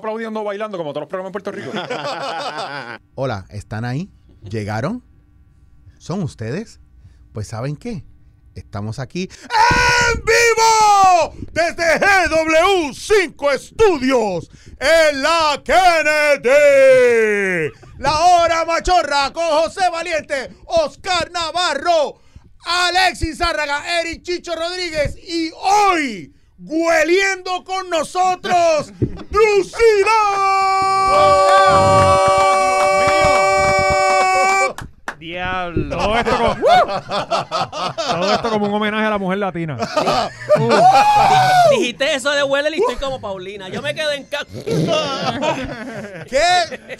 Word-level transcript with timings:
Aplaudiendo, 0.00 0.42
bailando, 0.42 0.78
como 0.78 0.94
todos 0.94 1.02
los 1.02 1.08
programas 1.10 1.28
en 1.28 1.32
Puerto 1.32 1.52
Rico. 1.52 1.70
Hola, 3.16 3.44
¿están 3.50 3.84
ahí? 3.84 4.10
¿Llegaron? 4.48 5.04
¿Son 5.98 6.22
ustedes? 6.22 6.80
Pues 7.34 7.48
¿saben 7.48 7.76
qué? 7.76 8.06
Estamos 8.54 8.98
aquí 8.98 9.28
en 9.28 10.24
vivo 10.24 11.34
desde 11.52 12.00
GW5 12.00 13.52
Estudios 13.54 14.50
en 14.78 15.20
la 15.20 15.62
Kennedy. 15.62 16.48
La 17.98 18.18
hora 18.20 18.64
machorra 18.64 19.30
con 19.34 19.46
José 19.46 19.82
Valiente, 19.92 20.56
Oscar 20.64 21.30
Navarro, 21.30 22.22
Alexis 22.64 23.36
Zárraga, 23.36 24.00
Eric 24.00 24.22
Chicho 24.22 24.56
Rodríguez 24.56 25.14
y 25.18 25.50
hoy, 25.54 26.34
hueliendo 26.62 27.64
con 27.64 27.88
nosotros, 27.90 28.92
Drusila. 29.30 30.20
Diablo. 35.18 35.96
Todo 35.98 36.16
esto, 36.16 36.36
como, 36.38 36.54
todo 38.10 38.34
esto 38.34 38.50
como 38.50 38.66
un 38.66 38.74
homenaje 38.74 39.04
a 39.04 39.10
la 39.10 39.18
mujer 39.18 39.38
latina. 39.38 39.76
Di- 39.76 41.76
Dijiste 41.78 42.14
eso 42.14 42.30
de 42.30 42.42
huele 42.42 42.70
y 42.74 42.80
estoy 42.80 42.96
como 42.96 43.20
Paulina. 43.20 43.68
Yo 43.68 43.82
me 43.82 43.94
quedé 43.94 44.16
en 44.16 44.24
casa. 44.24 44.46
¿Qué? 46.28 46.98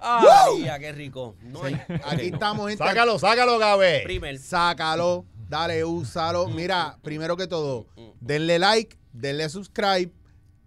Ay, 0.00 0.70
qué 0.80 0.92
rico. 0.92 1.36
No 1.42 1.62
hay. 1.64 1.78
Aquí 2.10 2.30
estamos, 2.32 2.68
gente. 2.70 2.82
Sácalo, 2.84 3.18
sácalo, 3.18 3.58
Gabe. 3.58 4.00
Primer. 4.04 4.38
Sácalo, 4.38 5.26
dale, 5.52 5.84
úsalo. 5.84 6.48
Mira, 6.48 6.98
primero 7.02 7.36
que 7.36 7.46
todo, 7.46 7.86
denle 8.20 8.58
like, 8.58 8.96
denle 9.12 9.48
subscribe. 9.50 10.10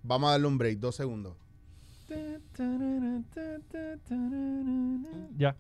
Vamos 0.04 0.28
a 0.28 0.32
darle 0.34 0.48
un 0.48 0.60
break, 0.60 0.78
dos 0.78 0.96
segundos. 0.96 1.36
Ya. 5.38 5.56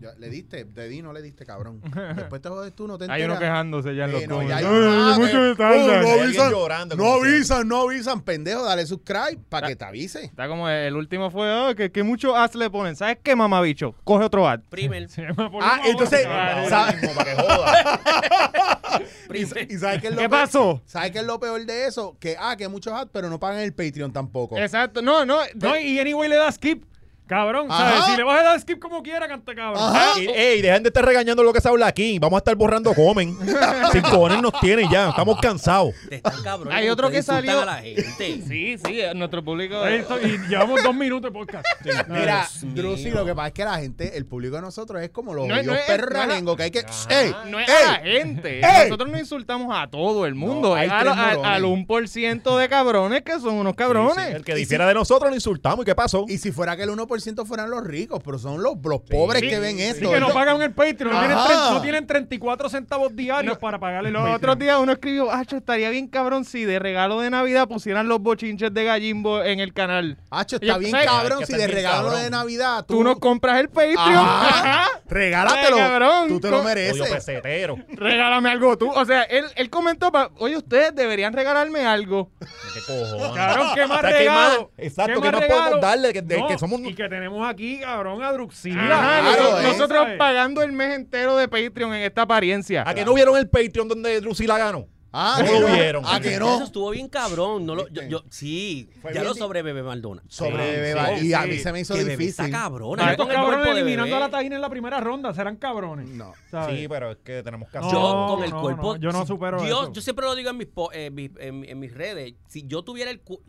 Ya, 0.00 0.10
¿Le 0.18 0.28
diste? 0.30 0.64
Te 0.64 0.88
di, 0.88 1.00
no 1.00 1.12
le 1.12 1.22
diste, 1.22 1.46
cabrón. 1.46 1.80
Después 2.16 2.42
te 2.42 2.48
jodes 2.48 2.74
tú, 2.74 2.86
no 2.88 2.98
te 2.98 3.04
Hay 3.04 3.22
uno 3.22 3.34
enteras. 3.34 3.38
quejándose 3.38 3.94
ya 3.94 4.04
en 4.06 4.12
los 4.12 4.20
Sí, 4.22 4.26
no, 4.26 4.42
ya 4.42 4.56
hay- 4.56 4.64
ah, 4.66 5.16
oh, 5.16 6.02
no 6.02 6.22
avisan, 6.22 6.50
llorando, 6.50 6.96
no 6.96 7.12
avisan, 7.14 7.68
no 7.68 7.80
avisan, 7.82 8.20
pendejo, 8.22 8.64
dale 8.64 8.84
subscribe 8.86 9.38
para 9.48 9.68
que 9.68 9.76
te 9.76 9.84
avise. 9.84 10.24
Está 10.24 10.48
como 10.48 10.68
el 10.68 10.96
último 10.96 11.30
fue 11.30 11.50
oh, 11.52 11.74
que, 11.74 11.92
que 11.92 12.02
muchos 12.02 12.36
ads 12.36 12.56
le 12.56 12.68
ponen. 12.70 12.96
¿Sabes 12.96 13.18
qué, 13.22 13.36
mamabicho? 13.36 13.94
Coge 14.04 14.24
otro 14.24 14.48
ad. 14.48 14.60
Primer. 14.70 15.08
Ah, 15.60 15.80
entonces, 15.84 16.26
bola. 16.26 16.52
Ahora 16.62 16.68
¿sabe- 16.68 16.92
mismo, 17.00 17.14
para 17.14 17.24
que 17.34 17.42
joda. 17.42 18.82
Primer. 19.28 19.72
¿Y 19.72 19.78
sabes 19.78 20.00
qué 20.00 20.08
es 20.08 20.14
lo 20.14 20.20
¿Qué 20.20 20.28
peor? 20.28 20.40
pasó? 20.42 20.82
¿Sabes 20.86 21.10
qué 21.12 21.18
es 21.18 21.24
lo 21.24 21.38
peor 21.40 21.64
de 21.64 21.86
eso? 21.86 22.16
Que, 22.20 22.36
ah, 22.38 22.56
que 22.56 22.68
muchos 22.68 22.92
ads, 22.92 23.10
pero 23.12 23.30
no 23.30 23.38
pagan 23.38 23.60
el 23.60 23.72
Patreon 23.72 24.12
tampoco. 24.12 24.58
Exacto. 24.58 25.00
No, 25.02 25.24
no. 25.24 25.38
No, 25.54 25.78
y 25.78 25.98
anyway 25.98 26.28
le 26.28 26.36
da 26.36 26.50
skip. 26.52 26.84
Cabrón, 27.32 27.66
Ajá. 27.70 27.90
¿sabes? 27.90 28.04
Si 28.10 28.16
le 28.16 28.24
vas 28.24 28.40
a 28.40 28.42
dar 28.42 28.60
skip 28.60 28.78
como 28.78 29.02
quiera, 29.02 29.26
canta 29.26 29.54
cabrón. 29.54 29.82
Ajá. 29.82 30.20
Y, 30.20 30.26
ey, 30.28 30.60
dejen 30.60 30.82
de 30.82 30.90
estar 30.90 31.04
regañando 31.04 31.42
lo 31.42 31.52
que 31.52 31.60
se 31.62 31.68
habla 31.68 31.86
aquí. 31.86 32.18
Vamos 32.18 32.36
a 32.36 32.40
estar 32.40 32.54
borrando 32.56 32.92
comen. 32.94 33.36
Sin 33.92 34.02
cojones 34.02 34.42
nos 34.42 34.52
tienen 34.60 34.90
ya. 34.90 35.08
Estamos 35.08 35.38
cansados. 35.40 35.94
Te 36.08 36.16
están 36.16 36.42
cabrón. 36.42 36.72
Hay 36.72 36.88
otro 36.88 37.10
que 37.10 37.22
salió- 37.22 37.60
a 37.60 37.64
la 37.64 37.76
gente. 37.76 38.42
Sí, 38.46 38.76
sí, 38.84 39.00
nuestro 39.14 39.42
público. 39.42 39.76
Y 40.22 40.38
llevamos 40.48 40.82
dos 40.82 40.94
minutos 40.94 41.32
de 41.32 41.38
podcast. 41.38 41.66
Mira, 42.08 42.46
Drusi, 42.62 43.10
lo 43.10 43.24
que 43.24 43.34
pasa 43.34 43.48
es 43.48 43.54
que 43.54 43.64
la 43.64 43.78
gente, 43.78 44.16
el 44.16 44.26
público 44.26 44.56
de 44.56 44.62
nosotros 44.62 45.00
es 45.02 45.10
como 45.10 45.32
los 45.32 45.46
No 45.48 45.56
es- 45.56 45.66
perros 45.86 46.10
realengos 46.10 46.56
que 46.56 46.62
hay 46.64 46.70
que. 46.70 46.80
¡Ey! 47.08 47.34
No 47.48 47.58
es 47.58 47.68
ey! 47.68 47.74
a 47.88 47.92
la 47.92 47.98
gente. 48.00 48.58
¡Ey! 48.60 48.88
Nosotros 48.90 49.10
no 49.10 49.18
insultamos 49.18 49.74
a 49.74 49.88
todo 49.88 50.26
el 50.26 50.34
mundo. 50.34 50.68
No, 50.70 50.74
hay 50.74 50.88
a 50.88 50.98
al, 51.00 51.08
morones. 51.08 51.44
al 51.46 51.64
1% 51.64 52.58
de 52.58 52.68
cabrones 52.68 53.22
que 53.22 53.32
son 53.40 53.54
unos 53.54 53.74
cabrones. 53.74 54.34
El 54.34 54.44
que 54.44 54.54
difiera 54.54 54.86
de 54.86 54.94
nosotros 54.94 55.30
lo 55.30 55.34
insultamos. 55.36 55.82
¿Y 55.84 55.86
qué 55.86 55.94
pasó? 55.94 56.24
Y 56.28 56.38
si 56.38 56.52
fuera 56.52 56.76
que 56.76 56.82
el 56.82 56.90
1% 56.90 57.21
fueran 57.46 57.70
los 57.70 57.84
ricos, 57.84 58.20
pero 58.24 58.38
son 58.38 58.62
los, 58.62 58.74
los 58.82 59.00
pobres 59.00 59.40
Sí, 59.42 59.48
que 59.48 59.58
ven 59.58 59.76
sí, 59.76 59.82
esto. 59.82 60.06
Sí, 60.06 60.12
que 60.14 60.20
no 60.20 60.28
pagan 60.30 60.60
el 60.62 60.72
Patreon, 60.72 61.12
no 61.12 61.18
tienen, 61.20 61.36
Ajá. 61.38 61.48
tre- 61.48 61.72
no 61.74 61.80
tienen 61.82 62.06
34 62.06 62.68
centavos 62.68 63.14
diarios 63.16 63.54
No, 63.54 63.58
para 63.60 63.78
pagarle 63.78 64.08
el 64.08 64.12
Los 64.14 64.22
Patreon. 64.22 64.36
otros 64.36 64.58
días 64.58 64.78
uno 64.80 64.92
escribió, 64.92 65.30
Acho, 65.30 65.56
estaría 65.56 65.90
bien 65.90 66.08
cabrón 66.08 66.44
si 66.44 66.64
de 66.64 66.78
regalo 66.78 67.20
de 67.20 67.30
Navidad 67.30 67.68
pusieran 67.68 68.08
los 68.08 68.20
bochinches 68.20 68.72
de 68.74 68.84
Gallimbo 68.84 69.42
en 69.42 69.60
el 69.60 69.72
canal. 69.72 70.18
Hacho, 70.30 70.56
está 70.56 70.78
bien 70.78 70.90
¿sabes? 70.92 71.06
cabrón 71.06 71.46
si 71.46 71.54
de 71.54 71.66
regalo 71.66 72.08
cabrón. 72.08 72.22
de 72.22 72.30
Navidad 72.30 72.84
tú, 72.86 72.94
Tú 72.98 73.04
no 73.04 73.16
compras 73.18 73.60
el 73.60 73.68
Patreon. 73.68 73.98
Ajá. 73.98 74.48
Ajá. 74.82 74.88
regálatelo. 75.08 75.76
Ay, 75.76 75.82
cabrón. 75.82 76.28
Tú 76.28 76.40
te 76.40 76.50
lo 76.50 76.62
mereces. 76.62 77.08
pesetero. 77.10 77.76
Regálame 77.88 78.50
algo 78.50 78.76
tú. 78.78 78.90
O 78.90 79.04
sea, 79.04 79.22
él, 79.24 79.44
él 79.56 79.70
comentó, 79.70 80.10
pa- 80.10 80.30
oye, 80.38 80.56
ustedes 80.56 80.94
deberían 80.94 81.32
regalarme 81.32 81.84
algo. 81.84 82.30
¿Qué 82.40 82.80
cojones? 82.86 83.32
Cabrón, 83.34 83.68
¿qué 83.74 83.86
más 83.86 83.98
O 83.98 84.00
sea, 84.00 84.18
¿qué 84.18 84.28
más? 84.30 84.48
regalo? 84.50 84.70
Exacto, 84.78 85.12
¿Qué 85.20 85.20
¿qué 85.28 85.32
más 85.32 85.40
regalo? 85.40 85.60
podemos 85.62 85.80
darle? 85.80 86.12
Que- 86.12 86.22
de- 86.22 86.38
No, 86.38 86.48
que 86.48 86.58
somos- 86.58 86.80
Y 86.80 86.94
que 87.02 87.08
tenemos 87.08 87.48
aquí, 87.48 87.80
cabrón, 87.80 88.22
a 88.22 88.32
Druxila. 88.32 88.82
Ajá, 88.98 89.36
Claro, 89.36 89.62
nosotros, 89.62 90.06
eh. 90.10 90.16
pagando 90.16 90.62
el 90.62 90.72
mes 90.72 90.94
entero 90.94 91.36
de 91.36 91.48
Patreon 91.48 91.94
en 91.94 92.02
esta 92.02 92.22
apariencia. 92.22 92.84
¿A 92.86 92.94
que 92.94 93.04
no 93.04 93.14
vieron 93.14 93.36
el 93.36 93.48
Patreon 93.48 93.88
donde 93.88 94.20
Drusila 94.20 94.58
ganó? 94.58 94.86
Ah, 95.14 95.42
No 95.44 95.60
lo 95.60 95.66
vieron. 95.66 96.04
Ah, 96.06 96.18
que 96.20 96.36
Eso 96.36 96.40
no. 96.58 96.64
estuvo 96.64 96.88
bien 96.88 97.06
cabrón. 97.06 97.66
No 97.66 97.74
lo, 97.74 97.86
yo, 97.88 98.00
yo- 98.08 98.24
sí, 98.30 98.88
Fue 99.02 99.12
ya 99.12 99.22
lo 99.22 99.34
sobre 99.34 99.60
Bebé 99.60 99.82
Maldona. 99.82 100.22
Sobre 100.26 100.62
Sí, 100.94 101.20
sí, 101.20 101.26
Y 101.28 101.32
a 101.34 101.42
sí. 101.42 101.48
mí 101.50 101.58
se 101.58 101.70
me 101.70 101.80
hizo 101.80 101.92
Que 101.92 102.02
difícil. 102.04 102.28
está 102.46 102.50
cabrón. 102.50 102.98
Ya 102.98 103.10
estos 103.10 103.28
el 103.28 103.34
cabrones 103.34 103.66
eliminando 103.66 104.16
a 104.16 104.20
la 104.20 104.30
Taina 104.30 104.54
en 104.56 104.62
la 104.62 104.70
primera 104.70 105.00
ronda, 105.00 105.34
serán 105.34 105.56
cabrones. 105.56 106.08
No. 106.08 106.32
¿sabes? 106.50 106.80
Sí, 106.80 106.88
pero 106.88 107.10
es 107.10 107.18
que 107.18 107.42
tenemos 107.42 107.68
que 107.68 107.78
No, 107.78 107.86
hacer. 107.88 107.98
Yo 107.98 108.26
con 108.36 108.44
el 108.44 108.50
no, 108.52 108.60
cuerpo. 108.62 108.94
no, 108.94 109.00
yo 109.00 109.12
no 109.12 109.26
supero 109.26 109.60
Dios, 109.60 109.82
eso. 109.82 109.92
Yo 109.92 110.00
siempre 110.00 110.24
lo 110.24 110.34
digo 110.34 110.48
en 110.48 110.56
mis, 110.56 110.68
po- 110.68 110.90
eh, 110.94 111.10
mis- 111.10 111.30
en, 111.38 111.62
en 111.68 111.78
mis 111.78 111.92
redes. 111.92 112.32
Si 112.48 112.66
yo 112.66 112.82
tuviera 112.82 113.10
el. 113.10 113.20
cu- 113.20 113.42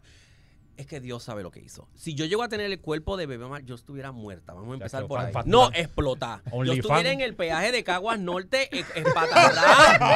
Es 0.75 0.87
que 0.87 0.99
Dios 0.99 1.21
sabe 1.23 1.43
lo 1.43 1.51
que 1.51 1.59
hizo. 1.59 1.87
Si 1.93 2.15
yo 2.15 2.25
llego 2.25 2.41
a 2.41 2.49
tener 2.49 2.65
el 2.71 2.79
cuerpo 2.81 3.15
de 3.15 3.27
bebé 3.27 3.45
mal, 3.47 3.63
yo 3.63 3.75
estuviera 3.75 4.11
muerta. 4.11 4.53
Vamos 4.53 4.71
a 4.71 4.73
empezar 4.73 5.05
por 5.05 5.19
fan, 5.19 5.27
ahí. 5.27 5.33
fan, 5.33 5.43
No, 5.45 5.65
fan. 5.65 5.75
explotar. 5.75 6.41
Yo 6.51 6.73
estuviera 6.73 6.95
fan. 6.97 7.05
en 7.07 7.21
el 7.21 7.35
peaje 7.35 7.71
de 7.71 7.83
Caguas 7.83 8.19
Norte, 8.19 8.69
eh, 8.75 8.83
espatarrado, 8.95 10.15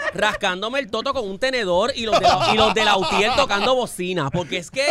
rascándome 0.14 0.78
el 0.78 0.90
toto 0.90 1.12
con 1.12 1.28
un 1.28 1.38
tenedor 1.38 1.92
y 1.94 2.06
los 2.06 2.14
de 2.18 2.22
la, 2.26 2.50
y 2.54 2.56
los 2.56 2.72
de 2.74 2.84
la 2.84 2.96
UTIER 2.96 3.36
tocando 3.36 3.74
bocina. 3.74 4.30
Porque 4.30 4.56
es 4.58 4.70
que 4.70 4.86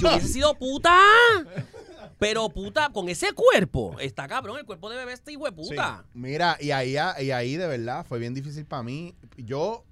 yo 0.00 0.08
hubiese 0.08 0.28
sido 0.28 0.54
puta. 0.54 0.96
Pero 2.18 2.48
puta, 2.48 2.88
con 2.94 3.10
ese 3.10 3.34
cuerpo, 3.34 3.94
está 4.00 4.26
cabrón, 4.26 4.56
el 4.58 4.64
cuerpo 4.64 4.88
de 4.88 4.96
bebé 4.96 5.12
este 5.12 5.32
hijo 5.32 5.44
de 5.44 5.52
puta. 5.52 6.06
Mira, 6.14 6.56
y 6.58 6.70
ahí, 6.70 6.96
y 7.20 7.30
ahí 7.30 7.56
de 7.56 7.66
verdad 7.66 8.06
fue 8.08 8.18
bien 8.18 8.32
difícil 8.32 8.64
para 8.64 8.82
mí. 8.82 9.14
Yo 9.36 9.84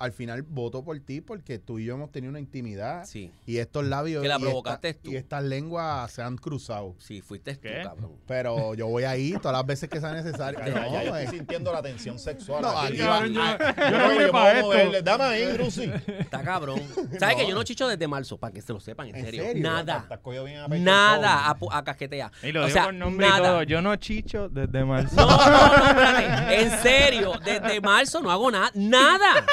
al 0.00 0.12
final 0.12 0.42
voto 0.42 0.82
por 0.82 0.98
ti 1.00 1.20
porque 1.20 1.58
tú 1.58 1.78
y 1.78 1.84
yo 1.84 1.94
hemos 1.94 2.10
tenido 2.10 2.30
una 2.30 2.40
intimidad. 2.40 3.04
Sí. 3.04 3.30
Y 3.46 3.58
estos 3.58 3.84
labios 3.84 4.22
Que 4.22 4.28
la 4.28 4.38
y, 4.38 4.40
provocaste 4.40 4.88
esta- 4.88 5.02
tú. 5.02 5.10
y 5.12 5.16
estas 5.16 5.44
lenguas 5.44 6.10
se 6.10 6.22
han 6.22 6.36
cruzado. 6.36 6.94
Sí, 6.98 7.20
fuiste 7.20 7.54
tú, 7.54 7.68
cabrón. 7.82 8.12
Pero 8.26 8.74
yo 8.74 8.86
voy 8.88 9.04
ahí 9.04 9.32
todas 9.34 9.52
las 9.56 9.66
veces 9.66 9.88
que 9.88 10.00
sea 10.00 10.12
necesario. 10.12 10.58
Ya, 10.60 10.66
ya, 10.66 10.74
ya, 10.74 11.04
yo 11.04 11.10
No, 11.10 11.16
estoy 11.16 11.22
eh. 11.34 11.38
sintiendo 11.38 11.72
la 11.72 11.82
tensión 11.82 12.18
sexual. 12.18 12.62
No, 12.62 12.70
aquí. 12.70 12.94
aquí 12.94 12.98
Cabrón, 12.98 13.32
yo, 13.34 13.40
va- 13.40 13.90
yo 13.90 13.98
no 13.98 14.08
vine 14.10 14.28
para 14.28 14.30
puedo 14.30 14.48
esto. 14.54 14.66
moverle. 14.66 15.02
Dame 15.02 15.24
ahí, 15.24 15.44
Drusi. 15.52 15.90
Está 16.18 16.42
cabrón. 16.42 16.80
¿Sabes 17.18 17.36
que 17.36 17.46
yo 17.46 17.54
no 17.54 17.62
chicho 17.62 17.86
desde 17.86 18.08
marzo? 18.08 18.38
Para 18.38 18.52
que 18.54 18.62
se 18.62 18.72
lo 18.72 18.80
sepan, 18.80 19.08
en, 19.08 19.16
¿En 19.16 19.24
serio. 19.26 19.42
serio? 19.44 19.62
Nada. 19.62 20.06
Bien 20.24 20.58
a 20.58 20.68
Nada 20.78 21.50
a, 21.50 21.54
COVID. 21.54 21.66
pu- 21.72 21.76
a 21.76 21.84
casquetea. 21.84 22.32
Y 22.42 22.52
lo 22.52 22.62
o 22.62 22.66
digo 22.66 22.74
sea, 22.74 22.84
con 22.86 22.98
nombre 22.98 23.26
y 23.26 23.30
nada. 23.30 23.48
todo. 23.50 23.62
Yo 23.64 23.82
no 23.82 23.94
chicho 23.96 24.48
desde 24.48 24.84
marzo. 24.84 25.14
No, 25.16 25.26
no, 25.26 25.36
no, 25.36 25.86
espérate. 25.90 26.60
En 26.62 26.70
serio, 26.82 27.32
desde 27.44 27.80
marzo 27.80 28.20
no 28.20 28.30
hago 28.30 28.50
nada. 28.50 28.70
Nada. 28.74 29.44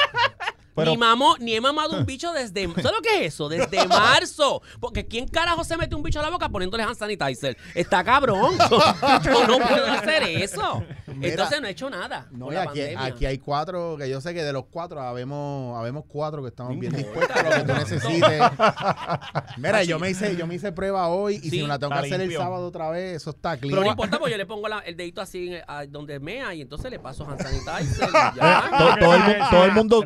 Pero- 0.78 0.90
ni, 0.92 0.96
mamo, 0.96 1.36
ni 1.38 1.54
he 1.54 1.60
mamado 1.60 1.96
un 1.96 2.06
bicho 2.06 2.32
desde. 2.32 2.66
¿Sabes 2.74 2.84
lo 2.92 3.02
que 3.02 3.24
es 3.26 3.34
eso? 3.34 3.48
Desde 3.48 3.86
marzo. 3.86 4.62
Porque 4.80 5.06
¿quién 5.06 5.28
carajo 5.28 5.64
se 5.64 5.76
mete 5.76 5.94
un 5.94 6.02
bicho 6.02 6.20
a 6.20 6.22
la 6.22 6.30
boca 6.30 6.48
poniéndole 6.48 6.82
hand 6.82 6.96
sanitizer? 6.96 7.56
Está 7.74 8.02
cabrón. 8.04 8.56
Yo 9.24 9.46
no 9.46 9.58
puedo 9.58 9.86
hacer 9.86 10.22
eso. 10.24 10.82
Mira. 11.06 11.30
Entonces 11.30 11.60
no 11.60 11.66
he 11.66 11.70
hecho 11.70 11.90
nada. 11.90 12.26
No, 12.30 12.50
la 12.50 12.62
aquí, 12.62 12.78
pandemia. 12.80 13.04
aquí 13.04 13.26
hay 13.26 13.38
cuatro, 13.38 13.96
que 13.98 14.08
yo 14.08 14.20
sé 14.20 14.34
que 14.34 14.42
de 14.44 14.52
los 14.52 14.66
cuatro 14.66 15.00
habemos, 15.00 15.76
habemos 15.76 16.04
cuatro 16.06 16.42
que 16.42 16.48
estamos 16.48 16.78
bien 16.78 16.92
dispuestos 16.92 17.36
a 17.36 17.42
lo 17.42 17.50
que 17.50 17.60
tú 17.62 17.72
necesites. 17.72 18.42
Mira, 19.56 19.82
yo 19.84 19.98
me 19.98 20.10
hice, 20.10 20.36
yo 20.36 20.46
me 20.46 20.54
hice 20.54 20.70
prueba 20.72 21.08
hoy 21.08 21.36
y 21.36 21.40
Sí, 21.40 21.50
si 21.50 21.62
me 21.62 21.68
la 21.68 21.78
tengo 21.78 21.92
que 21.92 21.98
hacer 22.00 22.20
el 22.20 22.32
sábado 22.36 22.66
otra 22.68 22.90
vez, 22.90 23.16
eso 23.16 23.30
está 23.30 23.50
Pero 23.56 23.68
clean. 23.68 23.80
no 23.84 23.86
importa, 23.90 24.18
porque 24.18 24.32
yo 24.32 24.38
le 24.38 24.46
pongo 24.46 24.68
la- 24.68 24.80
el 24.80 24.96
dedito 24.96 25.20
así 25.20 25.52
a 25.66 25.86
donde 25.86 26.20
mea 26.20 26.54
y 26.54 26.60
entonces 26.60 26.90
le 26.90 26.98
paso 26.98 27.24
hand 27.28 27.40
sanitizer. 27.42 28.08
y 28.08 28.36
ya. 28.36 28.70
Todo- 28.78 28.96
todo 28.98 29.14
el 29.14 29.38
todo 29.50 29.64
el 29.64 29.72
mundo- 29.72 30.02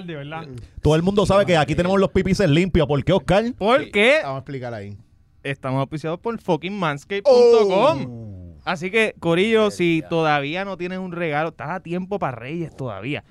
¿verdad? 0.00 0.46
Todo 0.80 0.96
el 0.96 1.02
mundo 1.02 1.26
sabe 1.26 1.44
que 1.46 1.56
aquí 1.56 1.74
tenemos 1.74 1.98
los 2.00 2.10
pipices 2.10 2.48
limpios. 2.48 2.86
¿Por 2.86 3.04
qué, 3.04 3.12
Oscar? 3.12 3.44
Porque 3.58 4.18
Vamos 4.22 4.36
a 4.36 4.38
explicar 4.40 4.74
ahí. 4.74 4.96
estamos 5.42 5.80
auspiciados 5.80 6.18
por 6.20 6.40
fucking 6.40 6.78
manscape.com. 6.78 8.06
Oh. 8.08 8.56
Así 8.64 8.90
que, 8.90 9.14
Corillo, 9.18 9.70
si 9.70 10.02
todavía 10.08 10.64
no 10.64 10.76
tienes 10.76 10.98
un 10.98 11.12
regalo, 11.12 11.48
estás 11.50 11.70
a 11.70 11.80
tiempo 11.80 12.18
para 12.18 12.36
Reyes 12.36 12.74
todavía. 12.76 13.24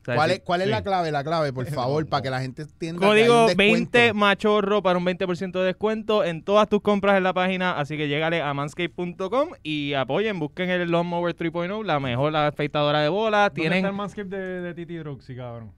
O 0.00 0.04
sea, 0.04 0.16
¿Cuál, 0.16 0.30
es, 0.32 0.40
¿Cuál 0.40 0.62
es 0.62 0.66
sí. 0.66 0.70
la 0.72 0.82
clave? 0.82 1.12
La 1.12 1.22
clave, 1.22 1.52
por 1.52 1.64
favor, 1.70 2.04
para 2.08 2.22
que 2.22 2.30
la 2.30 2.40
gente 2.40 2.62
entienda. 2.62 2.98
que 2.98 3.06
hay 3.06 3.10
Código 3.12 3.40
un 3.42 3.46
descuento. 3.46 3.90
20 3.92 4.12
machorro 4.14 4.82
para 4.82 4.98
un 4.98 5.04
20% 5.06 5.52
de 5.52 5.64
descuento 5.66 6.24
en 6.24 6.42
todas 6.42 6.68
tus 6.68 6.80
compras 6.82 7.16
en 7.16 7.22
la 7.22 7.32
página. 7.32 7.78
Así 7.78 7.96
que 7.96 8.08
llégale 8.08 8.42
a 8.42 8.52
manscape.com 8.52 9.50
y 9.62 9.92
apoyen, 9.94 10.40
busquen 10.40 10.70
el 10.70 10.90
Lawnmower 10.90 11.36
3.0, 11.36 11.84
la 11.84 12.00
mejor 12.00 12.34
afeitadora 12.34 13.00
de 13.02 13.08
bolas. 13.10 13.50
¿Dónde 13.50 13.62
está 13.62 13.76
el 13.76 13.80
Tienen 13.82 13.94
manscape 13.96 14.28
de, 14.28 14.60
de 14.62 14.74
Titi 14.74 14.96
Druxy, 14.96 15.36
cabrón? 15.36 15.70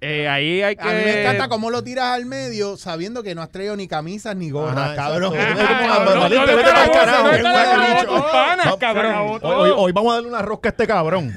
Eh, 0.00 0.28
ahí 0.28 0.62
hay 0.62 0.76
que... 0.76 0.82
A 0.82 0.92
mí 0.92 1.00
me 1.04 1.20
encanta 1.22 1.48
cómo 1.48 1.70
lo 1.70 1.82
tiras 1.82 2.12
al 2.12 2.26
medio 2.26 2.76
sabiendo 2.76 3.22
que 3.22 3.34
no 3.34 3.42
has 3.42 3.50
traído 3.50 3.76
ni 3.76 3.88
camisas 3.88 4.36
ni 4.36 4.50
gorras, 4.50 4.94
cabrón. 4.94 5.32
Hoy, 9.42 9.92
vamos 9.92 10.12
a 10.12 10.14
darle 10.16 10.28
una 10.28 10.42
rosca 10.42 10.68
a 10.68 10.72
este 10.72 10.86
cabrón. 10.86 11.32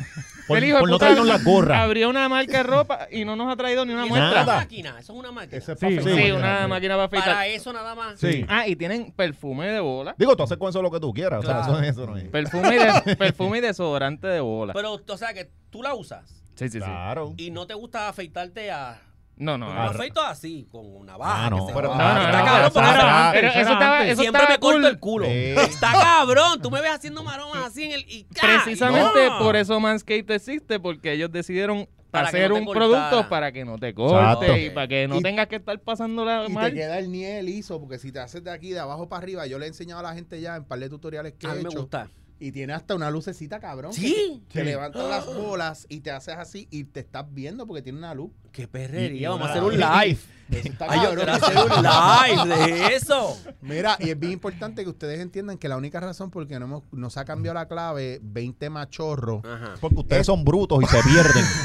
Por, 0.47 0.57
El 0.57 0.63
hijo 0.65 0.77
de 0.77 0.79
por 0.81 0.89
no 0.89 0.97
traernos 0.97 1.27
las 1.27 1.43
gorras. 1.43 1.79
Abrió 1.79 2.09
una 2.09 2.27
marca 2.27 2.57
de 2.57 2.63
ropa 2.63 3.07
y 3.11 3.23
no 3.23 3.35
nos 3.35 3.53
ha 3.53 3.55
traído 3.55 3.85
ni 3.85 3.93
una 3.93 4.03
¿Y 4.03 4.07
eso 4.07 4.15
es 4.15 4.21
muestra. 4.21 4.43
una 4.43 4.55
máquina, 4.55 4.89
eso 4.99 5.13
es 5.13 5.19
una 5.19 5.31
máquina. 5.31 5.57
Es 5.57 5.65
Sí, 5.65 5.99
sí. 6.01 6.31
Una 6.31 6.67
máquina 6.67 6.95
para 6.95 7.05
afeitar. 7.05 7.29
Para 7.29 7.47
eso 7.47 7.71
nada 7.71 7.95
más. 7.95 8.19
Sí. 8.19 8.45
Ah, 8.47 8.67
y 8.67 8.75
tienen 8.75 9.11
perfume 9.11 9.67
de 9.67 9.79
bola. 9.79 10.15
Digo, 10.17 10.35
tú 10.35 10.43
haces 10.43 10.57
con 10.57 10.69
eso 10.69 10.81
lo 10.81 10.89
que 10.91 10.99
tú 10.99 11.13
quieras. 11.13 11.43
O 11.43 11.47
sea, 11.47 11.61
eso, 11.61 11.79
eso 11.79 12.07
no 12.07 12.17
es. 12.17 12.23
Perfume 12.25 12.75
y, 12.75 12.79
de- 12.79 13.15
perfume 13.15 13.59
y 13.59 13.61
desodorante 13.61 14.27
de 14.27 14.39
bola. 14.39 14.73
Pero, 14.73 14.99
o 15.07 15.17
sea, 15.17 15.33
que 15.33 15.49
tú 15.69 15.83
la 15.83 15.93
usas 15.93 16.39
Sí, 16.59 16.69
sí, 16.69 16.79
sí. 16.79 16.85
Claro. 16.85 17.33
y 17.37 17.51
no 17.51 17.65
te 17.67 17.73
gusta 17.73 18.09
afeitarte 18.09 18.69
a... 18.71 19.01
No, 19.37 19.57
no. 19.57 19.71
Me 19.73 19.79
afeito 19.79 20.21
así, 20.21 20.67
con 20.69 20.85
una 20.85 21.15
baja. 21.15 21.45
Ah, 21.45 21.49
no, 21.49 21.65
que 21.65 21.71
se 21.71 21.73
pero- 21.73 21.93
joda. 21.93 22.13
No, 22.13 22.13
no, 22.13 22.27
Está 22.67 22.83
cabrón, 22.83 23.31
pero 23.31 23.47
eso 23.47 23.59
estaba, 23.71 24.05
eso 24.05 24.21
Siempre 24.21 24.41
estaba 24.41 24.49
me 24.55 24.59
corto 24.59 24.77
cool. 24.81 24.85
el 24.85 24.99
culo. 24.99 25.25
Está 25.27 25.91
cabrón. 25.93 26.61
Tú 26.61 26.69
me 26.69 26.81
ves 26.81 26.91
haciendo 26.91 27.23
maromas 27.23 27.63
así 27.67 27.83
en 27.85 27.93
el... 27.93 28.01
Y. 28.01 28.25
Precisamente 28.25 29.29
No. 29.29 29.39
por 29.39 29.55
eso 29.55 29.79
Manscaped 29.79 30.31
existe, 30.31 30.79
porque 30.81 31.13
ellos 31.13 31.31
decidieron 31.31 31.87
Para 32.11 32.27
hacer 32.27 32.49
no 32.49 32.57
un 32.57 32.65
cortara. 32.65 32.85
producto 32.85 33.29
para 33.29 33.51
que 33.53 33.63
no 33.63 33.77
te 33.77 33.93
corte 33.93 34.17
Exacto. 34.45 34.57
y 34.57 34.69
para 34.71 34.87
que 34.89 35.07
no 35.07 35.19
Y- 35.19 35.23
tengas 35.23 35.47
que 35.47 35.55
estar 35.55 35.79
pasándola 35.79 36.43
Y 36.49 36.53
te 36.53 36.73
queda 36.73 36.99
el 36.99 37.09
niel 37.09 37.45
liso, 37.45 37.79
porque 37.79 37.97
si 37.97 38.11
te 38.11 38.19
haces 38.19 38.43
de 38.43 38.51
aquí, 38.51 38.71
de 38.71 38.79
abajo 38.79 39.07
para 39.07 39.23
arriba, 39.23 39.47
yo 39.47 39.57
le 39.57 39.65
he 39.65 39.69
enseñado 39.69 40.01
a 40.01 40.03
la 40.03 40.13
gente 40.15 40.41
ya 40.41 40.57
en 40.57 40.65
par 40.65 40.79
de 40.79 40.89
tutoriales 40.89 41.33
que 41.39 41.47
A 41.47 41.51
he 41.51 41.55
mí 41.55 41.63
me 41.63 41.69
hecho. 41.69 41.79
gusta. 41.79 42.09
Y 42.39 42.51
tiene 42.51 42.73
hasta 42.73 42.95
una 42.95 43.11
lucecita, 43.11 43.59
cabrón. 43.59 43.93
Sí. 43.93 44.41
Que, 44.49 44.59
que 44.59 44.65
levantas 44.65 45.09
las 45.09 45.25
bolas 45.35 45.85
y 45.89 45.99
te 45.99 46.11
haces 46.11 46.35
así 46.37 46.67
y 46.71 46.85
te 46.85 47.01
estás 47.01 47.25
viendo 47.33 47.67
porque 47.67 47.81
tiene 47.81 47.97
una 47.97 48.13
luz. 48.13 48.31
Qué 48.59 48.67
perrería. 48.67 49.29
Vamos 49.29 49.47
a 49.47 49.51
hacer 49.51 49.63
un 49.63 49.77
live. 49.79 50.17
Eso 50.49 50.67
está 50.67 50.87
Ay, 50.89 50.97
yo 51.01 51.09
cabrón. 51.09 51.25
quiero 51.25 51.31
hacer 51.33 51.57
un 51.59 52.47
live 52.47 52.55
de 52.55 52.95
eso. 52.95 53.37
Mira, 53.61 53.97
y 53.99 54.09
es 54.09 54.19
bien 54.19 54.31
importante 54.33 54.83
que 54.83 54.89
ustedes 54.89 55.19
entiendan 55.19 55.59
que 55.59 55.69
la 55.69 55.77
única 55.77 55.99
razón 55.99 56.31
por 56.31 56.47
qué 56.47 56.57
no 56.57 56.65
hemos, 56.65 56.83
nos 56.91 57.17
ha 57.17 57.25
cambiado 57.25 57.53
la 57.53 57.67
clave 57.67 58.17
20 58.23 58.71
machorros 58.71 59.45
Ajá. 59.45 59.75
Porque 59.79 59.97
ustedes 59.99 60.25
son 60.25 60.43
brutos 60.43 60.81
y 60.81 60.87
se 60.87 61.03
pierden. 61.03 61.45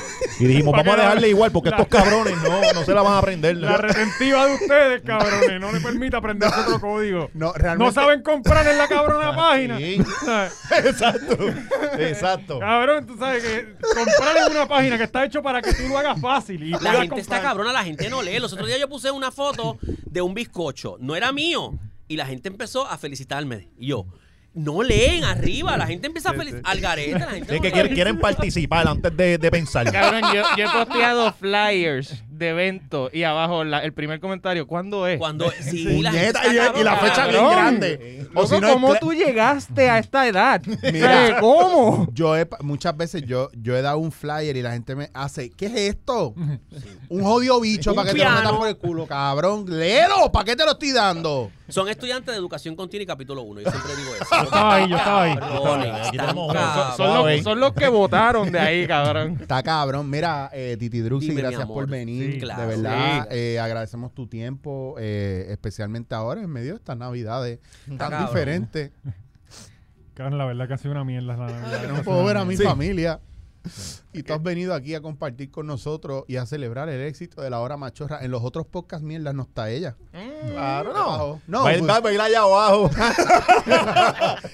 Y 0.40 0.46
dijimos, 0.46 0.72
Para 0.72 0.82
vamos 0.82 0.94
a 0.94 0.96
que 0.96 0.96
la- 0.96 1.02
dejarle 1.10 1.28
igual 1.28 1.52
porque 1.52 1.70
la- 1.70 1.76
estos 1.76 1.88
cabrones 1.96 2.36
no, 2.42 2.72
no 2.74 2.84
se 2.84 2.92
la 2.92 3.02
van 3.02 3.12
a 3.12 3.18
aprender. 3.18 3.56
La 3.56 3.76
retentiva 3.76 4.46
de 4.48 4.54
ustedes, 4.54 5.02
cabrones, 5.02 5.60
no 5.60 5.70
le 5.70 5.80
permite 5.80 6.16
aprender 6.16 6.50
otro 6.66 6.80
código. 6.80 7.30
No, 7.34 7.52
realmente. 7.52 7.84
No 7.86 7.92
saben 7.92 8.20
comprar 8.20 8.66
en 8.66 8.76
la 8.76 8.88
cabrona 8.88 9.34
página. 9.36 9.78
Sí. 9.78 10.02
Exacto. 10.84 11.36
Exacto. 11.98 12.58
Cabrón, 12.58 13.06
tú 13.06 13.16
sabes 13.16 13.44
que 13.44 13.76
comprar 13.94 14.36
en 14.46 14.56
una 14.56 14.66
página 14.66 14.98
que 14.98 15.04
está 15.04 15.24
hecho 15.24 15.40
para 15.40 15.62
que 15.62 15.72
tú 15.72 15.86
lo 15.88 15.98
hagas 15.98 16.20
fácil. 16.20 16.64
Y 16.64 16.72
La 16.84 17.00
gente 17.00 17.20
está 17.20 17.40
cabrona, 17.42 17.72
la 17.72 17.84
gente 17.84 18.08
no 18.10 18.22
lee. 18.22 18.38
Los 18.38 18.52
otros 18.52 18.66
días 18.68 18.78
yo 18.80 18.88
puse 18.88 19.10
una 19.10 19.30
foto 19.30 19.78
de 20.06 20.20
un 20.22 20.34
bizcocho. 20.34 20.96
No 21.00 21.16
era 21.16 21.32
mío. 21.32 21.72
Y 22.08 22.16
la 22.16 22.26
gente 22.26 22.48
empezó 22.48 22.86
a 22.86 22.98
felicitarme. 22.98 23.68
Y 23.78 23.86
yo, 23.88 24.06
no 24.52 24.82
leen 24.82 25.24
arriba. 25.24 25.76
La 25.76 25.86
gente 25.86 26.06
empieza 26.06 26.30
a 26.30 26.34
felicitar. 26.34 26.62
Al 26.64 26.80
garete, 26.80 27.18
la 27.18 27.26
gente 27.30 27.52
Es 27.54 27.56
no 27.56 27.62
que 27.62 27.68
lee. 27.68 27.72
quieren, 27.72 27.94
quieren 27.94 28.18
participar 28.20 28.86
antes 28.86 29.16
de, 29.16 29.38
de 29.38 29.50
pensar. 29.50 29.90
Cabrón, 29.90 30.22
yo, 30.34 30.42
yo 30.56 30.64
he 30.64 30.84
posteado 30.84 31.32
flyers 31.32 32.22
de 32.38 32.48
eventos 32.50 33.10
y 33.14 33.22
abajo 33.24 33.64
la- 33.64 33.84
el 33.84 33.92
primer 33.92 34.20
comentario, 34.20 34.66
¿cuándo 34.66 35.06
es? 35.06 35.18
Cuando, 35.18 35.50
sí, 35.60 36.02
la 36.02 36.12
y, 36.12 36.80
y 36.80 36.84
la 36.84 36.96
fecha 36.96 37.26
bien 37.28 37.48
grande. 37.48 38.26
O 38.34 38.46
si 38.46 38.58
no, 38.60 38.72
¿Cómo 38.72 38.94
tú 38.96 39.12
llegaste 39.12 39.88
a 39.90 39.98
esta 39.98 40.26
edad? 40.26 40.62
Mira. 40.92 41.04
O 41.14 41.26
sea, 41.26 41.40
¿Cómo? 41.40 42.08
Yo 42.12 42.36
he, 42.36 42.46
muchas 42.60 42.96
veces 42.96 43.22
yo, 43.22 43.50
yo 43.54 43.76
he 43.76 43.82
dado 43.82 43.98
un 43.98 44.10
flyer 44.12 44.56
y 44.56 44.62
la 44.62 44.72
gente 44.72 44.94
me 44.96 45.10
hace, 45.14 45.50
¿qué 45.50 45.66
es 45.66 45.74
esto? 45.76 46.34
Un 47.08 47.22
jodido 47.22 47.60
bicho 47.60 47.90
Un 47.90 47.96
para 47.96 48.10
que 48.10 48.18
te 48.18 48.24
lo 48.24 48.30
metas 48.30 48.52
por 48.52 48.68
el 48.68 48.76
culo, 48.76 49.06
cabrón. 49.06 49.64
Léelo, 49.68 50.32
¿para 50.32 50.44
qué 50.44 50.56
te 50.56 50.64
lo 50.64 50.72
estoy 50.72 50.92
dando? 50.92 51.50
Son 51.68 51.88
estudiantes 51.88 52.34
de 52.34 52.38
educación 52.38 52.74
continua 52.76 53.02
y 53.04 53.06
capítulo 53.06 53.42
1. 53.42 53.60
Yo 53.62 53.70
siempre 53.70 53.96
digo 53.96 54.10
eso. 54.14 54.26
Yo 54.30 54.42
estaba 54.42 54.74
ahí, 54.74 54.88
yo 54.88 54.96
estaba 54.96 55.22
ahí. 55.22 55.38
Son 56.96 57.14
los, 57.14 57.42
son 57.42 57.60
los 57.60 57.72
que 57.72 57.88
votaron 57.88 58.50
de 58.50 58.58
ahí, 58.58 58.86
cabrón. 58.86 59.38
Está 59.40 59.62
cabrón. 59.62 60.08
Mira, 60.10 60.50
eh, 60.52 60.76
Titi 60.78 61.00
Druxy, 61.00 61.34
gracias 61.34 61.66
por 61.66 61.86
venir. 61.86 62.23
Sí, 62.32 62.38
claro. 62.40 62.62
de 62.62 62.68
verdad, 62.68 63.22
Sí. 63.30 63.36
eh, 63.36 63.58
agradecemos 63.60 64.12
tu 64.14 64.26
tiempo, 64.26 64.94
eh, 64.98 65.46
especialmente 65.50 66.14
ahora 66.14 66.40
en 66.42 66.50
medio 66.50 66.70
de 66.72 66.76
estas 66.78 66.96
navidades 66.96 67.60
tan 67.98 68.26
diferentes. 68.26 68.90
Cabrón, 70.14 70.38
la 70.38 70.44
verdad 70.46 70.68
que 70.68 70.74
ha 70.74 70.78
sido 70.78 70.92
una 70.92 71.04
mierda. 71.04 71.36
La, 71.36 71.92
no 71.92 72.02
puedo 72.02 72.24
ver 72.24 72.36
a 72.36 72.44
mi 72.44 72.56
Sí. 72.56 72.62
familia. 72.62 73.20
Y 74.12 74.22
tú 74.22 74.32
has 74.34 74.42
venido 74.42 74.74
aquí 74.74 74.94
a 74.94 75.00
compartir 75.00 75.50
con 75.50 75.66
nosotros 75.66 76.24
y 76.28 76.36
a 76.36 76.46
celebrar 76.46 76.88
el 76.88 77.00
éxito 77.00 77.40
de 77.42 77.50
la 77.50 77.60
hora 77.60 77.76
machorra. 77.76 78.20
En 78.22 78.30
los 78.30 78.42
otros 78.44 78.66
podcasts 78.66 79.04
mierdas 79.04 79.34
no 79.34 79.42
está 79.42 79.70
ella. 79.70 79.96
Claro, 80.50 80.90
Abajo. 80.94 81.40
No, 81.46 81.62
Baila, 81.64 82.00
pues, 82.02 82.18
allá 82.20 82.40
abajo. 82.40 82.90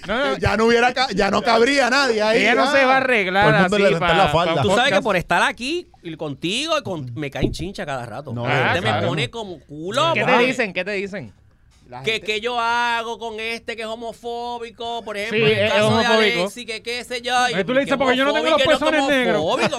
No, 0.07 0.31
no, 0.31 0.39
ya 0.39 0.57
no 0.57 0.67
hubiera 0.67 0.93
ca- 0.95 1.09
ya 1.15 1.31
no 1.31 1.43
cabría 1.43 1.91
nadie 1.91 2.23
ahí. 2.23 2.43
ella 2.43 2.55
no 2.55 2.65
ya. 2.67 2.73
se 2.73 2.85
va 2.85 2.95
a 2.95 2.97
arreglar 2.99 3.71
mundo 3.71 3.87
así 3.87 3.95
para 3.97 4.15
la 4.17 4.29
falda. 4.29 4.63
Tú 4.63 4.71
sabes 4.71 4.93
que 4.93 5.03
por 5.03 5.17
estar 5.17 5.43
aquí 5.43 5.89
y 6.03 6.17
contigo 6.17 6.79
y 6.79 6.83
con- 6.83 7.13
me 7.15 7.31
caen 7.31 7.53
chincha 7.53 7.85
cada 7.85 8.07
rato. 8.07 8.33
No, 8.33 8.47
la 8.47 8.69
gente 8.75 8.81
claro. 8.81 9.03
me 9.03 9.09
pone 9.09 9.31
como 9.31 9.59
culo. 9.61 10.13
¿Qué 10.15 10.25
te 10.25 10.39
dicen? 10.39 10.73
¿Qué 10.73 10.85
te 10.85 10.93
dicen? 10.93 11.33
La 11.91 12.03
¿Qué, 12.03 12.13
gente- 12.13 12.27
qué 12.27 12.41
yo 12.41 12.59
hago 12.61 13.19
con 13.19 13.41
este 13.41 13.75
que 13.75 13.83
es 13.83 13.89
homofóbico? 13.89 15.03
Por 15.05 15.17
ejemplo, 15.17 15.45
Sí, 15.47 15.53
en 15.53 15.59
el 15.59 15.65
es 15.67 15.73
caso 15.73 15.99
de. 15.99 16.07
Alexi, 16.07 16.65
que 16.67 16.83
qué 16.83 17.03
sé 17.05 17.21
yo. 17.21 17.35
y 17.49 17.65
tú 17.65 17.73
le 17.75 17.81
que 17.81 17.85
dices, 17.87 17.97
porque 17.99 18.17
yo 18.17 18.25
no 18.25 18.33
tengo 18.33 18.49
los 18.51 18.61
no 18.65 18.71
pezones 18.71 19.05
que 19.07 19.11
negros. 19.11 19.43
homofóbico, 19.45 19.77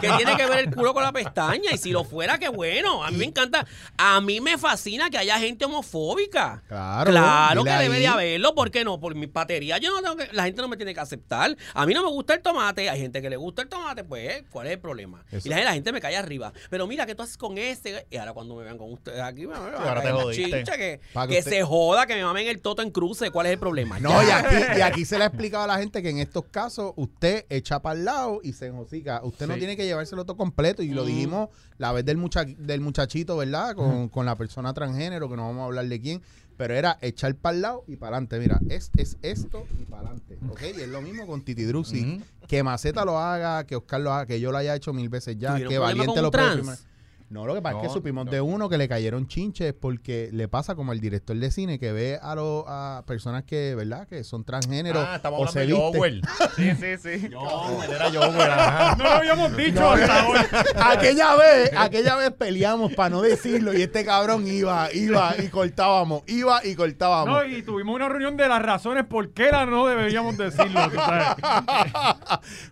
Que, 0.00 0.08
que 0.08 0.12
tiene 0.16 0.36
que 0.36 0.46
ver 0.46 0.58
el 0.60 0.74
culo 0.74 0.94
con 0.94 1.02
la 1.02 1.12
pestaña. 1.12 1.70
Y 1.72 1.78
si 1.78 1.90
lo 1.92 2.04
fuera, 2.04 2.38
qué 2.38 2.48
bueno. 2.48 3.04
A 3.04 3.10
mí 3.10 3.18
me 3.18 3.26
encanta. 3.26 3.66
A 3.98 4.20
mí 4.20 4.40
me 4.40 4.56
fascina 4.58 5.10
que 5.10 5.18
haya 5.18 5.38
gente 5.38 5.66
homofóbica. 5.66 6.62
Claro. 6.66 7.10
Claro 7.10 7.64
que 7.64 7.70
debe 7.70 7.96
ahí. 7.96 8.00
de 8.02 8.08
haberlo, 8.08 8.54
¿por 8.54 8.70
qué 8.70 8.84
no? 8.84 8.98
Por 8.98 9.14
mi 9.14 9.26
batería 9.26 9.76
yo 9.78 9.90
no 9.90 10.00
tengo 10.02 10.16
que, 10.16 10.28
la 10.32 10.44
gente 10.44 10.62
no 10.62 10.68
me 10.68 10.76
tiene 10.76 10.94
que 10.94 11.00
aceptar. 11.00 11.56
A 11.74 11.86
mí 11.86 11.92
no 11.94 12.02
me 12.02 12.08
gusta 12.08 12.34
el 12.34 12.40
tomate, 12.42 12.88
hay 12.88 13.00
gente 13.00 13.20
que 13.20 13.28
le 13.30 13.36
gusta 13.36 13.62
el 13.62 13.68
tomate, 13.68 14.04
pues, 14.04 14.44
¿cuál 14.50 14.66
es 14.66 14.72
el 14.74 14.78
problema? 14.78 15.24
Eso. 15.30 15.46
Y 15.46 15.50
la, 15.50 15.60
la 15.62 15.72
gente 15.74 15.92
me 15.92 16.00
cae 16.00 16.16
arriba. 16.16 16.52
Pero 16.70 16.86
mira, 16.86 17.04
¿qué 17.06 17.14
tú 17.14 17.22
haces 17.22 17.36
con 17.36 17.58
este? 17.58 18.06
Y 18.10 18.16
ahora 18.16 18.32
cuando 18.32 18.54
me 18.56 18.64
vean 18.64 18.78
con 18.78 18.92
ustedes 18.92 19.20
aquí, 19.20 19.42
me 19.46 19.58
van 19.58 19.74
a 19.74 19.78
ahora 19.88 20.02
te 20.02 20.10
jodiste. 20.10 20.50
chincha, 20.58 20.76
que, 20.76 21.00
que 21.28 21.28
que 21.28 21.42
se 21.50 21.62
joda, 21.62 22.06
que 22.06 22.14
me 22.14 22.24
mamen 22.24 22.46
el 22.48 22.60
toto 22.60 22.80
en 22.82 22.90
cruce, 22.90 23.30
¿cuál 23.30 23.46
es 23.46 23.52
el 23.52 23.58
problema? 23.58 24.00
No, 24.00 24.10
y 24.22 24.30
aquí, 24.30 24.54
y 24.78 24.80
aquí 24.80 25.04
se 25.04 25.18
le 25.18 25.24
ha 25.24 25.26
explicado 25.26 25.64
a 25.64 25.66
la 25.66 25.78
gente 25.78 26.02
que 26.02 26.08
en 26.10 26.18
estos 26.18 26.44
casos 26.50 26.92
usted 26.96 27.44
echa 27.50 27.80
para 27.82 27.98
el 27.98 28.04
lado 28.06 28.40
y 28.42 28.52
se 28.54 28.66
enjocica. 28.66 29.20
Usted 29.22 29.46
no 29.46 29.54
tiene 29.56 29.76
que 29.76 29.84
llevárselo 29.84 30.24
todo 30.24 30.36
completo. 30.36 30.82
Y 30.82 30.88
lo 30.90 31.02
Mm. 31.04 31.06
dijimos 31.06 31.48
la 31.78 31.92
vez 31.92 32.04
del, 32.04 32.16
mucha- 32.16 32.44
del 32.44 32.80
muchachito, 32.80 33.36
¿verdad? 33.36 33.74
Con, 33.74 34.08
con 34.08 34.24
la 34.26 34.36
persona 34.36 34.72
transgénero, 34.72 35.28
que 35.28 35.36
no 35.36 35.46
vamos 35.46 35.62
a 35.62 35.64
hablar 35.66 35.86
de 35.86 36.00
quién. 36.00 36.22
Pero 36.56 36.74
era 36.74 36.98
echar 37.00 37.34
para 37.36 37.56
el 37.56 37.62
lado 37.62 37.84
y 37.86 37.96
para 37.96 38.16
adelante. 38.18 38.38
Mira, 38.38 38.60
es, 38.68 38.90
es 38.96 39.16
esto 39.22 39.66
y 39.80 39.84
para 39.86 40.02
adelante. 40.08 40.36
¿Ok? 40.50 40.60
Y 40.76 40.80
es 40.82 40.88
lo 40.88 41.00
mismo 41.00 41.26
con 41.26 41.42
Titi 41.42 41.64
Drusi. 41.64 42.16
Ujú. 42.16 42.22
Que 42.46 42.62
Maceta 42.62 43.04
lo 43.06 43.18
haga, 43.18 43.64
que 43.64 43.76
Oscar 43.76 44.00
lo 44.02 44.12
haga, 44.12 44.26
que 44.26 44.40
yo 44.40 44.52
lo 44.52 44.58
haya 44.58 44.74
hecho 44.74 44.92
mil 44.92 45.08
veces 45.08 45.36
ya, 45.38 45.50
¿Tuvieron 45.52 45.70
que 45.72 45.78
Valiente 45.78 46.20
lo 46.20 46.30
puede. 46.30 46.62
No, 47.30 47.46
lo 47.46 47.54
que 47.54 47.62
pasa 47.62 47.76
es 47.78 47.86
que 47.86 47.92
supimos 47.92 48.26
no. 48.26 48.32
de 48.32 48.40
uno 48.40 48.68
que 48.68 48.76
le 48.76 48.88
cayeron 48.88 49.28
chinches 49.28 49.72
porque 49.72 50.30
le 50.32 50.48
pasa 50.48 50.74
como 50.74 50.92
el 50.92 50.98
director 50.98 51.36
de 51.36 51.52
cine 51.52 51.78
que 51.78 51.92
ve 51.92 52.18
a, 52.20 52.34
los 52.34 52.64
a 52.66 53.04
personas 53.06 53.44
que, 53.44 53.76
¿verdad? 53.76 54.08
Que 54.08 54.24
son 54.24 54.42
transgénero 54.42 54.98
Ah, 54.98 55.14
estamos 55.14 55.38
o 55.38 55.42
hablando 55.48 55.52
se 55.52 55.60
de 55.60 55.66
viste. 55.66 55.80
Jowell. 55.98 56.22
Sí, 56.56 56.70
sí, 56.74 56.96
sí. 57.20 57.30
Jowell, 57.32 57.90
era 57.90 58.10
Jowell, 58.10 58.50
ajá. 58.50 58.96
No 58.98 59.04
lo 59.04 59.10
habíamos 59.10 59.56
dicho 59.56 59.88
hasta 59.88 60.26
hoy. 60.28 60.38
aquella 60.74 61.36
vez, 61.36 61.70
aquella 61.76 62.16
vez 62.16 62.32
peleamos 62.32 62.94
para 62.94 63.10
no 63.10 63.22
decirlo 63.22 63.78
y 63.78 63.82
este 63.82 64.04
cabrón 64.04 64.48
iba, 64.48 64.92
iba 64.92 65.32
y 65.38 65.46
cortábamos, 65.50 66.24
iba 66.26 66.66
y 66.66 66.74
cortábamos. 66.74 67.28
No, 67.32 67.44
y 67.44 67.62
tuvimos 67.62 67.94
una 67.94 68.08
reunión 68.08 68.36
de 68.36 68.48
las 68.48 68.60
razones 68.60 69.04
por 69.06 69.32
qué 69.32 69.52
la 69.52 69.66
no 69.66 69.86
deberíamos 69.86 70.36
decirlo. 70.36 70.80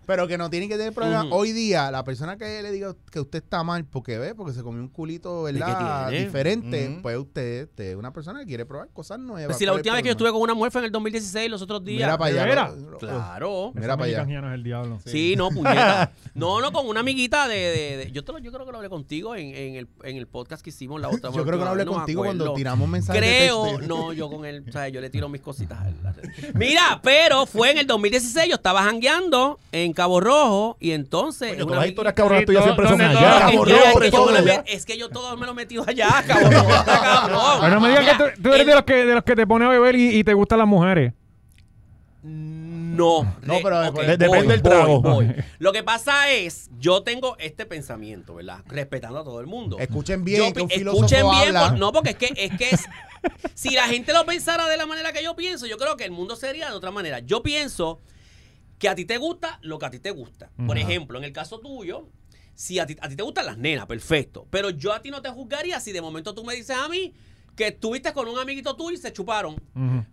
Pero 0.05 0.27
que 0.27 0.37
no 0.37 0.49
tiene 0.49 0.67
que 0.67 0.75
tener 0.75 0.91
problema. 0.91 1.25
Hoy 1.31 1.53
día, 1.53 1.89
la 1.91 2.03
persona 2.03 2.37
que 2.37 2.61
le 2.61 2.71
diga 2.71 2.93
que 3.09 3.21
usted 3.21 3.41
está 3.41 3.63
mal 3.63 3.85
porque 3.85 4.17
ve, 4.17 4.35
porque 4.35 4.48
se 4.53 4.63
comió 4.63 4.81
un 4.81 4.87
culito, 4.89 5.43
¿verdad? 5.43 6.09
Diferente, 6.11 6.89
Ujú. 6.89 7.01
pues 7.01 7.17
usted, 7.17 7.63
usted 7.65 7.83
es 7.91 7.95
una 7.95 8.11
persona 8.13 8.39
que 8.41 8.45
quiere 8.45 8.65
probar 8.65 8.89
cosas 8.93 9.19
nuevas. 9.19 9.47
Pues 9.47 9.57
si 9.57 9.65
la 9.65 9.71
¿Cuál 9.71 9.77
es 9.79 9.81
última 9.81 9.95
vez 9.95 10.03
que 10.03 10.07
yo 10.07 10.11
estuve 10.11 10.31
con 10.31 10.41
una 10.41 10.53
mujer 10.53 10.71
fue 10.71 10.81
en 10.81 10.85
el 10.85 10.91
2016, 10.91 11.49
los 11.49 11.61
otros 11.61 11.83
días. 11.83 12.07
Mira 12.07 12.17
para 12.17 12.31
¿De 12.33 12.39
allá. 12.39 12.49
veras? 12.49 12.77
lo- 12.77 12.91
lo- 12.91 12.97
Claro. 12.97 13.71
Mira 13.75 13.97
para 13.97 14.07
allá. 14.21 14.21
es 14.49 14.53
el 14.55 14.63
diablo. 14.63 14.99
Sí, 15.05 15.35
no, 15.37 15.49
puñeta. 15.49 16.11
No, 16.35 16.61
no, 16.61 16.71
con 16.71 16.87
una 16.87 17.01
amiguita 17.01 17.47
de. 17.47 17.55
de- 17.57 17.97
de- 18.05 18.11
yo, 18.11 18.23
te 18.23 18.31
lo- 18.31 18.39
yo 18.39 18.51
creo 18.51 18.65
que 18.65 18.71
lo 18.71 18.77
hablé 18.77 18.89
contigo 18.89 19.35
en, 19.35 19.53
en 19.55 19.75
el, 19.75 19.87
en 20.03 20.15
el 20.17 20.27
podcast 20.27 20.63
que 20.63 20.69
hicimos 20.69 21.01
la 21.01 21.09
otra 21.09 21.31
Yo 21.31 21.43
creo 21.45 21.57
que 21.59 21.65
lo 21.65 21.71
hablé 21.71 21.85
no 21.85 21.93
contigo 21.93 22.21
acuerdo. 22.23 22.37
cuando 22.45 22.53
tiramos 22.55 22.87
mensajes 22.87 23.21
de 23.21 23.27
Creo, 23.27 23.63
texto. 23.65 23.87
no, 23.87 24.13
yo 24.13 24.29
con 24.29 24.45
él, 24.45 24.63
o 24.67 24.71
sea, 24.71 24.87
yo 24.89 25.01
le 25.01 25.09
tiro 25.09 25.27
mis 25.29 25.41
cositas. 25.41 25.79
a 25.81 25.87
él. 25.89 25.95
Mira, 26.55 26.99
pero 27.03 27.45
fue 27.45 27.71
en 27.71 27.79
el 27.79 27.87
2016, 27.87 28.47
yo 28.49 28.55
estaba 28.55 28.83
jangueando 28.83 29.59
en 29.71 29.91
Cabo 29.93 30.19
Rojo 30.21 30.77
y 30.79 30.91
entonces. 30.91 31.53
Una 31.55 31.63
todas 31.65 31.79
las 31.79 31.87
historias 31.89 32.13
cabronas 32.13 32.45
tuyas 32.45 32.63
todo- 32.63 32.73
siempre 32.75 32.89
son 32.89 33.01
allá. 33.01 33.39
Cabo 33.39 33.65
Rojo, 33.65 33.99
es 34.39 34.45
que 34.45 34.47
yo 34.47 34.49
todo 34.49 34.55
me 34.55 34.55
lo 34.55 34.55
allá. 34.55 34.63
met- 34.63 34.65
es 34.67 34.85
que 34.85 34.97
yo 34.97 35.09
todo 35.09 35.37
me 35.37 35.45
lo 35.45 35.51
he 35.51 35.55
metido 35.55 35.83
allá, 35.87 36.23
cabrón. 36.27 36.65
Pero 37.61 37.75
no 37.75 37.81
me 37.81 37.89
digas 37.89 38.05
que 38.17 38.23
tú, 38.35 38.41
tú 38.43 38.49
eres 38.49 38.61
el- 38.61 38.67
de 38.67 38.73
los 38.75 38.83
que, 38.83 39.05
de 39.05 39.13
los 39.15 39.23
que 39.23 39.35
te 39.35 39.45
pone 39.47 39.65
a 39.65 39.69
beber 39.69 39.95
y, 39.95 40.17
y 40.19 40.23
te 40.23 40.33
gustan 40.33 40.59
las 40.59 40.67
mujeres. 40.67 41.13
No, 42.21 43.23
No, 43.43 43.59
pero 43.63 43.79
depende 43.93 44.27
voy, 44.27 44.45
del 44.47 44.61
trago. 44.61 45.01
voy, 45.01 45.25
voy. 45.27 45.35
Lo 45.59 45.71
que 45.71 45.83
pasa 45.83 46.29
es, 46.31 46.69
yo 46.77 47.01
tengo 47.03 47.37
este 47.39 47.65
pensamiento, 47.65 48.35
¿verdad? 48.35 48.59
Respetando 48.67 49.19
a 49.19 49.23
todo 49.23 49.39
el 49.39 49.47
mundo. 49.47 49.77
Escuchen 49.79 50.25
bien 50.25 50.47
Yo 50.47 50.53
que 50.53 50.61
un 50.63 50.69
escuchen 50.71 51.29
bien, 51.29 51.55
habla. 51.55 51.69
por- 51.69 51.79
no, 51.79 51.91
porque 51.93 52.09
es 52.09 52.15
que, 52.17 52.33
es 52.35 52.57
que 52.57 52.69
es, 52.71 52.83
si 53.53 53.69
la 53.73 53.83
gente 53.83 54.11
lo 54.11 54.25
pensara 54.25 54.67
de 54.67 54.75
la 54.75 54.85
manera 54.85 55.13
que 55.13 55.23
yo 55.23 55.33
pienso, 55.35 55.65
yo 55.65 55.77
creo 55.77 55.95
que 55.95 56.03
el 56.03 56.11
mundo 56.11 56.35
sería 56.35 56.69
de 56.69 56.75
otra 56.75 56.91
manera. 56.91 57.19
Yo 57.19 57.41
pienso 57.41 58.01
que 58.79 58.89
a 58.89 58.95
ti 58.95 59.05
te 59.05 59.17
gusta 59.17 59.59
lo 59.61 59.79
que 59.79 59.85
a 59.85 59.89
ti 59.91 59.99
te 59.99 60.11
gusta. 60.11 60.49
Por 60.67 60.77
ejemplo, 60.77 61.17
en 61.19 61.23
el 61.23 61.31
caso 61.31 61.59
tuyo, 61.59 62.07
si 62.59 62.77
a 62.77 62.85
ti, 62.85 62.97
a 62.99 63.07
ti 63.07 63.15
te 63.15 63.23
gustan 63.23 63.45
las 63.45 63.57
nenas, 63.57 63.85
perfecto. 63.85 64.45
Pero 64.49 64.69
yo 64.69 64.91
a 64.91 65.01
ti 65.01 65.09
no 65.09 65.21
te 65.21 65.29
juzgaría 65.29 65.79
si 65.79 65.93
de 65.93 66.01
momento 66.01 66.35
tú 66.35 66.43
me 66.43 66.55
dices 66.55 66.75
a 66.75 66.89
mí 66.89 67.13
que 67.59 67.67
estuviste 67.67 68.13
con 68.13 68.25
un 68.29 68.39
amiguito 68.39 68.73
tuyo 68.77 68.91
y 68.95 68.97
se 68.97 69.11
chuparon. 69.11 69.57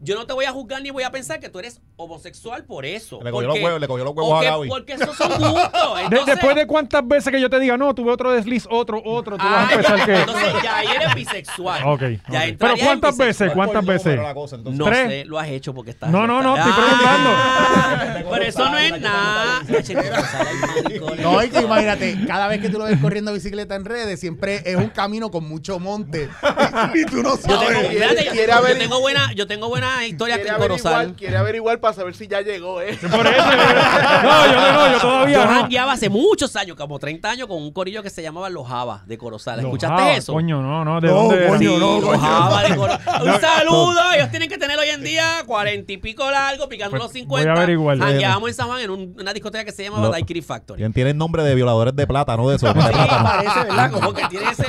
Yo 0.01 0.17
no 0.17 0.27
te 0.27 0.33
voy 0.33 0.47
a 0.47 0.51
juzgar 0.53 0.83
ni 0.83 0.91
voy 0.91 1.05
a 1.05 1.13
pensar 1.13 1.39
que 1.39 1.49
tú 1.49 1.61
eres 1.61 1.81
homosexual 1.95 2.65
por 2.65 2.85
eso. 2.85 3.21
Le 3.23 3.31
cogió 3.31 3.47
Porque- 3.49 3.61
los 3.61 3.69
huevos- 3.71 3.81
le 3.81 3.87
cogió 3.87 4.05
los 4.05 4.15
huevos 4.17 4.33
porque- 4.33 4.49
a 4.49 4.51
Gaby. 4.51 4.69
Porque 4.69 4.93
esos 4.95 5.17
son 5.17 5.29
gustos. 5.39 6.01
Entonces- 6.01 6.27
después 6.27 6.57
de 6.57 6.67
cuántas 6.67 7.07
veces 7.07 7.33
que 7.33 7.41
yo 7.41 7.49
te 7.49 7.61
diga, 7.61 7.77
no, 7.77 7.95
tuve 7.95 8.11
otro 8.11 8.33
desliz, 8.33 8.67
otro, 8.69 9.01
otro, 9.05 9.37
tú 9.39 9.45
vas 9.45 9.53
Ah, 9.55 9.69
a 9.69 9.73
empezar 9.75 10.05
que. 10.05 10.17
Entonces 10.21 10.53
ya 10.63 10.77
ahí 10.79 10.87
eres 10.89 11.15
bisexual. 11.15 11.83
Ok, 11.87 12.01
Ya 12.01 12.07
ok. 12.07 12.17
entrarías 12.17 12.57
Pero 12.59 12.73
en 12.75 12.79
¿cuántas 12.85 13.17
veces? 13.17 13.53
¿Cuántas 13.53 13.85
Por 13.85 13.95
veces? 13.95 14.19
la 14.19 14.35
cosa, 14.35 14.57
entonces. 14.57 14.79
No 14.79 14.85
¿Tres? 14.87 15.09
sé, 15.09 15.25
lo 15.27 15.39
has 15.39 15.49
hecho 15.49 15.73
porque 15.73 15.93
estás. 15.93 16.11
No, 16.11 16.27
no, 16.27 16.43
no, 16.43 16.57
estoy 16.57 16.73
Ah, 16.75 18.23
Pero 18.29 18.45
eso 18.45 18.69
no 18.69 18.77
es 18.79 19.01
nada. 19.01 19.63
No, 21.23 21.39
que 21.39 21.61
imagínate, 21.61 22.19
cada 22.27 22.49
vez 22.49 22.61
que 22.61 22.69
tú 22.69 22.79
lo 22.79 22.85
ves 22.85 22.99
corriendo 23.01 23.33
bicicleta 23.33 23.75
en 23.77 23.85
redes, 23.85 24.19
siempre 24.19 24.63
es 24.65 24.77
un 24.77 24.89
camino 24.89 25.31
con 25.31 25.49
mucho 25.49 25.79
monte. 25.79 26.29
y 26.95 27.05
tú 27.07 27.23
no 27.23 27.36
Yo 27.49 27.59
tengo, 27.59 27.83
yo- 27.83 28.65
yo 28.73 28.79
tengo 28.79 29.01
buena, 29.01 29.33
yo 29.35 29.47
tengo 29.47 29.69
buena 29.69 30.07
historia 30.07 30.37
Quiere 30.37 30.51
con 30.51 30.61
Corozal. 30.61 30.95
averiguar, 30.95 31.17
quiere 31.19 31.37
averiguar 31.37 31.81
para 31.81 31.95
saber 31.95 32.15
si 32.15 32.27
ya 32.29 32.41
llegó, 32.41 32.81
¿eh? 32.81 32.97
Por 33.01 33.27
eso. 33.27 33.45
No, 34.23 34.47
yo 34.47 34.73
no, 34.73 34.93
yo 34.93 34.99
todavía 35.01 35.39
Yo 35.39 35.45
no. 35.47 35.51
jangueaba 35.61 35.93
hace 35.93 36.09
muchos 36.09 36.55
años, 36.57 36.77
como 36.77 36.99
30 36.99 37.31
años, 37.31 37.47
con 37.47 37.59
un 37.63 37.73
corillo 37.73 38.03
que 38.03 38.11
se 38.11 38.23
llamaba 38.23 38.49
Los 38.51 38.67
Java 38.69 39.03
de 39.07 39.19
Corozal. 39.19 39.61
¿Escuchaste 39.61 40.17
eso? 40.17 40.33
Coño, 40.33 40.63
no, 40.63 40.85
no, 40.85 41.01
¿de 41.01 41.09
No, 41.09 41.15
dónde? 41.15 41.47
coño, 41.49 41.59
Sí, 41.59 41.65
no, 41.79 42.01
los. 42.01 42.21
Java 42.21 42.63
de 42.63 42.77
Corozal. 42.77 43.23
Un 43.27 43.41
saludo. 43.41 44.13
Ellos 44.15 44.31
tienen 44.31 44.49
que 44.49 44.59
tener 44.59 44.79
hoy 44.79 44.89
en 44.89 45.03
día 45.03 45.43
cuarenta 45.47 45.93
y 45.93 45.97
pico 45.99 46.31
largo, 46.31 46.69
picando 46.69 46.93
Pues, 46.93 47.03
los 47.03 47.13
voy 47.13 47.21
50. 47.21 47.51
a 47.51 47.57
averiguar. 47.57 47.99
Jangueábamos 47.99 48.49
en 48.51 48.55
San 48.55 48.67
Juan 48.69 48.81
en 48.81 48.91
un- 48.91 49.17
una 49.19 49.33
discoteca 49.33 49.65
que 49.65 49.73
se 49.73 49.85
llamaba 49.85 50.05
Lo- 50.07 50.13
Daiquiri 50.13 50.43
Factory. 50.43 50.79
Tienen- 50.79 50.93
Tienen 50.93 51.19
nombre 51.19 51.43
de 51.43 51.55
violadores 51.55 51.95
de 51.95 52.07
plata, 52.07 52.37
¿no? 52.37 52.49
De 52.49 52.57
eso. 52.57 52.67
de 52.67 52.73
Sí, 52.73 52.89
parece, 52.89 53.61
¿verdad? 53.65 53.91
Como 53.91 54.13
que 54.15 54.27
tiene 54.29 54.51
ese. 54.51 54.65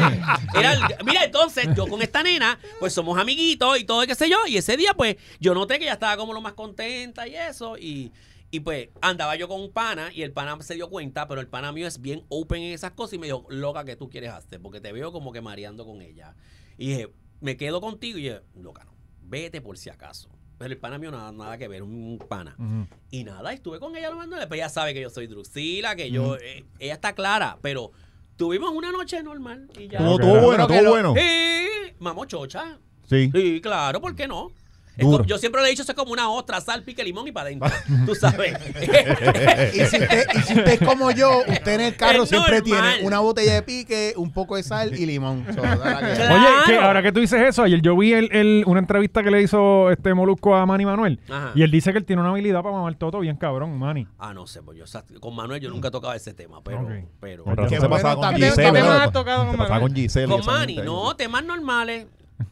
Era 0.55 0.73
el- 0.73 0.81
mira, 1.05 1.23
entonces, 1.23 1.67
yo 1.75 1.87
con 1.87 2.01
esta 2.01 2.23
nena, 2.23 2.56
pues 2.79 2.93
somos 2.93 3.17
amiguitos 3.17 3.79
y 3.79 3.83
todo, 3.83 4.03
y 4.03 4.07
qué 4.07 4.15
sé 4.15 4.29
yo. 4.29 4.37
Y 4.47 4.57
ese 4.57 4.77
día, 4.77 4.93
pues, 4.93 5.17
yo 5.39 5.53
noté 5.53 5.77
que 5.77 5.85
ella 5.85 5.93
estaba 5.93 6.17
como 6.17 6.33
lo 6.33 6.41
más 6.41 6.53
contenta 6.53 7.27
y 7.27 7.35
eso. 7.35 7.77
Y, 7.77 8.11
y 8.51 8.59
pues, 8.61 8.89
andaba 9.01 9.35
yo 9.35 9.47
con 9.47 9.61
un 9.61 9.71
pana 9.71 10.11
y 10.13 10.21
el 10.23 10.31
pana 10.31 10.57
se 10.61 10.75
dio 10.75 10.89
cuenta, 10.89 11.27
pero 11.27 11.41
el 11.41 11.47
pana 11.47 11.71
mío 11.71 11.87
es 11.87 12.01
bien 12.01 12.23
open 12.29 12.61
en 12.63 12.73
esas 12.73 12.91
cosas 12.91 13.13
y 13.13 13.19
me 13.19 13.27
dijo, 13.27 13.45
loca, 13.49 13.83
¿qué 13.85 13.95
tú 13.95 14.09
quieres 14.09 14.31
hacer? 14.31 14.61
Porque 14.61 14.79
te 14.81 14.91
veo 14.91 15.11
como 15.11 15.31
que 15.31 15.41
mareando 15.41 15.85
con 15.85 16.01
ella. 16.01 16.35
Y 16.77 16.87
dije, 16.89 17.09
me 17.41 17.57
quedo 17.57 17.81
contigo. 17.81 18.17
Y 18.17 18.23
dije, 18.23 18.41
loca, 18.55 18.85
no, 18.85 18.93
vete 19.21 19.61
por 19.61 19.77
si 19.77 19.89
acaso. 19.89 20.29
Pero 20.57 20.73
el 20.73 20.79
pana 20.79 20.97
mío 20.97 21.11
nada, 21.11 21.31
nada 21.31 21.55
que 21.59 21.67
ver, 21.67 21.83
un 21.83 22.17
pana. 22.27 22.55
Ujú. 22.57 22.87
Y 23.11 23.23
nada, 23.23 23.53
estuve 23.53 23.79
con 23.79 23.95
ella 23.95 24.09
lo 24.09 24.15
mandó. 24.15 24.37
Después 24.37 24.57
ella 24.57 24.69
sabe 24.69 24.93
que 24.95 25.01
yo 25.01 25.09
soy 25.11 25.27
Druxila, 25.27 25.95
que 25.95 26.09
yo. 26.09 26.35
eh, 26.37 26.65
ella 26.79 26.95
está 26.95 27.13
clara, 27.13 27.59
pero 27.61 27.91
tuvimos 28.37 28.71
una 28.71 28.91
noche 28.91 29.21
normal 29.23 29.69
y 29.77 29.87
ya. 29.87 29.99
Ok. 30.09 30.21
tuvo 30.21 30.39
bueno, 30.41 30.67
lo- 30.83 30.89
bueno. 30.91 31.13
Sí, 31.15 31.67
mamochocha. 31.99 32.77
Sí. 33.09 33.29
Sí, 33.33 33.59
claro, 33.61 33.99
¿por 34.01 34.15
qué 34.15 34.27
no? 34.27 34.51
Es 34.97 35.05
Duro. 35.05 35.17
como- 35.19 35.27
yo 35.29 35.37
siempre 35.37 35.61
le 35.61 35.67
he 35.67 35.69
dicho, 35.71 35.83
eso 35.83 35.91
es 35.91 35.95
como 35.97 36.11
una 36.11 36.29
ostra, 36.29 36.59
sal, 36.59 36.83
pique, 36.83 37.03
limón 37.03 37.27
y 37.27 37.31
para 37.31 37.47
adentro. 37.47 37.69
Tú 38.05 38.15
sabes. 38.15 38.57
Y 39.73 39.85
si, 39.85 39.97
usted, 39.97 40.25
y 40.33 40.39
si 40.41 40.53
usted 40.55 40.67
es 40.67 40.87
como 40.87 41.11
yo, 41.11 41.39
usted 41.47 41.73
en 41.75 41.81
el 41.81 41.95
carro 41.95 42.23
Es 42.23 42.29
siempre 42.29 42.61
normal. 42.61 42.63
tiene 42.93 43.07
una 43.07 43.19
botella 43.19 43.53
de 43.55 43.61
pique, 43.63 44.13
un 44.17 44.31
poco 44.31 44.55
de 44.55 44.63
sal 44.63 44.97
y 44.97 45.05
limón. 45.05 45.45
So, 45.53 45.61
da 45.61 45.75
la 45.75 45.99
que- 46.07 46.15
Claro. 46.15 46.35
Oye, 46.35 46.47
que 46.65 46.77
ahora 46.77 47.01
que 47.03 47.11
tú 47.11 47.19
dices 47.19 47.41
eso, 47.41 47.63
ayer 47.63 47.81
yo 47.81 47.95
vi 47.97 48.13
el, 48.13 48.29
el- 48.31 48.63
una 48.65 48.79
entrevista 48.79 49.23
que 49.23 49.29
le 49.31 49.41
hizo 49.41 49.91
este 49.91 50.13
Molusco 50.13 50.55
a 50.55 50.65
Manny 50.65 50.85
Manuel. 50.85 51.19
Ajá. 51.29 51.51
Y 51.55 51.61
él 51.63 51.71
dice 51.71 51.91
que 51.91 51.99
él 51.99 52.05
tiene 52.05 52.21
una 52.21 52.31
habilidad 52.31 52.61
para 52.63 52.75
mamar 52.75 52.95
toto 52.95 53.19
bien 53.19 53.35
cabrón, 53.37 53.77
Manny. 53.77 54.07
Ah, 54.17 54.33
no 54.33 54.47
sé, 54.47 54.61
pues 54.63 54.77
yo 54.77 54.85
con 55.19 55.35
Manuel 55.35 55.61
yo 55.61 55.69
nunca 55.69 55.89
he 55.89 55.91
tocado 55.91 56.13
ese 56.13 56.33
tema, 56.33 56.63
pero. 56.63 56.81
Ok. 56.81 56.89
pero 57.19 57.43
Qué 57.69 57.79
se 57.79 57.87
pasaba 57.89 58.15
con 58.15 58.23
también- 58.23 58.49
Giselle. 58.49 58.65
también 58.67 58.85
¿verdad? 58.85 59.03
has 59.03 59.11
tocado 59.11 59.43
con 59.43 59.51
Se 59.51 59.57
pasaba 59.57 59.75
Manuel. 59.75 59.93
con 59.93 60.01
Giselle. 60.01 60.27
Con 60.27 60.45
Manny, 60.45 60.75
no, 60.77 61.15
temas 61.15 61.43
normales. 61.43 62.07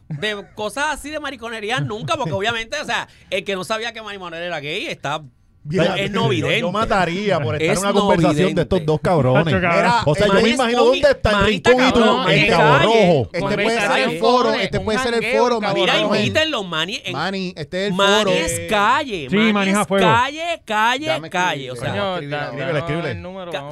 De 0.08 0.44
cosas 0.54 0.86
así 0.94 1.10
de 1.10 1.20
mariconería 1.20 1.80
nunca, 1.80 2.16
porque 2.16 2.32
obviamente, 2.34 2.78
o 2.80 2.84
sea, 2.84 3.08
el 3.30 3.44
que 3.44 3.54
no 3.54 3.64
sabía 3.64 3.92
que 3.92 4.02
Manny 4.02 4.18
Manuel 4.18 4.42
era 4.42 4.60
gay 4.60 4.86
está. 4.86 5.22
Bien. 5.68 5.84
es 5.96 6.12
no 6.12 6.26
Yo, 6.26 6.28
vidente. 6.28 6.60
yo 6.60 6.70
mataría 6.70 7.40
por 7.40 7.56
estar 7.56 7.72
Es 7.72 7.78
en 7.78 7.84
una 7.84 7.92
no 7.92 8.00
conversación 8.02 8.36
vidente. 8.36 8.54
de 8.54 8.62
estos 8.62 8.86
dos 8.86 9.00
cabrones. 9.00 9.52
Mira, 9.52 10.02
O 10.06 10.14
sea, 10.14 10.26
el 10.26 10.32
yo 10.34 10.40
me 10.40 10.50
imagino 10.50 10.78
es 10.78 10.86
dónde 10.86 11.10
está 11.10 11.40
rincón 11.42 11.74
y 11.74 11.92
tú 11.92 12.00
cabrón, 12.00 12.30
en 12.30 12.46
Cabo. 12.48 12.78
Rojo. 12.78 13.30
Este 13.32 13.40
Con 13.40 13.52
puede 13.54 13.80
ser 13.80 14.08
el 14.08 14.18
foro, 14.20 14.54
este 14.54 14.78
un 14.78 14.84
puede 14.84 14.98
ser 15.00 15.14
el 15.14 15.36
foro. 15.36 15.60
Mira, 15.74 15.98
invítenlo, 15.98 16.62
Manny. 16.62 17.02
En, 17.04 17.12
Manny, 17.14 17.52
este 17.56 17.82
es 17.86 17.88
el 17.90 17.94
Manny 17.94 18.22
foro. 18.22 18.30
es 18.30 18.60
calle. 18.70 19.26
Sí, 19.28 19.36
Manny 19.36 19.70
es 19.72 19.86
calle, 19.88 20.62
calle, 20.64 21.30
calle. 21.30 21.70
O 21.72 21.74
sea. 21.74 22.14
Escríbele, 22.14 22.78
escríbele. 22.78 23.14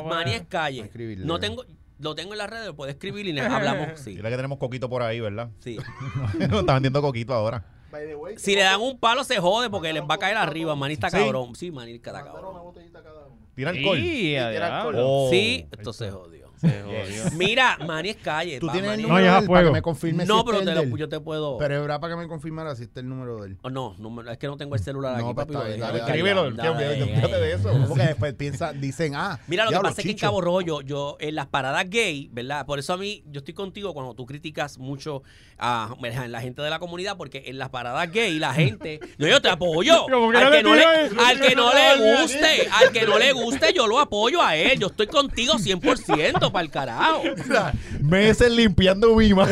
Manny 0.09 0.33
es 0.33 0.42
calle. 0.49 0.90
No 1.18 1.38
tengo, 1.38 1.64
lo 1.99 2.15
tengo 2.15 2.33
en 2.33 2.39
las 2.39 2.51
redes, 2.51 2.67
lo 2.67 2.77
puedes 2.77 2.95
escribir 2.95 3.27
y 3.27 3.39
hablamos. 3.39 3.99
Sí. 4.01 4.15
Dile 4.17 4.31
que 4.31 4.37
tenemos 4.37 4.59
coquito 4.59 4.89
por 4.89 5.03
ahí, 5.03 5.21
¿verdad? 5.21 5.51
sí. 5.61 5.79
Está 6.41 6.75
vendiendo 6.75 7.01
coquito 7.03 7.35
ahora. 7.35 7.65
By 7.91 8.07
the 8.07 8.17
way, 8.17 8.35
Si 8.39 8.55
le 8.57 8.63
dan 8.63 8.81
un 8.81 8.99
palo 8.99 9.23
se 9.23 9.39
jode 9.39 9.71
porque 9.71 9.93
les 9.93 10.03
va 10.03 10.15
a 10.15 10.19
caer 10.19 10.37
arriba. 10.37 10.75
Sí. 11.11 11.17
cabrón. 11.19 11.55
Sí, 11.55 11.71
una 11.71 11.85
cabrón. 13.03 13.33
Tira 13.55 13.71
alcohol. 13.71 13.99
Sí, 13.99 14.37
a 14.37 14.53
Era 14.53 14.67
diablo. 14.69 14.99
Oh. 15.07 15.31
Sí, 15.31 15.69
esto 15.71 15.93
se 15.93 16.11
jodió. 16.11 16.44
Se 16.71 16.83
jodió. 16.83 17.25
Mira, 17.37 17.78
Manny 17.87 18.11
es 18.11 18.16
calle. 18.16 18.59
Tú 18.61 18.66
pa, 18.66 18.73
tienes 18.73 18.90
el 18.92 18.97
Manny. 18.99 19.02
No, 19.02 19.09
número 19.09 19.25
ya 19.26 19.33
de 19.33 19.37
es 19.38 19.40
a 19.40 19.44
él 19.44 19.49
para 19.49 19.64
que 19.66 19.71
me 19.73 19.83
confirme 19.83 20.26
No, 20.26 20.38
si 20.38 20.44
pero 20.44 20.59
este 20.59 20.64
te 20.66 20.71
es 20.71 20.75
lo- 20.76 20.83
el 20.83 20.88
de 20.90 20.94
él. 20.94 21.00
yo 21.00 21.09
te 21.09 21.21
puedo. 21.21 21.59
Pero 21.59 21.75
es 21.75 21.80
verdad 21.80 22.00
para 22.00 22.14
que 22.14 22.21
me 22.21 22.28
confirmara 22.28 22.75
si 22.76 22.83
este 22.85 23.00
es 23.00 23.04
el 23.04 23.09
número 23.11 23.40
de 23.42 23.49
él. 23.49 23.59
Oh, 23.62 23.71
no, 23.71 23.94
no 23.99 24.11
me- 24.11 24.30
es 24.33 24.38
que 24.38 24.47
no 24.47 24.56
tengo 24.56 24.75
el 24.75 24.80
celular 24.83 25.18
No, 25.18 25.26
aquí, 25.28 25.35
pues 25.35 25.47
papi. 25.47 25.52
está 25.54 25.59
lo 25.59 25.64
bien, 25.68 25.80
dejé 25.80 25.92
dale, 25.92 26.00
ahí. 26.02 26.06
Escríbelo, 26.09 26.42
Dale, 26.50 26.56
que 26.62 26.68
olvídate 26.68 26.99
dale, 27.00 27.12
olvídate 27.12 27.40
de 27.40 27.52
eso. 27.52 27.85
Porque 27.88 28.02
después 28.04 28.35
piensa, 28.35 28.73
dicen, 28.73 29.14
ah, 29.14 29.38
Mira, 29.47 29.64
lo 29.64 29.71
que 29.71 29.75
diablo, 29.75 29.88
pasa 29.90 30.00
es 30.00 30.04
que 30.04 30.11
en 30.11 30.16
Chicho. 30.16 30.26
Cabo 30.26 30.40
Rollo, 30.40 30.80
yo, 30.83 31.16
en 31.21 31.35
las 31.35 31.47
paradas 31.47 31.88
gay, 31.88 32.28
¿verdad? 32.33 32.66
Por 32.66 32.78
eso 32.78 32.92
a 32.92 32.97
mí, 32.97 33.23
yo 33.26 33.38
estoy 33.38 33.54
contigo 33.54 33.92
cuando 33.94 34.14
tú 34.14 34.26
criticas 34.26 34.78
mucho 34.78 35.23
a 35.59 35.94
la 36.28 36.40
gente 36.40 36.62
de 36.62 36.71
la 36.71 36.78
comunidad, 36.78 37.16
porque 37.16 37.44
en 37.47 37.59
las 37.59 37.68
paradas 37.71 38.11
gay, 38.11 38.38
la 38.38 38.54
gente. 38.54 39.00
No, 39.18 39.28
yo 39.28 39.40
te 39.40 39.49
apoyo. 39.49 40.06
Como 40.11 40.30
que 40.30 40.38
Al 40.38 40.44
no 40.44 40.50
que 40.50 40.56
le 40.56 40.62
no 40.62 40.75
le, 40.75 40.80
tira 40.80 41.00
eso. 41.02 41.14
al 41.21 41.40
que 41.40 41.54
no 41.54 41.73
le 41.73 42.21
guste, 42.21 42.68
al 42.73 42.92
que 42.92 43.02
no 43.06 43.18
le 43.18 43.33
guste, 43.33 43.73
yo 43.75 43.87
lo 43.87 44.00
apoyo 44.00 44.42
a 44.42 44.56
él. 44.56 44.78
Yo 44.78 44.88
estoy 44.88 45.06
contigo 45.06 45.54
100% 45.54 46.50
para 46.54 46.64
el 46.64 46.70
carajo. 46.70 47.23
Meses 48.00 48.50
limpiando 48.50 49.14
Vima. 49.16 49.46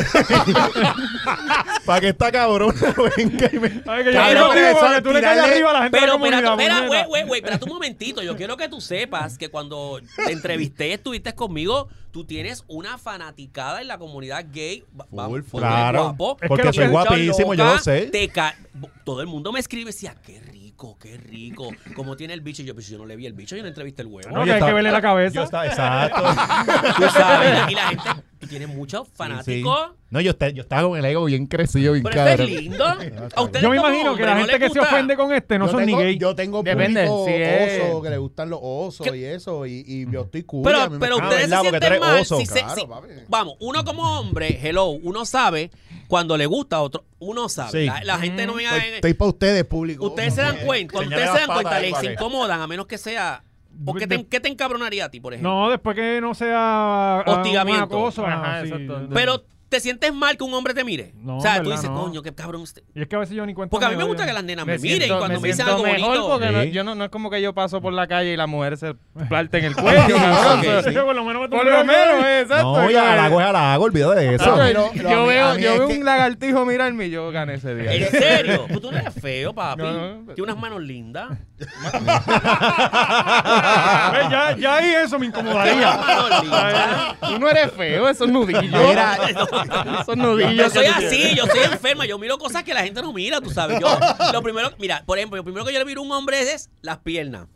Para 1.85 2.01
que 2.01 2.09
esta 2.09 2.31
cabrona 2.31 2.73
venga 3.17 3.49
y 3.51 3.59
me. 3.59 3.67
Ay, 3.85 4.03
que 4.03 4.13
yo 4.13 4.19
Cabrón, 4.19 4.23
estoy 4.23 4.41
contigo 4.47 4.67
eso, 4.69 4.79
porque 4.79 5.01
tú 5.01 5.11
le 5.11 5.21
caes 5.21 5.37
tirarle- 5.37 5.51
arriba 5.51 5.69
a 5.69 5.73
la 5.73 5.81
gente 5.83 5.97
de 5.99 6.01
Pero, 6.05 6.19
puñeta. 6.19 6.55
güey, 6.55 7.05
güey, 7.05 7.23
güey, 7.25 7.39
espérate 7.41 7.65
un 7.65 7.71
momentito. 7.73 8.23
Yo 8.23 8.35
quiero 8.35 8.57
que 8.57 8.69
tú 8.69 8.81
sepas 8.81 9.37
que 9.37 9.49
cuando 9.49 9.99
te 10.15 10.31
entrevisté, 10.31 10.93
estuviste 10.93 11.33
conmigo, 11.35 11.89
tú 12.11 12.25
tienes 12.25 12.63
una 12.67 12.97
fanaticada 12.97 13.81
en 13.81 13.87
la 13.89 13.97
comunidad 13.97 14.45
gay. 14.51 14.83
Va- 14.99 15.05
va- 15.15 15.25
Full, 15.27 15.41
porque 15.51 15.67
eres 15.67 15.77
claro. 15.77 16.03
guapo, 16.03 16.37
Es 16.41 16.47
Porque 16.47 16.61
que 16.61 16.67
lo 16.67 16.73
soy 16.73 16.87
guapísimo, 16.87 17.53
yo 17.53 17.63
loca, 17.65 17.75
lo 17.77 17.83
sé. 17.83 18.01
te 18.11 18.29
ca- 18.29 18.55
Todo 19.03 19.21
el 19.21 19.27
mundo 19.27 19.51
me 19.51 19.59
escribe 19.59 19.83
y 19.89 19.93
decía, 19.93 20.15
qué 20.25 20.39
rico, 20.39 20.62
qué 20.99 21.17
rico. 21.17 21.69
¿Cómo 21.95 22.15
tiene 22.15 22.33
el 22.33 22.41
bicho? 22.41 22.61
Y 22.61 22.65
yo, 22.65 22.73
pues 22.73 22.87
yo 22.87 22.97
no 22.97 23.05
le 23.05 23.15
vi 23.15 23.25
el 23.25 23.33
bicho, 23.33 23.55
yo 23.55 23.61
no 23.61 23.67
entrevisté 23.69 24.01
el 24.01 24.07
huevo. 24.09 24.29
No, 24.29 24.39
Yo 24.39 24.43
que 24.45 24.51
hay 24.51 24.53
que 24.53 24.53
estaba- 24.57 24.73
verle 24.73 24.91
la 24.91 25.01
cabeza. 25.01 25.35
Yo 25.35 25.43
estaba, 25.43 25.65
exacto. 25.67 26.23
Tú 26.97 27.09
sabes. 27.09 27.71
Y 27.71 27.75
la 27.75 27.87
gente, 27.89 28.03
tú 28.43 28.49
tienes 28.49 28.67
muchos 28.69 29.07
fanáticos. 29.15 29.91
No, 30.09 30.21
yo, 30.21 30.31
está- 30.31 30.49
yo 30.49 30.61
estaba 30.61 30.87
con 30.87 30.97
el 30.97 31.03
ego 31.05 31.25
bien 31.25 31.47
crecido, 31.47 31.93
bien 31.93 32.03
Pero 32.03 32.27
esto 32.27 32.43
es 32.43 32.49
lindo. 32.49 32.85
A 33.35 33.59
Yo 33.59 33.69
me 33.69 33.77
imagino 33.77 34.15
que 34.15 34.23
la 34.23 34.35
no 34.35 34.45
gente 34.45 34.59
que 34.59 34.69
se 34.69 34.79
ofende 34.79 35.15
con 35.15 35.33
este 35.33 35.57
no 35.57 35.65
yo 35.65 35.71
son 35.71 35.85
tengo, 35.85 35.97
ni 35.97 36.03
gay. 36.03 36.17
Yo 36.19 36.35
tengo 36.35 36.61
Depende, 36.61 37.07
público 37.07 37.25
si 37.25 37.33
es- 37.41 37.83
oso 37.89 38.01
que 38.03 38.09
le 38.11 38.17
gustan 38.17 38.49
los 38.49 38.59
osos 38.61 39.07
¿Qué? 39.09 39.17
y 39.17 39.23
eso, 39.25 39.65
y, 39.65 39.83
y 39.87 40.11
yo 40.11 40.21
estoy 40.21 40.43
cool. 40.43 40.61
Pero, 40.63 40.89
me- 40.91 40.97
ustedes 41.15 41.49
se 41.49 41.59
sienten 41.61 41.99
mal. 41.99 42.19
oso. 42.21 42.37
si 42.37 42.45
se- 42.45 42.59
si- 42.75 42.87
vamos, 43.27 43.55
uno 43.59 43.83
como 43.83 44.19
hombre, 44.19 44.59
hello, 44.61 44.89
uno 44.89 45.25
sabe 45.25 45.71
cuando 46.07 46.37
le 46.37 46.45
gusta 46.45 46.75
a 46.75 46.81
otro. 46.83 47.05
Uno 47.19 47.49
sabe. 47.49 47.71
Sí. 47.81 47.85
La, 47.87 48.03
la 48.03 48.19
gente 48.19 48.45
no 48.45 48.53
venga. 48.55 48.75
Estoy, 48.77 48.93
estoy 48.95 49.13
para 49.15 49.29
ustedes, 49.29 49.63
público. 49.63 50.05
Ustedes 50.07 50.35
se 50.35 50.41
dan 50.41 50.57
cuenta. 50.65 50.93
Cuando 50.93 51.15
ustedes 51.15 51.31
se 51.31 51.37
dan 51.39 51.47
cuenta, 51.47 51.79
les 51.79 52.03
incomodan, 52.03 52.61
a 52.61 52.67
menos 52.67 52.85
que 52.85 52.97
sea. 52.99 53.43
¿O 53.85 53.93
qué 53.95 54.07
te, 54.07 54.25
qué 54.27 54.39
te 54.39 54.49
encabronaría 54.49 55.05
a 55.05 55.09
ti, 55.09 55.19
por 55.19 55.33
ejemplo? 55.33 55.51
No, 55.53 55.69
después 55.69 55.95
que 55.95 56.19
no 56.21 56.33
sea 56.33 57.19
ah, 57.19 57.23
Hostigamiento. 57.25 57.83
acoso, 57.83 58.25
ajá, 58.25 58.61
sí. 58.63 58.69
exacto. 58.69 59.07
Pero 59.13 59.43
te 59.69 59.79
sientes 59.79 60.13
mal 60.13 60.37
que 60.37 60.43
un 60.43 60.53
hombre 60.53 60.75
te 60.75 60.83
mire. 60.83 61.13
No, 61.15 61.37
o 61.37 61.41
sea, 61.41 61.53
tú 61.55 61.69
verdad, 61.69 61.77
dices, 61.77 61.89
no. 61.89 62.03
coño, 62.03 62.21
qué 62.21 62.31
cabrón 62.31 62.61
usted. 62.61 62.83
Y 62.93 63.01
es 63.01 63.07
que 63.07 63.15
a 63.15 63.19
veces 63.19 63.35
yo 63.35 63.43
ni 63.43 63.55
cuenta 63.55 63.71
Porque 63.71 63.87
a 63.87 63.89
mí 63.89 63.95
me 63.95 64.03
me 64.03 64.07
gusta 64.07 64.23
que 64.23 64.31
las 64.31 64.43
nenas 64.43 64.67
me, 64.67 64.73
Me 64.73 64.77
miren 64.77 64.97
siento- 64.99 65.17
cuando 65.17 65.41
me, 65.41 65.47
dicen 65.47 65.65
siento 65.65 65.73
algo 65.83 65.83
mejor 65.97 66.09
bonito. 66.17 66.29
porque 66.29 66.51
no, 66.51 66.63
yo 66.65 66.83
no, 66.83 66.93
no 66.93 67.03
es 67.05 67.09
como 67.09 67.31
que 67.31 67.41
yo 67.41 67.55
paso 67.55 67.81
por 67.81 67.91
la 67.91 68.05
calle 68.05 68.33
y 68.33 68.37
la 68.37 68.45
mujer 68.45 68.77
se 68.77 68.93
planten 69.29 69.65
el 69.65 69.75
cuello, 69.81 70.15
cabrón. 70.15 70.59
Ok, 70.59 70.59
O 70.59 70.63
sea, 70.63 70.83
sí. 70.83 70.91
Por 70.91 71.15
lo 71.15 71.25
menos 71.25 71.41
me 71.41 71.49
Por 71.49 71.65
lo 71.65 71.83
menos, 71.85 72.23
exacto. 72.41 72.63
No, 72.77 72.83
Yo, 72.83 72.91
ya 72.91 73.15
la 73.15 73.25
hago, 73.25 73.39
ya 73.39 73.51
la 73.51 73.73
hago, 73.73 73.85
olvídate 73.85 74.19
de 74.19 74.35
eso. 74.35 74.55
Ah, 74.55 74.69
yo, 74.71 75.25
veo, 75.25 75.57
yo 75.57 75.87
que- 75.87 75.97
un 75.97 76.05
lagartijo 76.05 76.65
mirarme 76.67 77.07
y 77.07 77.09
yo 77.09 77.31
gané 77.31 77.55
ese 77.55 77.73
día. 77.73 77.93
¿En 77.95 78.11
serio? 78.11 78.65
Pues 78.67 78.79
tú 78.79 78.91
no 78.91 78.97
eres 78.99 79.13
feo, 79.19 79.53
papi. 79.55 79.81
No, 79.81 79.91
no. 79.91 80.33
Tienes 80.35 80.39
unas 80.51 80.57
manos 80.59 80.83
lindas. 80.83 81.31
Ve, 84.11 84.19
ya, 84.29 84.55
ya 84.57 84.75
ahí 84.75 84.93
eso 85.03 85.17
me 85.19 85.27
incomodaría. 85.27 85.99
Tú 87.19 87.39
no 87.39 87.49
eres 87.49 87.71
feo, 87.71 88.09
esos 88.09 88.27
nudillos. 88.27 88.63
Mira, 88.63 89.17
esos 90.01 90.17
nudillos. 90.17 90.53
Yo 90.55 90.69
soy 90.69 90.85
así, 90.85 91.35
yo 91.35 91.45
soy 91.47 91.63
enferma, 91.63 92.05
yo 92.05 92.17
miro 92.19 92.37
cosas 92.37 92.63
que 92.63 92.73
la 92.73 92.83
gente 92.83 93.01
no 93.01 93.13
mira, 93.13 93.41
tú 93.41 93.49
sabes. 93.49 93.79
Yo, 93.79 93.87
lo 94.31 94.41
primero, 94.41 94.71
mira, 94.77 95.03
por 95.05 95.17
ejemplo, 95.17 95.37
lo 95.37 95.43
primero 95.43 95.65
que 95.65 95.73
yo 95.73 95.79
le 95.79 95.85
miro 95.85 96.01
a 96.01 96.03
un 96.05 96.11
hombre 96.11 96.53
es 96.53 96.69
las 96.81 96.99
piernas. 96.99 97.47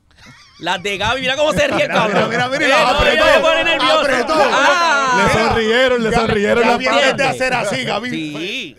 Las 0.60 0.82
de 0.82 0.98
Gaby, 0.98 1.22
mira 1.22 1.36
cómo 1.36 1.54
se 1.54 1.68
ríe 1.68 1.84
el 1.84 1.88
cabrón. 1.88 2.30
mira, 2.30 2.48
mira, 2.50 2.66
Eh, 2.66 2.70
la 2.70 2.82
no, 2.94 2.98
apretó, 2.98 3.26
me 3.26 3.40
pone 3.42 3.64
nervioso. 3.64 4.00
apretó. 4.00 4.34
Ah. 4.36 5.24
Le 5.34 5.40
sonrieron, 5.40 6.04
le 6.04 6.12
sonrieron 6.12 6.62
las 6.68 6.78
vez 6.80 7.18
de 7.18 7.24
hacer 7.24 7.54
así, 7.54 7.84
Gaby. 7.84 8.10
Sí. 8.10 8.76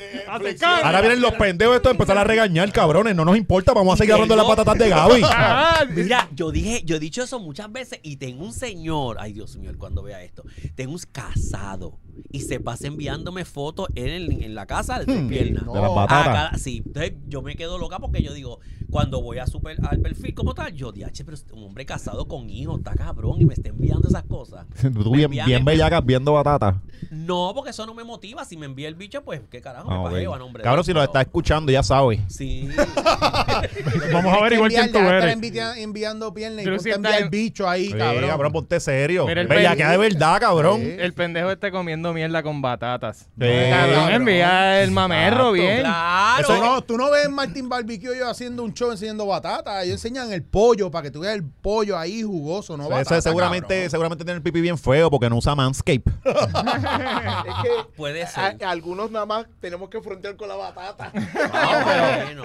Cara. 0.59 0.87
Ahora 0.87 1.01
vienen 1.01 1.21
los 1.21 1.35
pendejos 1.35 1.77
estos 1.77 1.91
a 1.91 1.93
empezar 1.93 2.19
a 2.19 2.25
regañar, 2.25 2.73
cabrones. 2.73 3.15
No 3.15 3.25
nos 3.25 3.37
importa, 3.37 3.73
vamos 3.73 3.95
a 3.95 3.97
seguir 3.97 4.13
hablando 4.15 4.35
de 4.35 4.39
las 4.43 4.47
patatas 4.49 4.77
de 4.79 4.89
Gaby. 4.89 5.23
Ah, 5.31 5.85
Mira, 5.89 6.29
yo 6.33 6.51
dije, 6.51 6.83
yo 6.85 6.97
he 6.97 6.99
dicho 6.99 7.23
eso 7.23 7.39
muchas 7.39 7.71
veces 7.71 8.01
y 8.03 8.17
tengo 8.17 8.45
un 8.45 8.53
señor, 8.53 9.17
ay 9.21 9.33
Dios 9.33 9.57
mío, 9.57 9.73
cuando 9.79 10.03
vea 10.03 10.23
esto, 10.23 10.43
tengo 10.75 10.93
un 10.93 11.01
casado 11.13 11.99
y 12.31 12.41
se 12.41 12.61
pasa 12.61 12.87
enviándome 12.87 13.45
fotos 13.45 13.89
en, 13.95 14.09
el- 14.09 14.43
en 14.45 14.55
la 14.55 14.67
casa 14.67 14.99
de 15.01 15.05
sus 15.05 15.29
piernas. 15.29 15.65
De 15.67 15.81
las 15.81 15.91
A 15.91 15.95
batatas. 15.95 16.25
cada- 16.27 16.59
sí, 16.59 16.83
entonces 16.85 17.13
yo 17.29 17.43
me 17.43 17.57
quedo 17.57 17.79
loca 17.79 17.99
porque 17.99 18.23
yo 18.23 18.33
digo, 18.33 18.61
cuando 18.91 19.21
voy 19.23 19.39
a 19.39 19.47
super, 19.47 19.77
al 19.89 20.01
perfil 20.01 20.35
como 20.35 20.55
tal, 20.55 20.73
yo 20.75 20.93
digo, 20.93 21.07
"Ache, 21.07 21.25
pero 21.25 21.37
un 21.53 21.65
hombre 21.65 21.85
casado 21.87 22.27
con 22.29 22.49
hijos, 22.51 22.79
está 22.79 22.95
cabrón 22.95 23.41
y 23.41 23.45
me 23.45 23.55
está 23.55 23.69
enviando 23.69 24.09
esas 24.09 24.25
cosas. 24.25 24.67
Tú 24.95 25.11
bien, 25.13 25.25
envían 25.27 25.47
bien 25.47 25.59
en- 25.61 25.65
bellacas 25.65 26.05
viendo 26.05 26.33
batatas. 26.33 26.77
No, 27.11 27.53
porque 27.55 27.71
eso 27.71 27.87
no 27.87 27.95
me 27.95 28.03
motiva. 28.05 28.45
Si 28.45 28.57
me 28.57 28.67
envía 28.67 28.89
el 28.89 28.95
bicho, 28.95 29.23
pues 29.23 29.41
qué 29.51 29.61
carajo, 29.61 29.89
Ah, 29.91 29.99
me 29.99 30.05
pajeo 30.11 30.31
ok. 30.31 30.37
a 30.37 30.39
nombre 30.39 30.63
de 30.63 30.65
Cabrón, 30.65 30.85
si 30.85 30.91
lo 30.93 30.97
pero- 31.01 31.05
está 31.05 31.21
escuchando, 31.21 31.71
ya 31.73 31.83
sabe. 31.83 32.21
Sí. 32.29 32.69
Vamos 34.13 34.33
a 34.37 34.43
ver 34.43 34.53
igual 34.55 34.71
quién 34.71 34.91
tú 34.93 34.99
eres. 34.99 35.33
enviando, 35.33 35.75
enviando 35.75 36.35
piernas 36.35 36.63
y 36.63 36.65
Pero 36.65 36.77
ponte 36.77 36.85
si 36.85 36.91
a 36.91 36.95
está 36.95 37.09
enviar 37.09 37.19
en- 37.19 37.25
el 37.25 37.31
bicho 37.31 37.69
ahí, 37.69 37.87
Sí, 37.87 37.93
cabrón. 37.93 38.29
cabrón, 38.31 38.53
ponte 38.53 38.81
serio. 38.81 39.27
Mira 39.27 39.41
el 39.41 39.47
Bellaquea 39.49 39.91
de 39.93 39.97
verdad, 39.99 40.41
cabrón. 40.41 40.81
Sí. 40.81 40.91
El 40.99 41.13
pendejo 41.15 41.51
esté 41.51 41.71
comiendo 41.71 42.08
mierda 42.13 42.43
con 42.43 42.61
batatas. 42.63 43.29
Sí. 43.41 43.47
Cabrón, 43.71 44.11
envía 44.11 44.83
el 44.83 44.91
mamerro 44.91 45.37
Exacto. 45.37 45.53
bien. 45.53 45.81
Claro. 45.81 46.47
Tú 46.47 46.53
no, 46.65 46.83
tú 46.83 46.97
no 46.99 47.11
ves 47.11 47.29
Martín 47.31 47.69
Barbecue 47.69 48.17
yo 48.19 48.29
haciendo 48.29 48.63
un 48.63 48.73
show 48.75 48.91
enseñando 48.91 49.27
batata. 49.27 49.83
Ellos 49.83 49.95
enseñan 49.95 50.33
el 50.33 50.43
pollo 50.43 50.91
para 50.91 51.03
que 51.05 51.11
tú 51.11 51.21
veas 51.21 51.35
el 51.35 51.45
pollo 51.45 51.99
ahí 51.99 52.23
jugoso, 52.23 52.77
no 52.77 52.85
Ese 52.99 53.21
seguramente, 53.23 53.75
cabrón. 53.75 53.91
seguramente 53.91 54.25
tiene 54.25 54.37
el 54.37 54.43
pipí 54.43 54.61
bien 54.61 54.79
feo 54.79 55.11
porque 55.11 55.29
no 55.31 55.37
usa 55.37 55.55
Manscape. 55.55 56.03
Es 56.25 57.55
que 57.63 57.71
Puede 57.97 58.23
a- 58.23 58.27
ser. 58.27 58.65
algunos 58.65 59.11
nada 59.11 59.27
más 59.27 59.47
tenemos 59.61 59.89
que 59.89 60.01
frontear 60.01 60.37
con 60.37 60.49
la 60.49 60.57
batata. 60.57 61.13
Bueno. 62.25 62.45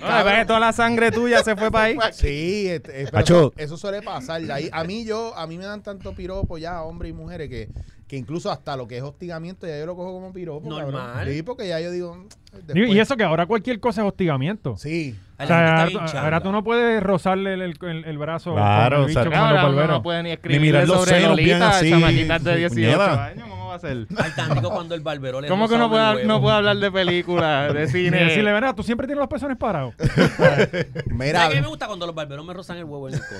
No, 0.00 0.30
es 0.30 0.38
que 0.38 0.44
toda 0.46 0.58
la 0.58 0.72
sangre 0.72 1.12
tuya 1.12 1.44
se 1.44 1.54
fue 1.54 1.70
para 1.70 1.84
ahí. 1.84 1.96
Sí, 2.12 2.68
eso, 2.68 3.52
eso 3.56 3.76
suele 3.76 4.02
pasar. 4.02 4.42
Ahí, 4.50 4.68
a 4.72 4.82
mí 4.84 5.04
yo, 5.04 5.36
a 5.36 5.46
mí 5.46 5.58
me 5.58 5.64
dan 5.64 5.82
tanto 5.82 6.12
piropo 6.14 6.58
ya, 6.58 6.82
hombres 6.82 7.10
y 7.10 7.12
mujeres, 7.12 7.48
que, 7.48 7.68
que 8.12 8.18
incluso 8.18 8.50
hasta 8.50 8.76
lo 8.76 8.86
que 8.86 8.98
es 8.98 9.02
hostigamiento 9.02 9.66
ya 9.66 9.78
yo 9.78 9.86
lo 9.86 9.96
cojo 9.96 10.12
como 10.12 10.34
piropo. 10.34 10.68
cabrón. 10.68 10.92
Normal. 10.92 11.26
Sí, 11.32 11.42
porque 11.42 11.66
ya 11.66 11.80
yo 11.80 11.90
digo. 11.90 12.14
mm, 12.14 12.28
después- 12.66 12.90
Y 12.90 13.00
eso 13.00 13.16
que 13.16 13.24
ahora 13.24 13.46
cualquier 13.46 13.80
cosa 13.80 14.02
es 14.02 14.06
hostigamiento. 14.08 14.76
Sí. 14.76 15.16
O 15.38 15.46
sea, 15.46 15.84
ahora, 15.86 16.20
ahora 16.20 16.40
tú 16.42 16.52
no 16.52 16.62
puedes 16.62 17.02
rozarle 17.02 17.54
el, 17.54 17.62
el- 17.62 17.78
el- 17.80 18.04
el 18.04 18.18
brazo 18.18 18.52
Claro, 18.52 19.00
el 19.00 19.06
bicho 19.06 19.20
o 19.20 19.22
sea, 19.22 19.30
uno 19.30 19.54
barberos. 19.54 19.88
no 19.88 20.02
puede 20.02 20.22
ni 20.24 20.28
Ni 20.28 20.32
escribirle 20.34 20.66
mirar 20.66 20.86
los 20.88 20.98
sobre 20.98 21.20
senos 21.22 21.36
bien 21.38 21.58
Lolita, 21.58 21.70
así, 21.78 21.90
de 21.90 22.56
18 22.58 22.74
puñeta. 22.98 23.24
años. 23.24 23.48
¿Cómo 23.80 24.18
va 24.20 24.24
a 24.44 24.54
rico 24.54 24.70
cuando 24.74 24.94
el 24.94 25.00
barbero 25.00 25.40
le 25.40 25.48
¿Cómo 25.48 25.68
que 25.68 25.76
no 25.78 25.88
puede, 25.90 26.24
no 26.24 26.40
puede 26.40 26.56
hablar 26.56 26.76
de 26.76 26.90
películas, 26.90 27.72
de 27.72 27.88
cine? 27.88 28.24
decirle, 28.24 28.52
verá, 28.52 28.74
tú 28.74 28.82
siempre 28.82 29.06
tienes 29.06 29.20
los 29.20 29.28
pezones 29.28 29.56
parados. 29.56 29.94
Mira, 31.06 31.40
¿Sabes 31.40 31.56
qué 31.56 31.62
me 31.62 31.68
gusta 31.68 31.86
cuando 31.86 32.06
los 32.06 32.14
barberos 32.14 32.44
me 32.44 32.52
rozan 32.52 32.78
el 32.78 32.84
huevo 32.84 33.08
en 33.08 33.14
el 33.14 33.20
codo? 33.20 33.38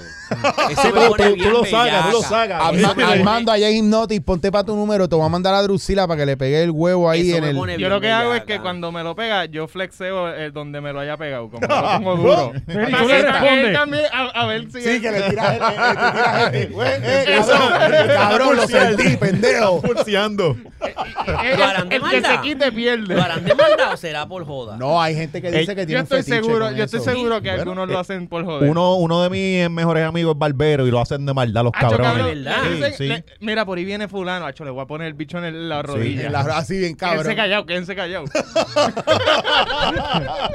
Sí, 0.68 0.72
Eso 0.72 0.92
me 0.92 1.00
tú, 1.00 1.06
pone 1.08 1.24
tú- 1.24 1.30
tú 1.30 1.34
bien 1.36 1.52
lo 1.52 1.64
sacas, 1.64 2.06
tú 2.06 2.12
lo 2.12 2.22
sacas. 2.22 2.62
Armando 3.08 3.52
allá 3.52 3.68
en 3.68 3.76
Hipnotis, 3.76 4.20
ponte 4.20 4.50
para 4.52 4.64
tu 4.64 4.74
número, 4.76 5.08
te 5.08 5.16
voy 5.16 5.24
a 5.24 5.28
mandar 5.28 5.54
a 5.54 5.62
Drusila 5.62 6.06
para 6.06 6.20
que 6.20 6.26
le 6.26 6.36
pegue 6.36 6.62
el 6.62 6.70
huevo 6.70 7.08
ahí 7.10 7.30
Eso 7.30 7.38
en 7.38 7.44
el. 7.44 7.78
Yo 7.78 7.88
lo 7.88 8.00
que 8.00 8.10
hago 8.10 8.34
es 8.34 8.44
que 8.44 8.60
cuando 8.60 8.92
me 8.92 9.02
lo 9.02 9.14
pega, 9.14 9.44
yo 9.46 9.68
flexeo 9.68 10.34
eh, 10.34 10.50
donde 10.50 10.80
me 10.80 10.92
lo 10.92 11.00
haya 11.00 11.16
pegado, 11.16 11.50
como 11.50 11.66
lo 11.66 11.82
pongo 11.98 12.16
duro. 12.16 12.52
Y 12.54 12.92
tú 12.92 13.08
le 13.08 13.22
respondes. 13.22 13.72
también, 13.72 14.04
a, 14.12 14.22
a 14.42 14.46
ver 14.46 14.70
si... 14.70 14.80
Sí, 14.80 15.00
que 15.00 15.10
le 15.10 15.22
tiras 15.22 15.56
el, 15.56 15.62
eh, 16.54 16.70
eh, 17.26 18.08
cabrón, 18.14 18.56
lo 18.56 18.66
sentí, 18.66 19.16
pendejo. 19.16 19.80
El, 20.24 21.58
¿Lo 21.58 21.64
harán 21.64 21.88
de 21.88 21.96
el 21.96 22.02
que 22.02 22.10
se 22.10 22.20
maldad? 22.22 22.42
quite 22.42 22.72
pierde. 22.72 23.14
¿Lo 23.14 23.22
harán 23.22 23.44
de 23.44 23.54
maldad 23.54 23.92
o 23.92 23.96
será 23.96 24.26
por 24.26 24.44
joda? 24.44 24.76
No, 24.76 25.00
hay 25.00 25.14
gente 25.14 25.40
que 25.40 25.50
dice 25.50 25.74
que 25.74 25.82
yo 25.82 25.86
tiene 25.86 26.00
un 26.00 26.04
estoy 26.04 26.18
fetiche 26.22 26.36
seguro, 26.42 26.66
con 26.66 26.74
yo 26.76 26.84
estoy 26.84 27.00
eso. 27.00 27.10
seguro 27.10 27.42
que 27.42 27.48
Bueno, 27.48 27.62
algunos 27.62 27.88
eh, 27.88 27.92
lo 27.92 27.98
hacen 27.98 28.28
por 28.28 28.44
joder. 28.44 28.70
Uno, 28.70 28.94
uno 28.96 29.22
de 29.22 29.30
mis 29.30 29.70
mejores 29.70 30.04
amigos 30.06 30.34
es 30.34 30.38
barbero 30.38 30.86
y 30.86 30.90
lo 30.90 31.00
hacen 31.00 31.24
de 31.26 31.34
maldad 31.34 31.64
los 31.64 31.72
Acho, 31.74 31.88
cabrones. 31.90 32.12
cabrón, 32.12 32.44
¿verdad? 32.44 32.62
le 32.64 32.70
dicen- 32.76 32.90
Sí, 32.92 32.96
sí. 32.98 33.08
le- 33.08 33.24
mira, 33.40 33.64
por 33.64 33.78
ahí 33.78 33.84
viene 33.84 34.08
fulano. 34.08 34.46
Acho, 34.46 34.64
le 34.64 34.70
voy 34.70 34.82
a 34.82 34.86
poner 34.86 35.06
el 35.08 35.14
bicho 35.14 35.38
en 35.38 35.44
el- 35.44 35.68
la 35.68 35.78
En 35.80 35.84
rodilla. 35.84 36.30
la- 36.30 36.40
así 36.56 36.78
bien 36.78 36.96
Quédense 36.96 37.16
cabrón. 37.16 37.36
callado, 37.36 37.66
quédense 37.66 37.96
callado. 37.96 38.24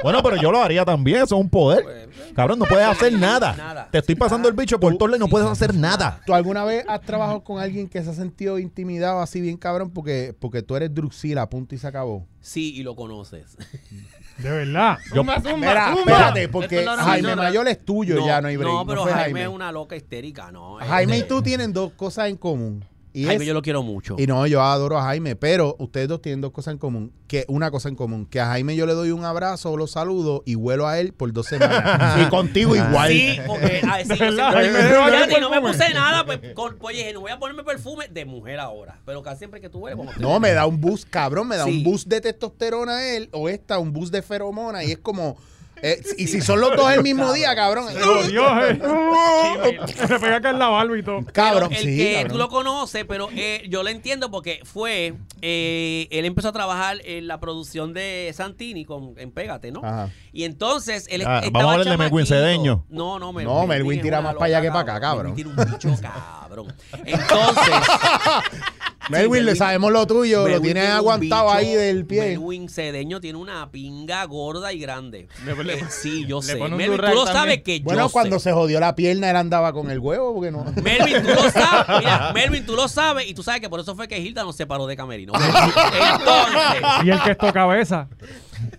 Bueno, 0.02 0.22
pero 0.22 0.36
yo 0.36 0.52
lo 0.52 0.62
haría 0.62 0.84
también, 0.84 1.18
eso 1.18 1.36
es 1.36 1.40
un 1.40 1.50
poder. 1.50 2.08
Cabrón, 2.34 2.58
no 2.58 2.64
puedes 2.66 2.86
hacer 2.86 3.12
nada. 3.12 3.54
Nada. 3.56 3.88
Te 3.90 3.98
estoy 3.98 4.14
pasando 4.14 4.48
el 4.48 4.54
bicho 4.54 4.78
por 4.78 4.92
todos 4.96 5.10
lados 5.10 5.18
y 5.18 5.24
no 5.24 5.28
puedes 5.28 5.48
hacer 5.48 5.74
nada. 5.74 6.20
¿Tú 6.24 6.34
alguna 6.34 6.64
vez 6.64 6.84
has 6.88 7.00
trabajado 7.00 7.42
con 7.42 7.60
alguien 7.60 7.88
que 7.88 8.02
se 8.02 8.10
ha 8.10 8.14
sentido 8.14 8.58
intimidado 8.58 9.20
así 9.20 9.40
bien 9.40 9.57
cabrón 9.58 9.90
porque, 9.90 10.34
porque 10.38 10.62
tú 10.62 10.76
eres 10.76 10.94
Druxila, 10.94 11.48
punto 11.48 11.74
y 11.74 11.78
se 11.78 11.86
acabó? 11.86 12.26
Sí, 12.40 12.74
y 12.76 12.82
lo 12.82 12.96
conoces. 12.96 13.56
De 14.38 14.50
verdad. 14.50 14.98
Zumba, 15.12 15.40
zumba, 15.40 15.56
Mira, 15.56 15.88
zumba. 15.88 16.00
espérate, 16.12 16.48
porque 16.48 16.84
no, 16.84 16.96
Jaime. 16.96 17.34
Mayor 17.36 17.66
es 17.68 17.84
tuyo 17.84 18.24
ya, 18.24 18.40
no 18.40 18.48
hay 18.48 18.56
break. 18.56 18.72
No, 18.72 18.86
pero 18.86 19.02
fue 19.02 19.12
Jaime, 19.12 19.42
es 19.42 19.48
una 19.48 19.72
loca 19.72 19.96
histérica, 19.96 20.52
¿no? 20.52 20.76
Jaime 20.76 21.16
y 21.16 21.20
Este, 21.20 21.28
tú 21.28 21.42
tienen 21.42 21.72
dos 21.72 21.92
cosas 21.92 22.28
en 22.28 22.36
común. 22.36 22.84
Y, 23.12 23.24
Jaime 23.24 23.44
es- 23.44 23.48
yo 23.48 23.54
lo 23.54 23.62
quiero 23.62 23.82
mucho. 23.82 24.16
y 24.18 24.26
no, 24.26 24.46
yo 24.46 24.62
adoro 24.62 24.98
a 24.98 25.02
Jaime, 25.04 25.34
pero 25.36 25.76
ustedes 25.78 26.08
dos 26.08 26.20
tienen 26.22 26.40
dos 26.40 26.52
cosas 26.52 26.72
en 26.72 26.78
común. 26.78 27.12
Que 27.26 27.44
una 27.48 27.70
cosa 27.70 27.88
en 27.88 27.94
común, 27.96 28.26
que 28.26 28.40
a 28.40 28.46
Jaime 28.46 28.74
yo 28.76 28.86
le 28.86 28.92
doy 28.94 29.10
un 29.10 29.24
abrazo, 29.24 29.76
lo 29.76 29.86
saludo 29.86 30.42
y 30.46 30.54
vuelo 30.54 30.86
a 30.86 30.98
él 30.98 31.12
por 31.12 31.32
dos 31.32 31.46
semanas. 31.46 32.20
y 32.26 32.30
contigo 32.30 32.74
igual. 32.76 33.10
Sí, 33.10 33.38
porque 33.46 33.80
a 33.86 33.96
ver, 33.98 34.06
sí, 34.06 34.12
Fíjate, 34.16 35.40
no 35.40 35.50
me 35.50 35.60
puse 35.60 35.92
nada, 35.94 36.24
pues, 36.24 36.40
con, 36.54 36.76
pues 36.78 36.96
dije, 36.96 37.12
no 37.12 37.20
voy 37.20 37.30
a 37.30 37.38
ponerme 37.38 37.64
perfume 37.64 38.08
de 38.08 38.24
mujer 38.24 38.58
ahora. 38.60 38.98
Pero 39.04 39.22
casi 39.22 39.38
siempre 39.38 39.60
que 39.60 39.68
tú 39.68 39.80
como 39.80 40.10
No, 40.18 40.40
me 40.40 40.52
da 40.52 40.66
un 40.66 40.80
boost, 40.80 41.08
cabrón, 41.08 41.48
me 41.48 41.56
da 41.56 41.64
Sí. 41.64 41.70
un 41.70 41.84
boost 41.84 42.08
de 42.08 42.20
testosterona 42.20 42.96
a 42.98 43.14
él, 43.16 43.28
o 43.32 43.48
esta, 43.48 43.78
un 43.78 43.92
boost 43.92 44.12
de 44.12 44.22
feromona, 44.22 44.84
y 44.84 44.92
es 44.92 44.98
como. 44.98 45.36
Eh, 45.82 46.02
y 46.16 46.26
si 46.26 46.40
son 46.40 46.60
los 46.60 46.76
dos 46.76 46.90
el 46.92 47.02
mismo 47.02 47.32
día, 47.32 47.54
cabrón. 47.54 47.86
Dios, 48.28 48.52
eh. 48.62 49.78
Se 50.06 50.18
pega 50.18 50.36
acá 50.36 50.50
en 50.50 50.58
la 50.58 50.68
barba 50.68 50.98
y 50.98 51.02
todo. 51.02 51.24
Cabrón, 51.32 51.72
el 51.72 51.78
sí, 51.78 51.96
que 51.96 52.12
cabrón. 52.14 52.32
tú 52.32 52.38
lo 52.38 52.48
conoces, 52.48 53.04
pero 53.06 53.28
eh, 53.34 53.64
yo 53.68 53.82
lo 53.82 53.88
entiendo 53.88 54.30
porque 54.30 54.60
fue, 54.64 55.14
eh, 55.42 56.08
él 56.10 56.24
empezó 56.24 56.48
a 56.48 56.52
trabajar 56.52 56.98
en 57.04 57.26
la 57.26 57.40
producción 57.40 57.92
de 57.94 58.32
Santini 58.34 58.84
con, 58.84 59.14
en 59.18 59.30
Pégate, 59.30 59.70
¿no? 59.72 59.80
Ajá. 59.84 60.10
Y 60.32 60.44
entonces 60.44 61.06
él 61.10 61.22
Ah, 61.26 61.40
estaba 61.44 61.50
vamos 61.64 61.70
a 61.70 61.72
hablar 61.80 61.98
de 61.98 62.04
Melwin. 62.04 62.26
Cedeño. 62.26 62.84
No, 62.88 63.18
no, 63.18 63.32
No, 63.32 63.66
Melwin 63.66 64.00
tira 64.00 64.20
más 64.20 64.34
para 64.34 64.46
allá 64.46 64.60
que 64.62 64.68
para 64.68 64.80
acá, 64.80 65.00
cabrón. 65.00 65.34
Melwin 65.34 65.54
tiene 65.56 65.62
un 65.62 65.72
bicho 65.72 66.02
cabrón. 66.02 66.74
Entonces, 67.04 67.74
Melwin, 69.10 69.44
le 69.46 69.52
Melwin- 69.52 69.56
sabemos 69.58 69.92
lo 69.92 70.06
tuyo, 70.06 70.38
lo 70.40 70.44
Melwin 70.44 70.62
tienes 70.62 70.82
tiene 70.84 70.96
aguantado 70.96 71.46
bicho- 71.48 71.54
ahí 71.56 71.74
del 71.74 72.06
pie. 72.06 72.20
Melwin 72.22 72.68
Cedeño 72.68 73.20
tiene 73.20 73.38
una 73.38 73.70
pinga 73.70 74.24
gorda 74.24 74.72
y 74.72 74.78
grande. 74.78 75.28
Le- 75.44 75.64
le- 75.64 75.74
Eh, 75.78 75.84
sí, 75.88 76.26
yo 76.26 76.40
le 76.40 76.46
sé. 76.46 76.54
Melvin, 76.56 76.96
tú 77.00 77.14
lo 77.14 77.26
sabes 77.26 77.62
que 77.62 77.80
Bueno, 77.80 78.06
yo 78.06 78.10
cuando 78.10 78.38
sé. 78.38 78.44
se 78.50 78.52
jodió 78.52 78.80
la 78.80 78.94
pierna, 78.94 79.30
él 79.30 79.36
andaba 79.36 79.72
con 79.72 79.90
el 79.90 79.98
huevo, 79.98 80.34
porque 80.34 80.50
no. 80.50 80.64
Melvin, 80.82 81.22
tú 81.22 81.28
lo 81.34 81.50
sabes. 81.50 81.86
Mira, 82.00 82.32
Melvin, 82.34 82.66
tú 82.66 82.74
lo 82.76 82.88
sabes 82.88 83.28
y 83.28 83.34
tú 83.34 83.42
sabes 83.42 83.60
que 83.60 83.68
por 83.68 83.80
eso 83.80 83.94
fue 83.96 84.08
que 84.08 84.18
Hilda 84.18 84.42
nos 84.44 84.56
separó 84.56 84.86
de 84.86 84.96
Camerino. 84.96 85.32
Entonces, 85.38 86.82
Y 87.04 87.10
el 87.10 87.22
que 87.22 87.30
es 87.32 87.52
cabeza. 87.52 88.08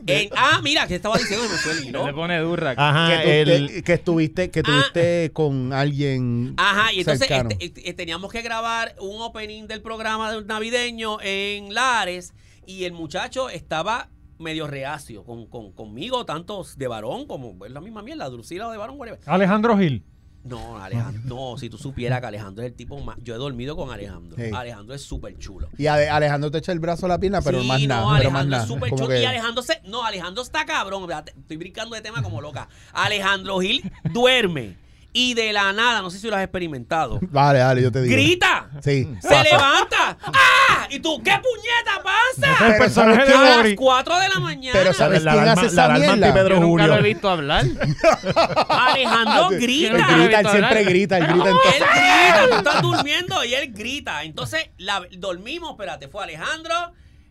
En- 0.08 0.30
ah, 0.36 0.60
mira, 0.63 0.88
que 0.88 0.96
estaba 0.96 1.18
diciendo 1.18 1.46
que 1.46 1.52
me 1.54 1.58
fue 1.58 1.72
el 1.74 1.86
hilo. 1.88 2.06
Le 2.08 2.13
pone 2.13 2.39
durra. 2.39 2.74
Ajá, 2.78 3.10
que, 3.22 3.44
tú- 3.46 3.52
el, 3.52 3.68
que- 3.68 3.84
que 3.84 3.94
estuviste, 3.94 4.50
que 4.52 4.63
tuviste 4.63 5.32
con 5.34 5.74
alguien. 5.74 6.54
Ajá, 6.58 6.94
y 6.94 7.00
entonces 7.00 7.28
cercano. 7.28 7.50
este, 7.52 7.65
este, 7.65 7.94
teníamos 7.94 8.32
que 8.32 8.42
grabar 8.42 8.96
un 9.00 9.22
opening 9.22 9.68
del 9.68 9.82
programa 9.82 10.32
de- 10.34 10.44
navideño 10.46 11.18
en 11.22 11.74
Lares 11.74 12.34
y 12.65 12.84
el 12.86 12.94
muchacho 12.94 13.50
estaba 13.50 14.10
medio 14.38 14.68
reacio 14.68 15.24
con, 15.24 15.48
con- 15.48 15.72
conmigo, 15.74 16.26
tanto 16.26 16.65
de 16.78 16.88
varón 16.88 17.26
como 17.26 17.65
es 17.65 17.72
la 17.72 17.82
misma 17.82 18.02
mierda, 18.02 18.30
Drusila 18.30 18.68
o 18.70 18.72
de 18.72 18.78
varón, 18.78 18.98
whatever. 18.98 19.20
Alejandro 19.26 19.78
Gil. 19.78 20.04
No, 20.43 20.82
Alejandro, 20.82 21.21
no, 21.25 21.58
si 21.58 21.69
tú 21.69 21.78
supieras 21.78 22.21
que 22.21 22.28
Alejandro 22.28 22.63
es 22.63 22.69
el 22.71 22.75
tipo 22.75 22.97
más. 23.02 23.17
Yo 23.21 23.36
he 23.36 23.38
dormido 23.38 23.75
con 23.75 23.91
Alejandro. 23.91 24.38
Sí. 24.38 24.49
Alejandro 24.56 24.95
es 24.95 25.02
súper 25.02 25.38
chulo. 25.38 25.67
Y 25.78 25.88
Ale- 25.88 26.10
Alejandro 26.10 26.49
te 26.49 26.60
echa 26.60 26.71
el 26.71 26.80
brazo 26.80 27.06
a 27.06 27.10
la 27.10 27.19
pierna, 27.19 27.41
pero 27.41 27.62
Sí, 27.62 27.67
más 27.67 27.82
no, 27.82 27.88
nada. 27.88 28.17
pero 28.17 28.32
más 28.32 28.41
Alejandro 28.41 28.49
nada. 28.52 28.63
es 28.63 28.67
súper 28.69 28.89
Como 28.89 29.04
chulo. 29.04 29.10
que- 29.15 29.21
Y 29.21 29.25
Alejandro 29.25 29.62
se. 29.63 29.82
No, 29.86 30.06
Alejandro 30.06 30.41
está 30.43 30.65
cabrón. 30.65 31.08
Estoy 31.38 31.58
brincando 31.58 31.95
de 31.95 32.02
tema 32.02 32.23
como 32.23 32.39
loca. 32.41 32.69
Alejandro 32.93 33.60
Gil 33.60 33.91
duerme 34.13 34.78
y 35.12 35.34
de 35.34 35.52
la 35.54 35.74
nada, 35.74 36.02
no 36.02 36.10
sé 36.12 36.19
si 36.19 36.28
lo 36.30 36.36
has 36.36 36.43
experimentado, 36.43 37.19
Vale, 37.32 37.60
dale, 37.60 37.82
yo 37.82 37.91
te 37.91 38.02
digo. 38.02 38.13
grita, 38.15 38.69
Sí. 38.84 39.08
se 39.22 39.43
levanta. 39.43 40.17
¡Ah! 40.24 40.88
¿Y 40.91 41.00
tú 41.00 41.22
qué 41.24 41.32
puñeta 41.32 42.04
pasa? 42.04 42.52
El 42.52 42.58
Pero 42.72 42.78
personaje 42.80 43.15
¿sabes 43.17 43.28
de 43.30 43.36
A 43.36 43.41
las 43.50 43.58
Dory. 43.58 43.76
4 43.76 44.19
de 44.19 44.30
la 44.30 44.39
mañana. 44.39 44.80
Pero 44.80 44.93
¿sabes 44.93 45.24
La 45.24 45.32
quién 45.34 45.43
alarma- 45.43 45.52
hace 45.54 45.62
la 45.63 45.67
esa 45.72 45.86
alarma 45.86 46.06
mierda? 46.15 46.28
anti-Pedro 46.28 46.56
Yo 46.56 46.62
nunca 46.62 46.84
Julio. 46.84 46.88
lo 46.88 46.95
he 47.06 47.13
visto 47.13 47.30
hablar. 47.30 47.65
Alejandro 48.69 49.50
Él 49.52 49.60
grita. 49.60 49.88
he 49.98 50.24
grita, 50.24 50.39
él 50.39 50.48
siempre 50.48 50.67
hablar. 50.80 50.84
grita, 50.86 51.17
él 51.17 51.28
grita 51.28 51.50
en 51.50 51.56
Él 51.56 51.62
todo. 51.62 51.69
grita, 51.89 52.48
tú 52.50 52.56
estás 52.58 52.82
durmiendo 52.82 53.43
y 53.45 53.54
él 53.54 53.74
grita. 53.74 54.24
Entonces, 54.24 54.69
la- 54.78 55.08
dormimos, 55.17 55.72
espérate, 55.72 56.08
fue 56.08 56.24
Alejandro, 56.24 56.74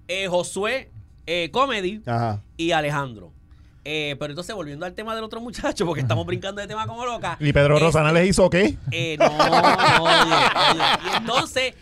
eh, 0.07 0.27
Josué, 0.29 0.91
eh, 1.27 1.51
Comedy 1.53 2.03
Ajá. 2.07 2.41
y 2.57 2.73
Alejandro. 2.73 3.33
Eh, 3.91 4.17
pero 4.19 4.33
entonces, 4.33 4.55
volviendo 4.55 4.85
al 4.85 4.93
tema 4.93 5.15
del 5.15 5.25
otro 5.25 5.41
muchacho, 5.41 5.87
porque 5.87 6.03
estamos 6.03 6.27
brincando 6.27 6.61
de 6.61 6.67
tema 6.69 6.87
como 6.87 7.07
loca. 7.07 7.39
¿Y 7.41 7.55
Pedro 7.55 7.77
este, 7.77 7.87
Rosana 7.87 8.13
les 8.13 8.29
hizo 8.29 8.51
qué? 8.51 8.77
eh, 8.91 9.17
no, 9.19 9.29
no, 9.29 10.03
oye, 10.05 10.35
oye. 10.73 10.83
Y 11.11 11.17
entonces 11.17 11.75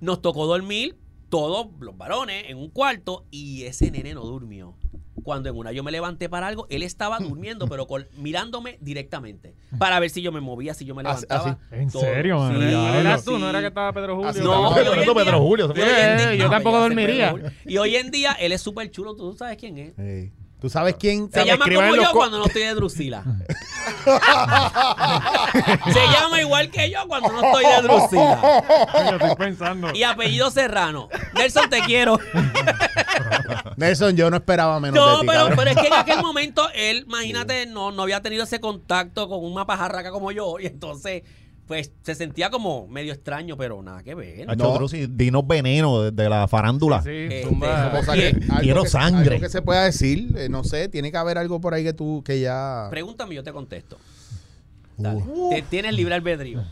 nos 0.00 0.20
tocó 0.20 0.46
dormir 0.46 0.96
todos 1.28 1.68
los 1.78 1.96
varones 1.96 2.46
en 2.48 2.58
un 2.58 2.68
cuarto 2.68 3.24
y 3.30 3.62
ese 3.62 3.90
nene 3.92 4.12
no 4.12 4.22
durmió. 4.22 4.74
Cuando 5.22 5.48
en 5.48 5.56
una 5.56 5.70
yo 5.70 5.84
me 5.84 5.92
levanté 5.92 6.28
para 6.28 6.48
algo, 6.48 6.66
él 6.68 6.82
estaba 6.82 7.18
durmiendo, 7.20 7.68
pero 7.68 7.86
con- 7.86 8.08
mirándome 8.16 8.78
directamente 8.80 9.54
para 9.78 10.00
ver 10.00 10.10
si 10.10 10.20
yo 10.20 10.32
me 10.32 10.40
movía, 10.40 10.74
si 10.74 10.84
yo 10.84 10.96
me 10.96 11.02
Así- 11.04 11.26
levantaba. 11.30 11.58
¿En 11.70 11.90
Todo. 11.92 12.02
serio, 12.02 12.38
man? 12.38 12.54
Sí, 12.58 12.66
Diablo. 12.66 12.94
¿Eras 13.00 13.24
tú? 13.24 13.36
sí. 13.36 13.40
¿No 13.40 13.48
era 13.50 13.60
que 13.60 13.68
estaba 13.68 13.92
Pedro 13.92 14.16
Julio? 14.16 14.30
Así 14.30 14.40
No, 14.40 14.68
en 14.70 14.74
Pedro 14.74 14.94
día- 14.94 15.32
Julio, 15.38 15.68
día- 15.68 16.32
Eh, 16.32 16.36
yo 16.38 16.44
no, 16.46 16.50
tampoco 16.50 16.80
dormiría. 16.80 17.32
Pedro. 17.34 17.50
Y 17.66 17.76
hoy 17.78 17.94
en 17.94 18.10
día 18.10 18.32
él 18.32 18.50
es 18.50 18.60
súper 18.60 18.90
chulo, 18.90 19.14
¿tú 19.14 19.32
sabes 19.38 19.56
quién 19.58 19.78
es? 19.78 19.96
Ey. 19.98 20.32
¿Tú 20.62 20.70
sabes 20.70 20.94
quién? 20.94 21.30
Se 21.32 21.44
llama 21.44 21.64
como 21.64 21.96
yo 21.96 22.12
cuando 22.12 22.38
no 22.38 22.46
estoy 22.46 22.62
de 22.62 22.74
Drusila. 22.74 23.24
Se 25.92 26.06
llama 26.06 26.40
igual 26.40 26.70
que 26.70 26.88
yo 26.88 27.00
cuando 27.08 27.32
no 27.32 27.42
estoy 27.42 27.64
de 27.64 27.82
Drusila. 27.82 28.64
Yo 29.10 29.16
estoy 29.16 29.34
pensando. 29.34 29.92
Y 29.92 30.04
apellido 30.04 30.52
Serrano. 30.52 31.08
Nelson, 31.34 31.68
te 31.68 31.80
quiero. 31.80 32.20
Nelson, 33.76 34.16
yo 34.16 34.30
no 34.30 34.36
esperaba 34.36 34.78
menos 34.78 34.94
No, 34.94 35.16
de 35.16 35.22
ti, 35.22 35.26
pero, 35.26 35.48
pero 35.56 35.70
es 35.70 35.76
que 35.76 35.88
en 35.88 35.94
aquel 35.94 36.22
momento 36.22 36.68
él, 36.74 37.06
imagínate, 37.08 37.66
no, 37.66 37.90
no 37.90 38.02
había 38.02 38.22
tenido 38.22 38.44
ese 38.44 38.60
contacto 38.60 39.28
con 39.28 39.44
una 39.44 39.66
pajarraca 39.66 40.12
como 40.12 40.30
yo. 40.30 40.60
Y 40.60 40.66
entonces, 40.66 41.24
pues, 41.66 41.90
se 42.02 42.14
sentía 42.14 42.50
como 42.50 42.86
medio 42.88 43.12
extraño, 43.12 43.56
pero 43.56 43.82
nada 43.82 44.02
que 44.02 44.14
ver. 44.14 44.46
No. 44.56 44.74
Drusi, 44.74 45.06
dinos 45.06 45.46
veneno 45.46 46.02
de, 46.02 46.10
de 46.10 46.28
la 46.28 46.46
farándula. 46.48 47.00
Sí, 47.02 47.08
que- 47.08 47.46
¿Quién? 47.48 47.64
algo 48.50 48.60
Quiero 48.60 48.82
que- 48.82 48.88
sangre. 48.88 49.34
Algo 49.36 49.40
que 49.46 49.48
se 49.48 49.62
pueda 49.62 49.84
decir, 49.84 50.34
eh, 50.36 50.48
no 50.48 50.64
sé, 50.64 50.88
tiene 50.88 51.10
que 51.10 51.16
haber 51.16 51.38
algo 51.38 51.60
por 51.60 51.72
ahí 51.74 51.84
que 51.84 51.92
tú, 51.92 52.22
que 52.24 52.40
ya... 52.40 52.88
Pregúntame 52.90 53.32
y 53.32 53.36
yo 53.36 53.42
te 53.42 53.52
contesto. 53.52 53.96
Dale. 54.96 55.22
Te- 55.50 55.62
Tienes 55.62 55.94
libre 55.94 56.14
albedrío. 56.14 56.62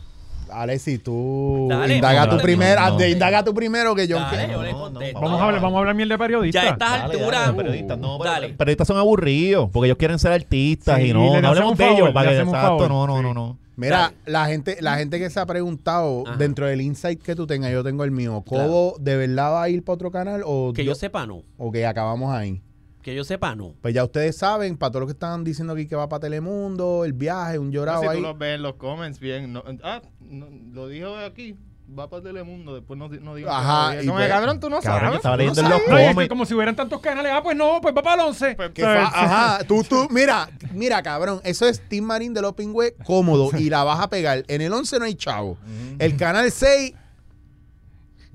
Alexi, 0.51 0.97
tú 0.97 1.67
Dale, 1.69 1.95
indaga 1.95 2.25
no, 2.25 2.31
tú 2.31 2.35
no, 2.35 2.41
primero, 2.41 2.89
no. 2.89 3.05
indaga 3.07 3.41
tú 3.43 3.53
primero 3.53 3.95
que 3.95 4.05
yo... 4.05 4.17
Dale, 4.19 4.47
que- 4.47 4.51
yo 4.51 4.61
le 4.61 4.71
no, 4.73 4.77
no, 4.77 4.83
contesto. 4.91 5.19
Vamos 5.21 5.39
a 5.39 5.45
hablar, 5.45 5.61
vamos 5.61 5.77
a 5.77 5.79
hablar 5.79 5.95
miel 5.95 6.09
de 6.09 6.17
periodista. 6.17 6.61
Ya 6.63 6.69
a 6.69 6.73
estas 6.73 6.91
alturas. 7.03 7.51
periodistas, 7.53 7.97
no, 7.97 8.17
pero- 8.19 8.31
dale. 8.31 8.49
periodistas 8.49 8.87
son 8.87 8.97
aburridos 8.97 9.69
porque 9.71 9.87
ellos 9.87 9.97
quieren 9.97 10.19
ser 10.19 10.33
artistas 10.33 10.97
Sí, 10.99 11.07
y 11.07 11.13
no, 11.13 11.39
no 11.41 11.47
hablemos 11.47 11.77
de 11.77 11.89
ellos. 11.89 12.09
Para 12.11 12.31
que, 12.31 12.35
exacto, 12.39 12.79
favor, 12.79 12.89
no, 12.89 13.07
no, 13.07 13.17
sí. 13.17 13.23
no, 13.23 13.33
no. 13.33 13.57
Mira, 13.77 13.97
Dale. 13.99 14.15
la 14.25 14.45
gente, 14.47 14.77
la 14.81 14.95
gente 14.97 15.17
que 15.17 15.29
se 15.29 15.39
ha 15.39 15.45
preguntado, 15.45 16.23
Ajá. 16.27 16.37
dentro 16.37 16.67
del 16.67 16.81
insight 16.81 17.21
que 17.21 17.35
tú 17.35 17.47
tengas, 17.47 17.71
yo 17.71 17.83
tengo 17.83 18.03
el 18.03 18.11
mío. 18.11 18.43
¿Cobo 18.45 18.95
de 18.99 19.15
verdad 19.17 19.51
va 19.53 19.63
a 19.63 19.69
ir 19.69 19.83
para 19.83 19.93
otro 19.95 20.11
canal 20.11 20.43
o, 20.45 20.73
Que 20.73 20.83
yo 20.85 20.93
sepa, 20.95 21.25
no. 21.25 21.43
o 21.57 21.71
que 21.71 21.85
acabamos 21.85 22.31
ahí? 22.33 22.61
Que 23.01 23.15
yo 23.15 23.23
sepa, 23.23 23.55
no. 23.55 23.73
Pues 23.81 23.95
ya 23.95 24.03
ustedes 24.03 24.37
saben, 24.37 24.77
para 24.77 24.91
todos 24.91 25.01
los 25.01 25.07
que 25.07 25.13
estaban 25.15 25.43
diciendo 25.43 25.73
aquí 25.73 25.87
que 25.87 25.95
va 25.95 26.07
para 26.07 26.19
Telemundo, 26.19 27.03
el 27.05 27.13
viaje, 27.13 27.57
un 27.57 27.71
llorado 27.71 28.01
si 28.03 28.07
tú 28.17 28.21
los 28.21 28.37
ves 28.37 28.55
en 28.55 28.61
los 28.61 28.75
comments 28.75 29.19
bien. 29.19 29.51
no- 29.53 29.63
ah, 29.83 30.01
no, 30.19 30.47
lo 30.71 30.87
dijo 30.87 31.15
aquí. 31.15 31.55
Va 31.97 32.09
para 32.09 32.23
Telemundo. 32.23 32.73
Después 32.75 32.97
no, 32.97 33.09
no 33.09 33.35
digo. 33.35 33.49
Ajá, 33.49 33.97
Como 33.99 34.13
pues- 34.13 34.27
cabrón, 34.29 34.59
tú 34.61 34.69
no 34.69 34.79
Cabrón, 34.79 35.01
sabes. 35.01 35.15
estaba 35.17 35.35
no 35.35 35.37
leyendo 35.39 35.61
en 35.61 35.69
los 35.69 35.77
sabes. 35.79 35.89
No, 35.91 35.99
y 35.99 36.01
es 36.03 36.07
que 36.07 36.13
Come. 36.15 36.27
como 36.29 36.45
si 36.45 36.53
hubieran 36.53 36.75
tantos 36.75 37.01
canales. 37.01 37.31
Ah, 37.35 37.43
pues 37.43 37.57
no, 37.57 37.79
pues 37.81 37.93
va 37.95 38.01
para 38.01 38.21
el 38.23 38.29
11. 38.29 38.55
Que 38.73 38.81
fa- 38.83 39.07
ajá, 39.07 39.63
tú, 39.67 39.83
tú, 39.83 40.07
mira, 40.09 40.49
mira, 40.73 41.03
cabrón, 41.03 41.41
eso 41.43 41.67
es 41.67 41.81
Team 41.89 42.05
Marín 42.05 42.33
de 42.33 42.41
los 42.41 42.53
Pingües 42.53 42.93
cómodo 43.03 43.49
y 43.57 43.69
la 43.69 43.83
vas 43.83 43.99
a 43.99 44.09
pegar. 44.09 44.43
En 44.47 44.61
el 44.61 44.71
11 44.71 44.99
no 44.99 45.05
hay 45.05 45.15
chavo. 45.15 45.57
El 45.99 46.15
canal 46.15 46.49
6, 46.51 46.93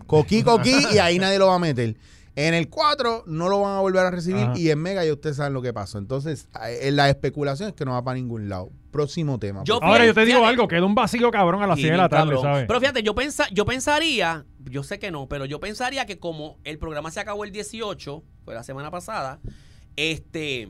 coquí, 0.07 0.43
coquí, 0.43 0.75
y 0.93 0.99
ahí 0.99 1.19
nadie 1.19 1.39
lo 1.39 1.47
va 1.49 1.55
a 1.55 1.59
meter. 1.59 1.97
En 2.35 2.53
el 2.53 2.69
4 2.69 3.25
no 3.27 3.49
lo 3.49 3.63
van 3.63 3.79
a 3.79 3.81
volver 3.81 4.05
a 4.05 4.11
recibir 4.11 4.45
Ajá. 4.45 4.59
y 4.59 4.69
en 4.71 4.79
Mega 4.79 5.03
ya 5.05 5.13
ustedes 5.15 5.37
saben 5.37 5.55
lo 5.55 5.63
que 5.63 5.73
pasó. 5.73 5.97
Entonces, 5.97 6.49
eh, 6.69 6.91
la 6.93 7.09
especulación 7.09 7.71
es 7.71 7.75
que 7.75 7.87
no 7.87 7.93
va 7.93 8.05
para 8.05 8.17
ningún 8.17 8.51
lado. 8.51 8.69
Próximo 8.97 9.39
tema. 9.39 9.63
Yo- 9.65 9.79
Ahora 9.83 10.05
yo 10.07 10.15
te 10.15 10.21
digo 10.25 10.39
Fíjate. 10.39 10.51
algo, 10.51 10.69
queda 10.69 10.85
un 10.85 10.95
vacío 10.95 11.31
cabrón 11.31 11.63
a 11.63 11.67
las 11.67 11.77
Sí, 11.77 11.83
6 11.83 11.93
de 11.93 11.97
la 11.99 12.09
tarde, 12.09 12.25
cabrón. 12.35 12.43
¿sabes? 12.43 12.65
Pero 12.67 12.81
fíjate, 12.81 13.03
yo, 13.03 13.15
pensa, 13.15 13.47
yo 13.53 13.65
pensaría, 13.67 14.45
yo 14.71 14.83
sé 14.83 14.99
que 14.99 15.11
no, 15.11 15.29
pero 15.29 15.45
yo 15.45 15.61
pensaría 15.61 16.07
que 16.07 16.19
como 16.19 16.59
el 16.65 16.79
programa 16.79 17.11
se 17.11 17.21
acabó 17.21 17.45
el 17.45 17.53
18, 17.53 18.23
fue 18.45 18.55
la 18.55 18.63
semana 18.63 18.91
pasada, 18.91 19.41
este, 19.97 20.69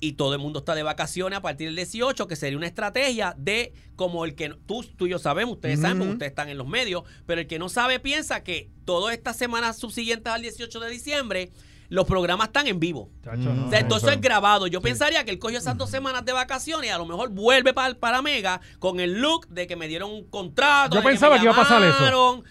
y 0.00 0.14
todo 0.14 0.34
el 0.34 0.40
mundo 0.40 0.58
está 0.60 0.74
de 0.74 0.82
vacaciones 0.82 1.38
a 1.38 1.42
partir 1.42 1.68
del 1.68 1.76
18, 1.76 2.26
que 2.26 2.34
sería 2.36 2.56
una 2.58 2.66
estrategia 2.66 3.34
de 3.38 3.72
como 3.94 4.24
el 4.24 4.34
que 4.34 4.48
tú, 4.66 4.84
tú 4.96 5.06
y 5.06 5.10
yo 5.10 5.18
sabemos, 5.20 5.54
ustedes 5.54 5.80
saben, 5.80 6.02
ustedes 6.08 6.30
están 6.32 6.48
en 6.48 6.58
los 6.58 6.66
medios, 6.66 7.04
pero 7.26 7.40
el 7.40 7.46
que 7.46 7.58
no 7.60 7.68
sabe 7.68 8.00
piensa 8.00 8.42
que 8.42 8.68
todas 8.84 9.14
estas 9.14 9.36
semanas 9.36 9.78
subsiguientes 9.78 10.32
al 10.32 10.42
18 10.42 10.80
de 10.80 10.90
diciembre, 10.90 11.50
los 11.92 12.06
programas 12.06 12.48
están 12.48 12.66
en 12.66 12.80
vivo. 12.80 13.10
Chacho, 13.22 13.52
no, 13.52 13.66
O 13.66 13.70
sea, 13.70 13.82
no, 13.82 13.88
todo 13.88 13.98
eso 13.98 14.06
eso- 14.08 14.14
es 14.16 14.20
grabado. 14.22 14.66
Yo 14.66 14.80
pensaría 14.80 15.24
que 15.24 15.30
él 15.30 15.38
cogió 15.38 15.58
esas 15.58 15.76
dos 15.76 15.90
semanas 15.90 16.24
de 16.24 16.32
vacaciones 16.32 16.86
y 16.86 16.90
a 16.90 16.96
lo 16.98 17.04
mejor 17.06 17.28
vuelve 17.28 17.74
para, 17.74 17.94
para 17.94 18.22
Mega 18.22 18.60
con 18.78 18.98
el 18.98 19.20
look 19.20 19.46
de 19.48 19.66
que 19.66 19.76
me 19.76 19.88
dieron 19.88 20.10
un 20.10 20.24
contrato. 20.24 20.96
Yo 20.96 21.02
pensaba 21.02 21.36
que 21.36 21.44
iba 21.44 21.52
a 21.52 21.56
pasar 21.56 21.82
eso. 21.82 22.42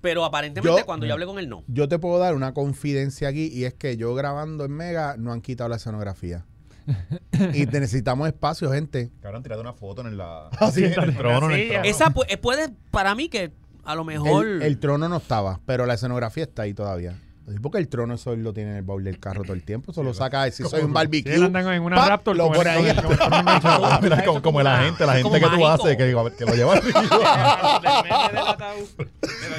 Pero 0.00 0.24
aparentemente 0.24 0.80
Yo- 0.80 0.86
cuando 0.86 1.04
yo 1.06 1.12
hablé 1.12 1.26
con 1.26 1.38
él, 1.38 1.48
no. 1.48 1.62
Yo 1.68 1.86
te 1.88 1.98
puedo 1.98 2.18
dar 2.18 2.34
una 2.34 2.52
confidencia 2.54 3.28
aquí 3.28 3.48
y 3.52 3.64
es 3.64 3.74
que 3.74 3.96
yo 3.98 4.14
grabando 4.14 4.64
en 4.64 4.72
Mega 4.72 5.16
no 5.18 5.30
han 5.32 5.40
quitado 5.42 5.68
la 5.68 5.76
escenografía. 5.76 6.46
y 7.54 7.66
necesitamos 7.66 8.26
espacio, 8.26 8.72
gente. 8.72 9.10
Cabrón, 9.20 9.42
tirate 9.42 9.60
una 9.60 9.74
foto 9.74 10.00
en 10.00 10.16
la. 10.16 10.48
Así 10.58 10.84
en 10.84 10.98
el 11.00 11.16
trono, 11.16 11.46
en 11.46 11.52
el 11.52 11.60
silla. 11.60 11.72
trono. 11.82 11.88
Esa 11.88 12.06
pu- 12.14 12.40
puede, 12.40 12.70
para 12.90 13.14
mí, 13.14 13.28
que 13.28 13.52
a 13.84 13.94
lo 13.94 14.04
mejor. 14.04 14.46
El, 14.46 14.62
el 14.62 14.78
trono 14.80 15.08
no 15.08 15.18
estaba, 15.18 15.60
pero 15.66 15.86
la 15.86 15.94
escenografía 15.94 16.44
está 16.44 16.62
ahí 16.62 16.74
todavía. 16.74 17.14
Porque 17.62 17.78
el 17.78 17.88
trono 17.88 18.14
eso 18.14 18.32
él 18.32 18.42
lo 18.44 18.52
tiene 18.52 18.70
en 18.70 18.76
el 18.76 18.82
baúl 18.82 19.02
del 19.02 19.18
carro 19.18 19.42
todo 19.42 19.54
el 19.54 19.62
tiempo. 19.64 19.90
Eso 19.92 20.02
lo 20.02 20.14
saca 20.14 20.50
si 20.50 20.62
soy 20.62 20.82
un 20.82 20.92
barbecue. 20.92 21.32
Sí, 21.32 21.38
él 21.38 21.44
anda 21.44 21.74
en 21.74 21.82
una 21.82 21.96
¡pap! 21.96 22.08
Raptor 22.08 22.36
lo 22.36 22.54
el- 22.54 22.66
ahí. 22.68 22.86
Ah, 23.20 24.00
como, 24.42 24.62
la 24.62 24.84
gente, 24.84 25.04
la 25.06 25.14
gente 25.14 25.40
que 25.40 25.46
tú 25.46 25.66
haces, 25.66 25.96
que, 25.96 26.04
que 26.04 26.12
lo 26.46 26.54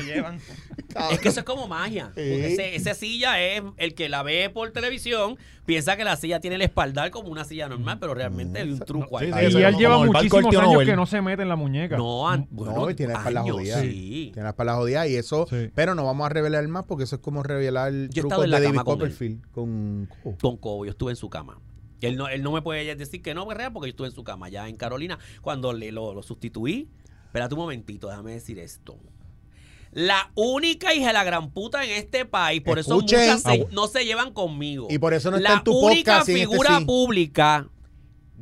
llevan. 0.08 0.40
Es 1.12 1.20
que 1.20 1.30
eso 1.30 1.40
es 1.40 1.46
como 1.46 1.68
magia. 1.68 2.12
Ese- 2.16 2.76
esa 2.76 2.94
silla 2.94 3.42
es 3.42 3.62
el 3.78 3.94
que 3.94 4.10
la 4.10 4.24
ve 4.24 4.50
por 4.54 4.72
televisión, 4.72 5.38
piensa 5.66 5.96
que 5.96 6.04
la 6.04 6.16
silla 6.18 6.40
tiene 6.42 6.58
el 6.58 6.62
espaldar 6.64 7.12
como 7.12 7.30
una 7.30 7.46
silla 7.46 7.70
normal, 7.70 7.98
pero 8.00 8.14
realmente 8.14 8.60
hay 8.60 8.72
un 8.72 8.80
truco 8.80 9.18
ahí. 9.18 9.32
Sí, 9.32 9.52
sí, 9.52 9.58
Y 9.60 9.64
él 9.64 9.76
lleva 9.78 9.98
muchísimos 10.00 10.46
años 10.56 10.64
Nobel. 10.74 10.88
que 10.88 10.96
no 10.96 11.06
se 11.06 11.22
mete 11.22 11.44
en 11.44 11.50
la 11.50 11.56
muñeca. 11.56 11.98
No, 11.98 12.28
an- 12.30 12.48
bueno, 12.52 12.74
No, 12.76 12.90
y 12.90 12.96
tiene 12.96 13.14
la 13.14 13.20
espalda 13.20 13.42
jodida. 13.44 13.80
Sí. 13.82 14.30
Tiene 14.34 14.44
la 14.44 14.50
espalda 14.50 14.76
jodida 14.76 15.08
y 15.08 15.16
eso. 15.16 15.48
Sí. 15.50 15.70
Pero 15.74 15.96
no 15.96 16.04
vamos 16.06 16.26
a 16.26 16.30
revelar 16.30 16.68
más 16.68 16.84
porque 16.84 17.06
eso 17.06 17.16
es 17.16 17.22
como 17.22 17.42
revelar 17.44 17.71
Yo 18.10 18.22
trucos 18.24 18.38
en 18.40 18.42
de 18.44 18.48
la 18.48 18.60
David 18.60 18.70
cama 18.78 18.84
con 18.84 18.94
él. 18.94 19.00
Copperfield 19.00 19.52
con. 19.52 20.10
oh, 20.24 20.36
con 20.40 20.58
Cobo, 20.58 20.86
yo 20.86 20.92
estuve 20.92 21.12
en 21.12 21.16
su 21.18 21.30
cama. 21.30 21.60
Él 22.02 22.18
no, 22.18 22.28
él 22.28 22.42
no 22.42 22.52
me 22.52 22.62
puede 22.64 22.96
decir 22.96 23.22
que 23.22 23.34
no, 23.36 23.46
Guerrera, 23.46 23.72
porque 23.72 23.88
yo 23.90 23.92
estuve 23.92 24.08
en 24.08 24.14
su 24.14 24.24
cama 24.24 24.48
allá 24.48 24.68
en 24.68 24.76
Carolina. 24.76 25.20
Cuando 25.42 25.72
le, 25.72 25.92
lo, 25.92 26.14
lo 26.16 26.24
sustituí, 26.24 26.90
espérate 27.26 27.54
un 27.54 27.60
momentito, 27.62 28.08
déjame 28.08 28.32
decir 28.34 28.58
esto. 28.60 28.98
La 29.92 30.32
única 30.36 30.94
hija 30.96 31.08
de 31.08 31.14
la 31.14 31.24
gran 31.26 31.52
puta 31.52 31.84
en 31.84 31.92
este 31.92 32.26
país, 32.26 32.62
por 32.62 32.80
eso 32.80 32.96
muchas 32.96 33.42
se- 33.42 33.50
Ah, 33.50 33.66
no 33.72 33.88
se 33.88 34.06
llevan 34.06 34.32
conmigo. 34.34 34.88
Y 34.90 34.98
por 35.00 35.14
eso 35.14 35.30
no 35.32 35.38
está 35.38 35.50
La 35.50 35.58
en 35.58 35.64
tu 35.64 35.78
única 35.78 36.14
podcast 36.20 36.30
en 36.30 36.38
este 36.38 36.48
figura 36.48 36.78
sí. 36.80 36.86
pública, 36.86 37.70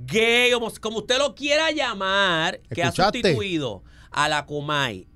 gay, 0.05 0.51
como 0.79 0.99
usted 0.99 1.17
lo 1.17 1.33
quiera 1.35 1.71
llamar, 1.71 2.61
que 2.73 2.83
ha 2.83 2.91
sustituido 2.91 3.83
a 4.11 4.29
la 4.29 4.45
Comay 4.45 5.07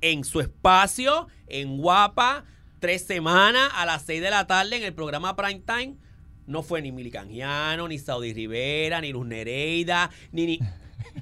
en 0.00 0.24
su 0.24 0.40
espacio, 0.40 1.26
en 1.46 1.76
Guapa, 1.78 2.44
tres 2.82 3.06
semanas 3.06 3.70
a 3.76 3.86
las 3.86 4.02
seis 4.02 4.20
de 4.20 4.28
la 4.28 4.46
tarde 4.46 4.76
en 4.76 4.82
el 4.82 4.92
programa 4.92 5.36
Prime 5.36 5.62
Time. 5.64 5.94
No 6.46 6.64
fue 6.64 6.82
ni 6.82 6.90
Mili 6.90 7.12
Canjiano, 7.12 7.86
ni 7.86 7.98
Saudi 8.00 8.34
Rivera, 8.34 9.00
ni 9.00 9.12
Luz 9.12 9.24
Nereida, 9.24 10.10
ni, 10.32 10.46
ni 10.48 10.60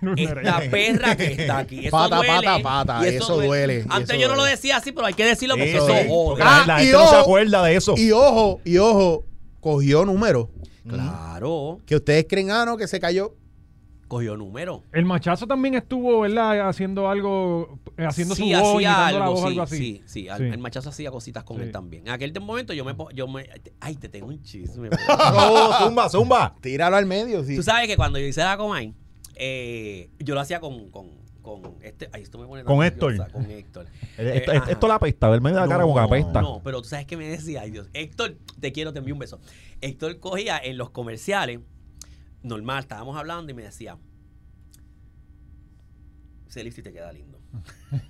esta 0.24 0.60
perra 0.70 1.14
que 1.14 1.26
está 1.32 1.58
aquí. 1.58 1.80
Eso 1.86 1.90
Pata, 1.90 2.16
duele, 2.16 2.32
pata, 2.46 2.62
pata, 2.62 3.00
y 3.04 3.16
eso 3.16 3.36
duele, 3.40 3.84
Antes 3.90 4.10
eso 4.10 4.18
yo 4.22 4.28
no 4.28 4.36
lo 4.36 4.44
decía 4.44 4.78
así, 4.78 4.92
pero 4.92 5.06
hay 5.06 5.12
que 5.14 5.26
decirlo 5.26 5.56
porque 5.56 5.76
Eso 5.76 5.86
eso, 5.86 5.96
es, 5.98 6.08
jode. 6.08 6.24
porque 6.28 6.44
la, 6.44 6.62
Ah, 6.62 6.64
la 6.66 6.82
y 6.82 6.86
gente 6.86 6.98
no 6.98 7.08
se 7.10 7.14
ojo, 7.16 7.20
acuerda 7.22 7.62
de 7.64 7.76
eso. 7.76 7.94
Y 7.98 8.10
ojo, 8.12 8.60
y 8.64 8.78
ojo, 8.78 9.24
cogió 9.60 10.06
número. 10.06 10.50
Claro, 10.88 11.80
Que 11.86 11.96
ustedes 11.96 12.24
creen, 12.28 12.50
ah, 12.50 12.64
no, 12.64 12.76
que 12.78 12.88
se 12.88 12.98
cayó. 12.98 13.34
Cogió 14.10 14.36
número. 14.36 14.82
El 14.92 15.04
machazo 15.04 15.46
también 15.46 15.74
estuvo, 15.76 16.20
¿verdad? 16.20 16.68
Haciendo 16.68 17.08
algo, 17.08 17.78
eh, 17.96 18.04
haciendo 18.04 18.34
sí, 18.34 18.50
su 18.52 18.58
voz, 18.60 18.74
hacía 18.74 18.90
la 18.90 19.06
algo, 19.06 19.30
voz, 19.30 19.40
sí, 19.40 19.46
algo 19.46 19.62
así. 19.62 19.76
sí, 19.76 20.02
sí. 20.04 20.28
Al- 20.28 20.38
Sí. 20.38 20.44
El 20.46 20.58
machazo 20.58 20.88
hacía 20.88 21.10
cositas 21.12 21.44
con 21.44 21.58
Sí. 21.58 21.62
él 21.62 21.70
también. 21.72 22.06
En 22.08 22.12
aquel 22.12 22.32
momento 22.40 22.72
yo 22.72 22.84
me, 22.84 22.94
yo 23.14 23.28
me... 23.28 23.48
Ay, 23.78 23.94
te 23.94 24.08
tengo 24.08 24.26
un 24.26 24.42
chisme. 24.42 24.90
Oh, 25.08 25.72
zumba, 25.84 26.08
zumba. 26.08 26.56
Tíralo 26.60 26.96
al 26.96 27.06
medio, 27.06 27.44
sí. 27.44 27.54
Tú 27.54 27.62
sabes 27.62 27.86
que 27.86 27.96
cuando 27.96 28.18
yo 28.18 28.26
hice 28.26 28.40
la 28.42 28.56
Comay, 28.56 28.92
eh, 29.36 30.10
yo 30.18 30.34
lo 30.34 30.40
hacía 30.40 30.58
con, 30.60 30.90
con, 30.90 31.08
con 31.40 31.62
este. 31.82 32.08
Ay, 32.12 32.22
esto 32.22 32.36
me 32.38 32.46
pone 32.46 32.64
Con 32.64 32.82
Héctor. 32.84 33.30
Con 33.30 33.48
Héctor. 33.50 33.86
Eh, 34.18 34.32
Esto, 34.38 34.52
Eh, 34.52 34.56
esto, 34.56 34.70
esto 34.72 34.88
la 34.88 34.96
apesta, 34.96 35.28
a 35.28 35.30
ver, 35.30 35.40
me 35.40 35.52
da 35.52 35.60
la 35.62 35.68
cara 35.68 35.82
como 35.84 35.94
que 35.94 36.00
apesta. 36.00 36.42
No, 36.42 36.60
pero 36.64 36.82
tú 36.82 36.88
sabes 36.88 37.06
que 37.06 37.16
me 37.16 37.28
decía, 37.28 37.60
ay 37.62 37.70
Dios, 37.70 37.88
Héctor, 37.94 38.36
te 38.58 38.72
quiero, 38.72 38.92
te 38.92 38.98
envío 38.98 39.14
un 39.14 39.20
beso. 39.20 39.40
Héctor 39.80 40.18
cogía 40.20 40.58
en 40.58 40.76
los 40.76 40.90
comerciales, 40.90 41.60
normal, 42.42 42.80
estábamos 42.80 43.16
hablando 43.16 43.50
y 43.52 43.54
me 43.54 43.62
decía, 43.62 43.96
ese 46.48 46.64
lipstick 46.64 46.84
te 46.84 46.92
queda 46.92 47.12
lindo. 47.12 47.38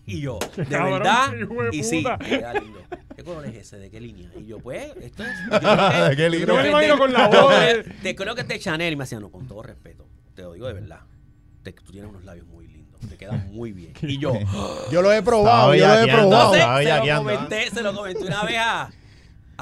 Y 0.06 0.20
yo, 0.20 0.38
de 0.56 0.64
cabrón, 0.66 1.00
verdad, 1.00 1.32
y 1.72 1.82
sí, 1.82 2.04
te 2.20 2.24
queda 2.38 2.54
lindo. 2.54 2.80
¿Qué 3.14 3.24
color 3.24 3.44
es 3.46 3.54
ese? 3.56 3.78
¿De 3.78 3.90
qué 3.90 4.00
línea? 4.00 4.30
Y 4.36 4.46
yo, 4.46 4.58
pues, 4.60 4.92
esto 5.00 5.24
es... 5.24 5.30
yo 5.50 5.60
Qué 6.16 6.30
lindo. 6.30 6.46
yo 6.46 6.62
me 6.62 6.68
imagino 6.68 6.98
con 6.98 7.12
la 7.12 7.28
voz 7.28 7.52
Te 8.02 8.14
creo 8.14 8.34
que 8.34 8.40
es 8.42 8.48
de 8.48 8.58
Chanel. 8.58 8.92
Y 8.92 8.96
me 8.96 9.04
decía, 9.04 9.20
no, 9.20 9.30
con 9.30 9.46
todo 9.46 9.62
respeto, 9.62 10.06
te 10.34 10.42
lo 10.42 10.52
digo 10.54 10.66
de 10.66 10.72
verdad. 10.74 11.00
te- 11.62 11.72
tú 11.72 11.92
tienes 11.92 12.08
unos 12.10 12.24
labios 12.24 12.46
muy 12.46 12.66
lindos, 12.66 13.00
te 13.08 13.16
quedan 13.18 13.52
muy 13.52 13.72
bien. 13.72 13.92
Y 14.02 14.18
yo, 14.18 14.32
Yo 14.90 15.02
lo 15.02 15.12
he 15.12 15.22
probado, 15.22 15.74
yo 15.74 15.86
lo 15.86 15.94
he 16.00 16.06
probado. 16.08 16.54
entonces, 16.54 16.88
se 16.88 16.98
lo 17.12 17.18
comenté, 17.18 17.70
se 17.70 17.82
lo 17.82 17.94
comenté 17.94 18.24
una 18.24 18.44
vez 18.44 18.58
a, 18.58 18.90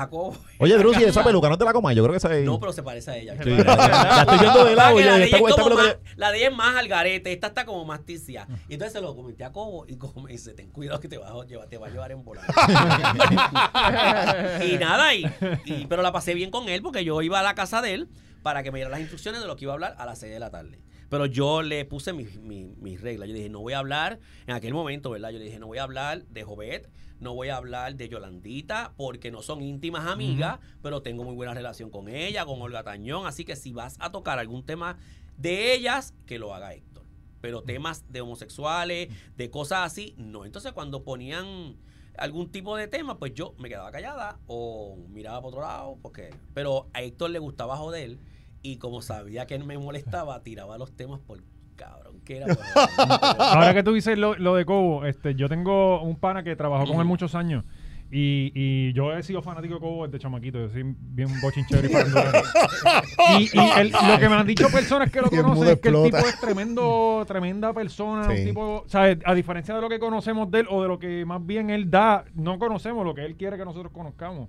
a 0.03 0.09
Cobo. 0.09 0.37
Oye, 0.59 0.77
Drusi, 0.79 1.05
esa 1.05 1.25
peluca 1.25 1.49
no 1.49 1.59
te 1.59 1.65
la 1.65 1.73
comas, 1.73 1.95
yo 1.95 2.03
creo 2.03 2.13
que 2.13 2.19
esa 2.19 2.37
es... 2.37 2.45
No, 2.45 2.59
pero 2.61 2.73
se 2.73 2.83
parece 2.83 3.11
a 3.11 3.17
ella. 3.17 3.35
Sí, 3.43 3.51
ya 3.51 4.21
estoy 4.21 4.39
yendo 4.39 4.65
de 4.65 4.77
lado. 4.77 4.99
La, 5.01 5.19
de 5.19 5.25
ella 5.27 5.39
es 5.39 5.55
como 5.55 5.75
más, 5.75 5.97
la 6.17 6.31
de 6.33 6.39
ella 6.39 6.49
es 6.49 6.55
más 6.57 6.77
al 6.77 6.89
garete, 6.89 7.33
esta 7.33 7.49
está 7.49 7.65
como 7.65 7.85
más 7.85 8.05
ticia. 8.05 8.47
Y 8.69 8.75
entonces 8.75 8.93
se 8.93 9.01
lo 9.01 9.15
comenté 9.15 9.45
a 9.45 9.53
Cobo 9.53 9.85
y 9.89 9.97
Cobo 9.97 10.23
me 10.23 10.33
dice, 10.33 10.55
ten 10.55 10.71
cuidado 10.71 11.01
que 11.01 11.09
te 11.09 11.19
va 11.19 11.29
a 11.29 11.45
llevar, 11.45 11.69
te 11.69 11.79
va 11.79 11.87
a 11.87 11.91
llevar 11.91 12.13
en 12.13 12.25
volada. 12.25 12.47
y 14.65 14.77
nada, 14.79 15.15
y, 15.15 15.25
y- 15.65 15.87
pero 15.89 16.03
la 16.03 16.13
pasé 16.13 16.35
bien 16.35 16.51
con 16.51 16.69
él 16.69 16.83
porque 16.83 17.05
yo 17.05 17.21
iba 17.23 17.41
a 17.41 17.43
la 17.43 17.55
casa 17.55 17.83
de 17.83 17.95
él 17.95 18.09
para 18.43 18.63
que 18.63 18.71
me 18.71 18.79
diera 18.79 18.91
las 18.91 19.01
instrucciones 19.01 19.41
de 19.41 19.47
lo 19.47 19.57
que 19.57 19.65
iba 19.65 19.73
a 19.73 19.75
hablar 19.75 19.95
a 19.99 20.07
las 20.07 20.19
6 20.19 20.33
de 20.33 20.39
la 20.39 20.51
tarde. 20.51 20.81
Pero 21.11 21.27
yo 21.27 21.63
le 21.63 21.85
puse 21.87 22.13
mis 22.13 22.39
mi, 22.39 22.75
mis 22.79 23.01
reglas. 23.01 23.29
Yo 23.29 23.35
dije, 23.35 23.49
no 23.49 23.61
voy 23.61 23.73
a 23.73 23.79
hablar, 23.79 24.19
en 24.47 24.55
aquel 24.55 24.75
momento, 24.75 25.11
¿verdad? 25.11 25.31
Yo 25.31 25.39
le 25.39 25.47
dije, 25.47 25.59
no 25.59 25.67
voy 25.67 25.79
a 25.79 25.83
hablar 25.85 26.25
de 26.27 26.43
Jovet, 26.45 26.89
no 27.21 27.35
voy 27.35 27.49
a 27.49 27.57
hablar 27.57 27.97
de 27.97 28.09
Yolandita, 28.09 28.93
porque 28.97 29.31
no 29.31 29.43
son 29.43 29.63
íntimas 29.63 30.07
amigas, 30.07 30.61
pero 30.83 31.03
tengo 31.03 31.25
muy 31.25 31.35
buena 31.35 31.55
relación 31.55 31.91
con 31.91 32.09
ella, 32.09 32.45
con 32.45 32.61
Olga 32.61 32.83
Tañón. 32.83 33.27
Así 33.27 33.45
que 33.45 33.57
si 33.57 33.73
vas 33.73 33.97
a 34.01 34.11
tocar 34.13 34.39
algún 34.39 34.65
tema 34.65 34.99
de 35.37 35.75
ellas, 35.75 36.15
que 36.27 36.39
lo 36.39 36.55
haga 36.55 36.75
Héctor. 36.75 37.05
Pero 37.41 37.63
temas 37.63 38.05
de 38.11 38.21
homosexuales, 38.21 39.09
de 39.37 39.51
cosas 39.51 39.81
así, 39.87 40.15
no. 40.17 40.45
Entonces 40.45 40.73
cuando 40.73 41.05
ponían 41.05 41.77
algún 42.17 42.51
tipo 42.51 42.77
de 42.77 42.89
tema, 42.89 43.19
pues 43.19 43.35
yo 43.35 43.55
me 43.59 43.69
quedaba 43.69 43.91
callada 43.93 44.41
o 44.47 44.97
miraba 45.09 45.39
para 45.39 45.49
otro 45.49 45.61
lado, 45.61 45.99
porque... 46.03 46.31
Pero 46.55 46.89
a 46.93 47.03
Héctor 47.03 47.31
le 47.31 47.39
gustaba 47.39 47.77
joder 47.77 48.19
y 48.63 48.77
como 48.79 49.03
sabía 49.03 49.47
que 49.47 49.55
él 49.55 49.65
me 49.65 49.79
molestaba, 49.79 50.43
tiraba 50.43 50.79
los 50.79 50.93
temas 50.93 51.21
por 51.21 51.43
cabrón 51.79 52.21
que 52.27 52.37
era. 52.39 52.47
Ahora 53.39 53.73
que 53.73 53.83
tú 53.83 53.95
dices 53.95 54.19
lo, 54.19 54.35
lo 54.37 54.55
de 54.55 54.67
Cobo, 54.67 55.07
este, 55.07 55.35
yo 55.35 55.49
tengo 55.49 56.03
un 56.03 56.17
pana 56.17 56.43
que 56.43 56.55
trabajó 56.57 56.85
con 56.87 56.99
él 56.99 57.05
muchos 57.07 57.35
años. 57.35 57.65
Y, 58.11 58.53
y 58.55 58.93
yo 58.95 59.13
he 59.13 59.23
sido 59.23 59.43
fanático 59.43 59.75
de 59.75 59.81
Cobo 59.81 60.07
desde 60.07 60.19
chamaquito. 60.19 60.59
Yo 60.59 60.69
soy 60.71 60.83
bien 60.97 61.29
bochinchero 61.43 61.87
y. 61.89 61.93
Y, 63.39 63.45
y 63.53 63.71
el- 63.79 63.91
lo 63.93 64.19
que 64.19 64.29
me 64.29 64.35
han 64.37 64.47
dicho 64.47 64.69
personas 64.71 65.11
que 65.11 65.21
lo 65.21 65.29
conocen 65.31 65.69
es 65.75 65.81
que 65.81 65.89
el 65.89 65.95
tipo 66.05 66.17
es 66.29 66.41
tremendo, 66.41 67.25
tremenda 67.27 67.73
persona. 67.75 68.25
Sí. 68.25 68.31
Un 68.41 68.45
tipo, 68.47 68.85
¿sabes? 68.87 69.19
A 69.25 69.35
diferencia 69.35 69.75
de 69.75 69.81
lo 69.83 69.89
que 69.91 69.99
conocemos 69.99 70.51
de 70.51 70.61
él 70.61 70.67
o 70.71 70.81
de 70.83 70.89
lo 70.89 70.99
que 70.99 71.25
más 71.27 71.45
bien 71.45 71.69
él 71.71 71.91
da, 71.91 72.25
no 72.35 72.59
conocemos 72.59 73.05
lo 73.05 73.15
que 73.15 73.25
él 73.27 73.37
quiere 73.37 73.57
que 73.59 73.65
nosotros 73.65 73.93
conozcamos. 73.93 74.49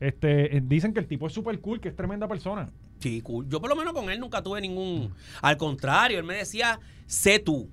Este, 0.00 0.56
eh, 0.56 0.60
dicen 0.62 0.92
que 0.92 1.00
el 1.00 1.06
tipo 1.06 1.26
es 1.26 1.32
súper 1.32 1.58
cool, 1.60 1.80
que 1.80 1.88
es 1.88 1.96
tremenda 1.96 2.28
persona. 2.28 2.68
Sí, 3.00 3.20
cool. 3.22 3.48
Yo 3.48 3.60
por 3.60 3.70
lo 3.70 3.76
menos 3.76 3.92
con 3.94 4.10
él 4.10 4.18
nunca 4.20 4.42
tuve 4.42 4.60
ningún... 4.60 5.14
Al 5.42 5.56
contrario, 5.56 6.18
él 6.18 6.24
me 6.24 6.34
decía, 6.36 6.80
sé 7.06 7.38
tú. 7.38 7.70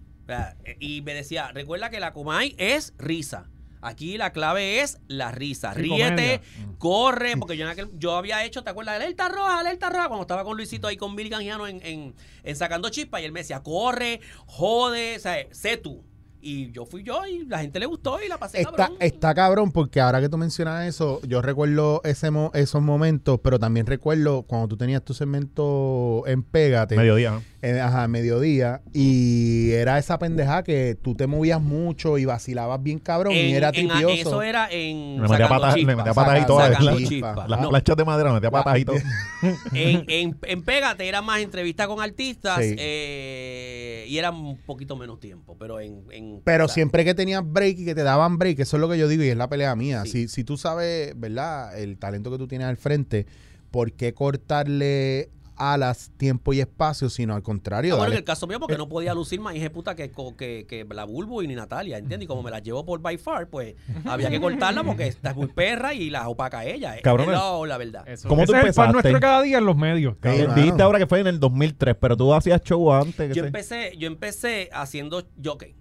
Y 0.80 1.02
me 1.02 1.14
decía, 1.14 1.52
recuerda 1.54 1.90
que 1.90 2.00
la 2.00 2.14
Comay 2.14 2.56
es 2.58 2.94
risa. 2.98 3.50
Aquí 3.82 4.18
la 4.18 4.32
clave 4.32 4.82
es 4.82 4.98
la 5.08 5.32
risa. 5.32 5.74
Sí, 5.76 5.82
Ríete, 5.82 6.42
comedia. 6.58 6.76
corre, 6.80 7.38
porque 7.38 7.56
yo, 7.56 7.70
en 7.70 7.78
aquel- 7.78 7.92
yo 8.00 8.16
había 8.16 8.44
hecho, 8.44 8.64
¿te 8.64 8.72
acuerdas? 8.72 8.96
Alerta 8.96 9.30
roja, 9.30 9.60
alerta 9.60 9.92
roja, 9.92 10.08
cuando 10.08 10.24
estaba 10.24 10.44
con 10.44 10.58
Luisito 10.58 10.88
ahí 10.88 10.98
con 10.98 11.16
Billy 11.16 11.30
Canjiano 11.30 11.68
en, 11.68 11.80
en, 11.86 12.16
en 12.44 12.56
Sacando 12.56 12.90
Chispa, 12.90 13.22
y 13.22 13.26
él 13.26 13.32
me 13.32 13.42
decía, 13.42 13.62
corre, 13.62 14.22
jode, 14.48 15.18
o 15.18 15.20
sea, 15.20 15.36
sé 15.52 15.78
tú. 15.78 16.04
Y 16.47 16.71
yo 16.71 16.86
fui 16.86 17.01
yo 17.01 17.25
y 17.25 17.43
la 17.47 17.58
gente 17.58 17.79
le 17.79 17.88
gustó 17.88 18.19
y 18.23 18.27
la 18.27 18.38
pasé 18.38 18.60
Está, 18.62 18.71
cabrón. 18.75 18.97
está 18.99 19.34
cabrón 19.34 19.71
porque 19.71 19.99
ahora 19.99 20.21
que 20.21 20.29
tú 20.29 20.38
mencionas 20.38 20.86
eso, 20.88 21.19
yo 21.27 21.41
recuerdo 21.41 22.01
ese 22.03 22.29
mo- 22.29 22.51
esos 22.53 22.84
momentos, 22.84 23.39
pero 23.43 23.58
también 23.58 23.88
recuerdo 23.88 24.43
cuando 24.43 24.67
tú 24.67 24.77
tenías 24.77 25.03
tu 25.03 25.15
segmento 25.15 26.23
en 26.27 26.43
Pégate, 26.43 26.95
Mediodía, 26.97 27.31
¿no? 27.31 27.41
en, 27.63 27.79
ajá, 27.79 28.08
mediodía, 28.08 28.81
y 28.93 29.71
era 29.71 29.97
esa 29.97 30.19
pendeja 30.19 30.62
que 30.62 30.95
tú 31.01 31.15
te 31.15 31.25
movías 31.25 31.60
mucho 31.60 32.19
y 32.19 32.25
vacilabas 32.25 32.84
bien 32.84 32.99
cabrón 32.99 33.34
y 33.34 33.53
era 33.55 33.69
en- 33.69 33.88
tripioso. 33.88 34.13
eso 34.13 34.41
era 34.43 34.67
en 34.71 35.19
Le 35.23 35.27
metía 35.27 35.47
patas, 35.49 35.75
patas 36.13 36.41
y 36.43 36.45
todo. 36.45 36.60
Sacando 36.60 36.91
la-. 36.99 37.47
Las 37.47 37.60
No. 37.62 37.69
planchas 37.69 37.97
de 37.97 38.05
madera, 38.05 38.29
le 38.29 38.36
metía 38.36 38.51
patas 38.51 38.77
y 38.77 38.86
todo. 38.86 38.97
En, 39.73 40.05
en, 40.08 40.38
en 40.43 40.62
Pégate 40.63 41.08
era 41.08 41.21
más 41.23 41.39
entrevista 41.41 41.88
con 41.88 42.01
artistas 42.01 42.60
Sí. 42.63 42.75
eh, 42.77 44.05
y 44.08 44.17
era 44.17 44.29
un 44.31 44.58
poquito 44.58 44.95
menos 44.95 45.19
tiempo, 45.19 45.55
pero 45.58 45.79
en... 45.79 46.03
Pero 46.43 46.67
siempre 46.67 47.06
que 47.06 47.13
tenías 47.13 47.41
break 47.45 47.80
y 47.80 47.86
que 47.86 47.95
te 47.95 48.04
daban 48.04 48.38
break, 48.38 48.60
eso 48.60 48.78
es 48.78 48.82
lo 48.82 48.89
que 48.89 48.98
yo 48.98 49.08
digo 49.08 49.24
y 49.24 49.30
es 49.30 49.38
la 49.38 49.48
pelea 49.50 49.76
mía. 49.76 50.04
Sí. 50.04 50.12
Si, 50.12 50.28
si 50.28 50.43
tú 50.43 50.58
sabes, 50.58 51.13
¿verdad? 51.19 51.78
El 51.80 51.98
talento 51.98 52.32
que 52.32 52.38
tú 52.38 52.48
tienes 52.48 52.67
al 52.67 52.78
frente, 52.78 53.26
¿por 53.71 53.91
qué 53.93 54.13
cortarle 54.13 55.30
alas, 55.58 56.12
tiempo 56.17 56.52
y 56.52 56.60
espacio? 56.60 57.10
Sino 57.10 57.34
al 57.34 57.41
contrario, 57.41 57.93
Ah, 57.95 57.98
bueno, 58.00 58.12
en 58.12 58.17
el 58.17 58.24
caso 58.26 58.45
mío, 58.45 58.60
porque 58.60 58.78
no 58.78 58.89
podía 58.89 59.13
lucir 59.13 59.39
más 59.39 59.56
hija 59.56 59.63
de 59.63 59.69
puta 59.69 59.95
que, 59.95 60.12
co- 60.12 60.36
que, 60.36 60.65
que 60.67 60.86
la 60.93 61.06
Bulbo 61.06 61.41
y 61.41 61.48
ni 61.48 61.56
Natalia, 61.56 61.98
¿entiendes? 61.98 62.26
Y 62.26 62.28
como 62.28 62.43
me 62.43 62.52
la 62.52 62.60
llevo 62.60 62.84
por 62.86 63.00
by 63.00 63.17
far, 63.17 63.48
pues 63.48 63.76
había 64.06 64.30
que 64.30 64.41
cortarla 64.41 64.84
porque 64.84 65.08
está 65.08 65.34
muy 65.34 65.48
perra 65.48 65.93
y 65.93 66.10
la 66.10 66.28
opaca 66.28 66.65
ella. 66.65 66.95
Cabrón, 67.02 67.30
Es 67.30 67.36
la, 67.39 67.67
la 67.67 67.78
verdad. 67.78 68.06
Eso. 68.06 68.28
¿Cómo 68.28 68.43
Ese 68.43 68.52
tú 68.52 68.58
es 68.60 68.65
el 68.65 68.74
pan 68.74 68.91
nuestro 68.91 69.17
cada 69.21 69.41
día 69.43 69.60
en 69.60 69.65
los 69.65 69.78
medios. 69.78 70.17
Eh. 70.24 70.45
Dijiste 70.56 70.84
ahora 70.84 71.00
que 71.00 71.08
fue 71.08 71.21
en 71.21 71.28
el 71.28 71.39
2003, 71.39 71.95
pero 72.02 72.17
tú 72.17 72.34
hacías 72.34 72.62
show 72.62 72.91
antes. 72.91 73.30
que 73.30 73.34
Yo 73.36 73.43
sé. 73.43 73.48
empecé, 73.48 73.93
yo 73.98 74.08
empecé 74.08 74.69
haciendo 74.74 75.24
jockey. 75.41 75.74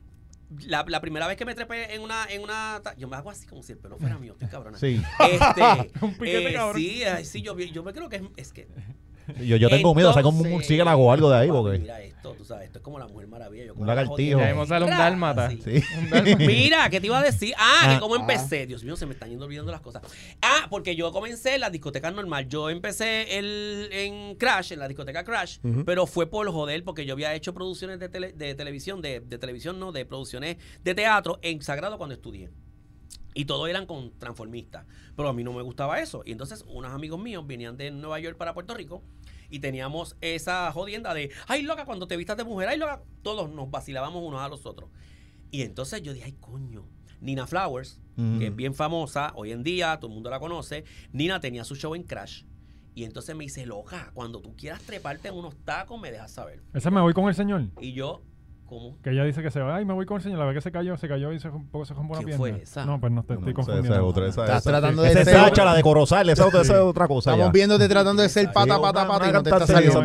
La, 0.67 0.85
la 0.89 1.01
primera 1.01 1.27
vez 1.27 1.37
que 1.37 1.45
me 1.45 1.55
trepé 1.55 1.95
en 1.95 2.03
una, 2.03 2.27
en 2.31 2.43
una, 2.43 2.81
yo 2.97 3.09
me 3.09 3.17
hago 3.17 3.31
así 3.31 3.47
como 3.47 3.63
si 3.63 3.73
el 3.73 3.79
pelo 3.79 3.99
fuera 3.99 4.19
mío, 4.19 4.33
estoy 4.33 4.49
cabrona. 4.49 4.79
Sí. 4.79 5.03
Este, 5.21 5.91
Un 6.05 6.13
piquete, 6.15 6.51
eh, 6.51 6.55
cabrón. 6.55 6.81
sí, 6.81 7.05
ay, 7.05 7.25
sí, 7.25 7.43
yo, 7.43 7.59
yo 7.59 7.83
me 7.83 7.93
creo 7.93 8.09
que 8.09 8.17
es, 8.17 8.23
es 8.37 8.53
que 8.53 8.69
Yo, 9.41 9.57
yo 9.57 9.69
tengo 9.69 9.95
miedo, 9.95 10.13
como 10.23 10.41
un 10.43 10.51
murciélago 10.51 11.07
o 11.07 11.13
algo 11.13 11.31
de 11.31 11.37
ahí, 11.39 11.49
papi, 11.49 11.59
porque... 11.63 11.79
Mira 11.79 12.01
esto, 12.03 12.33
tú 12.37 12.45
sabes, 12.45 12.67
esto 12.67 12.79
es 12.79 12.83
como 12.85 12.99
la 12.99 13.07
Mujer 13.09 13.27
Maravilla. 13.29 13.65
Yo 13.65 13.73
Un 13.73 13.79
como 13.79 13.87
lagartijo. 13.87 14.39
Ya 14.41 14.47
mismo 14.47 14.67
sale 14.67 14.85
un 14.85 14.91
dálmata. 14.91 15.47
así. 15.47 15.61
Sí. 15.65 15.83
Un 15.99 16.11
dálmata. 16.11 16.37
Mira, 16.39 16.91
¿qué 16.91 17.01
te 17.01 17.07
iba 17.07 17.19
a 17.19 17.23
decir? 17.23 17.55
Ah, 17.57 17.81
Ah, 17.83 17.95
que 17.95 18.01
cómo 18.01 18.17
empecé. 18.17 18.67
Dios 18.67 18.85
mío, 18.85 18.97
se 18.97 19.07
me 19.07 19.13
están 19.15 19.31
yendo 19.31 19.45
olvidando 19.47 19.73
las 19.73 19.81
cosas. 19.81 20.03
Ah, 20.43 20.67
porque 20.71 20.95
yo 20.97 21.11
comencé 21.13 21.55
en 21.55 21.61
la 21.63 21.71
discoteca 21.71 22.11
normal. 22.11 22.49
Yo 22.49 22.71
empecé 22.71 23.39
el, 23.39 23.89
en 23.93 24.37
Crash, 24.37 24.73
en 24.73 24.79
la 24.79 24.89
discoteca 24.89 25.25
Crash, 25.25 25.59
pero 25.87 26.07
fue 26.07 26.27
por 26.27 26.51
joder, 26.51 26.85
porque 26.85 27.05
yo 27.07 27.15
había 27.15 27.35
hecho 27.35 27.53
producciones 27.55 27.99
de, 27.99 28.11
tele- 28.11 28.33
de 28.33 28.55
televisión, 28.55 29.01
de, 29.03 29.21
de 29.21 29.39
televisión 29.39 29.79
no, 29.79 29.93
de 29.93 30.05
producciones 30.05 30.57
de 30.83 30.95
teatro 30.95 31.39
en 31.43 31.63
Sagrado 31.63 31.99
cuando 31.99 32.15
estudié. 32.15 32.51
Y 33.35 33.47
todos 33.47 33.69
eran 33.69 33.87
con 33.87 34.13
transformistas. 34.19 34.87
Pero 35.17 35.29
a 35.29 35.33
mí 35.33 35.43
no 35.45 35.53
me 35.53 35.63
gustaba 35.63 36.01
eso. 36.01 36.23
Y 36.25 36.33
entonces 36.33 36.65
unos 36.69 36.93
amigos 36.93 37.21
míos 37.21 37.45
venían 37.47 37.77
de 37.77 37.91
Nueva 37.91 38.21
York 38.21 38.37
para 38.37 38.55
Puerto 38.55 38.75
Rico 38.75 39.03
y 39.51 39.59
teníamos 39.59 40.17
esa 40.21 40.71
jodienda 40.73 41.13
de, 41.15 41.31
ay 41.49 41.63
loca, 41.63 41.85
cuando 41.85 42.07
te 42.07 42.17
vistas 42.17 42.37
de 42.37 42.45
mujer, 42.45 42.69
ay 42.69 42.79
loca. 42.79 43.03
Todos 43.23 43.51
nos 43.51 43.71
vacilábamos 43.71 44.23
unos 44.23 44.41
a 44.41 44.49
los 44.49 44.65
otros. 44.67 44.89
Y 45.51 45.63
entonces 45.63 46.03
yo 46.03 46.13
dije, 46.13 46.27
ay 46.27 46.37
coño. 46.41 46.85
Nina 47.21 47.47
Flowers, 47.47 48.01
Mm. 48.17 48.39
que 48.39 48.47
es 48.47 48.55
bien 48.55 48.75
famosa 48.75 49.33
hoy 49.35 49.51
en 49.51 49.65
día, 49.65 49.97
todo 49.99 50.07
el 50.09 50.15
mundo 50.15 50.31
la 50.31 50.39
conoce. 50.39 50.85
Nina 51.13 51.41
tenía 51.41 51.65
su 51.65 51.75
show 51.75 51.95
en 51.97 52.05
Crash. 52.05 52.45
Y 52.95 53.03
entonces 53.03 53.35
me 53.35 53.43
dice, 53.43 53.67
loca, 53.67 54.13
cuando 54.15 54.41
tú 54.41 54.55
quieras 54.57 54.81
treparte 54.83 55.27
en 55.29 55.35
unos 55.35 55.57
tacos, 55.65 56.01
me 56.01 56.13
dejas 56.13 56.31
saber. 56.31 56.63
Ese 56.73 56.93
me 56.93 57.01
voy 57.01 57.13
con 57.13 57.27
el 57.29 57.35
señor. 57.35 57.67
Y 57.81 57.93
yo, 57.93 58.23
¿cómo? 58.67 58.97
Que 59.03 59.11
ella 59.11 59.25
dice 59.25 59.43
que 59.43 59.51
se 59.51 59.61
va. 59.61 59.77
Ay, 59.77 59.85
me 59.85 59.93
voy 59.95 60.07
con 60.07 60.17
el 60.19 60.23
señor. 60.23 60.39
La 60.39 60.45
vez 60.47 60.55
que 60.55 60.61
se 60.61 60.73
cayó, 60.73 60.97
se 60.97 61.09
cayó 61.09 61.33
y 61.33 61.39
se, 61.41 61.49
un 61.49 61.69
poco 61.69 61.85
se 61.85 61.95
rompió 61.95 62.13
una 62.13 62.19
¿Quién 62.25 62.39
pierna. 62.39 62.57
fue 62.57 62.63
esa? 62.63 62.85
No, 62.85 63.01
pues 63.01 63.13
no 63.13 63.23
te 63.23 63.35
No, 63.35 63.41
estoy 63.41 63.53
esa- 63.53 63.61
esa 63.63 63.67
confundiendo. 63.73 63.95
es 64.07 64.11
otra, 64.11 64.27
esa- 64.29 64.41
Estás 64.45 64.59
esa- 64.63 64.71
tratando 64.71 65.03
de 65.03 65.11
Esa 65.11 65.19
es 65.21 65.25
ser- 65.27 65.35
Sacha, 65.37 65.65
la 65.65 65.75
de 65.75 65.83
Corozal, 65.83 66.29
esa, 66.31 66.49
esa 66.49 66.61
es 66.63 66.71
otra 66.71 67.07
cosa 67.09 67.31
Estamos 67.31 67.47
ya. 67.49 67.53
viéndote 67.53 67.89
tratando 67.89 68.23
de 68.23 68.29
ser 68.29 68.53
pata, 68.53 68.81
pata, 68.81 69.07
pata 69.07 69.29
y 69.29 69.33
no 69.33 69.43
te 69.43 69.51
está 69.51 69.67
saliendo. 69.67 70.01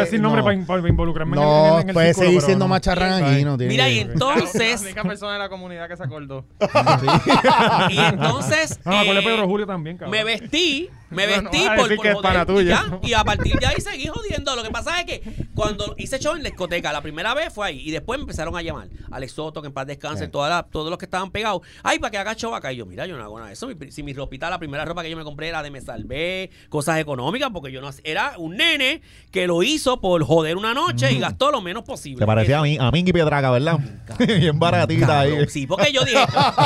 decir 0.00 0.20
nombre 0.20 0.40
no. 0.40 0.44
para, 0.46 0.64
para 0.80 0.88
involucrarme 0.88 1.36
en 1.36 1.42
el- 1.42 1.48
No, 1.48 1.80
en 1.80 1.88
el, 1.88 1.94
puedes 1.94 2.08
círculo, 2.16 2.26
seguir 2.26 2.38
pero 2.40 2.46
siendo 2.46 2.64
no. 2.64 2.68
macharrán 2.68 3.24
aquí, 3.24 3.44
no 3.44 3.56
tiene 3.58 3.72
Mira, 3.72 3.84
que- 3.86 3.92
y 3.92 4.04
La 4.04 4.12
entonces, 4.12 4.82
única 4.82 5.02
persona 5.02 5.32
de 5.34 5.38
la 5.38 5.48
comunidad 5.48 5.88
que 5.88 5.96
se 5.96 6.02
acordó. 6.04 6.44
y 7.90 7.98
entonces, 7.98 8.80
No, 8.84 8.92
me 8.92 8.98
acuerdo 9.00 9.20
de 9.20 9.26
eh, 9.26 9.30
Pedro 9.32 9.46
Julio 9.46 9.66
también, 9.66 9.96
cabrón. 9.96 10.12
me 10.12 10.24
vestí 10.24 10.88
Me 11.10 11.26
No, 11.26 11.42
no 11.42 11.50
vestí 11.50 11.66
a 11.66 11.74
por, 11.76 11.94
por 11.96 12.02
que 12.04 12.10
es 12.10 12.16
pana 12.18 12.42
y 12.42 12.46
tuyo. 12.46 12.68
ya, 12.70 12.98
Y, 13.02 13.12
a 13.14 13.24
partir 13.24 13.58
de 13.58 13.66
ahí 13.66 13.80
seguí 13.80 14.06
jodiendo. 14.06 14.54
Lo 14.56 14.62
que 14.62 14.70
pasa 14.70 15.00
es 15.00 15.06
que 15.06 15.22
cuando 15.54 15.94
hice 15.98 16.18
show 16.18 16.34
en 16.36 16.42
la 16.42 16.48
discoteca, 16.50 16.92
la 16.92 17.00
primera 17.02 17.34
vez 17.34 17.52
fue 17.52 17.66
ahí. 17.66 17.80
Y 17.80 17.90
después 17.90 18.18
me 18.18 18.22
empezaron 18.22 18.56
a 18.56 18.62
llamar. 18.62 18.88
Alex 19.10 19.32
Soto, 19.32 19.60
que 19.60 19.68
en 19.68 19.72
paz 19.74 19.86
descanse, 19.86 20.28
toda 20.28 20.48
la- 20.48 20.62
todos 20.62 20.88
los 20.90 20.98
que 20.98 21.04
estaban 21.06 21.30
pegados. 21.30 21.62
Ay, 21.82 21.98
para 21.98 22.10
que 22.10 22.18
haga 22.18 22.34
show 22.34 22.54
acá. 22.54 22.72
Y 22.72 22.76
yo, 22.76 22.86
mira, 22.86 23.06
yo 23.06 23.16
no 23.16 23.24
hago 23.24 23.36
nada 23.38 23.48
de 23.48 23.54
eso. 23.54 23.66
Mi- 23.68 23.90
Si 23.90 24.02
mi 24.02 24.12
ropita, 24.12 24.48
la 24.50 24.58
primera 24.58 24.84
ropa 24.84 25.02
que 25.02 25.10
yo 25.10 25.16
me 25.16 25.24
compré 25.24 25.48
era 25.48 25.62
de 25.62 25.70
Me 25.70 25.80
Salvé, 25.80 26.50
cosas 26.68 26.98
económicas, 26.98 27.50
porque 27.52 27.72
yo 27.72 27.80
no 27.80 27.90
era 28.04 28.34
un 28.38 28.56
nene 28.56 29.00
que 29.32 29.46
lo 29.46 29.62
hizo 29.62 30.00
por 30.00 30.22
joder 30.24 30.56
una 30.56 30.74
noche 30.74 31.10
y 31.12 31.18
gastó 31.18 31.50
lo 31.50 31.60
menos 31.60 31.82
posible. 31.84 32.20
Te 32.20 32.26
parecía 32.26 32.58
a 32.60 32.62
mí, 32.62 32.76
a 32.80 32.90
Mingy 32.90 33.12
Piedraga, 33.12 33.50
¿verdad? 33.50 33.78
Bien 34.18 34.58
baratita 34.58 35.20
ahí. 35.20 35.30
Cabrón, 35.30 35.48
Sí, 35.50 35.66
porque 35.66 35.92
yo 35.92 36.04
dije, 36.04 36.22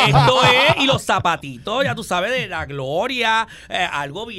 esto 0.09 0.43
es, 0.45 0.83
y 0.83 0.87
los 0.87 1.03
zapatitos, 1.03 1.85
ya 1.85 1.95
tú 1.95 2.05
sabes, 2.05 2.31
de 2.33 2.47
la 2.49 2.67
gloria, 2.67 3.47
eh, 3.69 3.87
algo 3.91 4.27
bien. 4.27 4.34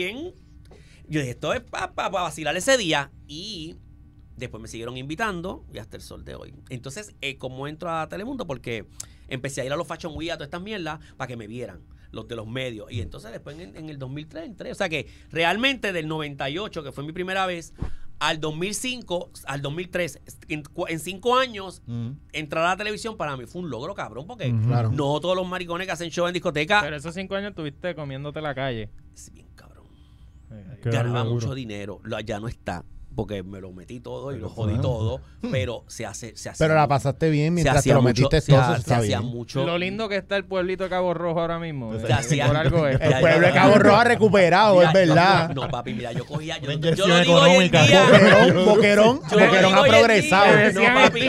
Yo 1.08 1.20
dije, 1.20 1.32
esto 1.32 1.54
es 1.54 1.62
para 1.62 2.10
vacilar 2.10 2.56
ese 2.58 2.78
día. 2.78 3.12
Y 3.28 3.76
después 4.38 4.62
me 4.62 4.68
siguieron 4.68 4.98
invitando 4.98 5.66
y 5.74 5.78
hasta 5.78 5.98
el 5.98 6.04
sol 6.04 6.26
de 6.26 6.36
hoy. 6.36 6.54
Entonces, 6.70 7.16
eh, 7.22 7.38
¿cómo 7.38 7.68
entro 7.68 7.92
a 7.92 8.08
Telemundo? 8.10 8.48
Porque 8.48 8.86
empecé 9.28 9.62
a 9.62 9.66
ir 9.66 9.72
a 9.74 9.76
los 9.76 9.88
Fashion 9.88 10.14
Week, 10.16 10.32
a 10.32 10.36
todas 10.36 10.48
estas 10.48 10.62
mierdas, 10.62 11.00
para 11.18 11.28
que 11.28 11.38
me 11.38 11.48
vieran, 11.48 11.82
los 12.12 12.28
de 12.28 12.36
los 12.36 12.48
medios. 12.48 12.92
Y 12.92 13.02
entonces 13.02 13.32
después 13.32 13.58
en, 13.60 13.76
en 13.76 13.90
el 13.90 13.98
2003 14.00 14.46
entré. 14.46 14.72
O 14.72 14.76
sea 14.76 14.90
que 14.90 15.08
realmente 15.32 15.94
del 15.94 16.08
98, 16.08 16.84
que 16.84 16.92
fue 16.92 17.04
mi 17.04 17.12
primera 17.12 17.46
vez, 17.46 17.74
al 18.20 18.40
2005, 18.40 19.30
al 19.46 19.62
2003, 19.62 20.22
en, 20.48 21.00
cinco 21.00 21.36
años, 21.38 21.82
Mm. 21.86 22.12
entrar 22.34 22.66
a 22.66 22.70
la 22.70 22.78
televisión 22.78 23.18
para 23.18 23.36
mí 23.36 23.46
fue 23.46 23.62
un 23.62 23.70
logro, 23.70 23.94
cabrón, 23.94 24.26
porque 24.26 24.52
no 24.92 25.20
todos 25.20 25.36
los 25.36 25.48
maricones 25.48 25.86
que 25.86 25.92
hacen 25.94 26.10
show 26.10 26.26
en 26.28 26.34
discoteca. 26.34 26.82
Pero 26.82 26.96
esos 26.96 27.14
cinco 27.14 27.36
años 27.36 27.54
tuviste 27.54 27.94
comiéndote 27.94 28.42
la 28.42 28.56
calle. 28.56 28.90
bien. 29.34 29.46
Qué 29.55 29.55
Ganaba 30.92 31.24
mucho 31.34 31.48
dinero. 31.56 32.00
Lo- 32.04 32.20
Ya 32.20 32.40
no 32.40 32.48
está. 32.48 32.84
Porque 33.16 33.44
me 33.44 33.62
lo 33.62 33.72
metí 33.72 34.00
todo 34.00 34.36
y 34.36 34.40
lo 34.40 34.50
jodí 34.50 34.78
todo. 34.82 35.22
Pero 35.52 35.84
se 35.88 36.06
hace. 36.06 36.36
Se 36.36 36.50
hace 36.50 36.64
Pero 36.64 36.76
la 36.76 36.88
pasaste 36.88 37.30
bien 37.30 37.54
mientras 37.54 37.84
te 37.84 37.90
lo 37.94 38.02
mucho- 38.02 38.08
metiste 38.24 38.42
se 38.42 38.52
todo, 38.52 38.62
ha- 38.62 38.74
se 38.76 38.82
está 38.82 38.98
hacía 38.98 39.20
bien. 39.20 39.32
mucho. 39.32 39.66
Lo 39.66 39.78
lindo 39.78 40.10
que 40.10 40.18
está 40.18 40.36
el 40.36 40.44
pueblito 40.46 40.84
de 40.84 40.90
Cabo 40.90 41.14
Rojo 41.14 41.40
ahora 41.40 41.60
mismo. 41.60 41.98
Se 42.00 42.08
eh, 42.08 42.14
hacía- 42.14 42.48
Por 42.48 42.58
algo. 42.58 42.90
Ya, 42.90 42.92
El 42.98 43.10
ya, 43.12 43.20
pueblo 43.22 43.48
de. 43.48 43.54
Cabo 43.54 43.76
Rojo 43.76 43.96
ha 43.98 44.04
recuperado, 44.04 44.76
Mira, 44.78 44.88
es 44.88 44.94
verdad. 44.94 45.50
No, 45.50 45.64
no, 45.64 45.70
papi, 45.70 45.94
mira, 45.94 46.12
yo 46.12 46.26
cogía. 46.26 46.58
Yo, 46.60 46.70
Una 46.76 46.92
yo 46.96 47.08
lo 47.08 47.20
digo 47.20 47.36
hoy 47.36 47.50
en 47.52 47.62
económica. 47.74 47.84
día. 47.88 48.02
Boquerón, 48.66 48.66
Boquerón, 48.66 49.22
Yo 49.72 49.76
ha 49.80 49.84
progresado. 49.86 50.46
No, 50.74 50.82
papi. 50.94 51.22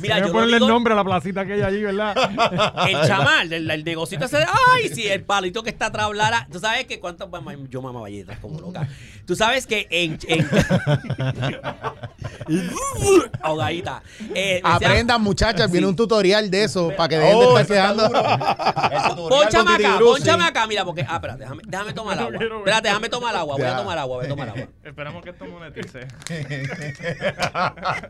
Mira, 0.00 0.18
yo 0.20 0.32
ponerle 0.32 0.56
el 0.56 0.66
nombre 0.66 0.92
a 0.94 0.96
la 0.96 1.04
placita 1.04 1.46
que 1.46 1.52
hay 1.54 1.62
allí, 1.62 1.82
¿verdad? 1.82 2.14
El 2.88 3.06
chamal, 3.06 3.52
el, 3.52 3.70
el 3.70 3.84
negocito 3.84 4.24
ese 4.24 4.38
ay, 4.38 4.88
sí, 4.92 5.06
el 5.06 5.22
palito 5.22 5.62
que 5.62 5.70
está 5.70 5.86
atrás 5.86 6.06
hablara. 6.06 6.48
Tú 6.50 6.58
sabes 6.58 6.86
que 6.86 6.98
cuántas 6.98 7.28
yo 7.68 7.82
mamaba 7.82 8.06
galletas 8.06 8.38
como 8.38 8.60
loca. 8.60 8.88
Tú 9.26 9.36
sabes 9.36 9.66
que 9.66 9.86
en. 9.90 10.18
ahogadita. 13.42 14.02
Eh, 14.34 14.60
Aprendan, 14.64 15.22
muchachas, 15.22 15.70
viene 15.70 15.86
un 15.86 15.96
tutorial 15.96 16.50
de 16.50 16.64
eso 16.64 16.92
para 16.96 17.08
que 17.08 17.18
dejen 17.18 17.36
Oh, 17.36 17.56
de 17.56 17.62
eso 17.62 17.74
estar 17.74 17.94
quedando. 17.94 18.10
Pónchame 19.28 19.74
acá, 19.74 19.98
pónchame 20.00 20.44
acá, 20.44 20.66
mira, 20.66 20.84
porque. 20.84 21.04
Ah, 21.08 21.14
espérate, 21.16 21.40
déjame, 21.40 21.62
déjame 21.66 21.92
tomar 21.92 22.18
agua. 22.18 22.30
quiero 22.38 22.50
ver. 22.50 22.58
Espérate, 22.60 22.88
déjame 22.88 23.08
tomar 23.08 23.36
agua. 23.36 23.54
Voy 23.56 23.64
a 23.64 23.70
Ya. 23.70 23.76
tomar 23.76 23.98
agua, 23.98 24.16
voy 24.16 24.26
a 24.26 24.28
tomar 24.28 24.48
agua. 24.48 24.62
Esperamos 24.84 25.22
que 25.22 25.30
esto 25.30 25.44
monetice. 25.46 26.06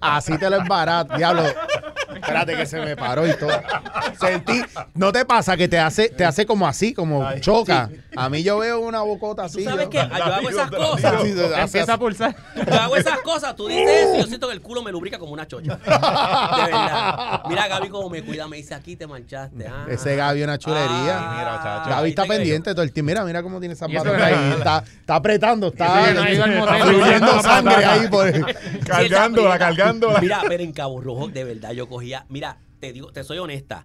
Así 0.01 0.39
te 0.39 0.51
lo 0.51 0.63
es 0.63 0.69
barato, 0.69 1.17
diablo. 1.17 1.43
Espérate 2.15 2.57
que 2.57 2.67
se 2.67 2.81
me 2.81 2.97
paró 2.97 3.27
y 3.27 3.35
todo. 3.37 3.51
Sentí, 4.19 4.63
¿no 4.95 5.13
te 5.13 5.25
pasa 5.25 5.57
que 5.57 5.69
te 5.69 5.79
hace, 5.79 6.09
te 6.09 6.25
hace 6.25 6.47
como 6.47 6.67
así, 6.67 6.93
como 6.95 7.27
Ay, 7.27 7.41
choca? 7.41 7.91
A 8.17 8.29
mí 8.29 8.43
yo 8.43 8.59
veo 8.59 8.81
una 8.81 9.03
bocota 9.03 9.43
Tú 9.43 9.47
así. 9.47 9.65
sabes 9.65 9.85
yo- 9.87 9.91
que 9.91 9.97
yo 9.99 10.25
hago 10.25 10.51
esas 10.51 10.71
cosas. 10.71 11.15
Empieza 11.59 11.95
a 11.95 11.99
pulsar. 11.99 12.37
Yo 12.67 12.81
hago 12.81 12.97
esas 13.01 13.21
cosas, 13.21 13.55
tú 13.57 13.69
dices 13.69 13.89
eso 13.89 14.15
y 14.17 14.19
yo 14.21 14.27
siento 14.27 14.47
que 14.49 14.55
el 14.55 14.61
culo 14.61 14.83
me 14.83 14.93
lubrica 14.93 15.19
como 15.19 15.33
una 15.33 15.47
chocha. 15.47 15.77
De 15.77 16.63
verdad. 16.65 17.43
Mira, 17.49 17.69
Gaby, 17.69 17.89
cómo 17.89 18.09
me 18.11 18.23
cuida, 18.23 18.47
me 18.49 18.57
dice 18.59 18.75
aquí 18.75 18.97
te 18.97 19.07
manchaste. 19.07 19.67
ah. 19.67 19.87
Ese 19.89 20.17
Gaby 20.17 20.41
es 20.41 20.45
una 20.45 20.59
chulería. 20.59 21.19
Ah, 21.19 21.35
mira, 21.39 21.61
chacho. 21.63 21.91
Gaby 21.91 22.09
está 22.11 22.23
¿viste 22.23 22.23
que- 22.23 22.29
pendiente 22.39 22.71
todo 22.73 22.83
el 22.83 22.93
tiempo. 22.93 23.09
Mira, 23.11 23.25
mira 23.25 23.43
cómo 23.43 23.59
tiene 23.61 23.75
manos 23.75 24.03
que- 24.05 24.23
ahí. 24.23 24.53
Está, 24.59 24.85
está 25.01 25.15
apretando, 25.17 25.69
está, 25.69 26.03
fluyendo 26.05 27.27
Está 27.27 27.43
sangre 27.43 27.85
ahí 27.85 28.09
por 28.09 28.31
Cargándola, 28.87 29.49
esa- 29.51 29.59
cargándola. 29.59 30.21
Mira, 30.21 30.43
pero 30.49 30.63
en 30.63 30.73
Cabo 30.73 31.01
Rojo, 31.01 31.29
de 31.29 31.45
verdad, 31.45 31.73
yo 31.73 31.89
cogía. 31.89 32.27
Mira, 32.29 32.59
te 32.81 32.93
digo, 32.93 33.13
te 33.13 33.25
soy 33.25 33.39
honesta. 33.39 33.85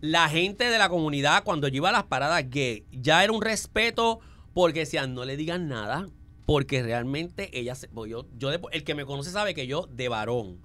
La 0.00 0.28
gente 0.28 0.68
de 0.68 0.78
la 0.78 0.88
comunidad, 0.88 1.44
cuando 1.44 1.68
yo 1.68 1.76
iba 1.76 1.88
a 1.88 1.92
las 1.92 2.04
paradas 2.04 2.42
gay, 2.50 2.84
ya 2.92 3.24
era 3.24 3.32
un 3.32 3.40
respeto 3.40 4.20
porque 4.52 4.80
decían, 4.80 5.14
no 5.14 5.24
le 5.24 5.36
digan 5.36 5.66
nada, 5.68 6.08
porque 6.46 6.82
realmente 6.82 7.50
ella 7.58 7.74
se. 7.74 7.88
pues 7.88 8.10
yo, 8.10 8.26
yo 8.38 8.50
de- 8.50 8.60
el 8.72 8.84
que 8.84 8.94
me 8.94 9.04
conoce 9.04 9.30
sabe 9.30 9.54
que 9.54 9.66
yo, 9.66 9.88
de 9.90 10.08
varón, 10.08 10.58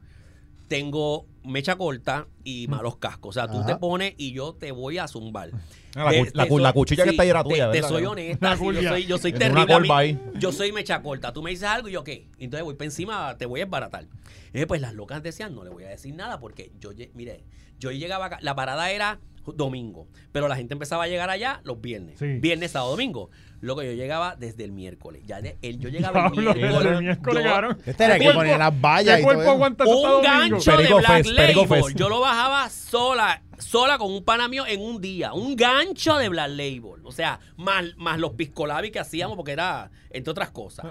tengo 0.67 1.25
mecha 1.43 1.75
corta 1.77 2.27
y 2.43 2.67
malos 2.67 2.97
cascos. 2.97 3.29
O 3.35 3.39
sea, 3.39 3.47
tú 3.51 3.57
Ajá. 3.59 3.65
te 3.67 3.75
pones 3.77 4.13
y 4.17 4.33
yo 4.33 4.53
te 4.53 4.71
voy 4.71 4.99
a 4.99 5.07
zumbar. 5.07 5.49
Ah, 5.95 6.03
la 6.05 6.11
Te- 6.11 6.19
cu- 6.19 6.31
la 6.33 6.43
te 6.43 6.49
cu- 6.49 6.59
la 6.59 6.69
soy- 6.69 6.73
cuchilla 6.75 7.03
que 7.05 7.09
está 7.09 7.23
ahí 7.23 7.29
era 7.29 7.43
te- 7.43 7.49
tuya, 7.49 7.65
Te, 7.71 7.77
¿verdad? 7.77 7.89
soy 7.89 8.05
honesta. 8.05 8.55
sí, 8.57 8.63
yo 8.73 8.81
soy, 8.89 9.05
yo 9.07 9.17
soy 9.17 9.33
terrible. 9.33 9.79
mí- 9.79 10.19
yo 10.39 10.51
soy 10.51 10.71
mecha 10.71 11.01
corta. 11.01 11.33
Tú 11.33 11.41
me 11.41 11.49
dices 11.49 11.65
algo 11.67 11.89
y 11.89 11.93
yo 11.93 12.03
qué. 12.03 12.27
Entonces 12.37 12.63
voy 12.63 12.75
para 12.75 12.85
encima, 12.85 13.35
te 13.37 13.47
voy 13.47 13.61
a 13.61 13.63
esbaratar. 13.63 14.05
Eh, 14.53 14.67
pues 14.67 14.79
las 14.81 14.93
locas 14.93 15.23
decían, 15.23 15.55
no 15.55 15.63
le 15.63 15.71
voy 15.71 15.85
a 15.85 15.89
decir 15.89 16.13
nada 16.13 16.39
porque 16.39 16.71
yo, 16.79 16.91
mire, 17.15 17.43
yo 17.79 17.91
llegaba 17.91 18.25
acá, 18.27 18.37
la 18.41 18.53
parada 18.55 18.91
era 18.91 19.19
domingo, 19.55 20.07
pero 20.31 20.47
la 20.47 20.55
gente 20.55 20.73
empezaba 20.73 21.03
a 21.03 21.07
llegar 21.07 21.29
allá 21.29 21.61
los 21.63 21.79
viernes. 21.81 22.19
Sí. 22.19 22.25
Viernes, 22.39 22.71
sábado, 22.71 22.91
domingo. 22.91 23.29
Luego 23.61 23.83
yo 23.83 23.91
llegaba 23.91 24.35
desde 24.37 24.63
el 24.63 24.71
miércoles. 24.71 25.23
Ya 25.25 25.41
de, 25.41 25.57
el, 25.61 25.79
yo 25.79 25.89
llegaba 25.89 26.27
el 26.27 26.31
Diablo, 26.31 26.53
miércoles. 26.53 26.83
desde 26.83 26.95
el 26.97 27.03
miércoles, 27.03 27.43
yo-. 27.43 27.91
Este 27.91 28.03
era 28.05 28.17
¿Qué 28.17 28.25
que 28.27 28.31
ponía 28.31 28.57
las 28.57 28.81
vallas 28.81 29.15
¿Qué 29.15 29.21
y 29.21 29.23
cuerpo 29.23 29.41
todo 29.43 29.51
aguanta 29.51 29.83
un 29.85 29.91
domingo? 29.91 30.21
gancho 30.21 30.77
de 30.77 30.93
Black 30.93 31.25
Label. 31.25 31.67
Fest. 31.67 31.97
Yo 31.97 32.07
lo 32.09 32.21
bajaba 32.21 32.69
sola, 32.69 33.41
sola 33.57 33.97
con 33.97 34.11
un 34.13 34.23
pana 34.23 34.47
mío 34.47 34.65
en 34.65 34.79
un 34.81 35.01
día. 35.01 35.33
Un 35.33 35.55
gancho 35.57 36.15
de 36.17 36.29
Black 36.29 36.49
Label. 36.51 37.01
O 37.03 37.11
sea, 37.11 37.39
más, 37.57 37.83
más 37.97 38.17
los 38.19 38.31
piscolabis 38.31 38.91
que 38.91 38.99
hacíamos, 38.99 39.35
porque 39.35 39.51
era, 39.51 39.91
entre 40.09 40.31
otras 40.31 40.51
cosas. 40.51 40.85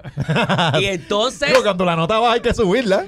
y 0.79 0.85
entonces. 0.87 1.49
Digo, 1.49 1.62
cuando 1.62 1.85
la 1.87 1.97
nota 1.97 2.18
baja 2.18 2.35
hay 2.35 2.40
que 2.40 2.53
subirla. 2.53 3.07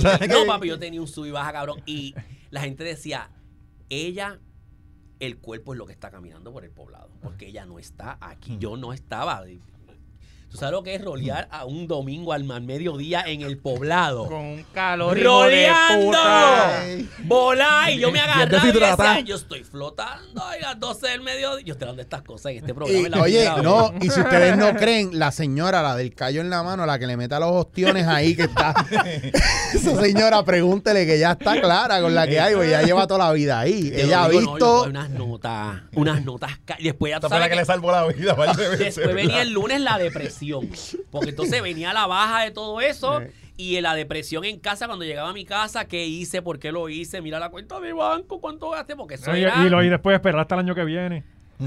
¿Sabes 0.00 0.28
no, 0.28 0.46
papi, 0.46 0.68
yo 0.68 0.78
tenía 0.78 1.00
un 1.00 1.08
sub 1.08 1.26
y 1.26 1.30
baja, 1.32 1.52
cabrón. 1.52 1.82
Y 1.84 2.14
la 2.50 2.60
gente 2.60 2.84
decía, 2.84 3.28
ella, 3.88 4.38
el 5.26 5.38
cuerpo 5.38 5.72
es 5.72 5.78
lo 5.78 5.86
que 5.86 5.92
está 5.92 6.10
caminando 6.10 6.52
por 6.52 6.64
el 6.64 6.70
poblado. 6.70 7.08
Porque 7.22 7.48
ella 7.48 7.66
no 7.66 7.78
está 7.78 8.18
aquí. 8.20 8.56
Yo 8.58 8.76
no 8.76 8.92
estaba. 8.92 9.42
¿Tú 10.54 10.60
sabes 10.60 10.70
lo 10.70 10.84
que 10.84 10.94
es 10.94 11.02
rolear 11.02 11.48
a 11.50 11.64
un 11.64 11.88
domingo 11.88 12.32
al, 12.32 12.48
al 12.48 12.62
mediodía 12.62 13.24
en 13.26 13.42
el 13.42 13.58
poblado? 13.58 14.28
Con 14.28 14.38
un 14.38 14.62
calor 14.72 15.20
¡Roleando! 15.20 16.16
Volar 17.24 17.90
y 17.90 17.98
yo 17.98 18.12
me 18.12 18.20
agarraba 18.20 18.68
y 18.68 18.70
decía, 18.70 19.20
yo 19.22 19.34
estoy 19.34 19.64
flotando 19.64 20.44
a 20.44 20.56
las 20.58 20.78
12 20.78 21.08
del 21.08 21.22
mediodía. 21.22 21.64
Yo 21.66 21.72
estoy 21.72 21.96
de 21.96 22.02
estas 22.02 22.22
cosas 22.22 22.52
en 22.52 22.58
este 22.58 22.72
programa. 22.72 23.00
Y, 23.00 23.04
en 23.04 23.10
la 23.10 23.22
oye, 23.22 23.62
no, 23.64 23.94
y 24.00 24.08
si 24.10 24.20
ustedes 24.20 24.56
no 24.56 24.76
creen, 24.76 25.18
la 25.18 25.32
señora, 25.32 25.82
la 25.82 25.96
del 25.96 26.14
callo 26.14 26.40
en 26.40 26.50
la 26.50 26.62
mano, 26.62 26.86
la 26.86 27.00
que 27.00 27.08
le 27.08 27.16
meta 27.16 27.40
los 27.40 27.50
ostiones 27.50 28.06
ahí, 28.06 28.36
que 28.36 28.42
está. 28.42 28.76
Esa 29.74 30.00
señora, 30.00 30.44
pregúntele 30.44 31.04
que 31.04 31.18
ya 31.18 31.32
está 31.32 31.60
clara 31.60 32.00
con 32.00 32.14
la 32.14 32.28
que 32.28 32.38
hay, 32.38 32.54
porque 32.54 32.70
ya 32.70 32.82
lleva 32.82 33.08
toda 33.08 33.26
la 33.26 33.32
vida 33.32 33.58
ahí. 33.58 33.90
Ella 33.92 34.22
ha 34.22 34.28
no, 34.28 34.38
visto. 34.38 34.84
unas 34.84 35.10
notas, 35.10 35.82
unas 35.94 36.24
notas. 36.24 36.52
Después 36.78 37.10
ya 37.10 37.18
tú 37.18 37.26
la 37.28 37.42
que 37.42 37.50
que- 37.50 37.56
le 37.56 37.64
salvó 37.64 37.90
la 37.90 38.06
vida. 38.06 38.36
Después 38.78 39.14
venía 39.16 39.42
el 39.42 39.50
lunes 39.50 39.80
la 39.80 39.98
depresión. 39.98 40.43
Porque 41.10 41.30
entonces 41.30 41.62
venía 41.62 41.92
la 41.92 42.06
baja 42.06 42.42
de 42.42 42.50
todo 42.50 42.80
eso. 42.80 43.22
Y 43.56 43.80
la 43.80 43.94
depresión 43.94 44.44
en 44.44 44.58
casa, 44.58 44.86
cuando 44.86 45.04
llegaba 45.04 45.30
a 45.30 45.32
mi 45.32 45.44
casa, 45.44 45.84
¿qué 45.84 46.04
hice? 46.06 46.42
¿Por 46.42 46.58
qué 46.58 46.72
lo 46.72 46.88
hice? 46.88 47.22
Mira 47.22 47.38
la 47.38 47.50
cuenta 47.50 47.78
de 47.78 47.92
banco, 47.92 48.40
¿cuánto 48.40 48.70
gasté? 48.70 48.96
Porque 48.96 49.14
eso 49.14 49.30
No, 49.30 49.36
y, 49.36 49.42
era... 49.42 49.64
y 49.64 49.68
lo- 49.70 49.80
y 49.84 49.88
después 49.88 50.14
esperar 50.14 50.40
hasta 50.40 50.56
el 50.56 50.60
año 50.62 50.74
que 50.74 50.84
viene. 50.84 51.22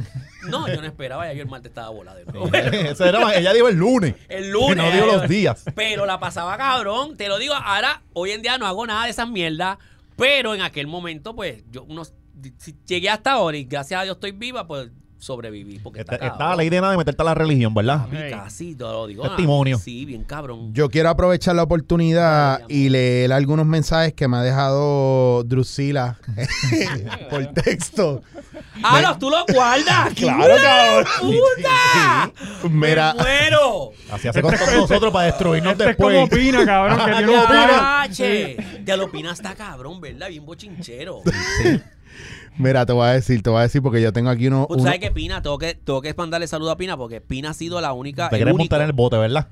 No, 0.50 0.68
yo 0.68 0.82
no 0.82 0.88
esperaba, 0.88 1.26
ya 1.28 1.34
yo 1.34 1.44
el 1.44 1.48
martes 1.50 1.70
estaba 1.70 1.90
volado. 1.90 2.20
Eso 2.54 3.06
era- 3.06 3.36
ella 3.38 3.54
dijo 3.54 3.70
el 3.70 3.76
lunes. 3.78 4.16
El 4.28 4.52
lunes. 4.52 4.76
No 4.78 4.92
dijo 4.92 5.06
los 5.06 5.30
días. 5.30 5.64
Pero 5.76 6.06
la 6.06 6.20
pasaba 6.20 6.58
cabrón. 6.58 7.16
Te 7.18 7.28
lo 7.30 7.38
digo, 7.38 7.54
ahora, 7.54 8.02
hoy 8.14 8.32
en 8.32 8.42
día 8.42 8.58
no 8.58 8.68
hago 8.68 8.86
nada 8.86 9.06
de 9.06 9.12
esas 9.12 9.30
mierdas. 9.30 9.78
Pero 10.18 10.54
en 10.56 10.62
aquel 10.62 10.88
momento, 10.88 11.36
pues, 11.36 11.64
yo 11.72 11.84
unos, 11.84 12.14
si 12.58 12.76
llegué 12.86 13.10
hasta 13.10 13.32
ahora 13.34 13.56
y 13.58 13.64
gracias 13.64 14.02
a 14.02 14.04
Dios 14.04 14.16
estoy 14.18 14.32
viva, 14.34 14.68
pues 14.68 14.90
sobreviví. 15.20 15.80
Porque 15.80 16.02
Está, 16.02 16.16
está, 16.16 16.28
está 16.28 16.50
la 16.50 16.56
ley 16.56 16.70
de 16.70 16.80
nada 16.80 16.92
de 16.92 16.98
meterte 16.98 17.22
a 17.22 17.26
la 17.26 17.34
religión, 17.34 17.74
¿verdad? 17.74 18.08
Hey. 18.12 18.32
Casi, 18.32 18.76
te 18.76 18.84
lo 18.84 19.08
digo. 19.08 19.24
Testimonio. 19.24 19.78
Sí, 19.80 20.06
bien 20.06 20.24
cabrón. 20.24 20.74
Yo 20.74 20.90
quiero 20.90 21.10
aprovechar 21.10 21.56
la 21.56 21.64
oportunidad 21.64 22.62
y 22.68 22.90
leer 22.90 23.34
algunos 23.34 23.66
mensajes 23.66 24.14
que 24.14 24.28
me 24.28 24.38
ha 24.38 24.42
dejado 24.42 25.44
Drusila 25.44 26.18
por 27.30 27.46
texto. 27.48 28.22
¡Ah, 28.84 29.02
los 29.02 29.20
tú 29.20 29.30
los 29.30 29.44
guardas! 29.54 30.14
Claro, 30.16 30.56
cabrón. 30.62 31.06
¡Puta! 31.22 32.32
Mira, 32.70 33.14
¡Me 33.14 33.24
muero! 33.24 33.92
Así 34.12 34.28
hace 34.28 34.42
con 34.42 34.54
todos 34.56 34.74
nosotros 34.76 35.12
para 35.12 35.26
destruirnos 35.28 35.74
Este 35.74 35.92
es 35.92 35.96
como 35.98 36.10
después. 36.10 36.40
opina, 36.40 36.66
cabrón, 36.66 36.98
que 36.98 37.12
opina. 37.28 38.08
Ya 38.86 38.98
lo 38.98 39.06
opina 39.06 39.32
está 39.32 39.56
cabrón, 39.56 40.00
¿verdad? 40.00 40.30
Bien 40.30 40.46
bochinchero. 40.46 41.22
Mira, 42.58 42.86
te 42.86 42.94
voy 42.94 43.08
a 43.08 43.12
decir, 43.12 43.42
te 43.44 43.50
voy 43.50 43.60
a 43.60 43.64
decir 43.64 43.82
porque 43.82 44.02
yo 44.02 44.12
tengo 44.14 44.30
aquí 44.30 44.48
uno. 44.48 44.66
Pues, 44.68 44.78
¿Tú 44.78 44.82
uno- 44.82 44.84
sabes 44.92 45.00
que 45.00 45.12
Pina? 45.12 45.42
Tengo 45.42 45.58
que, 45.58 45.76
tengo 45.76 46.02
que 46.02 46.14
mandarle 46.14 46.48
saludo 46.48 46.72
a 46.72 46.78
Pina 46.78 46.98
porque 46.98 47.22
Pina 47.22 47.52
ha 47.52 47.54
sido 47.54 47.80
la 47.82 47.94
única. 47.94 48.30
Te 48.30 48.36
el 48.36 48.40
quieres 48.40 48.54
único- 48.54 48.64
montar 48.64 48.82
en 48.82 48.88
el 48.88 48.94
bote, 48.94 49.18
¿verdad? 49.18 49.48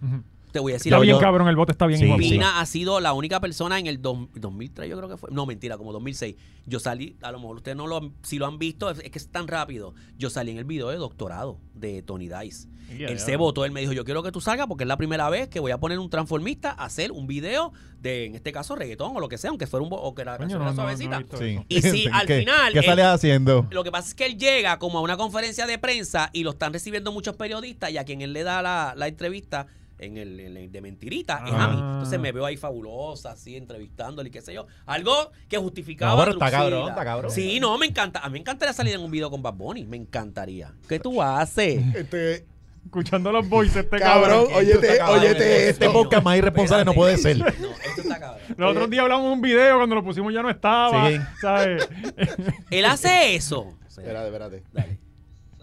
Te 0.55 0.61
voy 0.61 0.71
a 0.71 0.75
decir 0.75 0.93
Está 0.93 1.01
bien, 1.01 1.17
yo- 1.17 1.19
cabrón, 1.19 1.49
el 1.49 1.57
bote 1.57 1.73
está 1.73 1.85
bien 1.85 1.99
Sí. 1.99 2.09
Pina 2.17 2.61
ha 2.61 2.65
sido 2.65 3.01
la 3.01 3.11
única 3.11 3.41
persona 3.41 3.77
en 3.77 3.87
el 3.87 4.01
dos- 4.01 4.29
2003, 4.35 4.89
yo 4.89 4.95
creo 4.95 5.09
que 5.09 5.17
fue. 5.17 5.29
No, 5.29 5.45
mentira, 5.45 5.77
como 5.77 5.91
2006. 5.91 6.37
Yo 6.65 6.79
salí, 6.79 7.17
a 7.21 7.33
lo 7.33 7.39
mejor 7.41 7.57
ustedes 7.57 7.75
no 7.75 7.87
lo 7.87 7.97
han- 7.97 8.13
si 8.23 8.37
lo 8.37 8.45
han 8.45 8.57
visto, 8.57 8.89
es, 8.89 8.99
es 8.99 9.11
que 9.11 9.19
es 9.19 9.27
tan 9.27 9.49
rápido. 9.49 9.93
Yo 10.17 10.29
salí 10.29 10.51
en 10.51 10.57
el 10.57 10.63
video 10.63 10.87
de 10.91 10.95
doctorado 10.95 11.59
de 11.73 12.01
Tony 12.03 12.29
Dice. 12.29 12.69
Ya, 12.97 13.07
él 13.07 13.19
se 13.19 13.35
votó, 13.35 13.65
él 13.65 13.71
me 13.73 13.81
dijo, 13.81 13.91
yo 13.93 14.05
quiero 14.05 14.21
que 14.23 14.31
tú 14.31 14.39
salgas 14.39 14.67
porque 14.67 14.83
es 14.83 14.87
la 14.87 14.95
primera 14.95 15.27
vez 15.29 15.49
que 15.49 15.59
voy 15.59 15.71
a 15.71 15.77
poner 15.79 15.97
un 15.99 16.09
transformista 16.09 16.69
a 16.71 16.85
hacer 16.85 17.11
un 17.11 17.25
video 17.27 17.73
de, 17.99 18.25
en 18.27 18.35
este 18.35 18.51
caso, 18.51 18.75
reggaetón 18.75 19.17
o 19.17 19.19
lo 19.19 19.27
que 19.27 19.37
sea, 19.39 19.49
aunque 19.49 19.65
fuera 19.67 19.83
un... 19.83 19.89
bo- 19.89 19.99
o 19.99 20.13
que 20.15 20.23
la 20.23 20.37
canción 20.37 20.59
no, 20.59 20.65
era 20.67 20.75
no, 20.75 20.83
no 20.83 20.89
he 20.89 20.95
suavecita. 20.95 21.37
Sí. 21.37 21.59
Y 21.67 21.81
si 21.81 22.07
al 22.07 22.25
¿Qué- 22.27 22.39
final 22.41 22.71
¿Qué 22.73 22.79
él- 22.79 22.85
sales 22.85 23.05
haciendo? 23.05 23.67
Lo 23.71 23.83
que 23.83 23.91
pasa 23.91 24.07
es 24.09 24.13
que 24.15 24.25
él 24.27 24.37
llega 24.37 24.77
como 24.79 24.99
a 24.99 25.01
una 25.01 25.17
conferencia 25.17 25.65
de 25.65 25.79
prensa 25.79 26.29
y 26.31 26.43
lo 26.43 26.51
están 26.51 26.71
recibiendo 26.73 27.11
muchos 27.11 27.35
periodistas 27.35 27.89
y 27.91 27.97
a 27.97 28.05
quien 28.05 28.21
él 28.21 28.31
le 28.33 28.43
da 28.43 28.61
la, 28.61 28.93
la 28.95 29.07
entrevista 29.07 29.65
en 29.97 30.17
el, 30.17 30.39
en 30.39 30.57
el 30.57 30.71
de 30.71 30.81
mentirita 30.81 31.43
es 31.47 31.53
a 31.53 31.67
mí. 31.67 31.77
Ah. 31.79 31.91
Entonces 31.93 32.19
me 32.19 32.31
veo 32.31 32.45
ahí 32.45 32.57
fabulosa, 32.57 33.31
así, 33.31 33.55
entrevistándole 33.55 34.29
y 34.29 34.31
qué 34.31 34.41
sé 34.41 34.53
yo. 34.53 34.67
Algo 34.85 35.31
que 35.47 35.57
justificaba. 35.57 36.11
No, 36.13 36.19
pero 36.19 36.31
está 36.33 36.51
cabrón, 36.51 36.89
está 36.89 37.03
cabrón. 37.03 37.31
Sí, 37.31 37.59
no, 37.59 37.77
me 37.77 37.85
encanta. 37.85 38.19
A 38.19 38.27
mí 38.27 38.33
me 38.33 38.39
encantaría 38.39 38.73
salir 38.73 38.95
en 38.95 39.01
un 39.01 39.11
video 39.11 39.29
con 39.31 39.41
Bad 39.41 39.53
Bunny. 39.53 39.85
Me 39.85 39.97
encantaría. 39.97 40.73
¿Qué 40.87 40.99
tú 40.99 41.21
haces? 41.21 41.95
Este, 41.95 42.45
Escuchando 42.85 43.31
los 43.31 43.49
voices, 43.49 43.77
este 43.77 43.97
cabrón, 43.97 44.45
cabrón. 44.45 44.53
óyete, 44.57 45.01
óyete 45.01 45.69
Este 45.69 45.85
esto. 45.85 45.91
podcast 45.91 46.23
más 46.23 46.37
irresponsable 46.37 46.85
no 46.85 46.93
puede 46.93 47.17
ser. 47.17 47.37
No, 47.39 47.47
esto 47.47 48.01
está 48.01 48.19
cabrón. 48.19 48.41
Los 48.57 48.71
otros 48.71 48.89
días 48.91 49.01
hablamos 49.01 49.25
de 49.25 49.31
un 49.33 49.41
video, 49.41 49.77
cuando 49.77 49.95
lo 49.95 50.03
pusimos 50.03 50.31
ya 50.31 50.43
no 50.43 50.51
estaba. 50.51 51.09
Sí. 51.09 51.17
¿Sabes? 51.41 51.89
Él 52.69 52.85
hace 52.85 53.35
eso. 53.35 53.73
Espérate, 53.87 54.27
espérate. 54.27 54.63
Dale. 54.71 54.99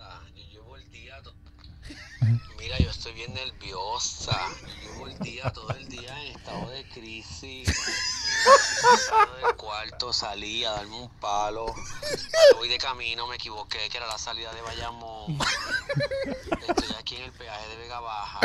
Ah, 0.01 0.21
Yo 0.35 0.43
llevo 0.51 0.77
el 0.77 0.91
día. 0.91 1.15
Mira, 2.63 2.79
yo 2.79 2.91
estoy 2.91 3.13
bien 3.15 3.35
nerviosa. 3.35 4.39
Llevo 4.81 5.09
el 5.09 5.19
día, 5.19 5.51
todo 5.53 5.71
el 5.73 5.89
día 5.89 6.17
en 6.23 6.31
estado 6.37 6.71
de 6.71 6.85
crisis. 6.85 7.69
Del 9.43 9.57
cuarto, 9.57 10.13
salí 10.13 10.65
a 10.65 10.73
darme 10.73 10.97
un 10.97 11.09
palo. 11.21 11.67
Voy 12.57 12.69
de 12.69 12.79
camino, 12.79 13.27
me 13.27 13.37
equivoqué, 13.37 13.89
que 13.89 13.97
era 13.97 14.07
la 14.07 14.19
salida 14.19 14.53
de 14.53 14.63
Bayamón. 14.63 15.39
Estoy 16.69 16.97
aquí 16.99 17.17
en 17.17 17.23
el 17.25 17.33
peaje 17.33 17.69
de 17.69 17.77
Vega 17.77 18.01
Baja. 18.01 18.41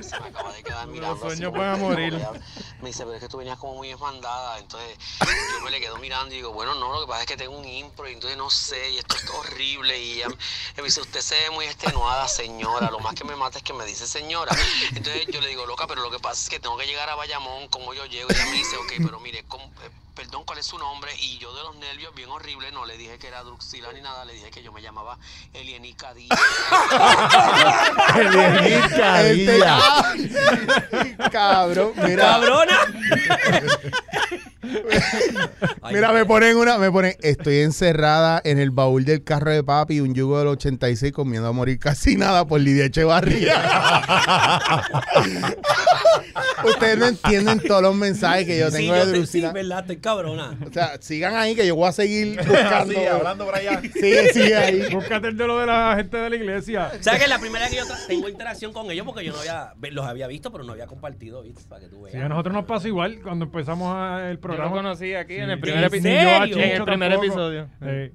Se 0.00 0.20
me 0.20 0.28
acaba 0.28 0.52
de 0.52 0.62
quedar 0.62 0.86
mirando. 0.86 1.20
sueños 1.20 1.52
van 1.52 1.74
a 1.74 1.76
morir. 1.76 2.26
Me 2.80 2.88
dice, 2.88 3.04
pero 3.04 3.14
es 3.14 3.20
que 3.20 3.28
tú 3.28 3.38
venías 3.38 3.58
como 3.58 3.74
muy 3.74 3.90
esmandada. 3.90 4.58
Entonces 4.58 4.96
yo 5.20 5.64
me 5.64 5.70
le 5.70 5.80
quedo 5.80 5.96
mirando 5.96 6.32
y 6.32 6.36
digo, 6.38 6.52
bueno, 6.52 6.74
no, 6.74 6.92
lo 6.92 7.00
que 7.00 7.06
pasa 7.06 7.22
es 7.22 7.26
que 7.26 7.36
tengo 7.36 7.56
un 7.56 7.64
impro 7.64 8.08
y 8.08 8.12
entonces 8.12 8.38
no 8.38 8.50
sé, 8.50 8.90
y 8.90 8.98
esto 8.98 9.16
es 9.16 9.28
horrible. 9.30 9.98
Y 9.98 10.12
ella 10.18 10.28
me 10.76 10.82
dice, 10.84 11.00
usted 11.00 11.20
se 11.20 11.34
ve 11.34 11.50
muy 11.50 11.66
extenuada, 11.66 12.28
señora. 12.28 12.90
Lo 12.90 13.00
más 13.00 13.14
que 13.14 13.24
me 13.24 13.36
mata 13.36 13.58
es 13.58 13.64
que 13.64 13.72
me 13.72 13.84
dice 13.84 14.06
señora. 14.06 14.54
Entonces 14.94 15.26
yo 15.28 15.40
le 15.40 15.48
digo, 15.48 15.66
loca, 15.66 15.86
pero 15.86 16.02
lo 16.02 16.10
que 16.10 16.18
pasa 16.18 16.42
es 16.42 16.48
que 16.48 16.60
tengo 16.60 16.76
que 16.76 16.86
llegar 16.86 17.08
a 17.08 17.14
Bayamón, 17.14 17.47
como 17.70 17.94
yo 17.94 18.04
llego. 18.06 18.28
Y 18.30 18.34
ella 18.34 18.46
me 18.46 18.52
dice, 18.58 18.76
ok, 18.76 18.92
pero 19.04 19.20
mire, 19.20 19.44
¿cómo- 19.48 19.64
eh, 19.84 19.90
perdón, 20.18 20.42
¿cuál 20.44 20.58
es 20.58 20.66
su 20.66 20.76
nombre? 20.78 21.12
Y 21.20 21.38
yo 21.38 21.54
de 21.54 21.62
los 21.62 21.76
nervios, 21.76 22.12
bien 22.12 22.28
horrible, 22.28 22.72
no 22.72 22.84
le 22.84 22.98
dije 22.98 23.18
que 23.18 23.28
era 23.28 23.44
Druxila 23.44 23.92
ni 23.92 24.00
nada, 24.00 24.24
le 24.24 24.32
dije 24.32 24.50
que 24.50 24.64
yo 24.64 24.72
me 24.72 24.82
llamaba 24.82 25.16
Elienica 25.54 26.12
Díaz. 26.12 26.36
Este, 29.28 29.60
cabrón, 31.30 31.92
mira. 32.04 32.22
¡Cabrona! 32.24 32.78
Mira, 35.90 36.12
me 36.12 36.24
ponen 36.26 36.56
una, 36.56 36.78
me 36.78 36.90
ponen, 36.90 37.14
estoy 37.22 37.60
encerrada 37.60 38.40
en 38.44 38.58
el 38.58 38.70
baúl 38.70 39.04
del 39.06 39.22
carro 39.24 39.50
de 39.50 39.62
papi, 39.64 40.00
un 40.00 40.14
yugo 40.14 40.38
del 40.38 40.48
86 40.48 41.12
con 41.12 41.28
miedo 41.30 41.46
a 41.48 41.52
morir 41.52 41.78
casi 41.78 42.16
nada 42.16 42.46
por 42.46 42.60
Lidia 42.60 42.84
Echevarría. 42.86 43.54
Ustedes 46.64 46.98
no 46.98 47.06
entienden 47.06 47.60
todos 47.60 47.82
los 47.82 47.94
mensajes 47.94 48.44
que 48.46 48.58
yo 48.58 48.68
Sí, 48.70 48.76
tengo 48.78 48.96
yo 48.96 49.06
de 49.06 49.20
te- 49.20 49.26
sí, 49.26 49.40
verdad, 49.40 49.80
estoy 49.80 49.96
cabrona. 50.08 50.58
O 50.68 50.72
sea, 50.72 50.96
sigan 51.00 51.36
ahí 51.36 51.54
que 51.54 51.66
yo 51.66 51.74
voy 51.76 51.88
a 51.88 51.92
seguir 51.92 52.36
buscando. 52.36 52.94
Sí, 52.98 53.04
hablando 53.06 53.44
por 53.44 53.54
allá. 53.54 53.80
Sigue, 53.92 54.32
sigue 54.32 54.56
ahí. 54.56 54.82
Búscate 54.94 55.28
el 55.28 55.36
de 55.36 55.46
lo 55.46 55.58
de 55.58 55.66
la 55.66 55.94
gente 55.96 56.16
de 56.16 56.30
la 56.30 56.36
iglesia. 56.36 56.90
¿Sabes 57.00 57.18
que 57.18 57.24
es 57.24 57.30
la 57.30 57.38
primera 57.38 57.64
vez 57.66 57.70
que 57.70 57.76
yo 57.78 57.84
tengo 58.06 58.28
interacción 58.28 58.72
con 58.72 58.90
ellos? 58.90 59.04
Porque 59.06 59.24
yo 59.24 59.32
no 59.32 59.38
había, 59.40 59.72
los 59.90 60.06
había 60.06 60.26
visto, 60.26 60.50
pero 60.52 60.64
no 60.64 60.72
había 60.72 60.86
compartido, 60.86 61.42
¿viste? 61.42 61.62
Para 61.68 61.80
que 61.82 61.88
tú 61.88 62.02
veas. 62.02 62.12
Sí, 62.14 62.18
a 62.20 62.28
nosotros 62.28 62.54
nos 62.54 62.64
pasa 62.64 62.88
igual 62.88 63.20
cuando 63.22 63.44
empezamos 63.46 63.94
el 64.22 64.26
Yo 64.28 64.32
lo 64.34 64.40
programa. 64.40 64.70
conocí 64.76 65.14
aquí 65.14 65.36
en 65.36 65.46
Sí. 65.46 65.50
el 65.52 65.60
primer 65.60 65.78
¿En 65.78 65.84
episodio. 65.84 66.12
serio? 66.14 66.56
En 66.58 66.70
el 66.70 66.84
primer 66.84 67.10
tampoco. 67.12 67.26
episodio. 67.26 67.68
Sí. 67.82 68.12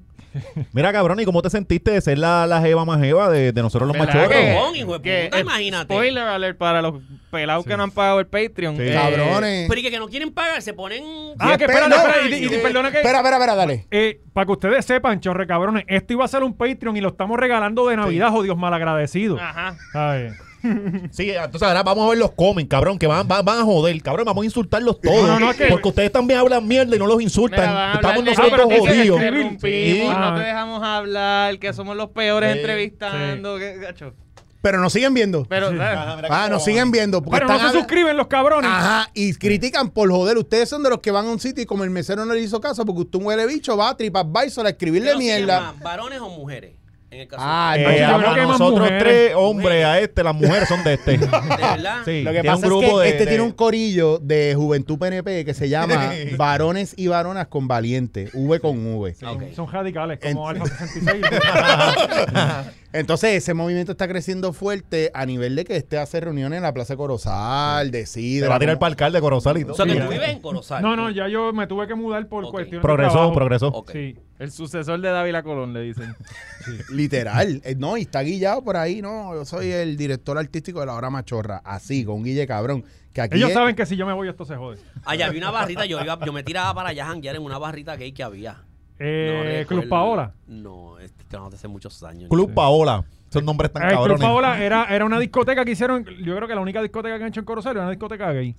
Mira, 0.71 0.91
cabrón, 0.91 1.19
¿y 1.19 1.25
cómo 1.25 1.41
te 1.41 1.49
sentiste 1.49 1.91
de 1.91 2.01
ser 2.01 2.17
la, 2.17 2.45
la 2.47 2.61
jeva 2.61 2.85
más 2.85 2.99
jeva 2.99 3.29
de, 3.29 3.51
de 3.51 3.61
nosotros 3.61 3.87
los 3.87 3.93
¿Verdad 3.97 4.07
machorros? 4.13 4.29
que- 4.37 4.53
Cabrón, 4.55 4.75
hijo 4.75 4.99
de 4.99 5.01
que, 5.29 5.39
imagínate. 5.39 5.93
Spoiler 5.93 6.23
alert 6.23 6.57
para 6.57 6.81
los 6.81 6.95
pelados 7.31 7.65
que 7.65 7.75
no 7.77 7.83
han 7.83 7.91
pagado 7.91 8.19
el 8.19 8.27
Patreon. 8.27 8.75
Sí. 8.77 8.83
Eh, 8.83 8.93
Cabrones. 8.93 9.65
Pero 9.69 9.79
y 9.79 9.83
que, 9.83 9.91
que 9.91 9.99
no 9.99 10.07
quieren 10.07 10.31
pagar, 10.33 10.61
se 10.61 10.73
ponen... 10.73 11.03
Ah, 11.39 11.57
que 11.57 11.65
pesos. 11.65 11.81
espérate, 11.81 12.29
y, 12.29 12.43
y- 12.43 12.45
y 12.45 12.57
perdona 12.59 12.91
que. 12.91 12.97
Espera, 12.97 13.17
espera, 13.19 13.35
espera, 13.37 13.55
dale. 13.55 13.87
Eh, 13.91 14.21
para 14.33 14.45
que 14.45 14.51
ustedes 14.51 14.85
sepan, 14.85 15.19
chorre 15.19 15.45
cabrones, 15.47 15.83
esto 15.87 16.13
iba 16.13 16.25
a 16.25 16.27
ser 16.27 16.43
un 16.43 16.53
Patreon 16.55 16.95
y 16.97 17.01
lo 17.01 17.09
estamos 17.09 17.39
regalando 17.39 17.87
de 17.87 17.97
Navidad, 17.97 18.29
jodidos 18.29 18.57
malagradecidos. 18.57 19.39
Ajá. 19.41 19.75
¿Sabes? 19.91 20.33
Sí, 21.11 21.29
entonces 21.31 21.61
ahora 21.67 21.83
vamos 21.83 22.05
a 22.05 22.09
ver 22.09 22.17
los 22.17 22.31
comen, 22.31 22.65
cabrón, 22.67 22.97
que 22.97 23.05
van, 23.07 23.27
van, 23.27 23.43
van 23.45 23.59
a 23.59 23.63
joder, 23.63 24.01
cabrón, 24.01 24.25
vamos 24.25 24.41
a 24.43 24.45
insultarlos 24.45 24.99
todos. 25.01 25.27
No, 25.27 25.39
no, 25.39 25.51
es 25.51 25.57
que- 25.57 25.65
Porque 25.67 25.87
ustedes 25.89 26.11
también 26.11 26.39
hablan 26.39 26.67
mierda 26.67 26.95
y 26.95 26.99
no 26.99 27.05
los 27.07 27.21
insultan. 27.21 27.59
Mira, 27.59 27.73
van 27.73 27.89
a 27.89 27.93
Estamos 27.95 28.17
hablar 28.17 28.23
de- 28.23 28.29
nosotros 28.31 28.61
Ah, 28.61 28.67
pero 28.67 28.81
dicen 28.81 28.85
que 28.85 29.09
jodidos. 29.09 29.19
te 29.19 29.25
interrumpimos, 29.27 30.13
Sí. 30.13 30.19
no 30.19 30.25
Ah. 30.27 30.35
te 30.37 30.43
dejamos 30.43 30.83
hablar, 30.83 31.59
que 31.59 31.73
somos 31.73 31.95
los 31.97 32.09
peores 32.09 32.53
Sí. 32.53 32.59
entrevistando. 32.59 33.57
que- 33.57 33.77
gacho. 33.77 34.13
Pero 34.61 34.79
nos 34.79 34.93
siguen 34.93 35.13
viendo. 35.13 35.45
Pero, 35.49 35.75
¿sabes? 35.75 35.99
Ah, 36.29 36.47
nos 36.49 36.63
siguen 36.63 36.89
viendo. 36.89 37.21
Porque 37.21 37.35
Pero 37.39 37.47
no 37.47 37.53
están 37.53 37.59
se 37.59 37.67
habla- 37.77 37.79
suscriben 37.81 38.15
los 38.15 38.27
cabrones. 38.27 38.71
Ajá, 38.71 39.09
y 39.13 39.33
critican 39.33 39.89
por 39.89 40.09
joder. 40.09 40.37
Ustedes 40.37 40.69
son 40.69 40.81
de 40.83 40.89
los 40.89 40.99
que 40.99 41.11
van 41.11 41.25
a 41.25 41.29
un 41.31 41.39
sitio 41.41 41.61
y 41.61 41.65
como 41.65 41.83
el 41.83 41.89
mesero 41.89 42.23
no 42.23 42.33
le 42.33 42.39
hizo 42.39 42.61
caso, 42.61 42.85
porque 42.85 43.01
usted 43.01 43.19
un 43.19 43.25
huele 43.25 43.45
bicho, 43.45 43.75
va 43.75 43.89
a 43.89 43.97
TripAdvisor 43.97 44.65
a 44.65 44.69
escribirle 44.69 45.09
¿Qué 45.09 45.13
nos 45.15 45.21
siguen 45.21 45.35
mierda. 45.45 45.59
más, 45.59 45.79
¿Varones 45.81 46.19
o 46.21 46.29
mujeres? 46.29 46.75
En 47.13 47.19
el 47.21 47.27
caso 47.27 47.43
Ah, 47.45 47.75
Eh, 47.77 48.03
a 48.03 48.15
hay 48.15 48.21
más 48.21 48.37
nosotros 48.47 48.79
mujeres. 48.79 49.03
tres 49.03 49.33
hombres, 49.35 49.85
a 49.85 49.99
este, 49.99 50.23
las 50.23 50.33
mujeres 50.35 50.67
son 50.67 50.83
de 50.83 50.93
este. 50.95 51.11
de 51.19 51.27
verdad. 51.27 52.01
Sí, 52.05 52.21
Lo 52.23 52.31
que 52.31 52.43
pasa 52.43 52.55
un 52.55 52.61
grupo 52.63 52.83
es 52.83 52.91
que 52.91 53.03
de, 53.03 53.09
este 53.09 53.23
de- 53.25 53.29
tiene 53.29 53.43
un 53.43 53.51
corillo 53.51 54.17
de 54.19 54.53
Juventud 54.55 54.97
PNP 54.97 55.45
que 55.45 55.53
se 55.53 55.69
llama 55.69 56.11
Varones 56.37 56.93
y 56.97 57.07
Varonas 57.07 57.47
con 57.47 57.67
Valiente, 57.67 58.29
V 58.33 58.59
con 58.59 58.95
V. 58.97 59.13
Son- 59.55 59.71
radicales, 59.71 60.19
como 60.21 60.49
En- 60.51 60.61
Alfa 60.61 60.87
66. 60.87 61.23
Entonces 62.93 63.31
ese 63.33 63.53
movimiento 63.53 63.91
está 63.93 64.07
creciendo 64.07 64.53
fuerte 64.53 65.09
a 65.13 65.25
nivel 65.25 65.55
de 65.55 65.65
que 65.65 65.75
este 65.75 65.97
hace 65.97 66.19
reuniones 66.19 66.57
en 66.57 66.63
la 66.63 66.73
Plaza 66.73 66.93
de 66.93 66.97
Corozal, 66.97 67.89
de 67.91 68.05
Se 68.05 68.47
va 68.47 68.55
a 68.55 68.59
tirar 68.59 68.77
para 68.79 68.89
el 68.89 68.91
alcalde 68.93 69.17
de 69.17 69.21
Corozal 69.21 69.57
y 69.57 69.63
todo. 69.63 69.73
O 69.73 69.75
sea, 69.75 69.85
que 69.85 69.95
tú 69.99 70.07
vives 70.09 70.29
en 70.29 70.39
Corozal. 70.39 70.81
no, 70.83 70.95
no, 70.95 71.09
ya 71.09 71.27
yo 71.27 71.51
me 71.53 71.65
tuve 71.67 71.87
que 71.87 71.95
mudar 71.95 72.27
por 72.27 72.45
Ok. 72.45 72.51
cuestiones 72.51 72.81
de 72.81 72.87
Progresó, 72.87 73.11
trabajo. 73.13 73.33
progresó. 73.33 73.67
Ok. 73.69 73.91
Sí. 73.91 74.15
El 74.39 74.51
sucesor 74.51 74.99
de 75.01 75.09
Dávila 75.09 75.41
Colón, 75.43 75.73
le 75.73 75.81
dicen. 75.81 76.15
Literal. 76.91 77.61
Eh, 77.65 77.75
No, 77.77 77.97
y 77.97 78.01
está 78.01 78.21
guillado 78.21 78.63
por 78.63 78.77
ahí, 78.77 79.01
no. 79.01 79.33
Yo 79.35 79.45
soy 79.45 79.71
el 79.71 79.97
director 79.97 80.37
artístico 80.37 80.79
de 80.79 80.85
la 80.87 80.93
hora 80.95 81.09
machorra. 81.09 81.61
Así, 81.63 82.03
con 82.05 82.23
Guille 82.23 82.45
Cabrón. 82.47 82.83
Que 83.13 83.21
aquí 83.21 83.37
Ellos 83.37 83.49
es- 83.49 83.53
saben 83.55 83.75
que 83.75 83.85
si 83.85 83.95
yo 83.95 84.05
me 84.05 84.13
voy 84.13 84.27
esto 84.27 84.43
se 84.45 84.55
jode. 84.55 84.79
Allá 85.05 85.27
había 85.27 85.39
una 85.39 85.51
barrita, 85.51 85.85
yo, 85.85 86.01
iba, 86.01 86.17
yo 86.25 86.33
me 86.33 86.43
tiraba 86.43 86.73
para 86.73 86.89
allá 86.89 87.05
a 87.05 87.07
janguear 87.09 87.35
en 87.35 87.43
una 87.43 87.57
barrita 87.59 87.95
gay 87.95 88.11
que 88.11 88.23
había. 88.23 88.63
Eh, 88.99 89.59
No 89.61 89.67
Club. 89.67 89.89
Paola. 89.89 90.33
No, 90.47 90.99
este 90.99 91.37
no 91.37 91.47
hace 91.47 91.67
muchos 91.67 92.01
años. 92.03 92.29
Club 92.29 92.53
Paola. 92.53 93.03
Esos 93.29 93.43
nombres 93.43 93.71
tan 93.73 93.83
Eh, 93.83 93.87
Club 93.87 93.97
cabrones. 93.99 94.21
Paola 94.21 94.63
era, 94.63 94.85
era 94.85 95.05
una 95.05 95.19
discoteca 95.19 95.65
que 95.65 95.71
hicieron, 95.71 96.05
yo 96.05 96.35
creo 96.35 96.47
que 96.47 96.55
la 96.55 96.61
única 96.61 96.81
discoteca 96.81 97.17
que 97.17 97.23
han 97.23 97.29
hecho 97.29 97.39
en 97.39 97.45
Corozal 97.45 97.71
era 97.73 97.81
una 97.81 97.89
discoteca 97.91 98.31
gay. 98.31 98.55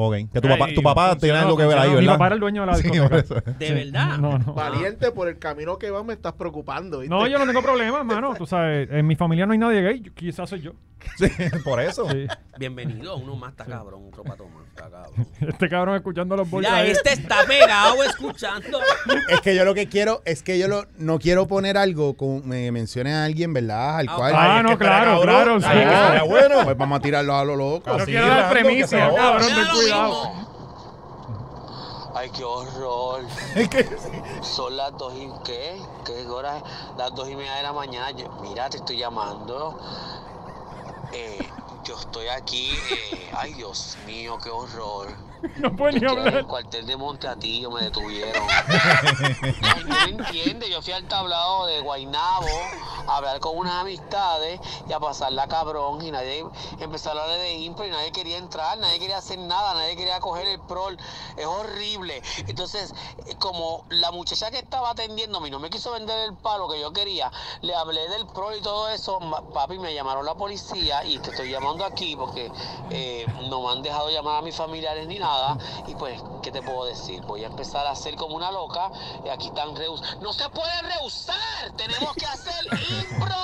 Ok. 0.00 0.14
Que 0.32 0.40
tu 0.40 0.48
papá, 0.48 0.68
tu 0.74 0.82
papá 0.82 1.16
tiene 1.16 1.38
algo 1.38 1.56
que 1.56 1.66
ver 1.66 1.76
ahí. 1.78 1.88
¿verdad? 1.88 2.02
Mi 2.02 2.06
papá 2.08 2.26
era 2.26 2.34
el 2.36 2.40
dueño 2.40 2.60
de 2.62 2.66
la 2.68 2.74
Sí, 2.76 2.82
discoteca. 2.82 3.08
por 3.08 3.18
eso. 3.18 3.34
¿De 3.58 3.66
Sí. 3.66 3.74
verdad? 3.74 4.18
No, 4.18 4.38
no. 4.38 4.54
Valiente, 4.54 5.10
por 5.10 5.26
el 5.28 5.38
camino 5.38 5.76
que 5.76 5.90
vas 5.90 6.04
me 6.04 6.12
estás 6.12 6.34
preocupando. 6.34 7.00
¿viste? 7.00 7.12
No, 7.14 7.26
yo 7.26 7.38
no 7.38 7.46
tengo 7.46 7.62
problema, 7.62 7.98
hermano. 7.98 8.34
Tú 8.38 8.46
sabes, 8.46 8.88
en 8.92 9.06
mi 9.06 9.16
familia 9.16 9.44
no 9.46 9.52
hay 9.54 9.58
nadie 9.58 9.82
gay. 9.82 10.00
yo- 10.00 10.14
Quizás 10.14 10.48
soy 10.48 10.60
yo. 10.60 10.72
Sí, 11.16 11.26
por 11.64 11.80
eso. 11.80 12.08
Sí. 12.10 12.26
Bienvenido, 12.58 13.16
uno 13.16 13.36
más 13.36 13.50
está 13.52 13.64
cabrón, 13.64 14.02
otro 14.08 14.24
pato 14.24 14.48
más 14.48 14.66
está 14.68 14.90
cabrón. 14.90 15.26
Este 15.40 15.68
cabrón 15.68 15.94
escuchando 15.96 16.36
los 16.36 16.50
boys. 16.50 16.66
Mira, 16.66 16.78
ahí. 16.80 16.90
este 16.90 17.12
está 17.12 17.36
pegado 17.46 18.02
escuchando. 18.02 18.80
Es 19.28 19.40
que 19.40 19.54
yo 19.54 19.64
lo 19.64 19.74
que 19.74 19.86
quiero 19.88 20.22
es 20.24 20.42
que 20.42 20.58
yo 20.58 20.66
lo, 20.66 20.86
no 20.98 21.20
quiero 21.20 21.46
poner 21.46 21.76
algo 21.78 22.14
con 22.16 22.46
me 22.48 22.72
mencione 22.72 23.14
a 23.14 23.24
alguien, 23.24 23.52
¿verdad? 23.52 23.98
Al 23.98 24.08
Ah, 24.08 24.14
cual. 24.16 24.32
Ah, 24.36 24.62
no, 24.64 24.76
claro, 24.76 25.20
cabrón. 25.20 25.22
claro. 25.22 25.60
sí. 25.60 25.66
Ay, 25.68 25.78
que 25.78 25.84
estaría 25.84 26.22
bueno. 26.24 26.54
Pues 26.64 26.76
vamos 26.76 26.98
a 26.98 27.00
tirarlo 27.02 27.36
a 27.36 27.44
lo 27.44 27.54
loco. 27.56 27.96
No 27.96 28.04
quiero 28.04 28.26
dar 28.26 28.48
joda. 28.48 29.14
cabrón, 29.14 29.46
Mira 29.46 29.72
lo 29.72 29.87
cuidado. 29.92 30.32
Ay, 32.14 32.30
qué 32.30 32.44
horror. 32.44 33.22
Son 34.42 34.76
las 34.76 34.96
dos 34.96 35.12
y 35.14 35.30
qué? 35.44 35.80
¿Qué 36.04 36.26
hora 36.26 36.58
es? 36.58 36.62
Las 36.96 37.14
dos 37.14 37.28
y 37.28 37.36
media 37.36 37.54
de 37.54 37.62
la 37.62 37.72
mañana. 37.72 38.10
Yo- 38.12 38.28
mira, 38.40 38.68
te 38.70 38.78
estoy 38.78 38.96
llamando. 38.98 39.78
Eh, 41.12 41.48
yo 41.84 41.96
estoy 41.98 42.28
aquí. 42.28 42.70
eh, 43.12 43.30
ay, 43.36 43.54
Dios 43.54 43.96
mío, 44.06 44.38
qué 44.42 44.50
horror. 44.50 45.08
No 45.58 45.74
puede 45.76 45.94
ni 45.94 46.00
Que 46.00 46.06
en 46.06 46.10
hablar. 46.10 46.34
el 46.34 46.46
cuartel 46.46 46.86
de 46.86 46.96
Monteatillo 46.96 47.70
me 47.70 47.82
detuvieron. 47.82 48.42
No 49.86 49.96
entiende. 50.04 50.70
Yo 50.70 50.82
fui 50.82 50.92
al 50.92 51.04
tablado 51.08 51.66
de 51.66 51.80
Guainabo 51.80 52.46
a 53.06 53.16
hablar 53.16 53.40
con 53.40 53.56
unas 53.56 53.74
amistades 53.82 54.60
y 54.88 54.92
a 54.92 55.00
pasarla 55.00 55.46
cabrón. 55.48 56.04
Y 56.04 56.10
nadie 56.10 56.44
empezó 56.80 57.08
a 57.08 57.12
hablar 57.12 57.30
de 57.30 57.52
impro 57.54 57.86
y 57.86 57.90
nadie 57.90 58.12
quería 58.12 58.36
entrar, 58.38 58.76
nadie 58.78 58.98
quería 58.98 59.18
hacer 59.18 59.38
nada, 59.38 59.74
nadie 59.74 59.96
quería 59.96 60.20
coger 60.20 60.46
el 60.46 60.60
prol. 60.60 60.96
Es 61.36 61.46
horrible. 61.46 62.22
Entonces, 62.46 62.92
eh, 63.26 63.34
como 63.38 63.84
la 63.90 64.10
muchacha 64.10 64.50
que 64.50 64.58
estaba 64.58 64.90
atendiéndome 64.90 65.48
y 65.48 65.50
no 65.50 65.58
me 65.58 65.70
quiso 65.70 65.92
vender 65.92 66.18
el 66.28 66.34
palo 66.36 66.68
que 66.68 66.80
yo 66.80 66.92
quería, 66.92 67.30
le 67.62 67.74
hablé 67.74 68.08
del 68.08 68.26
prol 68.26 68.56
y 68.56 68.60
todo 68.60 68.88
eso. 68.88 69.18
Papi, 69.54 69.78
me 69.78 69.94
llamaron 69.94 70.24
la 70.26 70.34
policía 70.34 71.04
y 71.04 71.18
te 71.18 71.30
estoy 71.30 71.50
llamando 71.50 71.84
aquí 71.84 72.16
porque 72.16 72.50
eh, 72.90 73.26
no 73.48 73.62
me 73.62 73.72
han 73.72 73.82
dejado 73.82 74.10
llamar 74.10 74.38
a 74.38 74.42
mis 74.42 74.54
familiares 74.56 75.06
ni 75.06 75.18
nada. 75.18 75.27
Y 75.86 75.94
pues, 75.94 76.20
¿qué 76.42 76.50
te 76.50 76.62
puedo 76.62 76.86
decir? 76.86 77.20
Voy 77.22 77.44
a 77.44 77.46
empezar 77.48 77.86
a 77.86 77.90
hacer 77.90 78.14
como 78.16 78.36
una 78.36 78.50
loca. 78.50 78.90
Y 79.24 79.28
aquí 79.28 79.48
están 79.48 79.74
rehus. 79.76 80.00
¡No 80.22 80.32
se 80.32 80.48
puede 80.50 80.70
rehusar! 80.82 81.36
¡Tenemos 81.76 82.14
que 82.14 82.26
hacer 82.26 82.64
impro! 83.02 83.34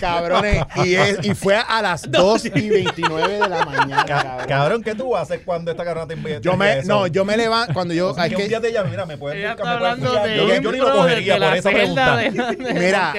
Cabrones, 0.00 0.64
y, 0.84 0.94
es- 0.94 1.24
y 1.24 1.34
fue 1.34 1.56
a 1.56 1.82
las 1.82 2.02
2 2.10 2.46
y 2.46 2.68
29 2.70 3.32
de 3.34 3.48
la 3.48 3.64
mañana, 3.66 4.04
Ca- 4.04 4.22
cabrón. 4.22 4.46
Cabrón, 4.48 4.82
¿qué 4.82 4.94
tú 4.94 5.14
haces 5.16 5.40
cuando 5.44 5.70
esta 5.70 5.84
cabrona 5.84 6.06
te 6.06 6.14
envía? 6.14 6.40
Yo 6.40 6.56
me, 6.56 6.82
no, 6.84 7.06
yo 7.06 7.24
me 7.24 7.36
levanto 7.36 7.74
cuando 7.74 7.92
yo, 7.94 8.10
es 8.16 8.28
que 8.30 8.36
un 8.42 8.48
día 8.48 8.60
te 8.60 8.72
llame, 8.72 8.90
mira, 8.90 9.04
me 9.06 9.16
puedes 9.18 9.38
Ella 9.38 9.54
buscar, 9.54 9.74
está 9.74 9.94
me 9.96 10.08
puedes 10.10 10.36
Yo, 10.36 10.60
yo 10.62 10.72
ni 10.72 10.78
lo 10.78 10.92
cogería 10.92 11.38
por 11.38 11.56
esa 11.56 11.70
pregunta. 11.70 12.16
de- 12.16 12.30
de 12.30 12.74
Mira, 12.74 13.12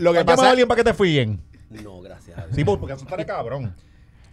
lo 0.00 0.12
que 0.12 0.18
¿Has 0.18 0.24
llamado 0.24 0.32
a 0.32 0.36
pasa, 0.36 0.50
alguien 0.50 0.68
para 0.68 0.76
que 0.76 0.84
te 0.84 0.94
fíen? 0.94 1.42
No, 1.70 2.00
gracias 2.02 2.36
a 2.38 2.42
Dios. 2.42 2.56
Sí, 2.56 2.64
porque 2.64 2.92
eso 2.92 3.02
estaré 3.04 3.24
cabrón. 3.26 3.74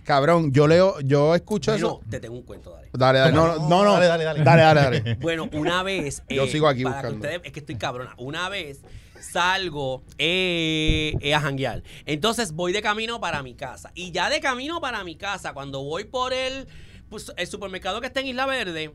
Cabrón, 0.03 0.51
yo 0.51 0.67
leo, 0.67 0.99
yo 1.01 1.35
escucho 1.35 1.71
Bueno, 1.71 1.87
eso. 1.87 2.01
te 2.09 2.19
tengo 2.19 2.35
un 2.35 2.43
cuento, 2.43 2.71
dale. 2.71 2.89
Dale, 2.93 3.19
dale, 3.19 3.33
no, 3.33 3.47
no, 3.57 3.69
no, 3.69 3.83
no. 3.85 3.93
Dale, 3.93 4.05
dale, 4.07 4.23
dale. 4.23 4.43
dale, 4.43 4.61
dale, 4.61 4.81
dale. 5.01 5.15
Bueno, 5.21 5.49
una 5.53 5.83
vez. 5.83 6.23
Yo 6.29 6.43
eh, 6.43 6.47
sigo 6.49 6.67
aquí 6.67 6.83
para 6.83 7.01
que 7.01 7.07
buscando. 7.07 7.27
ustedes- 7.27 7.41
es 7.45 7.51
que 7.51 7.59
estoy 7.59 7.75
cabrona. 7.75 8.13
Una 8.17 8.49
vez 8.49 8.81
salgo 9.21 10.03
eh, 10.17 11.13
eh, 11.21 11.33
a 11.35 11.41
janguear. 11.41 11.83
Entonces 12.05 12.53
voy 12.53 12.71
de 12.73 12.81
camino 12.81 13.19
para 13.19 13.43
mi 13.43 13.53
casa. 13.55 13.91
Y 13.95 14.11
ya 14.11 14.29
de 14.29 14.39
camino 14.39 14.79
para 14.81 15.03
mi 15.03 15.15
casa, 15.15 15.53
cuando 15.53 15.83
voy 15.83 16.05
por 16.05 16.33
el, 16.33 16.67
pues, 17.09 17.31
el 17.37 17.47
supermercado 17.47 18.01
que 18.01 18.07
está 18.07 18.21
en 18.21 18.27
Isla 18.27 18.45
Verde, 18.45 18.93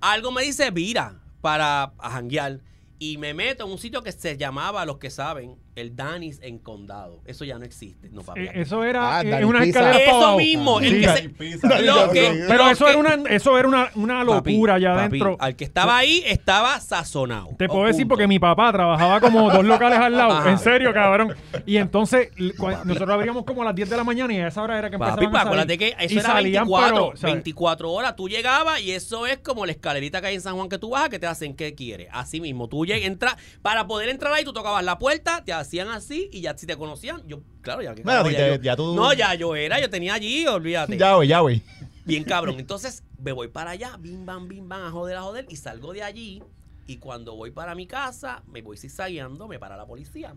algo 0.00 0.32
me 0.32 0.42
dice 0.42 0.70
vira 0.70 1.20
para 1.40 1.92
a 1.98 2.10
janguear. 2.10 2.60
Y 2.98 3.18
me 3.18 3.34
meto 3.34 3.64
en 3.64 3.70
un 3.72 3.78
sitio 3.78 4.02
que 4.02 4.12
se 4.12 4.36
llamaba, 4.36 4.84
los 4.84 4.98
que 4.98 5.10
saben, 5.10 5.56
el 5.76 5.96
Danis 5.96 6.38
en 6.42 6.58
Condado. 6.58 7.20
Eso 7.24 7.44
ya 7.44 7.58
no 7.58 7.64
existe. 7.64 8.08
No, 8.10 8.22
papi, 8.22 8.40
Eh. 8.42 8.50
Eso 8.54 8.84
era 8.84 9.18
Ah, 9.18 9.22
eh, 9.22 9.44
una 9.44 9.64
escalera 9.64 9.98
Eso 9.98 10.16
abajo. 10.16 10.36
mismo. 10.38 10.80
el 10.80 10.90
Sí. 10.90 11.00
que 11.00 11.06
Dani 11.06 11.20
se- 11.22 11.28
Pizza. 11.30 11.80
lo 11.80 12.10
que- 12.10 12.44
Pero 12.48 12.64
lo 12.64 12.70
eso 12.70 12.84
que- 12.84 12.90
era 12.92 13.00
una, 13.00 13.14
eso 13.30 13.58
era 13.58 13.68
una, 13.68 13.90
una 13.94 14.24
locura 14.24 14.74
Papi, 14.74 14.84
allá 14.84 14.94
papi, 14.94 15.00
adentro. 15.06 15.36
Al 15.40 15.56
que 15.56 15.64
estaba 15.64 15.96
ahí 15.96 16.22
estaba 16.26 16.80
sazonado. 16.80 17.48
Te 17.58 17.68
puedo 17.68 17.84
decir 17.86 18.02
punto. 18.02 18.14
porque 18.14 18.26
mi 18.28 18.38
papá 18.38 18.72
trabajaba 18.72 19.20
como 19.20 19.50
dos 19.50 19.64
locales 19.64 19.98
al 19.98 20.16
lado. 20.16 20.32
Ajá. 20.32 20.50
En 20.50 20.58
serio, 20.58 20.92
cabrón. 20.92 21.34
Y 21.66 21.76
entonces 21.76 22.30
nosotros 22.38 23.10
abríamos 23.10 23.44
como 23.44 23.62
a 23.62 23.64
las 23.66 23.74
10 23.74 23.90
de 23.90 23.96
la 23.96 24.04
mañana 24.04 24.32
y 24.32 24.38
a 24.38 24.48
esa 24.48 24.62
hora 24.62 24.78
era 24.78 24.90
que 24.90 24.98
Papi, 24.98 25.10
empezaban 25.24 25.30
pues 25.30 25.40
a 25.40 25.44
salir. 25.44 25.60
acuérdate 25.60 25.78
que 25.78 26.04
eso 26.04 26.14
Y 26.14 26.18
era 26.18 26.28
salían, 26.28 26.64
24, 26.64 26.94
pero, 27.06 27.16
¿sabes? 27.16 27.34
24 27.34 27.90
horas. 27.92 28.16
Tú 28.16 28.28
llegabas 28.28 28.80
y 28.80 28.92
eso 28.92 29.26
es 29.26 29.38
como 29.38 29.66
la 29.66 29.72
escalerita 29.72 30.20
que 30.20 30.28
hay 30.28 30.34
en 30.36 30.40
San 30.40 30.54
Juan 30.54 30.68
que 30.68 30.78
tú 30.78 30.90
bajas 30.90 31.08
que 31.08 31.18
te 31.18 31.26
hacen 31.26 31.54
que 31.56 31.74
quieres. 31.74 32.08
Así 32.12 32.40
mismo. 32.40 32.68
Tú 32.68 32.86
llegas, 32.86 33.04
entras, 33.06 33.36
para 33.62 33.86
poder 33.86 34.08
entrar 34.08 34.32
ahí, 34.32 34.44
tú 34.44 34.52
tocabas 34.52 34.84
la 34.84 34.98
puerta, 34.98 35.42
te 35.44 35.52
hacían 35.64 35.88
así 35.88 36.28
y 36.32 36.40
ya 36.40 36.56
si 36.56 36.66
te 36.66 36.76
conocían, 36.76 37.26
yo, 37.26 37.40
claro, 37.60 37.82
ya 37.82 37.94
que 37.94 38.02
Mira, 38.02 38.22
ya, 38.30 38.38
te- 38.38 38.56
yo- 38.56 38.62
ya 38.62 38.76
tú- 38.76 38.94
No, 38.94 39.12
ya 39.12 39.34
yo 39.34 39.56
era, 39.56 39.80
yo 39.80 39.90
tenía 39.90 40.14
allí, 40.14 40.46
olvídate. 40.46 40.96
Ya, 40.96 41.14
güey, 41.14 41.28
ya, 41.28 41.40
güey. 41.40 41.62
Bien 42.04 42.22
cabrón. 42.24 42.56
Entonces 42.58 43.02
me 43.18 43.32
voy 43.32 43.48
para 43.48 43.70
allá, 43.70 43.96
bim, 43.98 44.24
bam, 44.26 44.46
bim, 44.48 44.68
bam, 44.68 44.86
a 44.86 44.90
joder, 44.90 45.16
a 45.16 45.22
joder, 45.22 45.46
y 45.48 45.56
salgo 45.56 45.92
de 45.92 46.02
allí. 46.02 46.42
Y 46.86 46.98
cuando 46.98 47.34
voy 47.34 47.50
para 47.50 47.74
mi 47.74 47.86
casa, 47.86 48.42
me 48.46 48.60
voy 48.60 48.76
zigzagueando, 48.76 49.48
me 49.48 49.58
para 49.58 49.76
la 49.76 49.86
policía. 49.86 50.34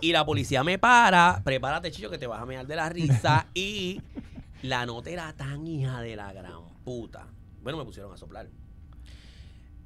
Y 0.00 0.12
la 0.12 0.24
policía 0.24 0.64
me 0.64 0.78
para, 0.78 1.42
prepárate, 1.44 1.90
chicho, 1.90 2.08
que 2.10 2.18
te 2.18 2.26
vas 2.26 2.40
a 2.40 2.46
mear 2.46 2.66
de 2.66 2.76
la 2.76 2.88
risa. 2.88 3.46
y 3.54 4.00
la 4.62 4.86
nota 4.86 5.10
era 5.10 5.32
tan 5.34 5.66
hija 5.66 6.00
de 6.00 6.16
la 6.16 6.32
gran 6.32 6.60
puta. 6.84 7.26
Bueno, 7.62 7.78
me 7.78 7.84
pusieron 7.84 8.12
a 8.12 8.16
soplar. 8.16 8.48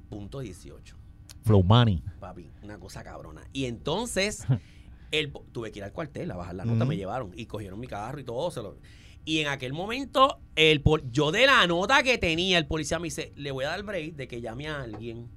Punto 0.09 0.39
18 0.39 0.95
Flow 1.43 1.63
Money. 1.63 2.03
papi, 2.19 2.49
una 2.63 2.77
cosa 2.79 3.03
cabrona. 3.03 3.41
Y 3.53 3.65
entonces, 3.65 4.45
el, 5.11 5.31
tuve 5.51 5.71
que 5.71 5.79
ir 5.79 5.83
al 5.83 5.91
cuartel 5.91 6.31
a 6.31 6.35
bajar 6.37 6.55
la 6.55 6.65
nota, 6.65 6.85
me 6.85 6.95
llevaron 6.97 7.31
y 7.35 7.45
cogieron 7.45 7.79
mi 7.79 7.87
carro 7.87 8.19
y 8.19 8.23
todo. 8.23 8.49
Se 8.51 8.61
lo, 8.61 8.77
y 9.25 9.39
en 9.39 9.47
aquel 9.47 9.73
momento, 9.73 10.39
el 10.55 10.83
yo 11.11 11.31
de 11.31 11.45
la 11.45 11.65
nota 11.67 12.01
que 12.03 12.17
tenía, 12.17 12.57
el 12.57 12.65
policía 12.67 12.97
me 12.99 13.05
dice, 13.07 13.31
le 13.35 13.51
voy 13.51 13.65
a 13.65 13.69
dar 13.69 13.83
break 13.83 14.15
de 14.15 14.27
que 14.27 14.41
llame 14.41 14.67
a 14.67 14.81
alguien 14.81 15.27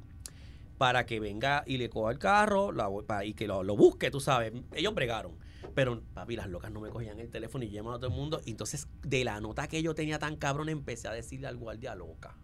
para 0.78 1.06
que 1.06 1.20
venga 1.20 1.62
y 1.66 1.76
le 1.76 1.88
coja 1.88 2.10
el 2.10 2.18
carro 2.18 2.72
la 2.72 2.88
voy- 2.88 3.04
pa- 3.04 3.24
y 3.24 3.32
que 3.34 3.46
lo, 3.46 3.62
lo 3.62 3.76
busque, 3.76 4.10
tú 4.10 4.20
sabes. 4.20 4.52
Ellos 4.72 4.94
bregaron. 4.94 5.32
Pero, 5.74 6.02
papi, 6.14 6.36
las 6.36 6.48
locas 6.48 6.70
no 6.70 6.80
me 6.80 6.88
cogían 6.90 7.18
el 7.20 7.30
teléfono 7.30 7.64
y 7.64 7.70
llaman 7.70 7.94
a 7.94 7.96
todo 7.98 8.08
el 8.08 8.14
mundo. 8.16 8.40
Y 8.44 8.50
entonces, 8.52 8.86
de 9.02 9.24
la 9.24 9.40
nota 9.40 9.66
que 9.66 9.82
yo 9.82 9.94
tenía 9.94 10.18
tan 10.18 10.36
cabrón, 10.36 10.68
empecé 10.68 11.08
a 11.08 11.12
decirle 11.12 11.46
al 11.46 11.56
guardia 11.56 11.94
loca. 11.94 12.36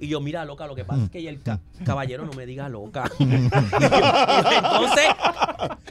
Y 0.00 0.06
yo, 0.08 0.20
mira, 0.20 0.44
loca, 0.44 0.66
lo 0.66 0.74
que 0.76 0.84
pasa 0.84 1.04
es 1.04 1.10
que 1.10 1.28
el 1.28 1.42
ca- 1.42 1.60
caballero 1.84 2.24
no 2.24 2.32
me 2.32 2.46
diga 2.46 2.68
loca. 2.68 3.10
Entonces, 3.18 5.04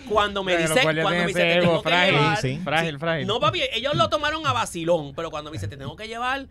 cuando 0.10 0.43
me 0.43 0.58
dice, 0.58 0.82
cuando 0.82 1.03
me 1.10 1.28
dice, 1.28 1.39
te 1.39 1.60
tengo 1.60 1.82
que 1.84 1.89
llevar. 1.89 2.38
sí. 2.38 2.60
Frágil, 2.64 2.99
frágil. 2.99 3.28
No, 3.28 3.39
papi, 3.39 3.62
ellos 3.74 3.95
lo 3.95 4.10
tomaron 4.10 4.45
a 4.47 4.53
vacilón, 4.53 5.14
pero 5.16 5.30
cuando 5.30 5.51
me 5.51 5.55
dice, 5.55 5.68
te 5.68 5.78
tengo 5.78 5.95
que 5.95 6.08
llevar 6.08 6.47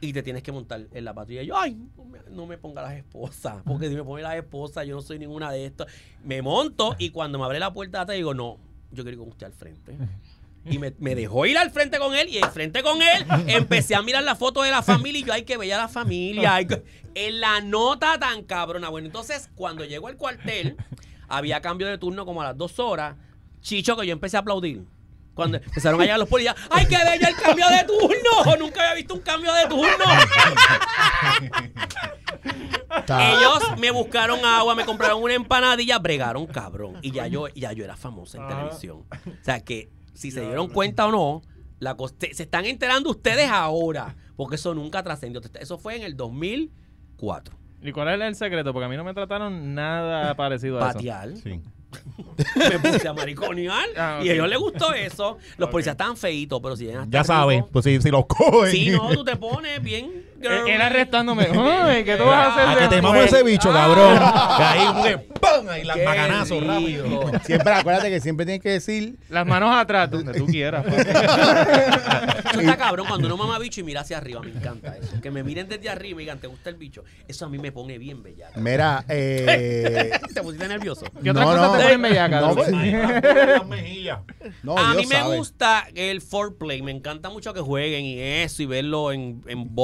y 0.00 0.12
te 0.12 0.22
tienes 0.22 0.42
que 0.42 0.52
montar 0.52 0.82
en 0.92 1.04
la 1.04 1.12
patrulla, 1.14 1.42
yo, 1.42 1.56
ay, 1.58 1.76
no 1.96 2.04
me, 2.04 2.18
no 2.30 2.46
me 2.46 2.56
ponga 2.58 2.82
las 2.82 2.92
esposas, 2.94 3.62
porque 3.64 3.88
si 3.88 3.96
me 3.96 4.04
pone 4.04 4.22
las 4.22 4.36
esposas, 4.36 4.86
yo 4.86 4.94
no 4.94 5.02
soy 5.02 5.18
ninguna 5.18 5.50
de 5.50 5.66
estas. 5.66 5.88
Me 6.22 6.40
monto 6.42 6.94
y 6.98 7.10
cuando 7.10 7.38
me 7.38 7.44
abre 7.44 7.58
la 7.58 7.72
puerta, 7.72 8.04
te 8.06 8.12
digo, 8.12 8.32
no, 8.34 8.58
yo 8.92 9.02
quiero 9.02 9.10
ir 9.12 9.18
con 9.18 9.28
usted 9.28 9.46
al 9.46 9.52
frente. 9.54 9.96
Y 10.70 10.78
me, 10.78 10.92
me 10.98 11.14
dejó 11.14 11.46
ir 11.46 11.56
al 11.58 11.70
frente 11.70 11.98
con 11.98 12.14
él 12.14 12.28
y 12.28 12.38
al 12.38 12.50
frente 12.50 12.82
con 12.82 13.00
él 13.02 13.26
empecé 13.46 13.94
a 13.94 14.02
mirar 14.02 14.22
la 14.22 14.34
foto 14.36 14.62
de 14.62 14.70
la 14.70 14.82
familia 14.82 15.20
y 15.20 15.24
yo, 15.24 15.32
ay, 15.32 15.42
que 15.44 15.56
veía 15.56 15.76
la 15.78 15.88
familia. 15.88 16.54
ay, 16.54 16.66
que- 16.66 16.82
en 17.14 17.40
la 17.40 17.60
nota 17.60 18.18
tan 18.18 18.42
cabrona. 18.44 18.88
Bueno, 18.90 19.06
entonces, 19.06 19.50
cuando 19.56 19.84
llegó 19.84 20.08
al 20.08 20.16
cuartel, 20.16 20.76
había 21.28 21.60
cambio 21.60 21.86
de 21.88 21.98
turno 21.98 22.24
como 22.24 22.42
a 22.42 22.44
las 22.46 22.56
dos 22.56 22.78
horas. 22.78 23.16
Chicho, 23.60 23.96
que 23.96 24.06
yo 24.06 24.12
empecé 24.12 24.36
a 24.36 24.40
aplaudir. 24.40 24.84
Cuando 25.34 25.56
empezaron 25.58 26.00
a 26.00 26.04
llegar 26.04 26.18
los 26.18 26.28
policías, 26.28 26.56
¡ay, 26.70 26.86
qué 26.86 26.96
bello 26.96 27.28
el 27.28 27.36
cambio 27.36 27.66
de 27.68 27.84
turno! 27.84 28.56
Nunca 28.58 28.80
había 28.82 28.94
visto 28.94 29.14
un 29.14 29.20
cambio 29.20 29.52
de 29.54 29.66
turno. 29.66 30.04
Ellos 33.08 33.78
me 33.78 33.90
buscaron 33.90 34.44
agua, 34.44 34.74
me 34.74 34.84
compraron 34.84 35.22
una 35.22 35.34
empanadilla, 35.34 35.98
bregaron 35.98 36.46
cabrón. 36.46 36.98
Y 37.02 37.12
ya 37.12 37.26
yo, 37.26 37.48
ya 37.48 37.72
yo 37.72 37.84
era 37.84 37.96
famosa 37.96 38.38
en 38.38 38.44
Ah. 38.44 38.48
televisión. 38.48 39.04
O 39.10 39.44
sea 39.44 39.60
que, 39.60 39.88
si 40.18 40.30
se 40.30 40.40
dieron 40.40 40.68
cuenta 40.68 41.06
o 41.06 41.12
no, 41.12 41.42
la 41.78 41.96
se 42.18 42.34
se 42.34 42.42
están 42.42 42.64
enterando 42.64 43.10
ustedes 43.10 43.48
ahora. 43.50 44.16
Porque 44.36 44.56
eso 44.56 44.74
nunca 44.74 45.02
trascendió. 45.02 45.40
Eso 45.60 45.78
fue 45.78 45.96
en 45.96 46.02
el 46.02 46.16
2004. 46.16 47.56
¿Y 47.82 47.92
cuál 47.92 48.20
es 48.20 48.26
el 48.28 48.34
secreto? 48.34 48.72
Porque 48.72 48.86
a 48.86 48.88
mí 48.88 48.96
no 48.96 49.04
me 49.04 49.14
trataron 49.14 49.74
nada 49.74 50.34
parecido 50.36 50.78
a 50.82 50.88
eso. 50.90 50.98
Patear. 50.98 51.36
Sí. 51.36 51.60
Me 52.56 52.78
puse 52.78 53.08
a 53.08 53.12
mariconear. 53.14 53.86
Ah. 53.96 54.20
Y 54.22 54.28
a 54.28 54.34
ellos 54.34 54.48
les 54.48 54.58
gustó 54.58 54.92
eso. 54.92 55.38
Los 55.56 55.70
policías 55.70 55.94
estaban 55.94 56.16
feitos, 56.16 56.60
pero 56.62 56.76
si 56.76 56.84
llegan 56.84 57.02
hasta 57.04 57.18
Ya 57.18 57.24
sabes, 57.24 57.58
arriba- 57.58 57.68
pues 57.72 57.84
si, 57.84 58.00
si 58.00 58.10
los 58.10 58.26
cogen. 58.26 58.70
Sí, 58.70 58.90
no, 58.90 59.10
tú 59.10 59.24
te 59.24 59.36
pones 59.36 59.82
bien. 59.82 60.24
Él, 60.40 60.68
él 60.68 60.80
arrestándome. 60.80 61.48
Ay, 61.54 62.04
¿Qué 62.04 62.16
tú 62.16 62.24
vas 62.24 62.46
a 62.48 62.54
hacer? 62.54 62.68
A 62.68 62.88
que 62.88 62.94
te 62.96 63.02
mamo 63.02 63.20
ese 63.20 63.42
bicho, 63.42 63.72
cabrón. 63.72 64.18
Que 64.56 64.62
ahí 64.62 64.86
como 64.86 65.02
que 65.04 65.18
¡pum! 65.18 65.68
Ahí 65.68 65.84
las 65.84 65.96
Qué 65.96 66.04
macanazos 66.04 66.60
rico. 66.60 66.72
rápido. 66.72 67.32
Siempre 67.44 67.72
acuérdate 67.74 68.10
que 68.10 68.20
siempre 68.20 68.46
tienes 68.46 68.62
que 68.62 68.70
decir 68.70 69.16
Las 69.28 69.46
manos 69.46 69.74
atrás, 69.76 70.10
donde 70.10 70.32
tú 70.34 70.46
quieras. 70.46 70.84
Eso 72.52 72.60
está 72.60 72.76
cabrón 72.76 73.06
cuando 73.08 73.26
uno 73.26 73.36
mama 73.36 73.58
bicho 73.58 73.80
y 73.80 73.84
mira 73.84 74.00
hacia 74.00 74.18
arriba. 74.18 74.40
Me 74.40 74.50
encanta 74.50 74.96
eso. 74.96 75.20
Que 75.20 75.30
me 75.30 75.42
miren 75.42 75.68
desde 75.68 75.88
arriba 75.88 76.12
y 76.12 76.14
me 76.14 76.22
digan, 76.22 76.38
¿te 76.38 76.46
gusta 76.46 76.70
el 76.70 76.76
bicho? 76.76 77.04
Eso 77.26 77.44
a 77.46 77.48
mí 77.48 77.58
me 77.58 77.72
pone 77.72 77.98
bien 77.98 78.22
bellaca. 78.22 78.58
Mira, 78.60 79.04
eh, 79.08 80.10
¿Te 80.32 80.42
pusiste 80.42 80.66
nervioso? 80.68 81.06
¿Qué 81.22 81.30
otras 81.30 81.46
No, 81.46 81.52
cosas 81.52 81.66
no. 81.72 81.76
te 81.78 81.82
ponen 81.84 82.02
bellaca? 82.02 82.40
No, 82.40 82.54
pues, 82.54 82.70
Las 82.70 83.66
mejillas. 83.66 84.18
no, 84.62 84.78
a 84.78 84.92
Dios 84.92 84.96
mí 84.96 85.06
me 85.06 85.16
sabe. 85.16 85.36
gusta 85.36 85.86
el 85.94 86.20
foreplay. 86.20 86.82
Me 86.82 86.90
encanta 86.92 87.28
mucho 87.30 87.52
que 87.54 87.60
jueguen 87.60 88.04
y 88.04 88.18
eso 88.20 88.62
y 88.62 88.66
verlo 88.66 89.12
en, 89.12 89.42
en 89.46 89.74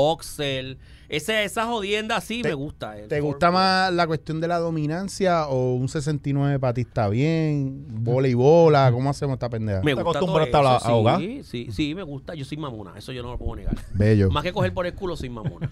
boxer. 0.45 0.77
Ese, 1.07 1.45
esa 1.45 1.67
jodienda 1.67 2.17
así 2.17 2.41
Te- 2.43 2.49
me 2.49 2.55
gusta. 2.55 2.99
el 2.99 3.09
¿Te 3.09 3.21
gusta 3.21 3.51
más 3.51 3.93
la 3.93 4.07
cuestión 4.07 4.41
de 4.41 4.49
la 4.49 4.59
dominancia 4.59 5.47
o 5.49 5.75
un 5.75 5.89
69 5.89 6.59
para 6.59 6.73
ti 6.75 6.81
está 6.81 7.09
bien? 7.09 7.85
Bola 7.89 8.27
y 8.27 8.35
bola, 8.35 8.91
¿cómo 8.91 9.11
hacemos 9.11 9.35
esta 9.35 9.49
pendeja? 9.51 9.81
Me 9.83 9.95
¿Te 9.95 10.03
gusta 10.03 10.19
acostumbras 10.19 10.51
todo 10.51 10.61
a 10.61 10.65
la- 10.65 10.77
eso, 10.79 10.87
a 10.87 10.91
ahogar? 10.91 11.21
Sí, 11.21 11.43
sí, 11.45 11.69
sí, 11.71 11.95
me 11.95 12.03
gusta. 12.03 12.35
Yo 12.35 12.45
soy 12.45 12.57
mamona. 12.59 12.93
Eso 12.97 13.13
yo 13.13 13.23
no 13.23 13.31
lo 13.33 13.39
puedo 13.39 13.55
negar. 13.57 13.75
Bello. 13.93 14.31
Más 14.31 14.43
que 14.43 14.53
coger 14.53 14.73
por 14.73 14.87
el 14.87 14.95
culo, 14.95 15.15
soy 15.17 15.29
mamona. 15.29 15.71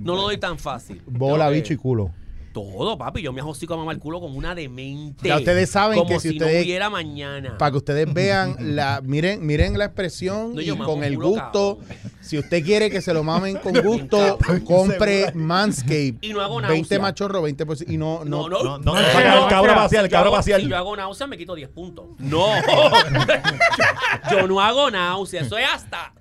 No 0.00 0.14
lo 0.14 0.22
doy 0.22 0.38
tan 0.38 0.56
fácil. 0.58 1.02
Bola, 1.06 1.50
bicho 1.50 1.72
y 1.74 1.76
culo. 1.76 2.12
Todo, 2.52 2.98
papi. 2.98 3.22
Yo 3.22 3.32
me 3.32 3.40
ajocico 3.40 3.74
a 3.74 3.76
mamar 3.76 3.94
el 3.94 4.00
culo 4.00 4.20
como 4.20 4.36
una 4.36 4.54
demente. 4.54 5.28
Ya 5.28 5.36
ustedes 5.38 5.70
saben 5.70 5.98
como 5.98 6.10
que 6.10 6.20
si 6.20 6.38
no 6.38 6.44
ustedes- 6.46 6.64
hubiera 6.64 6.90
mañana. 6.90 7.56
Para 7.58 7.70
que 7.70 7.76
ustedes 7.76 8.12
vean, 8.12 8.56
la, 8.76 9.00
miren, 9.04 9.44
miren 9.46 9.78
la 9.78 9.84
expresión 9.86 10.54
No, 10.54 10.60
y 10.60 10.68
con 10.76 11.04
el 11.04 11.14
culo, 11.14 11.28
gusto 11.28 11.78
cabrón. 11.78 12.10
Si 12.20 12.38
usted 12.38 12.64
quiere 12.64 12.90
que 12.90 13.00
se 13.00 13.14
lo 13.14 13.22
mamen 13.24 13.56
con 13.58 13.72
gusto, 13.82 14.38
compre 14.64 15.32
Manscape. 15.34 16.16
Y 16.20 16.32
no 16.32 16.40
hago 16.40 16.56
20 16.56 16.74
náusea. 16.76 16.98
machorro, 17.00 17.42
20%. 17.48 17.84
Y 17.88 17.96
no, 17.96 18.24
no, 18.24 18.48
No, 18.48 18.62
no. 18.62 18.78
No, 18.78 18.94
no, 18.94 18.98
el 18.98 19.06
cabro 19.48 19.72
el 19.72 19.88
Yo 19.88 20.10
cabro 20.10 20.30
pasear. 20.30 20.60
Si 20.60 20.68
yo 20.68 20.76
hago 20.76 20.96
náusea, 20.96 21.26
me 21.26 21.38
quito 21.38 21.54
10 21.54 21.68
puntos. 21.70 22.06
No. 22.18 22.46
yo 24.30 24.46
no 24.46 24.60
hago 24.60 24.90
náusea. 24.90 25.42
Eso 25.42 25.56
es 25.58 25.66
hasta, 25.72 26.12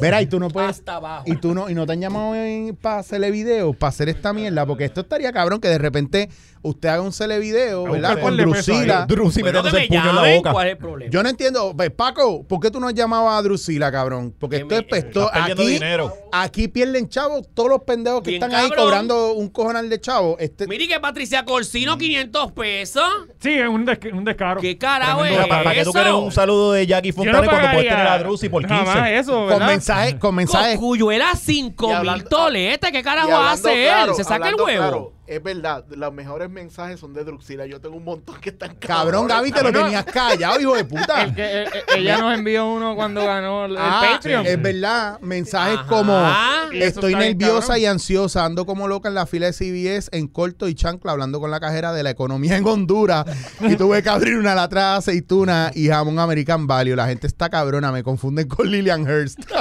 Verá, 0.00 0.20
y 0.22 0.26
tú 0.26 0.40
no 0.40 0.48
puedes. 0.48 0.70
hasta 0.70 0.96
abajo. 0.96 1.24
Y 1.26 1.36
tú 1.36 1.54
no, 1.54 1.68
y 1.70 1.74
no 1.74 1.86
te 1.86 1.92
han 1.92 2.00
llamado 2.00 2.32
para 2.80 2.98
hacerle 2.98 3.30
video, 3.30 3.72
para 3.72 3.90
hacer 3.90 4.08
esta 4.08 4.32
mierda, 4.32 4.66
porque 4.66 4.84
esto 4.84 5.02
estaría 5.02 5.32
cabrón 5.32 5.60
que 5.62 5.68
de 5.68 5.78
repente 5.78 6.28
usted 6.64 6.90
haga 6.90 7.00
un 7.02 7.12
cele 7.12 7.38
video, 7.40 7.86
A 7.86 7.90
¿verdad? 7.90 8.20
Con 8.20 8.36
Drusila. 8.36 9.00
ahí. 9.00 9.06
Drusi 9.08 9.40
Bueno, 9.40 9.62
que 9.62 9.72
metiéndose 9.72 9.76
me 9.76 9.82
el 9.82 9.88
puño 9.88 10.00
en 10.00 10.06
la 10.06 10.22
llamen, 10.22 10.36
boca. 10.36 10.52
¿Cuál 10.52 10.66
es 10.68 10.72
el 10.72 10.78
problema? 10.78 11.10
Yo 11.10 11.22
no 11.22 11.28
entiendo, 11.28 11.74
pues, 11.76 11.90
Paco, 11.90 12.46
¿por 12.46 12.60
qué 12.60 12.70
tú 12.70 12.78
no 12.78 12.90
llamabas 12.90 13.38
a 13.38 13.42
Drusila, 13.42 13.90
cabrón? 13.90 14.32
Porque 14.38 14.56
Que 14.58 14.62
esto 14.62 14.74
es 14.76 14.84
pesto. 14.84 15.30
Aquí, 15.32 15.66
dinero. 15.66 16.14
aquí 16.30 16.68
pierden 16.68 17.08
chavos 17.08 17.48
todos 17.54 17.68
los 17.70 17.80
pendejos 17.80 18.22
que 18.22 18.30
Bien 18.30 18.42
están 18.44 18.54
ahí 18.58 18.70
cobrando 18.70 19.32
un 19.32 19.48
cojonal 19.48 19.88
de 19.90 20.00
chavos. 20.00 20.36
Este, 20.38 20.66
Mire 20.68 20.86
que 20.86 21.00
Patricia 21.00 21.44
Corsino, 21.44 21.98
500 21.98 22.52
pesos. 22.52 23.02
Sí, 23.40 23.54
es 23.54 23.66
un, 23.68 23.84
des- 23.84 23.98
un 24.12 24.24
descaro. 24.24 24.60
¿Qué 24.60 24.78
carajo 24.78 25.24
es 25.24 25.36
¿Para, 25.36 25.62
para 25.64 25.74
qué 25.74 25.82
tú 25.84 25.92
quieres 25.92 26.12
un 26.12 26.30
saludo 26.30 26.72
de 26.74 26.86
Jackie 26.86 27.10
Fontana 27.12 27.40
no 27.40 27.48
cuando 27.50 27.70
puedes 27.72 27.88
tener 27.90 28.06
a 28.06 28.18
Drusi 28.18 28.48
por 28.48 28.62
15? 28.66 28.74
Jamás 28.84 29.10
eso, 29.10 29.32
con 29.32 29.46
¿verdad? 29.48 29.66
mensajes, 29.66 30.14
con 30.14 30.34
mensajes. 30.36 30.76
Cocuyuela 30.76 31.34
5 31.34 31.84
Y 31.84 31.88
mil 31.88 31.96
hablando- 31.96 32.28
toletes. 32.28 32.90
¿Qué 32.92 33.00
Y 33.00 33.02
carajo 33.02 33.36
hace 33.36 33.84
claro, 33.84 34.12
él? 34.12 34.16
¿Se 34.16 34.22
saca 34.24 34.48
el 34.48 34.54
huevo? 34.54 34.66
claro, 34.68 35.12
es 35.36 35.42
verdad, 35.42 35.84
los 35.88 36.12
mejores 36.12 36.50
mensajes 36.50 37.00
son 37.00 37.14
de 37.14 37.24
Druxila. 37.24 37.64
Yo 37.66 37.80
tengo 37.80 37.96
un 37.96 38.04
montón 38.04 38.38
que 38.40 38.50
están 38.50 38.74
Cabrón, 38.76 39.26
Gaby, 39.26 39.50
te 39.52 39.62
lo 39.62 39.72
tenías 39.72 40.04
callado, 40.04 40.60
hijo 40.60 40.76
de 40.76 40.84
puta. 40.84 41.22
El 41.22 41.34
que, 41.34 41.42
eh, 41.42 41.64
eh, 41.64 41.84
ella 41.96 42.18
nos 42.18 42.34
envió 42.36 42.66
uno 42.66 42.94
cuando 42.94 43.24
ganó 43.24 43.64
el 43.64 43.76
Ah, 43.78 44.10
Patreon. 44.12 44.44
Es 44.46 44.60
verdad, 44.60 45.18
mensajes 45.20 45.78
Ajá. 45.78 45.86
como 45.88 46.32
estoy 46.72 47.14
nerviosa 47.14 47.78
y 47.78 47.86
ansiosa, 47.86 48.44
ando 48.44 48.66
como 48.66 48.88
loca 48.88 49.08
en 49.08 49.14
la 49.14 49.26
fila 49.26 49.46
de 49.46 49.52
CBS 49.54 50.10
en 50.12 50.28
corto 50.28 50.68
y 50.68 50.74
chancla 50.74 51.12
hablando 51.12 51.40
con 51.40 51.50
la 51.50 51.60
cajera 51.60 51.92
de 51.92 52.02
la 52.02 52.10
economía 52.10 52.56
en 52.56 52.66
Honduras 52.66 53.24
y 53.60 53.76
tuve 53.76 54.02
que 54.02 54.10
abrir 54.10 54.36
una 54.36 54.54
lata 54.54 54.92
de 54.92 54.96
aceituna 54.98 55.70
y 55.74 55.88
jamón 55.88 56.18
American 56.18 56.66
Value. 56.66 56.94
La 56.96 57.06
gente 57.06 57.26
está 57.26 57.48
cabrona, 57.48 57.90
me 57.90 58.02
confunden 58.02 58.48
con 58.48 58.70
Lillian 58.70 59.02
Hurst. 59.08 59.38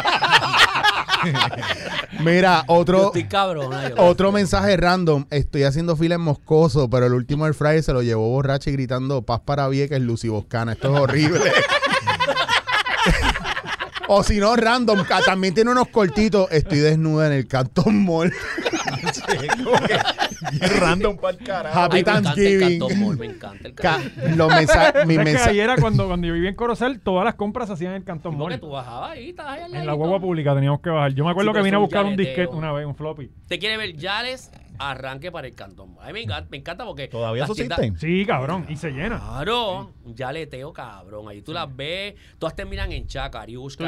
Mira, 2.24 2.64
otro 2.68 3.14
estoy 3.14 3.28
otro 3.98 4.32
mensaje 4.32 4.78
random. 4.78 5.26
Estoy 5.30 5.64
haciendo 5.64 5.96
fila 5.96 6.16
en 6.16 6.22
Moscoso, 6.22 6.90
pero 6.90 7.06
el 7.08 7.14
último 7.14 7.46
Air 7.46 7.54
Fryer 7.54 7.84
se 7.84 7.94
lo 7.94 8.02
llevó 8.02 8.30
borracha 8.30 8.70
y 8.70 8.74
gritando 8.74 9.22
paz 9.24 9.42
para 9.44 9.68
Vieques, 9.68 10.02
Lucy 10.02 10.30
Boscana. 10.30 10.74
Esto 10.74 10.94
es 10.94 11.02
horrible. 11.02 11.42
o 14.14 14.24
si 14.24 14.40
no, 14.40 14.56
random. 14.58 15.04
ca- 15.06 15.22
También 15.22 15.54
tiene 15.54 15.72
unos 15.72 15.88
cortitos. 15.88 16.52
Estoy 16.52 16.80
desnuda 16.80 17.28
en 17.28 17.34
el 17.34 17.48
Canton 17.48 18.04
Mall. 18.04 18.34
Random 20.80 21.18
para 21.18 21.38
el 21.38 21.44
carajo. 21.44 21.80
Happy 21.80 21.98
Ay, 21.98 22.04
me 22.04 22.10
encanta 22.10 22.30
el 22.32 22.36
Thanksgiving. 22.36 22.80
Cantón 22.80 23.00
Mall, 23.00 23.18
me 23.18 23.26
encanta 23.28 23.68
el 23.68 23.74
Ca- 23.74 23.98
Cantón 24.02 24.38
los 24.38 24.48
mensajes, 24.54 25.06
mis 25.08 25.16
¿Sabes 25.16 25.18
que 25.18 25.24
mensajes. 25.24 25.48
ayer 25.48 25.64
era 25.64 25.76
cuando, 25.78 26.08
cuando 26.08 26.28
yo 26.28 26.34
vivía 26.34 26.50
en 26.50 26.56
Corozal, 26.56 27.00
todas 27.00 27.26
las 27.26 27.36
compras 27.36 27.68
se 27.68 27.74
hacían 27.74 27.92
en 27.92 27.98
el 27.98 28.04
Cantón 28.04 28.38
Porque 28.38 28.56
Mall. 28.56 28.60
tú 28.60 28.70
bajabas 28.70 29.12
ahí, 29.12 29.30
estabas 29.30 29.54
ahí 29.54 29.60
al 29.62 29.66
En 29.68 29.72
la 29.72 29.78
ladito. 29.86 29.96
guagua 29.98 30.20
pública 30.20 30.54
teníamos 30.56 30.82
que 30.82 30.90
bajar. 30.90 31.14
Yo 31.14 31.24
me 31.24 31.32
acuerdo 31.32 31.52
Sí, 31.52 31.54
que 31.54 31.58
pero 31.60 31.64
vine 31.66 31.78
a 31.78 31.80
buscar 31.80 32.04
un 32.06 32.12
yaleteo. 32.12 32.26
disquete 32.36 32.56
una 32.56 32.72
vez, 32.74 32.86
un 32.86 32.96
floppy. 32.96 33.32
¿Te 33.48 33.60
quiere 33.60 33.78
ver 33.78 33.96
Yales? 33.96 34.52
Arranque 34.90 35.32
para 35.32 35.48
el 35.48 35.54
Cantón. 35.54 35.96
A 36.02 36.08
mí 36.08 36.14
me 36.14 36.22
encanta, 36.24 36.48
me 36.50 36.58
encanta 36.58 36.86
porque... 36.86 37.08
¿Todavía 37.08 37.44
eso 37.44 37.54
tiendas-? 37.54 37.80
Sí, 38.00 38.26
cabrón, 38.26 38.66
y 38.70 38.76
se 38.76 38.92
llena. 38.92 39.20
Claro, 39.20 39.92
un 40.04 40.16
yaleteo 40.16 40.74
cabrón. 40.74 41.28
Ahí 41.30 41.42
tú 41.42 41.54
las 41.54 41.74
ves, 41.76 42.16
todas 42.40 42.56
terminan 42.56 42.92
en 42.92 43.06
Chaca, 43.08 43.42
Ariushka. 43.42 43.86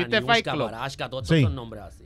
Barashka, 0.55 1.09
todos 1.09 1.27
Sí. 1.27 1.35
esos 1.35 1.47
son 1.47 1.55
nombres 1.55 1.83
así. 1.83 2.05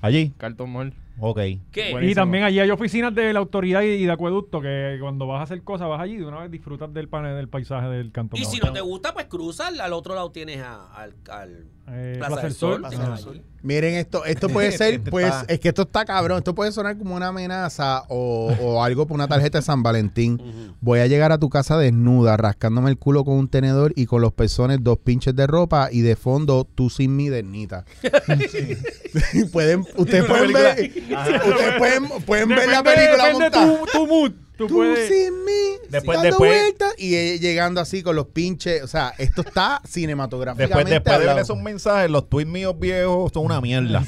Allí. 0.00 0.32
Carton 0.36 0.70
Mall. 0.70 0.92
Ok. 1.18 1.38
¿Qué? 1.70 1.96
Y 2.02 2.14
también 2.14 2.42
allí 2.44 2.58
hay 2.58 2.68
oficinas 2.70 3.14
de 3.14 3.32
la 3.32 3.38
autoridad 3.38 3.82
y, 3.82 3.86
y 3.86 4.04
de 4.04 4.10
acueducto 4.12 4.60
que 4.60 4.98
cuando 5.00 5.26
vas 5.28 5.40
a 5.40 5.42
hacer 5.44 5.62
cosas 5.62 5.88
vas 5.88 6.00
allí 6.00 6.16
de 6.16 6.26
una 6.26 6.40
vez 6.40 6.50
disfrutas 6.50 6.92
del 6.92 7.08
panel 7.08 7.36
del 7.36 7.48
paisaje 7.48 7.86
del 7.86 8.10
Cantón 8.10 8.38
Y 8.40 8.44
si 8.44 8.58
no 8.58 8.72
te 8.72 8.80
gusta, 8.80 9.14
pues 9.14 9.26
cruza, 9.26 9.68
al 9.68 9.92
otro 9.92 10.14
lado 10.16 10.30
tienes 10.32 10.58
a- 10.60 10.92
al, 10.92 11.14
al 11.30 11.66
Eh, 11.88 12.14
Plaza 12.18 12.32
Plaza 12.32 12.46
del 12.46 12.54
Sol. 12.54 12.72
Sol. 12.72 12.80
Plaza 12.80 13.08
del. 13.10 13.18
Sol. 13.18 13.42
Miren 13.62 13.94
esto, 13.94 14.26
esto 14.26 14.50
puede 14.50 14.72
ser, 14.76 14.94
Este 14.94 15.10
pues, 15.10 15.32
es 15.48 15.58
que 15.58 15.68
esto 15.68 15.82
está 15.82 16.04
cabrón, 16.04 16.38
esto 16.38 16.54
puede 16.54 16.70
sonar 16.70 16.98
como 16.98 17.14
una 17.14 17.28
amenaza 17.28 18.04
o, 18.08 18.54
o 18.60 18.82
algo 18.84 19.06
por 19.06 19.14
una 19.14 19.26
tarjeta 19.26 19.58
de 19.58 19.62
San 19.62 19.82
Valentín. 19.82 20.74
Voy 20.82 21.00
a 21.00 21.06
llegar 21.06 21.32
a 21.32 21.38
tu 21.38 21.48
casa 21.48 21.78
desnuda, 21.78 22.36
rascándome 22.36 22.90
el 22.90 22.98
culo 22.98 23.24
con 23.24 23.36
un 23.36 23.48
tenedor 23.48 23.92
y 23.96 24.04
con 24.04 24.20
los 24.20 24.32
pezones 24.34 24.78
dos 24.82 24.98
pinches 24.98 25.34
de 25.34 25.46
ropa 25.46 25.88
y 25.90 26.02
de 26.02 26.14
fondo 26.14 26.66
tú 26.74 26.90
sin 26.90 27.16
mi 27.16 27.30
dernita. 27.30 27.86
pueden, 29.52 29.84
ustedes 29.96 30.24
pueden 30.24 30.52
ver, 30.52 30.92
ustedes 30.92 31.78
pueden, 31.78 32.08
pueden 32.26 32.48
ver 32.50 32.68
la 32.68 32.82
película 32.82 33.24
depende 33.28 33.32
montada. 33.44 33.78
tu, 33.78 33.86
tu 33.86 34.06
mood. 34.06 34.32
Tú, 34.56 34.68
Tú 34.68 34.74
puedes... 34.76 35.08
sin 35.08 35.44
mí, 35.44 35.50
Después- 35.90 36.16
dando 36.16 36.30
después- 36.30 36.60
vueltas 36.62 36.94
y 36.96 37.14
eh, 37.16 37.38
llegando 37.40 37.80
así 37.80 38.02
con 38.04 38.14
los 38.14 38.26
pinches, 38.28 38.82
o 38.82 38.86
sea, 38.86 39.12
esto 39.18 39.40
está 39.42 39.80
cinematográficamente 39.88 40.90
Después, 40.92 41.04
después 41.04 41.18
de 41.18 41.26
ver 41.34 41.38
esos 41.42 41.58
mensajes, 41.58 42.08
los 42.10 42.28
tweets 42.28 42.48
míos 42.50 42.74
viejos 42.78 43.32
son 43.32 43.46
una 43.46 43.60
mierda. 43.60 44.04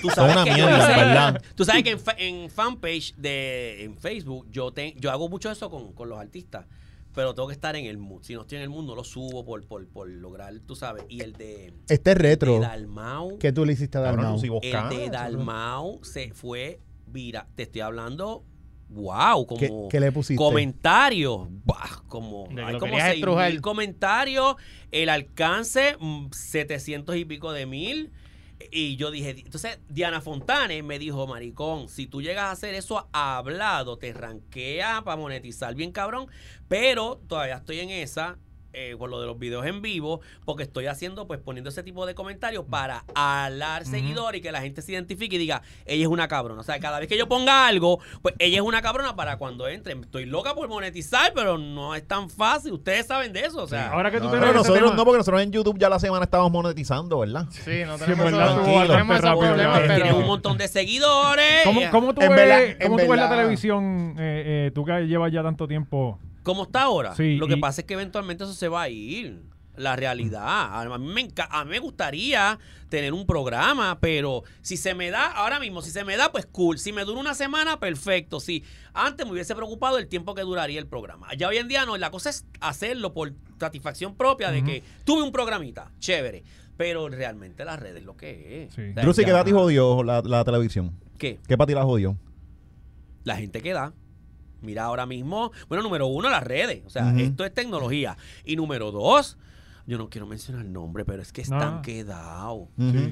Tú 0.00 0.08
Son 0.14 0.30
una 0.30 0.44
mierda, 0.44 0.78
hice- 0.78 0.96
¿verdad? 1.00 1.42
Tú 1.54 1.64
sabes 1.64 1.82
que 1.82 1.90
en, 1.90 2.00
fa- 2.00 2.16
en 2.18 2.48
fanpage 2.50 3.14
de 3.16 3.84
en 3.84 3.98
Facebook 3.98 4.46
yo 4.50 4.72
te, 4.72 4.94
yo 4.98 5.10
hago 5.10 5.28
mucho 5.28 5.50
eso 5.50 5.68
con, 5.68 5.92
con 5.92 6.08
los 6.08 6.18
artistas, 6.18 6.64
pero 7.14 7.34
tengo 7.34 7.48
que 7.48 7.54
estar 7.54 7.76
en 7.76 7.84
el 7.84 7.98
mood. 7.98 8.22
Si 8.22 8.32
no 8.34 8.42
estoy 8.42 8.56
en 8.56 8.62
el 8.62 8.70
mood, 8.70 8.84
no 8.86 8.94
lo 8.94 9.04
subo 9.04 9.44
por, 9.44 9.62
por, 9.66 9.86
por 9.88 10.08
lograr, 10.08 10.54
tú 10.66 10.74
sabes. 10.74 11.04
Y 11.10 11.20
el 11.20 11.34
de, 11.34 11.74
Este 11.88 12.12
es 12.12 12.16
retro. 12.18 12.54
de 12.54 12.60
Dalmau, 12.60 13.38
¿Qué 13.38 13.52
tú 13.52 13.66
le 13.66 13.74
hiciste 13.74 13.98
a 13.98 14.00
Dalmau? 14.00 14.40
El 14.62 14.88
de 14.88 15.10
Dalmau 15.10 16.00
se 16.02 16.32
fue, 16.32 16.80
mira, 17.12 17.46
te 17.54 17.64
estoy 17.64 17.82
hablando, 17.82 18.42
wow, 18.88 19.46
como 19.46 19.58
¿Qué, 19.60 19.70
qué 19.90 20.00
le 20.00 20.12
pusiste? 20.12 20.36
comentarios, 20.36 21.48
bah, 21.64 22.02
como 22.08 22.48
De 22.50 22.62
hay 22.62 22.78
como 22.78 22.92
querías 22.92 23.08
6 23.08 23.14
estrujar. 23.16 23.50
mil 23.50 23.60
comentarios, 23.60 24.56
el 24.92 25.08
alcance 25.08 25.96
mm, 25.98 26.28
700 26.32 27.16
y 27.16 27.24
pico 27.24 27.52
de 27.52 27.66
mil. 27.66 28.12
Y 28.70 28.96
yo 28.96 29.10
dije, 29.10 29.30
entonces 29.30 29.78
Diana 29.88 30.22
Fontane 30.22 30.82
me 30.82 30.98
dijo, 30.98 31.26
maricón, 31.26 31.88
si 31.90 32.06
tú 32.06 32.22
llegas 32.22 32.44
a 32.44 32.50
hacer 32.52 32.74
eso 32.74 33.06
hablado, 33.12 33.98
te 33.98 34.12
ranquea 34.14 35.02
para 35.04 35.16
monetizar 35.18 35.74
bien 35.74 35.92
cabrón, 35.92 36.26
pero 36.66 37.20
todavía 37.28 37.56
estoy 37.56 37.80
en 37.80 37.90
esa. 37.90 38.38
Eh, 38.78 38.94
con 38.98 39.10
lo 39.10 39.18
de 39.20 39.26
los 39.26 39.38
videos 39.38 39.64
en 39.64 39.80
vivo, 39.80 40.20
porque 40.44 40.62
estoy 40.62 40.86
haciendo, 40.86 41.26
pues 41.26 41.40
poniendo 41.40 41.70
ese 41.70 41.82
tipo 41.82 42.04
de 42.04 42.14
comentarios 42.14 42.64
para 42.70 43.04
alar 43.14 43.86
seguidores 43.86 44.38
y 44.38 44.42
que 44.42 44.52
la 44.52 44.60
gente 44.60 44.82
se 44.82 44.92
identifique 44.92 45.36
y 45.36 45.38
diga, 45.38 45.62
ella 45.86 46.02
es 46.02 46.08
una 46.08 46.28
cabrona. 46.28 46.60
O 46.60 46.64
sea, 46.64 46.78
cada 46.78 46.98
vez 47.00 47.08
que 47.08 47.16
yo 47.16 47.26
ponga 47.26 47.66
algo, 47.66 48.00
pues 48.20 48.34
ella 48.38 48.56
es 48.56 48.62
una 48.62 48.82
cabrona 48.82 49.16
para 49.16 49.38
cuando 49.38 49.66
entren. 49.66 50.02
Estoy 50.04 50.26
loca 50.26 50.54
por 50.54 50.68
monetizar, 50.68 51.32
pero 51.34 51.56
no 51.56 51.94
es 51.94 52.06
tan 52.06 52.28
fácil. 52.28 52.72
Ustedes 52.74 53.06
saben 53.06 53.32
de 53.32 53.40
eso. 53.46 53.62
O 53.62 53.66
sea, 53.66 53.90
Ahora 53.92 54.10
que 54.10 54.18
tú 54.18 54.24
No, 54.24 54.30
te 54.32 54.38
pero 54.38 54.52
nosotros 54.52 54.78
tema- 54.84 54.94
no, 54.96 55.04
porque 55.04 55.18
nosotros 55.18 55.42
en 55.42 55.52
YouTube 55.52 55.78
ya 55.78 55.88
la 55.88 55.98
semana 55.98 56.24
estábamos 56.24 56.52
monetizando, 56.52 57.18
¿verdad? 57.20 57.46
Sí, 57.50 57.82
no 57.86 57.96
Sí, 57.96 58.04
tenemos 58.04 58.30
tuvo 58.30 58.86
tenemos 58.86 59.20
tienen 59.20 59.88
pero... 60.02 60.16
un 60.18 60.26
montón 60.26 60.58
de 60.58 60.68
seguidores. 60.68 61.62
¿Cómo, 61.64 61.80
cómo 61.90 62.14
tú 62.14 62.20
En 62.20 62.28
ves, 62.28 62.36
verdad- 62.36 62.76
cómo 62.82 62.96
tú 62.98 63.08
ves 63.08 63.18
la 63.20 63.30
televisión, 63.30 64.14
eh, 64.18 64.66
eh, 64.68 64.70
tú 64.74 64.84
que 64.84 65.06
llevas 65.06 65.32
ya 65.32 65.42
tanto 65.42 65.66
tiempo? 65.66 66.18
¿Cómo 66.46 66.62
está 66.62 66.82
ahora? 66.84 67.12
Sí, 67.16 67.34
Lo 67.38 67.48
que 67.48 67.54
y- 67.54 67.60
pasa 67.60 67.80
es 67.80 67.88
que 67.88 67.94
eventualmente 67.94 68.44
eso 68.44 68.54
se 68.54 68.68
va 68.68 68.82
a 68.82 68.88
ir. 68.88 69.42
La 69.74 69.94
realidad. 69.96 70.80
A 70.80 70.98
mí, 70.98 71.06
me 71.12 71.28
enca- 71.28 71.48
a 71.50 71.64
mí 71.64 71.70
me 71.72 71.80
gustaría 71.80 72.58
tener 72.88 73.12
un 73.12 73.26
programa, 73.26 73.98
pero 74.00 74.42
si 74.62 74.76
se 74.78 74.94
me 74.94 75.10
da, 75.10 75.26
ahora 75.26 75.58
mismo, 75.60 75.82
si 75.82 75.90
se 75.90 76.02
me 76.04 76.16
da, 76.16 76.30
pues 76.32 76.46
cool. 76.46 76.78
Si 76.78 76.92
me 76.92 77.04
dura 77.04 77.20
una 77.20 77.34
semana, 77.34 77.78
perfecto. 77.80 78.38
Si 78.40 78.62
antes 78.94 79.26
me 79.26 79.32
hubiese 79.32 79.54
preocupado 79.56 79.98
el 79.98 80.06
tiempo 80.06 80.34
que 80.36 80.42
duraría 80.42 80.78
el 80.78 80.86
programa. 80.86 81.34
Ya 81.36 81.48
hoy 81.48 81.56
en 81.58 81.66
día 81.68 81.84
no, 81.84 81.96
la 81.98 82.10
cosa 82.10 82.30
es 82.30 82.46
hacerlo 82.60 83.12
por 83.12 83.34
satisfacción 83.60 84.14
propia 84.14 84.50
de 84.52 84.62
que 84.64 84.82
tuve 85.04 85.22
un 85.24 85.32
programita, 85.32 85.90
chévere. 85.98 86.42
Pero 86.78 87.08
realmente 87.08 87.64
las 87.66 87.78
redes 87.80 88.04
lo 88.04 88.16
que 88.16 88.62
es. 88.64 88.72
Sí. 88.74 88.80
O 88.90 88.94
sea, 88.94 89.02
Drusi, 89.02 89.24
¿qué 89.24 89.30
edad 89.32 89.44
te 89.44 89.52
jodió 89.52 90.02
la, 90.04 90.22
la 90.22 90.42
televisión? 90.44 90.92
¿Qué? 91.18 91.38
¿Qué 91.46 91.58
para 91.58 91.66
ti 91.66 91.74
la 91.74 91.82
jodió? 91.82 92.16
la 93.24 93.36
gente 93.36 93.60
que 93.60 93.72
da. 93.72 93.92
Mira 94.62 94.84
ahora 94.84 95.06
mismo, 95.06 95.52
bueno, 95.68 95.82
número 95.82 96.06
uno, 96.06 96.28
las 96.30 96.42
redes. 96.42 96.82
O 96.86 96.90
sea, 96.90 97.12
esto 97.18 97.44
es 97.44 97.52
tecnología. 97.54 98.16
Y 98.44 98.56
número 98.56 98.90
dos, 98.90 99.36
yo 99.86 99.98
no 99.98 100.08
quiero 100.10 100.26
mencionar 100.26 100.64
el 100.64 100.72
nombre, 100.72 101.04
pero 101.04 101.22
es 101.22 101.30
que 101.32 101.42
están 101.42 101.76
No. 101.76 101.82
quedados. 101.82 102.68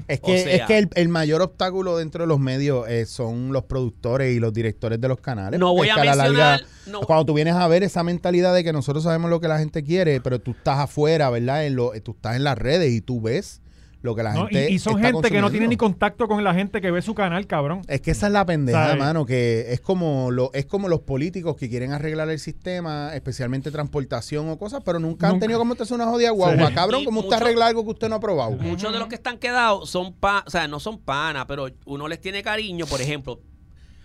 Es 0.07 0.19
O 0.21 0.25
que, 0.25 0.39
sea- 0.43 0.55
es 0.55 0.61
que 0.63 0.77
el, 0.79 0.89
el 0.95 1.07
mayor 1.07 1.41
obstáculo 1.41 1.95
dentro 1.97 2.23
de 2.23 2.27
los 2.27 2.39
medios 2.39 2.87
eh, 2.89 3.05
son 3.05 3.53
los 3.53 3.63
productores 3.63 4.35
y 4.35 4.39
los 4.39 4.53
directores 4.53 4.99
de 4.99 5.07
los 5.07 5.19
canales. 5.21 5.59
No 5.59 5.73
voy 5.73 5.87
Es 5.87 5.93
a 5.97 6.01
que 6.01 6.05
la 6.07 6.15
mencionar. 6.15 6.61
no- 6.87 7.01
Cuando 7.01 7.25
tú 7.27 7.33
vienes 7.33 7.53
a 7.55 7.67
ver 7.69 7.83
esa 7.83 8.03
mentalidad 8.03 8.53
de 8.53 8.63
que 8.63 8.73
nosotros 8.73 9.03
sabemos 9.05 9.29
lo 9.29 9.39
que 9.39 9.47
la 9.47 9.59
gente 9.59 9.83
quiere, 9.83 10.19
pero 10.19 10.39
tú 10.39 10.51
estás 10.51 10.79
afuera, 10.79 11.29
¿verdad? 11.29 11.65
En 11.65 11.75
lo, 11.75 11.91
tú 12.01 12.11
estás 12.11 12.35
en 12.35 12.43
las 12.43 12.57
redes 12.57 12.91
y 12.91 12.99
tú 13.01 13.21
ves 13.21 13.61
lo 14.05 14.15
que 14.15 14.23
la 14.23 14.33
No, 14.33 14.47
y, 14.49 14.53
gente 14.53 14.71
y 14.71 14.79
son 14.79 14.95
está 14.97 15.11
gente 15.11 15.29
que 15.29 15.41
no 15.41 15.51
tiene 15.51 15.67
ni 15.67 15.75
contacto 15.75 16.27
con 16.27 16.43
la 16.43 16.53
gente 16.53 16.79
que 16.79 16.91
ve 16.91 17.01
su 17.01 17.13
canal, 17.13 17.47
cabrón. 17.47 17.81
Es 17.87 18.01
que 18.01 18.11
esa 18.11 18.27
es 18.27 18.33
la 18.33 18.45
pendeja, 18.45 18.85
¿Sabes? 18.85 18.99
mano, 18.99 19.25
que 19.25 19.73
es 19.73 19.81
como 19.81 20.31
lo, 20.31 20.51
es 20.53 20.65
como 20.65 20.87
los 20.87 21.01
políticos 21.01 21.57
que 21.57 21.69
quieren 21.69 21.91
arreglar 21.91 22.29
el 22.29 22.39
sistema, 22.39 23.13
especialmente 23.13 23.71
transportación 23.71 24.49
o 24.49 24.57
cosas, 24.57 24.81
pero 24.85 24.99
nunca, 24.99 25.27
han 25.27 25.39
tenido 25.39 25.59
como 25.59 25.73
usted 25.73 25.89
una 25.91 26.05
jodida 26.05 26.29
guagua. 26.29 26.71
Cabrón, 26.73 27.03
¿cómo 27.03 27.21
usted 27.21 27.35
arregla 27.35 27.67
algo 27.67 27.83
que 27.83 27.91
usted 27.91 28.09
no 28.09 28.15
ha 28.15 28.19
probado? 28.19 28.51
Muchos 28.51 28.93
de 28.93 28.99
los 28.99 29.07
que 29.07 29.15
están 29.15 29.37
quedados 29.37 29.89
son 29.89 30.13
pa, 30.13 30.43
o 30.45 30.49
sea, 30.49 30.67
no 30.67 30.79
son 30.79 30.99
panas, 30.99 31.45
pero 31.47 31.67
uno 31.85 32.07
les 32.07 32.21
tiene 32.21 32.43
cariño. 32.43 32.85
Por 32.85 33.01
ejemplo, 33.01 33.41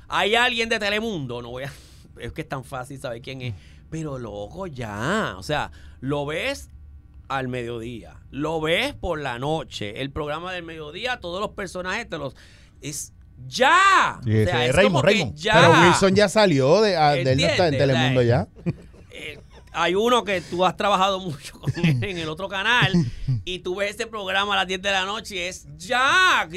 hay 0.09 0.35
alguien 0.35 0.69
de 0.69 0.79
Telemundo, 0.79 1.43
no 1.43 1.51
voy 1.51 1.65
a, 1.65 1.73
es 2.19 2.33
que 2.33 2.41
es 2.41 2.49
tan 2.49 2.65
fácil 2.65 2.99
saber 3.01 3.21
quién 3.23 3.43
es, 3.43 3.55
pero 3.91 4.19
loco, 4.19 4.67
ya, 4.67 5.35
o 5.37 5.43
sea, 5.43 5.71
lo 6.01 6.27
ves 6.27 6.71
al 7.31 7.49
mediodía, 7.49 8.17
lo 8.31 8.61
ves 8.61 8.93
por 8.95 9.21
la 9.21 9.39
noche, 9.39 10.01
el 10.03 10.11
programa 10.11 10.53
del 10.53 10.63
mediodía, 10.65 11.19
todos 11.21 11.41
los 11.41 11.51
personajes 11.51 12.09
te 12.09 12.19
los 12.19 12.35
es 12.83 13.13
ya, 13.47 14.21
Sí, 14.25 14.43
o 14.43 14.45
sea, 14.45 14.59
sí, 14.59 14.65
es 14.69 14.75
Raymond, 14.75 14.95
como 14.97 15.03
que 15.03 15.07
Raymond. 15.15 15.35
ya. 15.37 15.53
Pero 15.55 15.83
Wilson 15.87 16.15
ya 16.15 16.29
salió 16.29 16.81
de, 16.83 16.97
a- 16.97 17.13
de 17.13 17.23
él 17.33 17.41
no 17.41 17.47
está 17.47 17.69
en. 17.69 17.79
Telemundo 17.79 18.23
ya. 18.23 18.49
Eh, 19.13 19.39
hay 19.73 19.95
uno 19.95 20.25
que 20.25 20.41
tú 20.41 20.65
has 20.65 20.77
trabajado 20.77 21.21
mucho 21.21 21.59
con 21.61 21.73
él 21.85 22.03
en 22.03 22.19
el 22.19 22.29
otro 22.29 22.49
canal 22.49 22.93
y 23.45 23.61
tú 23.61 23.77
ves 23.77 23.91
este 23.91 24.07
programa 24.09 24.55
a 24.55 24.57
las 24.57 24.67
10 24.67 24.83
de 24.83 24.91
la 24.91 25.05
noche 25.07 25.37
y 25.37 25.39
es 25.39 25.67
ya. 25.79 26.49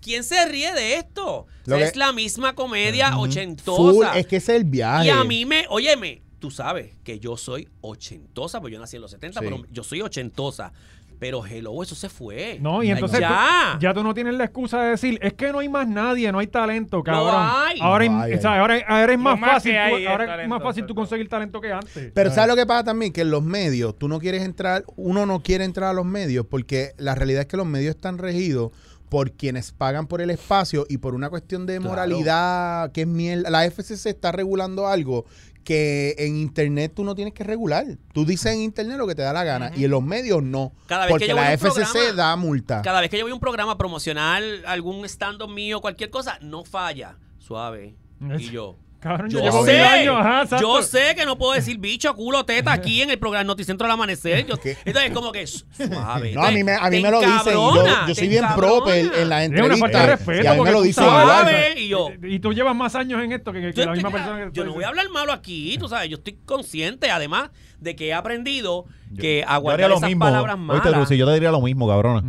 ¿Quién 0.00 0.24
se 0.24 0.44
ríe 0.46 0.72
de 0.72 0.94
esto? 0.96 1.26
O 1.26 1.46
Lo 1.66 1.76
sea, 1.76 1.84
que- 1.84 1.90
es 1.90 1.96
la 1.96 2.12
misma 2.12 2.54
comedia 2.54 3.12
Full, 3.12 3.28
ochentosa. 3.28 4.18
es 4.18 4.26
que 4.26 4.36
es 4.36 4.48
el 4.48 4.64
viaje. 4.64 5.06
y 5.06 5.10
a 5.10 5.22
mí 5.24 5.44
me, 5.44 5.66
óyeme, 5.68 6.21
tú 6.42 6.50
sabes 6.50 6.96
que 7.04 7.20
yo 7.20 7.36
soy 7.38 7.68
ochentosa, 7.80 8.60
pues 8.60 8.72
yo 8.72 8.80
nací 8.80 8.96
en 8.96 9.02
los 9.02 9.12
70, 9.12 9.40
Sí. 9.40 9.46
pero 9.48 9.62
yo 9.70 9.82
soy 9.84 10.02
ochentosa. 10.02 10.72
Pero 11.20 11.46
hello, 11.46 11.80
eso 11.84 11.94
se 11.94 12.08
fue. 12.08 12.58
No, 12.60 12.82
y 12.82 12.90
entonces 12.90 13.20
ya. 13.20 13.74
tú, 13.74 13.78
ya 13.78 13.94
tú 13.94 14.02
no 14.02 14.12
tienes 14.12 14.34
la 14.34 14.42
excusa 14.42 14.82
de 14.82 14.90
decir, 14.90 15.20
es 15.22 15.34
que 15.34 15.52
no 15.52 15.60
hay 15.60 15.68
más 15.68 15.86
nadie, 15.86 16.32
no 16.32 16.40
hay 16.40 16.48
talento, 16.48 17.00
cabrón. 17.04 17.36
hay. 17.38 17.78
Ahora, 17.80 18.06
No 18.06 18.20
hay- 18.22 18.32
hay, 18.32 18.38
o 18.38 18.42
sea, 18.42 18.54
hay. 18.54 18.58
ahora, 18.58 18.78
ahora 18.88 19.12
es 19.12 19.18
más 19.20 19.38
más 19.38 19.50
fácil, 19.52 19.72
tú- 19.72 19.96
es 19.98 20.08
ahora 20.08 20.42
es 20.42 20.48
más 20.48 20.60
fácil 20.64 20.84
tú 20.84 20.96
conseguir 20.96 21.28
talento 21.28 21.60
que 21.60 21.72
antes. 21.72 22.10
Pero 22.12 22.30
¿sabes 22.32 22.48
lo 22.50 22.56
que 22.56 22.66
pasa 22.66 22.82
también? 22.82 23.12
Que 23.12 23.20
en 23.20 23.30
los 23.30 23.44
medios, 23.44 23.96
tú 23.96 24.08
no 24.08 24.18
quieres 24.18 24.42
entrar, 24.42 24.82
uno 24.96 25.24
no 25.24 25.44
quiere 25.44 25.64
entrar 25.64 25.90
a 25.90 25.92
los 25.92 26.04
medios 26.04 26.44
porque 26.46 26.90
la 26.98 27.14
realidad 27.14 27.42
es 27.42 27.46
que 27.46 27.56
los 27.56 27.66
medios 27.66 27.94
están 27.94 28.18
regidos 28.18 28.72
por 29.08 29.30
quienes 29.32 29.70
pagan 29.72 30.06
por 30.08 30.22
el 30.22 30.30
espacio 30.30 30.86
y 30.88 30.96
por 30.96 31.14
una 31.14 31.28
cuestión 31.30 31.66
de 31.66 31.76
Claro. 31.76 31.90
moralidad 31.90 32.90
que 32.90 33.02
es 33.02 33.06
mierda. 33.06 33.48
La 33.50 33.64
FCC 33.66 34.06
está 34.10 34.32
regulando 34.32 34.88
algo 34.88 35.26
que 35.62 36.14
en 36.18 36.36
internet 36.36 36.92
tú 36.94 37.04
no 37.04 37.14
tienes 37.14 37.34
que 37.34 37.44
regular. 37.44 37.86
Tú 38.12 38.24
dices 38.24 38.52
en 38.52 38.60
internet 38.60 38.96
lo 38.98 39.06
que 39.06 39.14
te 39.14 39.22
da 39.22 39.32
la 39.32 39.44
gana 39.44 39.70
y 39.74 39.84
en 39.84 39.90
los 39.90 40.02
medios 40.02 40.42
no. 40.42 40.72
Cada 40.86 41.06
vez 41.06 41.08
que 41.08 41.12
porque 41.14 41.28
yo 41.28 41.36
voy 41.36 41.44
la 41.44 41.52
FCC 41.52 41.92
programa- 41.92 42.12
da 42.16 42.36
multa. 42.36 42.82
Cada 42.82 43.00
vez 43.00 43.10
que 43.10 43.18
yo 43.18 43.24
voy 43.24 43.30
a 43.32 43.34
un 43.34 43.40
programa 43.40 43.78
promocional, 43.78 44.62
algún 44.66 45.04
stand-up 45.04 45.48
mío, 45.50 45.80
cualquier 45.80 46.10
cosa, 46.10 46.38
no 46.40 46.64
falla. 46.64 47.16
Suave. 47.38 47.94
Y 48.38 48.50
yo. 48.50 48.76
Cabrón, 49.02 49.30
yo, 49.30 49.38
Yo 49.40 49.44
llevo 49.46 49.64
sé, 49.64 49.80
años, 49.80 50.16
ajá, 50.16 50.60
yo 50.60 50.80
sé 50.80 51.16
que 51.16 51.26
no 51.26 51.36
puedo 51.36 51.54
decir 51.54 51.76
bicho, 51.78 52.14
culo, 52.14 52.44
teta 52.44 52.72
aquí 52.72 53.02
en 53.02 53.10
el 53.10 53.18
programa 53.18 53.42
Noticentro 53.42 53.84
del 53.84 53.92
Amanecer. 53.94 54.46
Yo- 54.46 54.54
entonces, 54.84 55.10
como 55.12 55.32
que 55.32 55.44
suave. 55.46 56.32
No, 56.34 56.42
a 56.44 56.50
mí 56.52 56.62
me, 56.62 56.72
a 56.74 56.88
mí 56.88 57.00
me 57.02 57.10
lo 57.10 57.18
dicen. 57.20 57.34
y 57.48 57.52
Yo, 57.52 57.84
yo 58.06 58.14
soy 58.14 58.28
bien 58.28 58.44
proper 58.56 58.94
en, 58.94 59.06
encabrona. 59.06 59.22
en 59.22 59.28
las 59.28 59.42
Es 59.42 59.50
una 59.50 59.76
falta 59.76 59.98
de 59.98 60.04
entrevistas. 60.04 60.06
respeto 60.26 60.42
y 60.42 60.46
a 60.46 60.50
mí 60.52 60.56
porque 60.58 60.70
me 60.70 60.72
lo 60.72 60.78
tú 60.78 60.84
dicen 60.86 61.04
sabes. 61.04 61.76
Y 61.78 61.88
yo- 61.88 62.08
Y 62.22 62.38
tú 62.38 62.52
llevas 62.52 62.76
más 62.76 62.94
años 62.94 63.22
en 63.24 63.32
esto 63.32 63.52
que, 63.52 63.60
que 63.60 63.72
Yo, 63.72 63.84
la 63.86 63.92
misma 63.92 64.10
persona 64.12 64.44
que 64.46 64.50
yo 64.52 64.64
no 64.64 64.72
voy 64.74 64.84
a 64.84 64.88
hablar 64.88 65.08
malo 65.10 65.32
aquí, 65.32 65.76
tú 65.80 65.88
sabes, 65.88 66.08
yo 66.08 66.18
estoy 66.18 66.38
consciente, 66.44 67.10
además 67.10 67.50
de 67.82 67.96
que 67.96 68.08
he 68.08 68.14
aprendido 68.14 68.84
que 69.18 69.44
aguantar 69.46 69.90
lo 69.90 69.96
esas 69.96 70.08
mismo. 70.08 70.24
palabras 70.24 70.56
Oíste, 70.56 70.88
malas. 70.88 71.00
Lucy, 71.00 71.16
yo 71.16 71.26
te 71.26 71.34
diría 71.34 71.50
lo 71.50 71.60
mismo, 71.60 71.86
cabrona. 71.88 72.22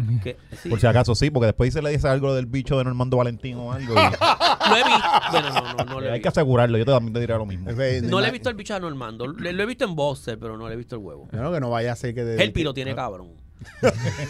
sí. 0.61 0.69
Por 0.69 0.79
si 0.79 0.87
acaso 0.87 1.15
sí, 1.15 1.29
porque 1.29 1.45
después 1.47 1.73
se 1.73 1.81
le 1.81 1.89
dice 1.91 2.07
algo 2.07 2.33
del 2.33 2.45
bicho 2.45 2.77
de 2.77 2.83
Normando 2.83 3.17
Valentín 3.17 3.57
o 3.57 3.71
algo. 3.71 3.93
y- 3.99 4.69
Lo 4.69 4.77
he 4.77 4.83
visto. 4.83 5.09
Bueno, 5.31 5.49
no, 5.49 5.61
no, 5.73 5.85
no 5.85 5.99
lo 6.01 6.07
he 6.07 6.11
hay 6.11 6.21
que 6.21 6.27
asegurarlo. 6.27 6.77
Yo 6.77 6.85
te- 6.85 6.91
también 6.91 7.13
te 7.13 7.19
diría 7.19 7.37
lo 7.37 7.45
mismo. 7.45 7.71
No 7.71 8.21
le 8.21 8.27
he 8.27 8.31
visto 8.31 8.49
el 8.49 8.55
bicho 8.55 8.75
a 8.75 8.79
Normando. 8.79 9.27
Le- 9.27 9.53
Lo 9.53 9.63
he 9.63 9.65
visto 9.65 9.85
en 9.85 9.95
Boxer, 9.95 10.37
pero 10.39 10.57
no 10.57 10.67
le 10.67 10.73
he 10.73 10.77
visto 10.77 10.95
el 10.95 11.01
huevo. 11.01 11.27
No, 11.31 11.51
que 11.51 11.59
no 11.59 11.69
vaya 11.69 11.91
a 11.93 11.95
ser 11.95 12.13
que... 12.13 12.23
de- 12.23 12.63
lo 12.63 12.73
tiene 12.73 12.95
cabrón. 12.95 13.31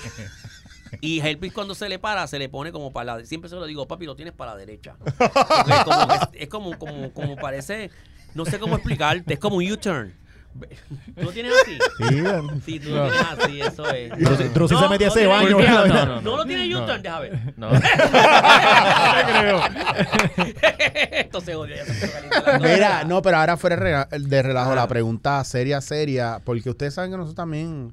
Y 1.02 1.20
Helpi 1.22 1.50
cuando 1.50 1.74
se 1.74 1.90
le 1.90 1.98
para, 1.98 2.28
se 2.28 2.38
le 2.38 2.50
pone 2.50 2.72
como 2.72 2.92
para 2.94 3.18
la... 3.18 3.26
Siempre 3.26 3.50
se 3.50 3.56
lo 3.56 3.66
digo, 3.66 3.88
papi, 3.88 4.06
lo 4.06 4.16
tienes 4.16 4.34
para 4.34 4.52
la 4.52 4.58
derecha. 4.58 4.96
Porque 5.00 5.72
es 5.74 5.84
como, 5.84 6.14
es 6.34 6.48
como, 6.50 6.78
como, 6.80 7.12
como 7.14 7.36
parece... 7.36 7.90
No 8.36 8.46
sé 8.46 8.60
cómo 8.60 8.76
explicarte. 8.76 9.34
Es 9.34 9.40
como 9.40 9.58
un 9.58 9.72
U-turn. 9.72 10.14
¿Tú 11.16 11.22
lo 11.24 11.32
tienes 11.32 11.52
así? 11.62 11.78
Sí, 12.66 12.80
tú 12.80 12.90
lo 12.92 13.10
tienes 13.10 13.28
así, 13.38 13.62
eso 13.62 13.90
es. 13.92 14.12
No, 14.20 14.36
se 14.68 14.90
metía 14.90 15.08
no 15.08 15.14
ese 15.14 15.28
baño. 15.28 15.58
¿verdad? 15.58 15.88
No, 15.88 16.06
no, 16.06 16.22
No 16.22 16.38
lo 16.38 16.46
tiene 16.46 16.76
U-turn, 16.76 17.02
déjame 17.02 17.30
ver. 17.30 17.54
No. 17.58 17.70
Esto 21.12 21.42
se 21.42 21.56
odia. 21.56 21.84
Mira, 22.62 23.04
no, 23.04 23.22
pero 23.22 23.38
ahora 23.38 23.58
fuera 23.58 23.76
de 23.76 23.82
rela- 23.82 24.08
de 24.10 24.42
relajo, 24.44 24.72
Ah. 24.72 24.76
la 24.76 24.88
pregunta 24.88 25.44
seria, 25.44 25.82
seria, 25.82 26.40
porque 26.44 26.70
ustedes 26.70 26.94
saben 26.94 27.12
que 27.12 27.18
nosotros 27.18 27.36
también 27.36 27.92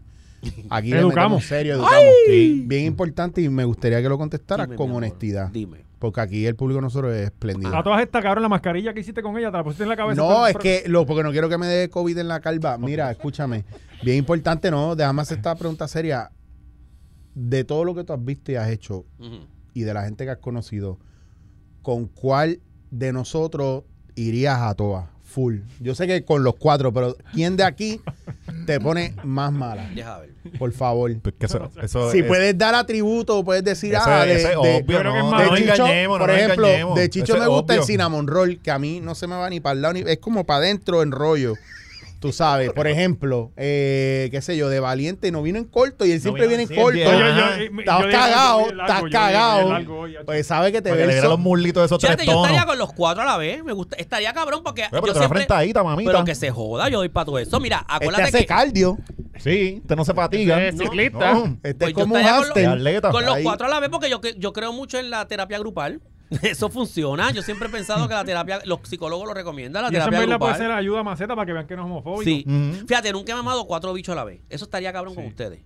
aquí 0.71 0.93
Educamos. 0.93 1.45
serio, 1.45 1.75
educamos. 1.75 2.03
Sí, 2.27 2.63
Bien 2.67 2.85
importante 2.87 3.41
y 3.43 3.49
me 3.49 3.65
gustaría 3.65 4.01
que 4.03 4.09
lo 4.09 4.17
contestaras 4.19 4.69
con 4.77 4.91
honestidad. 4.93 5.49
Dime. 5.49 5.85
Porque 6.01 6.23
aquí 6.23 6.47
el 6.47 6.57
público 6.57 6.79
de 6.79 6.83
nosotros 6.83 7.15
es 7.15 7.27
espléndido. 7.27 7.77
A 7.77 7.83
todas 7.83 8.01
estas, 8.01 8.23
cabrón, 8.23 8.43
la 8.43 8.49
mascarilla 8.49 8.95
que 8.95 9.01
hiciste 9.01 9.23
con 9.23 9.37
ella, 9.37 9.51
te 9.51 9.59
la 9.59 9.63
pusiste 9.63 9.83
en 9.83 9.91
la 9.91 9.97
cabeza. 9.97 10.21
No, 10.21 10.47
es 10.47 10.57
que, 10.57 10.85
lo, 10.87 11.05
porque 11.05 11.23
no 11.23 11.31
quiero 11.31 11.51
que 11.51 11.59
me 11.59 11.67
dé 11.67 11.91
COVID 11.91 12.17
en 12.17 12.27
la 12.27 12.41
calva. 12.41 12.79
Mira, 12.79 13.11
escúchame. 13.11 13.67
Bien 14.03 14.17
importante, 14.17 14.71
¿no? 14.71 14.97
Déjame 14.97 15.21
hacer 15.21 15.37
esta 15.37 15.55
pregunta 15.55 15.87
seria. 15.87 16.33
De 17.35 17.65
todo 17.65 17.85
lo 17.85 17.95
que 17.95 18.03
tú 18.03 18.15
has 18.15 18.25
visto 18.25 18.51
y 18.51 18.57
has 18.57 18.71
hecho 18.71 19.05
y 19.73 19.83
de 19.83 19.95
la 19.95 20.03
gente 20.03 20.25
que 20.25 20.31
has 20.31 20.39
conocido, 20.39 20.99
¿con 21.83 22.07
cuál 22.07 22.61
de 22.91 23.13
nosotros 23.13 23.85
irías 24.15 24.59
a 24.63 24.75
todas? 24.75 25.10
Full. 25.31 25.59
Yo 25.79 25.95
sé 25.95 26.07
que 26.09 26.25
con 26.25 26.43
los 26.43 26.57
cuatro, 26.57 26.93
pero 26.93 27.17
¿quién 27.33 27.57
de 27.57 27.63
aquí 27.65 28.01
te 28.67 28.81
pone 28.81 29.15
más 29.23 29.53
mala? 29.53 29.89
Deja 29.95 30.19
ver. 30.19 30.31
Por 30.59 30.73
favor. 30.73 31.15
Pues 31.23 31.35
que 31.39 31.47
eso, 31.47 31.71
eso 31.81 32.11
Si 32.11 32.19
es- 32.19 32.25
puedes 32.27 32.59
dar 32.59 32.75
atributo, 32.75 33.45
puedes 33.45 33.63
decir, 33.63 33.95
eso 33.95 34.03
ah, 34.07 34.25
de, 34.25 34.35
eso 34.35 34.49
es 34.49 34.51
de- 34.51 34.57
obvio, 34.57 34.99
creo 34.99 35.13
que 35.13 35.19
es 35.19 35.25
no, 35.25 35.31
no 35.31 35.39
de 35.39 35.47
nos 35.47 35.59
Chicho, 35.59 35.73
engañemos, 35.87 36.19
no 36.19 36.25
por 36.25 36.29
nos 36.35 36.39
ejemplo, 36.43 36.67
engañemos. 36.67 36.99
de 36.99 37.11
Chicho 37.11 37.39
me 37.39 37.47
gusta 37.47 37.75
el 37.77 37.83
cinnamon 37.85 38.27
roll, 38.27 38.59
que 38.61 38.71
a 38.73 38.79
mí 38.81 39.01
no 39.01 39.15
se 39.15 39.27
me 39.29 39.37
va 39.37 39.49
ni 39.49 39.61
para 39.61 39.75
el 39.75 39.83
lado, 39.83 39.95
ni, 39.95 40.01
es 40.01 40.19
como 40.19 40.45
para 40.45 40.59
adentro 40.65 41.03
en 41.03 41.13
rollo. 41.13 41.55
Tú 42.21 42.33
sabes, 42.33 42.73
por 42.75 42.87
ejemplo, 42.87 43.51
eh, 43.57 44.29
qué 44.31 44.43
sé 44.43 44.55
yo, 44.55 44.69
de 44.69 44.79
Valiente 44.79 45.33
no 45.33 45.43
vino 45.43 45.59
en 45.59 45.65
corto 45.65 46.05
y 46.05 46.13
él 46.13 46.21
siempre 46.21 46.47
vino 46.47 46.59
viene 46.59 46.75
en 46.75 46.81
corto. 46.83 46.99
Estás 47.81 48.07
cagado, 48.07 48.67
estás 48.71 49.03
cagado. 49.11 49.79
Pues 50.27 50.47
sabe 50.47 50.71
que 50.71 50.83
te 50.83 50.93
ve 50.93 51.05
el 51.05 51.23
los 51.25 51.39
muslitos 51.39 51.81
de 51.83 51.87
esos 51.87 51.99
Fíjate, 52.01 52.19
tres 52.19 52.27
yo 52.27 52.43
estaría 52.43 52.61
tonos. 52.61 52.73
con 52.73 52.79
los 52.79 52.93
cuatro 52.93 53.23
a 53.23 53.27
la 53.27 53.37
vez. 53.39 53.65
Me 53.65 53.73
gusta, 53.73 53.97
estaría 53.97 54.33
cabrón 54.35 54.63
porque 54.63 54.85
Pero 54.91 55.07
yo 55.07 55.15
siempre, 55.15 55.39
frentadita, 55.41 55.83
mamita. 55.83 56.13
pero 56.13 56.25
que 56.25 56.35
se 56.35 56.51
joda, 56.51 56.89
yo 56.91 56.99
doy 56.99 57.09
para 57.09 57.25
todo 57.25 57.39
eso. 57.39 57.59
Mira, 57.59 57.79
Este 57.79 57.95
acuérdate 57.95 58.23
hace 58.25 58.39
que 58.41 58.47
cardio. 58.47 58.99
Sí, 59.39 59.79
usted 59.81 59.97
no 59.97 60.05
se 60.05 60.13
fatiga. 60.13 60.63
Es 60.63 60.77
ciclista. 60.77 61.33
No. 61.33 61.59
Este 61.63 61.75
Pues 61.75 61.89
es 61.89 61.95
como 61.95 62.15
un 62.17 62.23
con 62.23 62.31
atleta. 62.71 63.11
con 63.11 63.25
los 63.25 63.39
cuatro 63.43 63.67
a 63.67 63.71
la 63.71 63.81
vez 63.81 63.89
porque 63.89 64.11
yo, 64.11 64.21
que- 64.21 64.35
yo 64.37 64.53
creo 64.53 64.73
mucho 64.75 64.99
en 64.99 65.09
la 65.09 65.27
terapia 65.27 65.59
grupal. 65.59 66.03
Eso 66.43 66.71
funciona. 66.71 67.31
Yo 67.33 67.43
siempre 67.43 67.69
he 67.69 67.71
pensado 67.71 68.07
que 68.09 68.15
la 68.15 68.25
terapia, 68.25 68.61
los 68.65 68.81
psicólogos 68.85 69.27
lo 69.27 69.35
recomiendan, 69.35 69.83
la 69.83 69.89
Y 69.89 69.93
terapia 69.93 70.21
verdad 70.21 70.39
puede 70.39 70.53
grupal. 70.53 70.69
ser 70.69 70.71
ayuda 70.73 71.03
maceta 71.03 71.35
para 71.35 71.47
que 71.47 71.53
vean 71.53 71.67
que 71.67 71.77
no 71.77 71.83
es 71.83 71.87
homofóbico. 71.87 72.23
Sí. 72.23 72.45
Fíjate, 72.87 73.13
nunca 73.13 73.33
he 73.33 73.35
mamado 73.35 73.67
cuatro 73.67 73.93
bichos 73.93 74.13
a 74.13 74.17
la 74.17 74.25
vez. 74.25 74.41
Eso 74.49 74.65
estaría 74.65 74.93
cabrón 74.93 75.15
con 75.15 75.27
ustedes. 75.27 75.61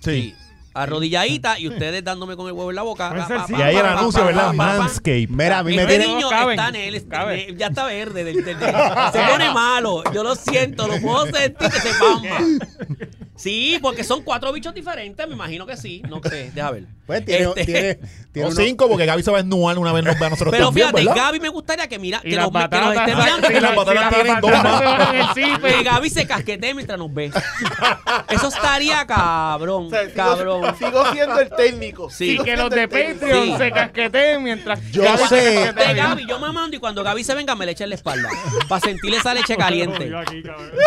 Sí. 0.00 0.34
Arrodilladita 0.74 1.58
y 1.58 1.68
ustedes 1.68 2.02
dándome 2.02 2.34
con 2.34 2.46
el 2.46 2.52
huevo 2.54 2.70
en 2.70 2.76
la 2.76 2.82
boca. 2.82 3.10
Pa, 3.10 3.28
pa, 3.28 3.46
pa, 3.46 3.58
Y 3.58 3.62
ahí 3.62 3.76
el 3.76 3.84
anuncio, 3.84 4.24
¿verdad? 4.24 4.54
Manscape. 4.54 5.26
Mira, 5.28 5.58
a 5.58 5.62
mí 5.62 5.76
me 5.76 5.82
Este 5.82 5.98
tiene... 5.98 6.14
niño 6.14 6.30
caben, 6.30 6.58
está 6.58 6.68
en 6.70 6.76
él, 6.76 6.94
está- 6.94 7.36
ya 7.36 7.66
está 7.66 7.84
verde. 7.84 8.24
del- 8.24 8.42
del- 8.42 8.58
del- 8.58 8.74
se 9.12 9.20
pone 9.30 9.50
malo. 9.54 10.02
Yo 10.14 10.22
lo 10.24 10.34
siento, 10.34 10.88
lo 10.88 10.98
puedo 11.00 11.26
sentir 11.26 11.68
que 11.68 11.78
se 11.78 11.90
pamba. 12.00 12.38
Sí, 13.34 13.78
porque 13.80 14.04
son 14.04 14.22
cuatro 14.22 14.52
bichos 14.52 14.74
diferentes, 14.74 15.26
me 15.26 15.34
imagino 15.34 15.66
que 15.66 15.76
sí. 15.76 16.02
No 16.08 16.20
sé, 16.22 16.50
deja 16.54 16.70
ver. 16.70 16.84
Pues 17.06 17.24
tiene, 17.24 17.44
Este, 17.46 17.64
tiene, 17.64 17.94
tiene 18.32 18.48
O 18.48 18.52
uno- 18.52 18.60
cinco, 18.62 18.88
porque 18.88 19.06
Gaby 19.06 19.22
se 19.22 19.30
va 19.30 19.38
a 19.38 19.40
ennuar 19.40 19.76
una 19.78 19.92
vez 19.92 20.04
nos 20.04 20.18
ve 20.18 20.26
a 20.26 20.30
nosotros 20.30 20.52
Pero 20.52 20.66
también, 20.66 20.86
fíjate, 20.88 21.04
¿verdad? 21.06 21.24
Gaby 21.24 21.40
me 21.40 21.48
gustaría 21.48 21.88
que 21.88 21.98
mira, 21.98 22.20
que 22.20 22.36
nos, 22.36 22.50
que 22.52 22.58
nos 22.80 22.94
esté 22.96 23.14
mirando. 23.14 23.94
Las 23.94 24.14
tienen 24.14 24.40
dos 24.40 24.50
más. 24.52 25.34
Que 25.34 25.82
Gaby 25.82 26.10
se 26.10 26.26
casquetee 26.26 26.74
mientras 26.74 26.98
nos 26.98 27.12
ve. 27.12 27.32
Eso 28.28 28.48
estaría 28.48 29.04
cabrón, 29.06 29.86
O 29.86 29.90
sea, 29.90 30.02
sigo- 30.04 30.14
cabrón. 30.14 30.76
Sigo 30.78 31.12
siendo 31.12 31.40
el 31.40 31.48
técnico. 31.50 32.10
Sí. 32.10 32.36
Y 32.38 32.44
que 32.44 32.56
los 32.56 32.70
de. 32.70 32.86
Patreon 32.88 33.46
Sí. 33.46 33.54
se 33.58 33.72
casqueteen 33.72 34.42
mientras 34.42 34.80
Yo 34.92 35.02
Gaby 35.02 35.22
sé. 35.28 35.72
De 35.72 35.94
Gaby, 35.94 36.26
yo 36.28 36.38
mamando 36.38 36.76
y 36.76 36.78
cuando 36.78 37.02
Gaby 37.02 37.24
se 37.24 37.34
venga 37.34 37.54
me 37.54 37.66
le 37.66 37.72
echa 37.72 37.84
en 37.84 37.90
la 37.90 37.96
espalda. 37.96 38.28
Para 38.68 38.80
sentir 38.80 39.12
esa 39.14 39.34
leche 39.34 39.56
caliente. 39.56 40.10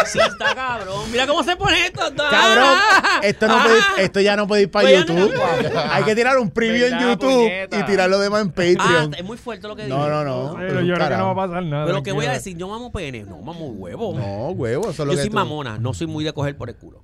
Sí, 0.05 0.19
está 0.19 0.55
cabrón. 0.55 1.11
Mira 1.11 1.25
cómo 1.27 1.43
se 1.43 1.55
pone 1.57 1.87
esto. 1.87 2.01
Cabrón, 2.41 2.77
esto, 3.23 3.47
no 3.47 3.63
puede 3.63 3.77
ir- 3.77 3.83
esto 3.99 4.21
ya 4.21 4.35
no 4.35 4.47
puede 4.47 4.61
ir 4.63 4.71
para 4.71 4.87
Pues 4.89 5.05
ya 5.05 5.13
no- 5.13 5.19
YouTube. 5.27 5.41
Hay 5.91 6.03
que 6.03 6.15
tirar 6.15 6.37
un 6.37 6.51
preview 6.51 6.85
en 6.85 6.91
¿Verdad, 6.91 7.09
YouTube 7.11 7.31
puñeta? 7.43 7.79
y 7.79 7.83
tirar 7.85 8.09
lo 8.09 8.19
demás 8.19 8.41
en 8.43 8.47
Ah, 8.49 8.53
Patreon. 8.55 9.13
es 9.15 9.23
muy 9.23 9.37
fuerte 9.37 9.67
lo 9.67 9.75
que 9.75 9.85
digo. 9.85 9.97
No, 9.97 10.09
no, 10.09 10.23
no. 10.23 10.55
Pero 10.57 10.81
yo 10.81 10.95
creo 10.95 11.09
que 11.09 11.15
no 11.17 11.35
va 11.35 11.43
a 11.43 11.47
pasar 11.47 11.63
nada. 11.63 11.85
Pero 11.85 12.03
que 12.03 12.11
voy 12.11 12.25
a 12.25 12.31
decir, 12.33 12.57
yo 12.57 12.67
mamo 12.67 12.91
pene, 12.91 13.23
no 13.23 13.41
mamo 13.41 13.67
huevo. 13.67 14.13
No, 14.17 14.49
huevo, 14.49 14.89
eso 14.89 15.03
es 15.03 15.07
lo 15.07 15.13
yo 15.13 15.17
que 15.17 15.21
soy 15.23 15.29
tú- 15.29 15.35
mamona, 15.35 15.77
no 15.77 15.93
soy 15.93 16.07
muy 16.07 16.23
de 16.23 16.33
coger 16.33 16.57
por 16.57 16.69
el 16.69 16.75
culo. 16.75 17.03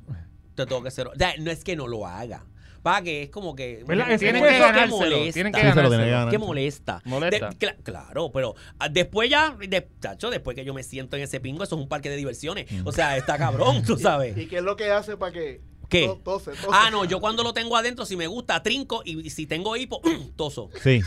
Te 0.55 0.65
tengo 0.65 0.83
que 0.83 0.91
ser. 0.91 1.07
o 1.07 1.15
sea, 1.15 1.33
no 1.39 1.49
es 1.49 1.63
que 1.63 1.75
no 1.75 1.87
lo 1.87 2.05
haga. 2.05 2.43
Pa, 2.81 3.01
que 3.01 3.23
es 3.23 3.29
como 3.29 3.55
que. 3.55 3.83
¿Verdad? 3.85 4.07
que 4.07 4.17
que 4.17 4.33
molesta. 4.33 5.33
Tienen 5.33 5.53
que 5.53 5.61
ganárselo. 5.61 5.89
ganar. 5.89 6.29
que 6.29 6.37
molesta. 6.37 7.01
Molesta. 7.05 7.49
De- 7.49 7.75
claro, 7.83 8.31
pero 8.31 8.55
ah, 8.79 8.89
después 8.89 9.29
ya, 9.29 9.55
de, 9.59 9.87
chacho, 10.01 10.29
después 10.29 10.55
que 10.55 10.65
yo 10.65 10.73
me 10.73 10.83
siento 10.83 11.15
en 11.17 11.23
ese 11.23 11.39
pingo, 11.39 11.63
eso 11.63 11.75
es 11.75 11.81
un 11.81 11.87
parque 11.87 12.09
de 12.09 12.17
diversiones. 12.17 12.67
O 12.83 12.91
sea, 12.91 13.17
está 13.17 13.37
cabrón, 13.37 13.83
tú 13.83 13.97
sabes. 13.99 14.37
¿Y 14.37 14.47
qué 14.47 14.57
es 14.57 14.63
lo 14.63 14.75
que 14.75 14.91
hace 14.91 15.17
para 15.17 15.31
que 15.31 15.61
¿Qué? 15.91 16.07
to- 16.07 16.21
tose, 16.23 16.51
tose? 16.51 16.67
Ah, 16.71 16.89
no, 16.89 17.03
yo 17.05 17.19
cuando 17.19 17.43
lo 17.43 17.53
tengo 17.53 17.75
adentro, 17.77 18.05
si 18.05 18.15
me 18.15 18.25
gusta, 18.25 18.63
trinco 18.63 19.01
y 19.05 19.29
si 19.29 19.45
tengo 19.45 19.75
hipo, 19.75 20.01
toso. 20.37 20.69
Sí. 20.81 21.01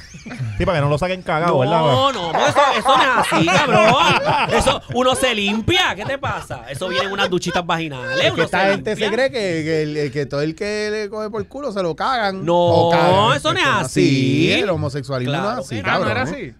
Sí, 0.58 0.64
para 0.66 0.78
que 0.78 0.82
no 0.84 0.88
lo 0.90 0.98
saquen 0.98 1.22
cagado, 1.22 1.58
¿verdad? 1.58 1.80
No, 1.80 2.12
no, 2.12 2.30
eso, 2.30 2.58
eso 2.78 2.96
no 2.96 3.02
es 3.02 3.32
así, 3.32 3.46
cabrón. 3.46 4.54
Eso, 4.54 4.82
uno 4.94 5.14
se 5.14 5.34
limpia. 5.34 5.94
¿Qué 5.96 6.04
te 6.04 6.18
pasa? 6.18 6.66
Eso 6.70 6.88
viene 6.88 7.06
en 7.06 7.12
unas 7.12 7.28
duchitas 7.30 7.64
vaginales. 7.66 8.24
Es 8.26 8.32
que 8.34 8.42
esta 8.42 8.70
gente 8.70 8.94
se 8.94 9.10
cree 9.10 9.30
que, 9.30 9.38
que, 9.38 9.82
el- 9.82 10.12
que 10.12 10.26
todo 10.26 10.42
el 10.42 10.54
que 10.54 10.88
le 10.92 11.08
coge 11.08 11.30
por 11.30 11.48
culo 11.48 11.72
se 11.72 11.82
lo 11.82 11.96
cagan. 11.96 12.44
No, 12.44 12.90
cagan. 12.92 13.36
eso 13.36 13.52
no 13.54 13.58
es 13.60 13.66
así. 13.66 14.52
El 14.52 14.68
homosexualismo 14.68 15.32
Claro 15.32 15.50
no 15.56 15.60
es 15.60 15.66
así, 15.66 15.76
que 15.76 15.82
no, 15.82 15.88
Ah, 15.88 15.98
¿no 15.98 16.04
cabrón. 16.04 16.10
era 16.10 16.22
así? 16.22 16.54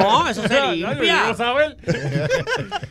No, 0.00 0.28
eso 0.28 0.42
se 0.46 0.60
limpia. 0.72 1.30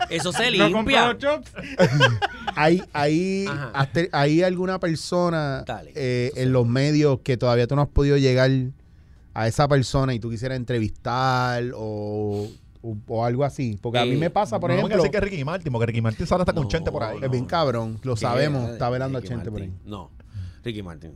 Eso 0.10 0.32
se 0.34 0.51
No 0.51 0.68
limpia. 0.68 1.07
los 1.14 1.18
chops. 1.20 1.51
¿Hay, 2.55 2.84
hay, 2.93 3.45
Ajá. 3.47 3.72
has 3.74 3.91
te- 4.03 4.09
¿Hay 4.11 4.41
alguna 4.43 4.79
persona 4.79 5.63
Dale. 5.65 5.91
eh, 5.95 6.31
en 6.35 6.51
los 6.53 6.67
medios 6.67 7.19
que 7.23 7.37
todavía 7.37 7.67
tú 7.67 7.75
no 7.75 7.81
has 7.83 7.87
podido 7.89 8.17
llegar 8.17 8.49
a 9.33 9.47
esa 9.47 9.67
persona 9.67 10.13
y 10.13 10.19
tú 10.19 10.29
quisieras 10.29 10.57
entrevistar 10.57 11.63
o, 11.75 12.47
o, 12.81 12.97
o 13.07 13.25
algo 13.25 13.43
así? 13.43 13.77
Porque 13.81 13.99
a 13.99 14.05
mí 14.05 14.11
Eh, 14.13 14.17
me 14.17 14.29
pasa, 14.29 14.59
por 14.59 14.69
no 14.69 14.75
me 14.75 14.79
ejemplo, 14.81 14.97
decir 15.03 15.11
que 15.11 15.19
Ricky 15.21 15.43
Martin, 15.43 15.71
porque 15.71 15.85
Ricky 15.87 16.01
Martin 16.01 16.25
ahora 16.29 16.43
está 16.43 16.53
con 16.53 16.63
No, 16.63 16.69
Chente 16.69 16.91
por 16.91 17.03
ahí. 17.03 17.17
es 17.21 17.29
bien 17.31 17.45
cabrón, 17.45 17.99
lo 18.03 18.15
sabemos, 18.15 18.69
está 18.71 18.89
velando 18.89 19.17
a 19.17 19.21
Ricky 19.21 19.33
gente 19.33 19.51
por 19.51 19.61
ahí. 19.61 19.67
Martin. 19.69 19.89
No, 19.89 20.11
Ricky 20.63 20.83
Martin. 20.83 21.11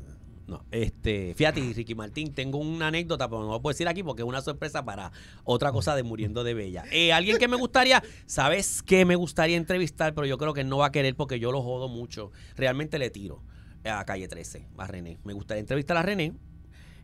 No, 0.46 0.66
este, 0.72 1.34
fíjate, 1.36 1.62
Ricky 1.74 1.96
Martín, 1.96 2.34
tengo 2.34 2.58
una 2.58 2.88
anécdota, 2.88 3.30
pero 3.30 3.44
no 3.44 3.52
lo 3.52 3.62
puedo 3.62 3.74
decir 3.74 3.88
aquí 3.88 4.04
porque 4.04 4.24
es 4.24 4.28
una 4.28 4.42
sorpresa 4.42 4.84
para 4.84 5.12
otra 5.46 5.72
cosa 5.72 5.96
de 5.96 6.04
Muriendo 6.04 6.44
de 6.44 6.54
Bella. 6.54 6.84
Eh, 6.92 7.14
alguien 7.14 7.38
que 7.38 7.48
me 7.48 7.56
gustaría, 7.56 8.04
¿sabes 8.26 8.84
qué 8.84 9.06
me 9.06 9.16
gustaría 9.16 9.56
entrevistar? 9.56 10.14
Pero 10.14 10.28
yo 10.28 10.38
creo 10.38 10.54
que 10.54 10.66
no 10.66 10.78
va 10.80 10.88
a 10.88 10.92
querer 10.92 11.16
porque 11.16 11.40
yo 11.40 11.52
lo 11.52 11.62
jodo 11.62 11.88
mucho. 11.88 12.32
Realmente 12.58 13.00
le 13.00 13.10
tiro 13.10 13.42
a 13.86 14.04
Calle 14.06 14.28
13, 14.28 14.68
a 14.78 14.88
René. 14.88 15.18
Me 15.24 15.34
gustaría 15.34 15.62
entrevistar 15.62 15.96
a 15.96 16.02
René. 16.02 16.34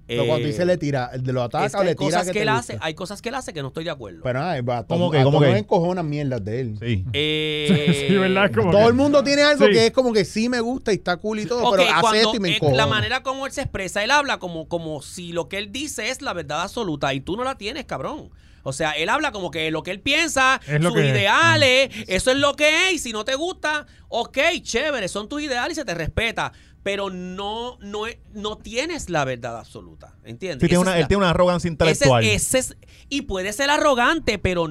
Pero 0.10 0.26
cuando 0.26 0.48
tú 0.50 0.62
Eh, 0.62 0.66
le 0.66 0.78
tira, 0.78 1.12
de 1.18 1.32
lo 1.34 1.40
es 1.42 1.46
ataca 1.46 1.70
que 1.70 1.78
o 1.78 1.84
le 1.84 1.90
hay 1.92 1.96
tira 1.96 2.20
cosas 2.20 2.32
que, 2.34 2.42
él 2.42 2.50
hace, 2.50 2.78
hay 2.82 2.94
cosas 2.96 3.22
que 3.22 3.30
él 3.30 3.36
hace 3.36 3.54
que 3.54 3.62
no 3.62 3.68
estoy 3.70 3.84
de 3.86 3.92
acuerdo. 3.92 4.22
Pero 4.24 4.42
ay, 4.44 4.62
va, 4.62 4.86
¿Cómo 4.86 5.10
a 5.10 5.12
que, 5.12 5.24
cómo 5.24 5.40
que? 5.40 5.58
encojonan 5.58 6.10
mierdas 6.10 6.44
de 6.44 6.60
él. 6.62 6.78
Sí. 6.82 7.06
Eh, 7.14 8.06
Sí, 8.10 8.16
¿verdad? 8.18 8.46
Es 8.50 8.58
como 8.58 8.72
Todo 8.72 8.82
que- 8.82 8.88
el 8.88 8.94
mundo 8.94 9.24
tiene 9.24 9.44
algo 9.44 9.66
Sí. 9.68 9.72
que 9.72 9.86
es 9.88 9.92
como 9.92 10.12
que 10.12 10.26
sí 10.26 10.50
me 10.50 10.60
gusta 10.60 10.92
y 10.92 10.96
está 10.96 11.18
cool 11.18 11.40
y 11.40 11.46
todo, 11.46 11.70
pero 11.72 11.84
hace 11.84 12.02
cuando, 12.02 12.18
esto 12.20 12.36
y 12.36 12.40
me 12.40 12.50
eh, 12.50 12.56
encojona. 12.56 12.78
la 12.78 12.88
manera 12.88 13.24
como 13.24 13.46
él 13.46 13.52
se 13.52 13.62
expresa, 13.62 14.04
él 14.04 14.12
habla 14.12 14.40
como, 14.40 14.68
como 14.68 15.02
si 15.02 15.32
lo 15.32 15.48
que 15.48 15.58
él 15.58 15.72
dice 15.72 16.10
es 16.10 16.22
la 16.22 16.34
verdad 16.34 16.62
absoluta 16.64 17.14
y 17.14 17.22
tú 17.22 17.38
no 17.38 17.44
la 17.44 17.56
tienes, 17.56 17.86
cabrón. 17.86 18.30
O 18.64 18.74
sea, 18.74 18.92
él 18.92 19.08
habla 19.08 19.32
como 19.32 19.52
que 19.52 19.72
lo 19.72 19.84
que 19.84 19.92
él 19.92 20.02
piensa, 20.02 20.60
Es 20.68 20.82
lo 20.82 20.90
sus 20.90 21.00
que 21.00 21.06
es. 21.08 21.16
ideales, 21.16 21.90
eso 22.08 22.32
es 22.32 22.38
lo 22.38 22.56
que 22.56 22.90
es, 22.90 22.96
y 22.96 23.00
si 23.00 23.14
no 23.14 23.24
te 23.24 23.36
gusta, 23.36 23.88
ok, 24.10 24.38
chévere, 24.62 25.08
son 25.08 25.30
tus 25.30 25.42
ideales 25.42 25.78
y 25.78 25.80
se 25.80 25.86
te 25.86 25.94
respeta, 25.94 26.52
pero 26.84 27.10
no, 27.10 27.78
no, 27.80 28.08
es- 28.08 28.18
no 28.34 28.58
tienes 28.58 29.10
la 29.10 29.26
verdad 29.26 29.58
absoluta, 29.60 30.16
¿entiendes? 30.24 30.62
Sí, 30.62 30.68
tiene 30.68 30.82
una, 30.82 30.96
es 30.96 31.02
él 31.02 31.08
tiene 31.08 31.20
una 31.22 31.30
arrogancia 31.32 31.68
intelectual. 31.68 32.24
ese 32.24 32.60
es- 32.60 32.78
y 33.10 33.24
puede 33.24 33.52
ser 33.54 33.70
arrogante, 33.70 34.38
pero 34.40 34.68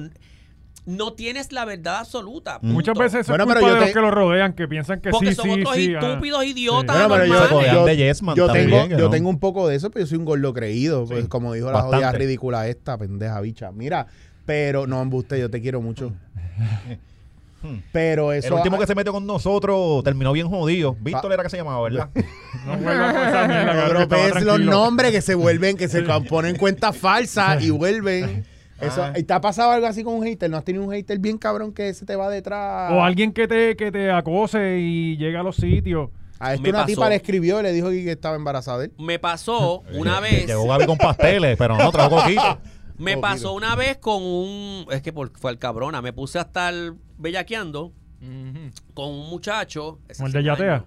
no 0.85 1.13
tienes 1.13 1.51
la 1.51 1.65
verdad 1.65 1.97
absoluta. 1.99 2.57
Muchas 2.63 2.93
punto. 2.93 3.01
veces 3.03 3.19
eso 3.21 3.31
Bueno, 3.33 3.43
es 3.43 3.47
pero 3.49 3.59
culpa 3.59 3.69
yo 3.69 3.73
de 3.75 3.79
los 3.81 3.89
te- 3.89 3.93
que 3.93 3.99
lo 4.01 4.09
rodean, 4.11 4.53
que 4.53 4.67
piensan 4.67 5.01
que 5.01 5.11
Porque 5.11 5.29
sí, 5.29 5.35
son 5.35 5.45
sí, 5.45 5.51
otros 5.61 5.75
sí. 5.75 5.93
ah. 5.93 5.99
estúpidos, 5.99 6.45
idiotas, 6.45 6.95
Bueno, 7.07 7.09
pero 7.09 7.25
yo, 7.25 7.61
yo- 7.73 7.85
de 7.85 7.97
Yes 7.97 8.23
Man 8.23 8.35
yo 8.35 8.51
tengo, 8.51 8.87
yo 8.87 8.97
no. 8.97 9.09
tengo 9.11 9.29
un 9.29 9.39
poco 9.39 9.67
de 9.67 9.75
eso, 9.75 9.91
pero 9.91 10.05
yo 10.05 10.09
soy 10.09 10.17
un 10.17 10.25
gordo 10.25 10.51
creído, 10.53 11.05
pues, 11.05 11.27
como 11.27 11.53
dijo 11.53 11.71
la 11.71 11.81
jodida 11.81 12.11
ridícula 12.11 12.67
esta, 12.67 12.97
pendeja 12.97 13.39
bicha. 13.41 13.71
Mira, 13.71 14.07
pero 14.45 14.87
no, 14.87 14.99
embuste, 15.01 15.39
yo 15.39 15.49
te 15.51 15.61
quiero 15.61 15.79
mucho. 15.79 16.11
Pero 17.91 18.31
eso... 18.33 18.47
el 18.47 18.53
último 18.53 18.77
que 18.79 18.87
se 18.87 18.95
metió 18.95 19.11
con 19.11 19.25
nosotros 19.25 20.03
terminó 20.03 20.31
bien 20.31 20.47
jodido. 20.49 20.95
Víctor 20.99 21.31
era 21.33 21.43
que 21.43 21.49
se 21.49 21.57
llamaba, 21.57 21.81
¿verdad? 21.81 22.09
No 22.65 22.77
vuelvas 22.77 23.13
con 23.13 23.21
esa 23.27 23.47
mierda, 23.47 23.73
No 23.73 23.79
cabrón, 23.81 23.97
que 23.97 24.03
estaba 24.15 24.23
ves 24.35 24.43
los 24.43 24.59
nombres 24.59 25.11
que 25.11 25.21
se 25.21 25.35
vuelven, 25.35 25.77
que 25.77 25.87
se 25.87 26.01
ponen 26.29 26.55
cuentas 26.55 26.95
falsas 26.97 27.63
y 27.63 27.69
vuelven. 27.69 28.45
Eso, 28.79 29.03
Ah. 29.03 29.13
¿y 29.17 29.23
¿Te 29.23 29.33
ha 29.33 29.41
pasado 29.41 29.71
algo 29.71 29.87
así 29.87 30.03
con 30.05 30.13
un 30.13 30.23
hater? 30.23 30.49
¿No 30.49 30.55
has 30.55 30.63
tenido 30.63 30.85
un 30.85 30.91
hater 30.93 31.19
bien 31.19 31.37
cabrón 31.37 31.73
que 31.73 31.93
se 31.93 32.05
te 32.05 32.15
va 32.15 32.29
detrás? 32.29 32.91
O 32.93 33.03
alguien 33.03 33.33
que 33.33 33.45
te, 33.45 33.75
que 33.75 33.91
te 33.91 34.09
acose 34.09 34.77
y 34.79 35.17
llega 35.17 35.41
a 35.41 35.43
los 35.43 35.57
sitios. 35.57 36.09
A 36.39 36.53
esto 36.53 36.63
Me 36.63 36.69
una 36.69 36.79
pasó. 36.79 36.87
tipa 36.87 37.09
le 37.09 37.15
escribió 37.15 37.59
y 37.59 37.63
le 37.63 37.73
dijo 37.73 37.89
que 37.89 38.09
estaba 38.09 38.37
embarazada 38.37 38.85
él. 38.85 38.93
Me 38.97 39.19
pasó 39.19 39.83
una 39.93 40.21
vez. 40.21 40.47
Llegó 40.47 40.65
Gaby 40.65 40.85
con 40.85 40.97
pasteles, 40.97 41.57
pero 41.57 41.75
no 41.77 41.91
trajo 41.91 42.15
coquito. 42.21 42.57
Me 42.97 43.15
Oh, 43.17 43.21
pasó 43.21 43.51
una 43.53 43.75
vez 43.75 43.97
con 43.97 44.23
un. 44.23 44.85
Es 44.91 45.01
que 45.01 45.11
por- 45.11 45.37
fue 45.37 45.51
el 45.51 45.57
cabrona. 45.57 46.01
Me 46.01 46.13
puse 46.13 46.37
a 46.39 46.43
estar 46.43 46.73
bellaqueando 47.19 47.93
con 48.93 49.09
un 49.11 49.29
muchacho. 49.29 49.99
ese 50.09 50.17
Como 50.23 50.27
el 50.27 50.33
de 50.33 50.39
hace 50.39 50.47
Yatea. 50.63 50.73
años. 50.75 50.85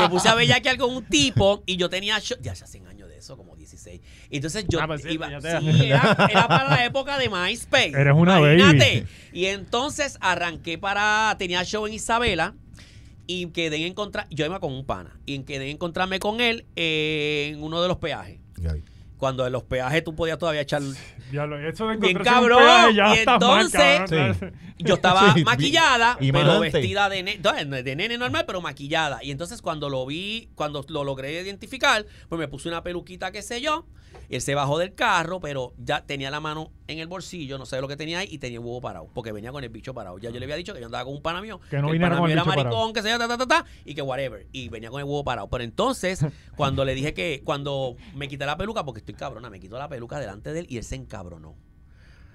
me 0.00 0.08
puse 0.08 0.28
a 0.28 0.34
bellaquear 0.34 0.76
con 0.78 0.94
un 0.94 1.04
tipo 1.04 1.62
y 1.66 1.76
yo 1.76 1.88
tenía. 1.90 2.18
show- 2.20 2.38
Ya 2.40 2.54
se 2.54 2.64
hacen 2.64 2.86
años 2.86 3.08
de 3.08 3.18
eso, 3.18 3.36
como 3.36 3.56
16. 3.56 4.00
Entonces 4.30 4.64
yo 4.68 4.80
Ah, 4.80 4.86
pues 4.86 5.02
sí, 5.02 5.10
iba. 5.10 5.28
Sí, 5.40 5.86
era, 5.86 6.28
era 6.30 6.48
para 6.48 6.68
la 6.70 6.84
época 6.84 7.18
de 7.18 7.28
MySpace. 7.28 7.88
Eres 7.98 8.14
una 8.14 8.38
Imagínate. 8.38 8.78
baby. 9.00 9.06
Y 9.32 9.46
entonces 9.46 10.18
arranqué 10.20 10.78
para. 10.78 11.34
Tenía 11.38 11.64
show 11.64 11.86
en 11.86 11.94
Isabela. 11.94 12.54
Y 13.26 13.46
quedé 13.48 13.76
en 13.76 13.82
encontrar. 13.84 14.26
Yo 14.30 14.44
iba 14.44 14.58
con 14.60 14.72
un 14.72 14.84
pana. 14.84 15.16
Y 15.26 15.38
quedé 15.40 15.66
en 15.66 15.76
encontrarme 15.76 16.18
con 16.18 16.40
él 16.40 16.66
en 16.76 17.62
uno 17.62 17.80
de 17.80 17.88
los 17.88 17.98
peajes. 17.98 18.38
Cuando 19.16 19.46
en 19.46 19.52
los 19.52 19.62
peajes 19.62 20.02
tú 20.04 20.14
podías 20.14 20.38
todavía 20.38 20.60
echar. 20.62 20.82
Diablo, 21.32 21.58
eso 21.58 21.88
de 21.88 21.96
Bien 21.96 22.18
cabrón, 22.18 22.94
ya 22.94 23.14
y 23.20 23.26
mal, 23.26 23.62
entonces-. 23.68 24.52
Yo 24.78 24.94
estaba 24.94 25.32
Sí, 25.34 25.44
maquillada, 25.44 26.16
y 26.20 26.30
pero 26.30 26.44
manante. 26.44 26.70
vestida 26.78 27.08
de, 27.08 27.22
ne- 27.22 27.38
no, 27.42 27.52
de 27.82 27.96
nene 27.96 28.18
normal, 28.18 28.44
pero 28.46 28.60
maquillada. 28.60 29.18
Y 29.24 29.30
entonces 29.30 29.62
cuando 29.62 29.88
lo 29.88 30.04
vi, 30.06 30.50
cuando 30.54 30.84
lo 30.88 31.04
logré 31.04 31.32
identificar, 31.42 32.04
pues 32.28 32.38
me 32.38 32.48
puse 32.48 32.68
una 32.68 32.82
peluquita, 32.82 33.32
qué 33.32 33.42
sé 33.42 33.60
yo. 33.60 33.86
Él 34.32 34.40
se 34.40 34.54
bajó 34.54 34.78
del 34.78 34.94
carro, 34.94 35.40
pero 35.40 35.74
ya 35.76 36.06
tenía 36.06 36.30
la 36.30 36.40
mano 36.40 36.70
en 36.88 36.98
el 36.98 37.06
bolsillo, 37.06 37.58
no 37.58 37.66
sé 37.66 37.80
lo 37.80 37.88
que 37.88 37.96
tenía 37.96 38.20
ahí, 38.20 38.28
y 38.30 38.38
tenía 38.38 38.58
el 38.58 38.64
huevo 38.64 38.80
parado, 38.80 39.08
porque 39.12 39.30
venía 39.30 39.52
con 39.52 39.62
el 39.62 39.68
bicho 39.70 39.92
parado. 39.92 40.18
Ya 40.18 40.30
yo 40.30 40.38
le 40.38 40.46
había 40.46 40.56
dicho 40.56 40.72
que 40.72 40.80
yo 40.80 40.86
andaba 40.86 41.04
con 41.04 41.14
un 41.14 41.22
pana 41.22 41.42
mío, 41.42 41.60
Que 41.70 41.78
no 41.78 41.88
el 41.88 41.92
viniera 41.92 42.16
pana 42.16 42.20
con 42.20 42.30
el 42.30 42.36
mío 42.36 42.42
era 42.42 42.50
parado. 42.50 42.76
maricón, 42.76 42.92
que 42.94 43.10
yo, 43.10 43.18
ta, 43.18 43.28
ta, 43.28 43.36
ta, 43.38 43.46
ta, 43.46 43.66
y 43.84 43.94
que 43.94 44.00
whatever. 44.02 44.46
Y 44.52 44.70
venía 44.70 44.90
con 44.90 45.00
el 45.00 45.04
huevo 45.04 45.22
parado. 45.22 45.48
Pero 45.48 45.64
entonces, 45.64 46.24
cuando 46.56 46.84
le 46.84 46.94
dije 46.94 47.12
que, 47.12 47.42
cuando 47.44 47.96
me 48.14 48.26
quité 48.28 48.46
la 48.46 48.56
peluca, 48.56 48.84
porque 48.84 49.00
estoy 49.00 49.14
cabrona, 49.14 49.50
me 49.50 49.60
quitó 49.60 49.78
la 49.78 49.88
peluca 49.88 50.18
delante 50.18 50.52
de 50.52 50.60
él 50.60 50.66
y 50.70 50.78
él 50.78 50.84
se 50.84 50.96
encabronó. 50.96 51.54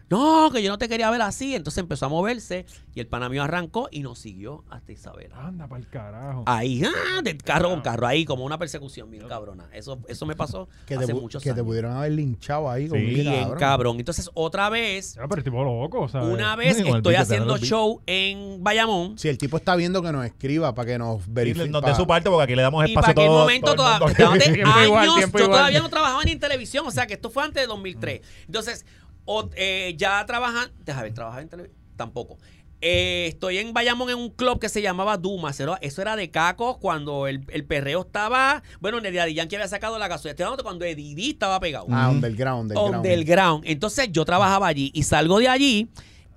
No, 0.09 0.49
que 0.51 0.63
yo 0.63 0.69
no 0.71 0.77
te 0.77 0.87
quería 0.87 1.09
ver 1.11 1.21
así. 1.21 1.53
Entonces 1.55 1.79
empezó 1.79 2.05
a 2.05 2.09
moverse 2.09 2.65
y 2.95 2.99
el 2.99 3.07
pana 3.07 3.27
mío 3.29 3.43
arrancó 3.43 3.89
y 3.91 4.01
nos 4.01 4.19
siguió 4.19 4.63
hasta 4.69 4.91
Isabela. 4.91 5.35
Anda 5.47 5.67
para 5.67 5.81
el 5.81 5.89
carajo. 5.89 6.43
Ahí, 6.45 6.81
ah, 6.85 7.21
del 7.21 7.37
carro 7.43 7.69
con 7.69 7.81
carro, 7.81 8.07
ahí 8.07 8.23
como 8.25 8.45
una 8.45 8.57
persecución 8.57 9.11
bien 9.11 9.27
cabrona. 9.27 9.67
Eso, 9.73 9.99
eso 10.07 10.25
me 10.25 10.35
pasó 10.35 10.67
Que, 10.85 10.95
hace 10.95 11.07
te, 11.07 11.13
muchos 11.13 11.43
que 11.43 11.49
te 11.49 11.53
años. 11.55 11.65
pudieron 11.67 11.91
haber 11.97 12.11
linchado 12.13 12.69
ahí. 12.69 12.87
Con 12.87 12.97
Sí, 12.99 13.05
un 13.05 13.13
Bien 13.13 13.33
cabrón. 13.41 13.59
cabrón. 13.59 13.99
Entonces, 13.99 14.29
otra 14.33 14.69
vez, 14.69 15.15
Ya, 15.15 15.27
pero 15.27 15.39
el 15.39 15.43
tipo 15.43 15.63
loco, 15.63 16.01
o 16.01 16.07
sea. 16.07 16.21
una 16.21 16.55
vez 16.55 16.77
con 16.81 16.87
el 16.87 16.95
estoy 16.97 17.15
haciendo 17.15 17.57
show 17.57 18.01
en 18.05 18.63
Bayamón. 18.63 19.17
Si 19.17 19.27
el 19.27 19.37
tipo 19.37 19.57
está 19.57 19.75
viendo 19.75 20.01
que 20.01 20.11
nos 20.11 20.25
escriba 20.25 20.73
para 20.73 20.85
que 20.87 20.97
nos 20.97 21.21
verifique. 21.31 21.67
nos 21.69 21.83
dé 21.83 21.93
su 21.95 22.07
parte 22.07 22.29
porque 22.29 22.43
aquí 22.43 22.55
le 22.55 22.61
damos 22.61 22.87
Y 22.89 22.93
para 22.93 23.07
espacio 23.07 23.09
a 23.09 23.11
aquel 23.11 23.25
todo, 23.27 23.39
momento 23.39 23.75
todo 23.75 23.93
el 23.93 23.99
mundo. 23.99 24.31
años, 24.31 24.47
igual, 24.85 25.05
yo 25.07 25.17
igual. 25.17 25.31
todavía 25.31 25.79
no 25.81 25.89
trabajaba 25.89 26.23
ni 26.23 26.31
en 26.31 26.39
televisión, 26.39 26.87
o 26.87 26.91
sea 26.91 27.05
que 27.07 27.15
esto 27.15 27.29
fue 27.29 27.43
antes 27.43 27.61
de 27.61 27.67
2003. 27.67 28.21
Entonces, 28.45 28.85
o- 29.27 29.49
eh, 29.55 29.93
ya 29.97 30.25
trabajan, 30.25 30.71
déjame 30.83 31.03
ver, 31.03 31.13
trabajaba 31.13 31.41
en 31.43 31.49
televisión, 31.49 31.79
tampoco. 31.95 32.37
Eh, 32.79 33.25
estoy 33.29 33.57
en 33.57 33.73
Bayamón 33.73 34.09
en 34.11 34.17
un 34.19 34.29
club 34.29 34.59
que 34.59 34.69
se 34.69 34.83
llamaba 34.83 35.17
Duma, 35.17 35.49
eso 35.49 35.77
eso 35.81 36.01
era 36.01 36.15
de 36.15 36.29
cacos 36.29 36.77
cuando 36.77 37.25
el, 37.27 37.43
el 37.49 37.65
perreo 37.65 38.01
estaba, 38.01 38.61
bueno, 38.79 38.99
Daddy 39.11 39.33
Yankee 39.33 39.55
había 39.55 39.67
sacado 39.67 39.97
la 39.97 40.07
gasolina, 40.07 40.31
estoy 40.31 40.43
hablando 40.43 40.63
cuando 40.63 40.85
Eddie 40.85 41.15
D 41.15 41.29
estaba 41.29 41.59
pegado. 41.59 41.87
Ah, 41.89 42.09
underground, 42.09 42.71
underground. 42.71 42.95
Underground. 42.97 43.63
Entonces 43.65 44.09
yo 44.11 44.25
trabajaba 44.25 44.67
allí 44.67 44.91
y 44.93 45.01
salgo 45.03 45.39
de 45.39 45.47
allí 45.47 45.89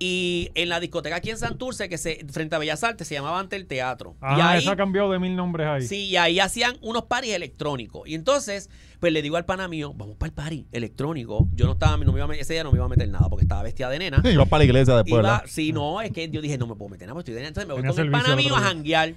y 0.03 0.49
en 0.55 0.67
la 0.67 0.79
discoteca 0.79 1.17
aquí 1.17 1.29
en 1.29 1.37
Santurce, 1.37 1.87
que 1.87 1.99
se, 1.99 2.25
frente 2.31 2.55
a 2.55 2.57
Bellas 2.57 2.83
Artes, 2.83 3.07
se 3.07 3.13
llamaba 3.13 3.39
ante 3.39 3.55
el 3.55 3.67
teatro. 3.67 4.15
y 4.19 4.25
Ajá, 4.25 4.51
ahí, 4.53 4.57
eso 4.59 4.71
ha 4.71 4.75
cambiado 4.75 5.11
de 5.11 5.19
mil 5.19 5.35
nombres 5.35 5.67
ahí. 5.67 5.81
Sí, 5.83 6.05
y 6.05 6.17
ahí 6.17 6.39
hacían 6.39 6.75
unos 6.81 7.03
paris 7.03 7.35
electrónicos. 7.35 8.09
Y 8.09 8.15
entonces, 8.15 8.71
pues 8.99 9.13
le 9.13 9.21
digo 9.21 9.37
al 9.37 9.45
pana 9.45 9.67
mío, 9.67 9.93
vamos 9.95 10.15
para 10.17 10.29
el 10.29 10.33
party 10.33 10.65
electrónico. 10.71 11.47
Yo 11.53 11.67
no 11.67 11.73
estaba, 11.73 11.97
no 11.97 12.11
me 12.11 12.17
iba 12.17 12.25
a 12.25 12.27
meter- 12.27 12.41
ese 12.41 12.53
día 12.53 12.63
no 12.63 12.71
me 12.71 12.77
iba 12.77 12.85
a 12.85 12.89
meter 12.89 13.07
nada 13.09 13.29
porque 13.29 13.43
estaba 13.43 13.61
vestida 13.61 13.91
de 13.91 13.99
nena. 13.99 14.23
Y 14.23 14.35
vas 14.35 14.47
para 14.49 14.61
la 14.61 14.65
iglesia 14.65 14.95
después, 14.95 15.19
Iba, 15.19 15.21
¿verdad? 15.33 15.43
sí, 15.47 15.71
no, 15.71 16.01
es 16.01 16.11
que 16.11 16.27
yo 16.31 16.41
dije, 16.41 16.57
no 16.57 16.65
me 16.65 16.73
puedo 16.73 16.89
meter 16.89 17.05
nada 17.07 17.13
porque 17.13 17.29
estoy 17.29 17.35
de 17.35 17.41
nena. 17.41 17.49
Entonces 17.49 17.67
me 17.67 17.73
voy 17.75 17.83
Tenía 17.83 17.95
con 17.95 18.05
el 18.05 18.11
pana 18.11 18.35
mío 18.35 18.55
a 18.55 18.59
janguear. 18.61 19.13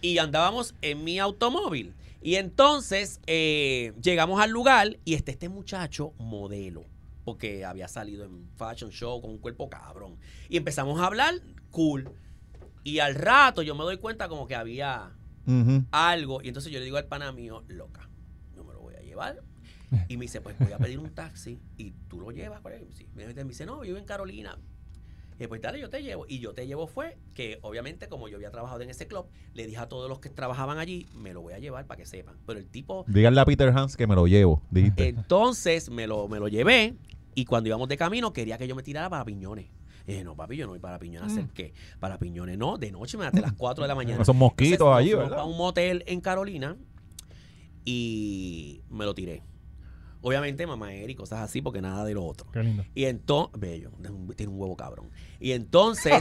Y 0.00 0.16
andábamos 0.16 0.74
en 0.80 1.04
mi 1.04 1.18
automóvil. 1.18 1.92
Y 2.22 2.36
entonces 2.36 3.20
eh, 3.26 3.92
llegamos 4.02 4.40
al 4.40 4.48
lugar 4.50 4.96
y 5.04 5.12
está 5.12 5.30
este 5.30 5.50
muchacho 5.50 6.14
modelo. 6.18 6.84
Porque 7.26 7.64
había 7.64 7.88
salido 7.88 8.24
en 8.24 8.48
fashion 8.56 8.90
show 8.90 9.20
con 9.20 9.30
un 9.32 9.38
cuerpo 9.38 9.68
cabrón. 9.68 10.16
Y 10.48 10.56
empezamos 10.56 10.98
a 11.00 11.06
hablar, 11.06 11.34
cool. 11.72 12.08
Y 12.84 13.00
al 13.00 13.16
rato 13.16 13.62
yo 13.62 13.74
me 13.74 13.82
doy 13.82 13.98
cuenta 13.98 14.28
como 14.28 14.46
que 14.46 14.54
había 14.54 15.10
algo. 15.90 16.40
Y 16.42 16.48
entonces 16.48 16.72
yo 16.72 16.78
le 16.78 16.84
digo 16.84 16.96
al 16.98 17.06
pana 17.06 17.32
mío, 17.32 17.64
loca, 17.66 18.08
no 18.56 18.62
me 18.64 18.72
lo 18.72 18.80
voy 18.80 18.94
a 18.94 19.00
llevar. 19.00 19.42
Y 20.08 20.16
me 20.16 20.22
dice, 20.26 20.40
pues 20.40 20.56
voy 20.58 20.72
a 20.72 20.78
pedir 20.78 20.98
un 21.00 21.10
taxi 21.10 21.58
y 21.76 21.90
tú 22.08 22.20
lo 22.20 22.30
llevas. 22.30 22.60
con 22.60 22.72
él. 22.72 22.86
Sí. 22.94 23.08
Me 23.14 23.26
dice, 23.26 23.66
no, 23.66 23.76
yo 23.78 23.88
vivo 23.88 23.98
en 23.98 24.04
Carolina. 24.04 24.56
Y 25.38 25.48
pues 25.48 25.60
dale, 25.60 25.78
yo 25.78 25.90
te 25.90 26.02
llevo. 26.02 26.24
Y 26.28 26.38
yo 26.38 26.54
te 26.54 26.66
llevo 26.66 26.86
fue 26.86 27.18
que 27.34 27.58
obviamente 27.62 28.08
como 28.08 28.26
yo 28.28 28.36
había 28.36 28.50
trabajado 28.50 28.80
en 28.80 28.88
ese 28.90 29.06
club, 29.06 29.26
le 29.52 29.66
dije 29.66 29.78
a 29.78 29.86
todos 29.88 30.08
los 30.08 30.18
que 30.18 30.30
trabajaban 30.30 30.78
allí, 30.78 31.08
me 31.12 31.34
lo 31.34 31.42
voy 31.42 31.52
a 31.52 31.58
llevar 31.58 31.86
para 31.86 31.98
que 31.98 32.06
sepan. 32.06 32.36
Pero 32.46 32.58
el 32.58 32.66
tipo, 32.68 33.04
Díganle 33.06 33.40
a 33.40 33.44
Peter 33.44 33.68
Hans 33.68 33.96
que 33.96 34.06
me 34.06 34.14
lo 34.14 34.26
llevo, 34.26 34.62
dijiste. 34.70 35.08
entonces 35.08 35.90
me 35.90 36.06
lo, 36.06 36.26
me 36.28 36.38
lo 36.38 36.48
llevé 36.48 36.94
y 37.36 37.44
cuando 37.44 37.68
íbamos 37.68 37.86
de 37.86 37.98
camino 37.98 38.32
quería 38.32 38.56
que 38.56 38.66
yo 38.66 38.74
me 38.74 38.82
tirara 38.82 39.10
para 39.10 39.24
Piñones. 39.24 39.66
Y 40.06 40.12
dije, 40.12 40.24
no, 40.24 40.34
papi, 40.34 40.56
yo 40.56 40.64
no 40.64 40.72
voy 40.72 40.78
para 40.78 40.98
Piñones 40.98 41.30
a 41.30 41.32
hacer 41.32 41.52
qué. 41.52 41.74
Para 42.00 42.18
Piñones 42.18 42.56
no, 42.56 42.78
de 42.78 42.90
noche 42.90 43.18
me 43.18 43.24
das 43.24 43.34
a 43.34 43.40
las 43.40 43.52
4 43.52 43.84
de 43.84 43.88
la 43.88 43.94
mañana. 43.94 44.22
Esos 44.22 44.34
mosquitos 44.34 44.72
Entonces, 44.72 44.98
allí, 44.98 45.14
¿verdad? 45.14 45.40
A 45.40 45.44
un 45.44 45.58
motel 45.58 46.02
en 46.06 46.22
Carolina 46.22 46.76
y 47.84 48.80
me 48.88 49.04
lo 49.04 49.14
tiré. 49.14 49.42
Obviamente, 50.22 50.66
mamá 50.66 50.94
Eri, 50.94 51.14
cosas 51.14 51.40
así, 51.40 51.60
porque 51.60 51.82
nada 51.82 52.06
de 52.06 52.14
lo 52.14 52.24
otro. 52.24 52.50
Qué 52.52 52.62
lindo. 52.62 52.84
Y 52.94 53.04
entonces, 53.04 53.60
bello, 53.60 53.92
tiene 54.34 54.50
un, 54.50 54.58
huevo 54.58 54.74
cabrón. 54.74 55.10
Y 55.38 55.52
entonces 55.52 56.14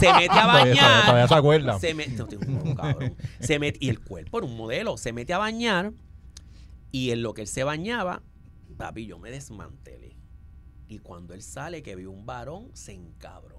se 0.00 0.12
mete 0.14 0.30
a 0.30 0.46
bañar. 0.46 1.02
todavía 1.04 1.28
se 1.28 1.34
acuerda. 1.34 1.78
Se 1.78 1.92
mete, 1.92 2.12
no, 2.12 2.26
tiene 2.26 2.46
un 2.46 2.56
huevo 2.56 2.74
cabrón. 2.74 3.14
Se 3.40 3.58
mete, 3.58 3.78
y 3.82 3.90
el 3.90 4.00
cuerpo 4.00 4.38
era 4.38 4.46
un 4.46 4.56
modelo. 4.56 4.96
Se 4.96 5.12
mete 5.12 5.34
a 5.34 5.38
bañar 5.38 5.92
y 6.90 7.10
en 7.10 7.22
lo 7.22 7.34
que 7.34 7.42
él 7.42 7.46
se 7.46 7.62
bañaba, 7.62 8.22
papi, 8.78 9.04
yo 9.04 9.18
me 9.18 9.30
desmantelé. 9.30 10.15
Y 10.88 10.98
cuando 11.00 11.34
él 11.34 11.42
sale, 11.42 11.82
que 11.82 11.96
vio 11.96 12.10
un 12.10 12.24
varón, 12.26 12.70
se 12.74 12.92
encabronó. 12.92 13.55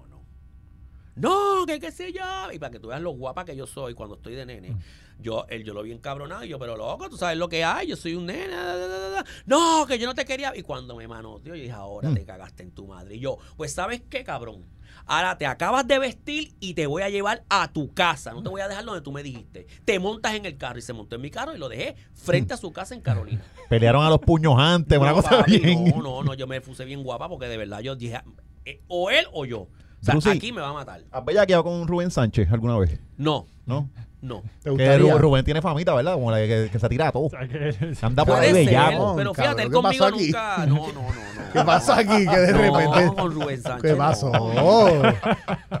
No, 1.18 1.64
que 1.66 1.80
qué 1.80 1.90
sé 1.90 2.12
yo. 2.12 2.52
Y 2.52 2.58
para 2.58 2.70
que 2.70 2.80
tú 2.80 2.88
veas 2.88 3.00
lo 3.00 3.10
guapa 3.10 3.44
que 3.44 3.56
yo 3.56 3.66
soy 3.66 3.94
cuando 3.94 4.16
estoy 4.16 4.34
de 4.34 4.46
nene. 4.46 4.76
Yo, 5.20 5.46
él, 5.48 5.64
yo 5.64 5.74
lo 5.74 5.82
vi 5.82 5.92
encabronado 5.92 6.44
y 6.44 6.48
yo, 6.48 6.58
pero 6.58 6.76
loco, 6.76 7.08
tú 7.10 7.16
sabes 7.16 7.36
lo 7.36 7.48
que 7.48 7.64
hay, 7.64 7.88
yo 7.88 7.96
soy 7.96 8.14
un 8.14 8.26
nene. 8.26 8.48
da, 8.48 8.76
da, 8.76 8.86
da, 8.86 9.08
da. 9.10 9.24
No, 9.46 9.84
que 9.86 9.98
yo 9.98 10.06
no 10.06 10.14
te 10.14 10.24
quería. 10.24 10.56
Y 10.56 10.62
cuando 10.62 10.94
me 10.96 11.08
manoteó, 11.08 11.54
yo 11.54 11.62
dije, 11.62 11.72
ahora 11.72 12.12
te 12.14 12.24
cagaste 12.24 12.62
en 12.62 12.70
tu 12.70 12.86
madre. 12.86 13.16
Y 13.16 13.20
yo, 13.20 13.38
pues, 13.56 13.72
¿sabes 13.72 14.02
qué, 14.08 14.22
cabrón? 14.22 14.64
Ahora 15.06 15.38
te 15.38 15.46
acabas 15.46 15.86
de 15.86 15.98
vestir 15.98 16.54
y 16.60 16.74
te 16.74 16.86
voy 16.86 17.02
a 17.02 17.08
llevar 17.08 17.44
a 17.48 17.72
tu 17.72 17.92
casa. 17.94 18.32
No 18.32 18.42
te 18.42 18.48
voy 18.48 18.60
a 18.60 18.68
dejar 18.68 18.84
donde 18.84 19.00
tú 19.00 19.12
me 19.12 19.22
dijiste. 19.22 19.66
Te 19.84 19.98
montas 19.98 20.34
en 20.34 20.44
el 20.44 20.56
carro 20.56 20.78
y 20.78 20.82
se 20.82 20.92
montó 20.92 21.16
en 21.16 21.22
mi 21.22 21.30
carro 21.30 21.54
y 21.54 21.58
lo 21.58 21.68
dejé 21.68 21.96
frente 22.14 22.54
a 22.54 22.56
su 22.56 22.72
casa 22.72 22.94
en 22.94 23.00
Carolina. 23.00 23.42
Pelearon 23.68 24.04
a 24.04 24.10
los 24.10 24.20
puños 24.20 24.54
antes, 24.58 24.98
una 24.98 25.12
cosa 25.12 25.30
papi, 25.30 25.58
bien. 25.58 25.84
No, 25.84 26.02
no, 26.02 26.22
no, 26.22 26.34
yo 26.34 26.46
me 26.46 26.60
puse 26.60 26.84
bien 26.84 27.02
guapa 27.02 27.28
porque 27.28 27.46
de 27.46 27.56
verdad 27.56 27.80
yo 27.80 27.96
dije, 27.96 28.20
eh, 28.64 28.82
o 28.88 29.10
él 29.10 29.26
o 29.32 29.44
yo. 29.44 29.68
O 30.16 30.20
sea, 30.20 30.32
aquí 30.32 30.52
me 30.52 30.60
va 30.60 30.68
a 30.70 30.72
matar. 30.72 31.02
¿Has 31.10 31.24
bellaqueado 31.24 31.64
con 31.64 31.86
Rubén 31.88 32.10
Sánchez 32.10 32.50
alguna 32.52 32.78
vez? 32.78 32.98
No, 33.16 33.46
¿No? 33.66 33.88
no. 34.20 34.42
Rubén 34.64 35.44
tiene 35.44 35.60
famita, 35.62 35.94
¿verdad? 35.94 36.14
Como 36.14 36.30
la 36.30 36.38
que, 36.38 36.68
que 36.72 36.78
se 36.78 36.88
tira 36.88 37.08
a 37.08 37.12
todo. 37.12 37.24
O 37.24 37.30
sea, 37.30 37.46
que- 37.46 37.94
Anda 38.02 38.24
por 38.24 38.36
ahí 38.36 38.52
ser, 38.52 38.66
bellaco. 38.66 39.14
pero 39.16 39.34
fíjate, 39.34 39.62
él 39.62 39.68
¿qué 39.68 39.74
conmigo 39.74 40.10
nunca. 40.10 40.66
No, 40.66 40.74
no, 40.74 40.92
no, 40.92 41.02
no. 41.02 41.28
¿Qué 41.52 41.62
pasó 41.64 41.92
aquí? 41.94 42.26
Que 42.26 42.36
de 42.38 42.52
No, 42.52 42.58
repente. 42.58 43.14
con 43.16 43.32
Rubén 43.32 43.62
Sánchez. 43.62 43.82
¿Qué 43.82 43.92
no. 43.92 43.98
pasó? 43.98 44.32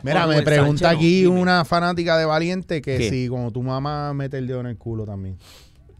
Mira, 0.02 0.20
Con 0.22 0.30
me 0.30 0.34
Rubén 0.34 0.44
pregunta 0.44 0.84
Sánchez, 0.90 0.96
aquí 0.98 1.22
no, 1.24 1.32
una 1.32 1.64
fanática 1.64 2.16
de 2.18 2.24
Valiente 2.24 2.80
que 2.82 2.98
¿Qué? 2.98 3.10
si 3.10 3.28
como 3.28 3.50
tu 3.50 3.62
mamá 3.62 4.12
mete 4.14 4.38
el 4.38 4.46
dedo 4.46 4.60
en 4.60 4.66
el 4.66 4.76
culo 4.78 5.04
también. 5.04 5.36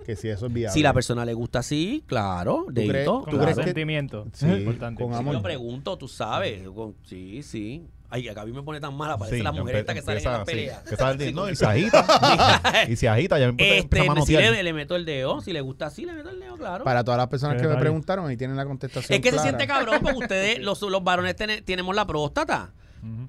Que 0.06 0.16
si 0.16 0.28
eso 0.28 0.46
es 0.46 0.52
viable. 0.52 0.72
Si 0.72 0.82
la 0.82 0.94
persona 0.94 1.24
le 1.26 1.34
gusta 1.34 1.58
así, 1.58 2.02
claro, 2.06 2.64
crees- 2.72 2.92
dedito. 2.92 3.24
¿Tú 3.26 3.32
Con 3.32 3.40
crees 3.42 3.58
que- 3.58 3.64
sentimiento. 3.64 4.26
Sí, 4.32 4.46
importante. 4.58 5.02
con 5.02 5.12
amor. 5.12 5.34
yo 5.34 5.42
pregunto, 5.42 5.98
tú 5.98 6.08
sabes. 6.08 6.66
con- 6.68 6.94
Sí, 7.04 7.42
sí. 7.42 7.84
Ay, 8.10 8.26
acá 8.28 8.40
a 8.40 8.46
mí 8.46 8.52
me 8.52 8.62
pone 8.62 8.80
tan 8.80 8.94
mala, 8.96 9.18
parece 9.18 9.36
Sí, 9.36 9.42
la 9.42 9.52
mujer 9.52 9.76
esta 9.76 9.92
que 9.92 10.00
sale 10.00 10.18
en 10.18 10.24
la 10.24 10.38
empieza, 10.38 10.50
sí, 10.50 10.56
pelea. 10.56 10.82
que 10.88 10.96
sale- 10.96 11.32
no, 11.34 11.50
y 11.50 11.56
se 11.56 11.66
agita. 11.66 12.84
y 12.88 12.96
se 12.96 13.08
agita, 13.08 13.38
ya 13.38 13.52
me 13.52 13.78
Este, 13.78 14.00
a 14.00 14.22
si 14.24 14.32
le, 14.36 14.62
le 14.62 14.72
meto 14.72 14.96
el 14.96 15.04
dedo, 15.04 15.40
si 15.42 15.52
le 15.52 15.60
gusta 15.60 15.86
así, 15.86 16.06
le 16.06 16.14
meto 16.14 16.30
el 16.30 16.40
dedo, 16.40 16.56
claro. 16.56 16.84
Para 16.84 17.04
todas 17.04 17.18
las 17.18 17.26
personas 17.28 17.60
que 17.60 17.68
me 17.68 17.76
preguntaron, 17.76 18.26
ahí 18.26 18.36
tienen 18.36 18.56
la 18.56 18.64
contestación. 18.64 19.14
Es 19.14 19.20
que 19.20 19.30
se 19.30 19.38
siente 19.40 19.66
cabrón 19.66 19.98
porque 20.02 20.18
ustedes, 20.18 20.58
los, 20.62 20.80
los 20.80 21.04
varones, 21.04 21.36
tene- 21.36 21.60
tenemos 21.62 21.94
la 21.94 22.06
próstata. 22.06 22.72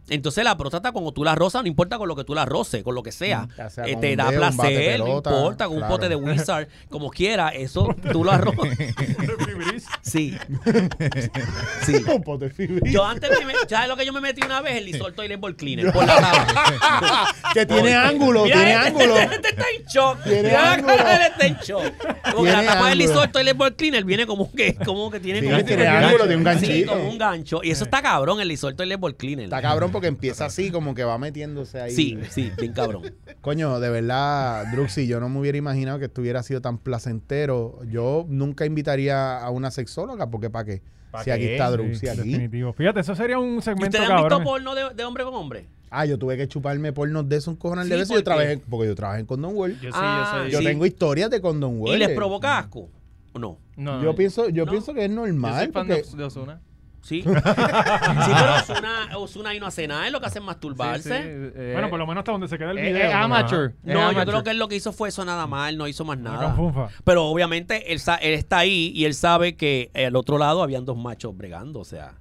Entonces 0.09 0.43
la 0.43 0.57
próstata, 0.57 0.91
como 0.91 1.11
tú 1.13 1.23
la 1.23 1.35
rozas, 1.35 1.61
no 1.61 1.67
importa 1.67 1.97
con 1.97 2.07
lo 2.07 2.15
que 2.15 2.23
tú 2.23 2.33
la 2.33 2.45
roces, 2.45 2.83
con 2.83 2.95
lo 2.95 3.03
que 3.03 3.11
sea. 3.11 3.47
Sea 3.69 3.85
eh, 3.85 3.95
te 3.95 4.15
da 4.15 4.29
dedo, 4.29 4.39
placer, 4.39 4.99
no 4.99 5.05
pelota, 5.05 5.29
importa, 5.29 5.67
con 5.67 5.81
un 5.81 5.87
pote 5.87 6.09
de 6.09 6.15
Wizard, 6.15 6.67
como 6.89 7.09
quiera, 7.09 7.49
eso 7.49 7.95
tú 8.11 8.23
lo 8.23 8.31
arrozas. 8.31 8.77
sí. 10.01 10.37
sí. 11.85 11.95
Un 12.07 12.23
pote 12.23 12.45
de 12.45 12.51
fibra. 12.51 12.89
Yo 12.89 13.05
antes, 13.05 13.29
me, 13.45 13.53
¿sabes 13.67 13.87
lo 13.87 13.95
que 13.95 14.05
yo 14.05 14.13
me 14.13 14.21
metí 14.21 14.41
una 14.43 14.61
vez? 14.61 14.77
El 14.77 14.85
Lysol 14.85 15.13
Toilet 15.13 15.39
Ball 15.39 15.55
Cleaner 15.55 15.91
por 15.91 16.05
la 16.05 17.33
que 17.53 17.65
tiene 17.65 17.95
ángulo, 17.95 18.43
Mira, 18.43 18.55
tiene 18.55 18.73
este, 18.73 18.87
ángulo. 18.87 19.17
Este, 19.17 19.35
este 19.35 19.49
está 19.49 19.65
en 19.75 19.85
shock. 19.85 20.23
Tiene 20.23 20.43
Mira 20.43 20.73
ángulo. 20.73 20.93
está 20.93 21.45
en 21.45 21.55
shock. 21.57 21.93
Porque 22.35 22.51
la 22.51 22.65
tapa 22.65 22.89
del. 22.89 22.99
Lysol 22.99 23.31
Toilet 23.31 23.55
Ball 23.55 23.75
Cleaner 23.75 24.03
viene 24.03 24.25
como 24.25 24.51
que, 24.51 24.75
como 24.75 25.09
que 25.09 25.19
tiene 25.19 25.39
Sí, 25.41 25.47
como 25.49 25.63
tiene 25.63 25.87
ángulo, 25.87 26.27
tiene 26.27 26.35
un 26.35 26.59
Sí, 26.59 26.67
ganchito. 26.67 26.91
como 26.91 27.09
un 27.09 27.17
gancho. 27.17 27.61
Y 27.63 27.71
eso 27.71 27.85
está 27.85 28.01
cabrón, 28.01 28.41
el 28.41 28.47
Lysol 28.47 28.75
Toilet 28.75 28.99
Ball 28.99 29.15
Cleaner. 29.15 29.49
Está 29.59 29.69
cabrón 29.69 29.91
porque 29.91 30.07
empieza 30.07 30.45
así, 30.45 30.71
como 30.71 30.93
que 30.95 31.03
va 31.03 31.17
metiéndose 31.17 31.79
ahí. 31.81 31.91
Sí, 31.91 32.17
sí, 32.29 32.51
bien 32.57 32.73
cabrón. 32.73 33.03
Coño, 33.41 33.79
de 33.79 33.89
verdad, 33.89 34.65
Druxy, 34.71 35.07
yo 35.07 35.19
no 35.19 35.29
me 35.29 35.39
hubiera 35.39 35.57
imaginado 35.57 35.99
que 35.99 36.05
esto 36.05 36.21
hubiera 36.21 36.43
sido 36.43 36.61
tan 36.61 36.77
placentero. 36.77 37.79
Yo 37.89 38.25
nunca 38.27 38.65
invitaría 38.65 39.37
a 39.37 39.49
una 39.49 39.71
sexóloga, 39.71 40.29
porque 40.29 40.49
¿para 40.49 40.65
qué? 40.65 40.81
¿Pa' 41.11 41.23
Si 41.23 41.31
aquí 41.31 41.45
está 41.45 41.67
Sí, 41.67 41.73
Druxy, 41.73 42.07
aquí. 42.07 42.17
definitivo. 42.17 42.73
Fíjate, 42.73 42.99
eso 42.99 43.15
sería 43.15 43.39
un 43.39 43.57
¿Y 43.57 43.61
segmento 43.61 43.97
ustedes 43.97 44.09
han 44.09 44.17
visto 44.27 44.43
porno 44.43 44.75
de, 44.75 44.93
de 44.93 45.03
hombre 45.03 45.23
con 45.23 45.33
hombre? 45.33 45.67
Ah, 45.89 46.05
yo 46.05 46.19
tuve 46.19 46.37
que 46.37 46.47
chuparme 46.47 46.93
pornos 46.93 47.27
de 47.27 47.37
esos 47.37 47.57
cojones 47.57 47.85
Sí, 47.85 47.91
de. 47.91 48.05
¿por 48.05 48.15
Yo 48.17 48.23
trabajé, 48.23 48.57
porque 48.69 48.87
yo 48.87 48.93
trabajé 48.95 49.21
en 49.21 49.25
Condom 49.25 49.55
World. 49.55 49.81
Yo 49.81 49.89
sí, 49.89 49.97
Ah, 49.99 50.31
yo 50.35 50.39
soy. 50.43 50.51
Yo 50.51 50.59
sí. 50.59 50.65
tengo 50.65 50.85
historias 50.85 51.31
de 51.31 51.41
Condom 51.41 51.79
World. 51.81 51.95
¿Y 51.95 51.99
les 51.99 52.09
provoca 52.15 52.59
asco? 52.59 52.89
¿O 53.33 53.39
no? 53.39 53.57
No, 53.75 54.03
Yo 54.03 54.13
pienso, 54.15 54.49
yo 54.49 54.65
No. 54.65 54.71
pienso 54.71 54.93
que 54.93 55.05
es 55.05 55.09
yo 55.09 55.15
normal. 55.15 55.53
soy 55.63 55.71
fan 55.71 55.87
porque- 55.87 56.03
de, 56.17 56.23
Ozuna. 56.23 56.61
Sí. 57.01 57.21
sí, 57.23 57.29
pero 57.33 58.55
Osuna, 58.55 59.09
Osuna 59.17 59.55
y 59.55 59.59
no 59.59 59.67
hace 59.67 59.87
nada, 59.87 60.05
es 60.05 60.11
lo 60.11 60.19
que 60.19 60.27
hace 60.27 60.39
es 60.39 60.45
masturbarse. 60.45 61.09
Sí, 61.09 61.23
sí, 61.23 61.53
eh, 61.55 61.71
Bueno, 61.73 61.89
por 61.89 61.99
lo 61.99 62.05
menos 62.05 62.21
hasta 62.21 62.31
donde 62.31 62.47
se 62.47 62.57
queda 62.57 62.71
el 62.71 62.77
eh, 62.77 62.91
video. 62.93 63.09
eh, 63.09 63.13
amateur. 63.13 63.73
No, 63.83 63.93
yo 63.93 63.99
amateur. 64.01 64.27
creo 64.27 64.43
que 64.43 64.49
él 64.51 64.59
lo 64.59 64.67
que 64.67 64.75
hizo 64.75 64.91
fue 64.91 65.09
eso 65.09 65.23
nada 65.25 65.47
más, 65.47 65.69
él 65.69 65.77
no 65.77 65.87
hizo 65.87 66.05
más 66.05 66.17
nada. 66.17 66.55
Pero 67.03 67.25
obviamente 67.25 67.91
él 67.93 68.01
está 68.21 68.57
ahí 68.57 68.91
y 68.95 69.05
él 69.05 69.13
sabe 69.13 69.55
que 69.55 69.91
al 69.95 70.15
otro 70.15 70.37
lado 70.37 70.61
habían 70.61 70.85
dos 70.85 70.97
machos 70.97 71.35
bregando, 71.35 71.79
o 71.79 71.85
sea, 71.85 72.15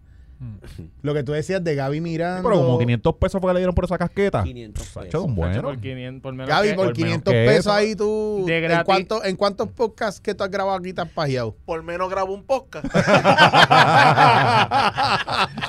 Lo 1.03 1.14
que 1.14 1.22
tú 1.24 1.32
decías 1.32 1.62
de 1.64 1.74
Gaby 1.74 2.01
Miranda. 2.01 2.43
Pero 2.49 2.57
como 2.62 2.78
500 2.78 3.14
pesos 3.16 3.41
fue 3.41 3.51
que 3.51 3.55
le 3.55 3.61
dieron 3.61 3.74
por 3.74 3.84
esa 3.86 3.99
casqueta. 3.99 4.43
500 4.45 4.84
Sacho, 4.86 5.01
pesos. 5.07 5.24
un 5.24 5.34
bueno. 5.34 5.62
Por 5.62 5.80
500, 5.80 6.22
por 6.22 6.32
menos 6.34 6.49
Gaby, 6.49 6.68
que- 6.68 6.74
por 6.74 6.86
por 6.86 6.95
menos 6.97 7.05
500 7.07 7.32
que 7.34 7.45
pesos 7.45 7.59
eso. 7.61 7.72
ahí 7.72 7.97
tú. 7.97 8.45
De 8.47 8.64
¿en, 8.66 8.84
cuánto- 8.84 9.24
¿En 9.24 9.34
cuántos 9.36 9.68
podcasts 9.68 10.20
que 10.20 10.34
tú 10.34 10.45
has 10.45 10.51
grabado 10.51 10.76
aquí 10.78 10.93
te 10.93 11.01
has 11.01 11.09
pajeado? 11.09 11.57
Por 11.64 11.82
menos 11.82 12.09
grabo 12.09 12.32
un 12.34 12.45
podcast. 12.45 12.84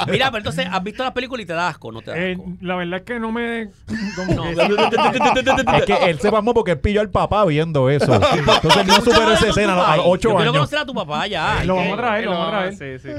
Mira, 0.07 0.27
pero 0.31 0.37
entonces, 0.37 0.65
¿has 0.71 0.83
visto 0.83 1.03
la 1.03 1.13
película 1.13 1.41
y 1.41 1.45
te 1.45 1.53
da 1.53 1.67
asco? 1.69 1.91
¿No 1.91 2.01
te 2.01 2.11
da 2.11 2.17
Eh, 2.17 2.33
asco? 2.33 2.45
la 2.61 2.75
verdad 2.75 2.99
es 2.99 3.05
que 3.05 3.19
no 3.19 3.31
me. 3.31 3.69
No. 4.35 4.45
Es 4.49 5.85
que 5.85 6.09
él 6.09 6.19
se 6.19 6.31
pasmó 6.31 6.53
porque 6.53 6.71
él 6.71 6.79
pilló 6.79 7.01
al 7.01 7.09
papá 7.09 7.45
viendo 7.45 7.89
eso. 7.89 8.13
Entonces 8.13 8.85
no 8.85 8.95
superó 8.95 9.31
esa 9.31 9.47
escena 9.49 9.73
a 9.73 9.75
los- 9.77 9.87
a 9.87 9.97
los 9.97 10.05
8 10.07 10.29
Yo 10.29 10.35
quiero 10.35 10.51
años. 10.51 10.53
conocer 10.53 10.79
a 10.79 10.85
tu 10.85 10.93
papá 10.93 11.27
ya. 11.27 11.63
Lo 11.63 11.75
¿Qué? 11.75 11.79
vamos 11.81 11.93
a 11.93 11.97
traer, 12.01 12.25
lo 12.25 12.31
vamos 12.31 12.47
a 12.47 12.51
traer. 12.51 12.73
Sí, 12.75 12.99
sí. 12.99 13.09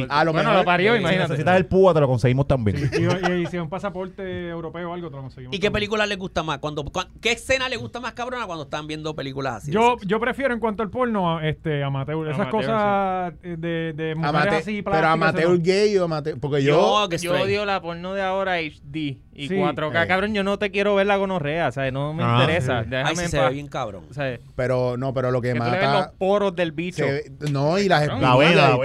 Sí. 0.00 0.06
A 0.08 0.24
lo 0.24 0.32
bueno, 0.32 0.48
mejor- 0.50 0.60
lo 0.62 0.64
parió, 0.66 0.92
eh, 0.92 0.96
Si 0.96 1.00
imagínate. 1.02 1.28
necesitas 1.30 1.56
el 1.56 1.66
púa, 1.66 1.94
te 1.94 2.00
lo 2.00 2.06
conseguimos 2.08 2.46
también. 2.46 2.76
Y, 2.92 3.32
y 3.42 3.46
si 3.46 3.56
es 3.56 3.62
un 3.62 3.68
pasaporte 3.68 4.48
europeo 4.48 4.90
o 4.90 4.94
algo, 4.94 5.08
te 5.10 5.16
lo 5.16 5.22
conseguimos. 5.22 5.54
¿Y 5.54 5.58
qué 5.58 5.66
también. 5.66 5.72
película 5.74 6.06
le 6.06 6.16
gusta 6.16 6.42
más? 6.42 6.58
Cuando, 6.58 6.84
cuan- 6.84 7.08
¿Qué 7.20 7.32
escena 7.32 7.68
le 7.68 7.76
gusta 7.76 8.00
más 8.00 8.12
cabrona 8.12 8.46
cuando 8.46 8.64
están 8.64 8.86
viendo 8.86 9.14
películas 9.14 9.56
así? 9.62 9.72
Yo, 9.72 9.96
yo 10.04 10.18
prefiero 10.20 10.54
en 10.54 10.60
cuanto 10.60 10.82
al 10.82 10.90
porno, 10.90 11.40
este, 11.40 11.82
amateur. 11.82 12.26
Esas 12.28 12.40
Amateur, 12.40 12.50
cosas 12.60 13.32
eh, 13.42 13.56
de, 13.58 13.92
de 13.94 14.14
mujeres 14.14 14.34
Amate- 14.42 14.56
así 14.56 14.82
pero 14.82 15.06
amateur 15.08 15.58
gay 15.60 15.96
o 15.98 16.04
amateur. 16.04 16.38
Porque 16.40 16.62
yo. 16.62 17.02
Yo, 17.02 17.08
que 17.08 17.18
Yo 17.18 17.32
odio 17.32 17.64
la 17.64 17.80
porno 17.80 18.14
de 18.14 18.22
ahora 18.22 18.56
HD 18.60 19.18
y 19.34 19.48
Sí. 19.48 19.54
4K. 19.56 20.04
Eh. 20.04 20.06
Cabrón, 20.08 20.34
yo 20.34 20.42
no 20.44 20.58
te 20.58 20.70
quiero 20.70 20.94
ver 20.94 21.06
la 21.06 21.16
gonorrea, 21.16 21.72
¿sabes? 21.72 21.92
No 21.92 22.12
me 22.12 22.22
Ah, 22.22 22.38
interesa. 22.40 22.82
sí. 22.84 22.90
Déjame 22.90 23.10
Ay, 23.10 23.16
sí 23.16 23.22
en 23.24 23.28
se 23.30 23.36
paz. 23.38 23.48
ve 23.48 23.54
bien 23.54 23.66
cabrón. 23.68 24.04
¿Sabes? 24.12 24.40
Pero 24.56 24.96
no, 24.96 25.12
pero 25.14 25.30
lo 25.30 25.40
que, 25.40 25.52
Que 25.52 25.58
tú 25.58 25.64
le 25.64 25.70
ves 25.70 25.82
los 25.82 25.92
mata. 25.92 26.12
poros 26.18 26.54
del 26.56 26.72
bicho. 26.72 27.04
ve- 27.04 27.32
no, 27.50 27.78
y 27.78 27.88
las 27.88 28.06
La 28.06 28.36
vena, 28.36 28.68
la 28.68 28.76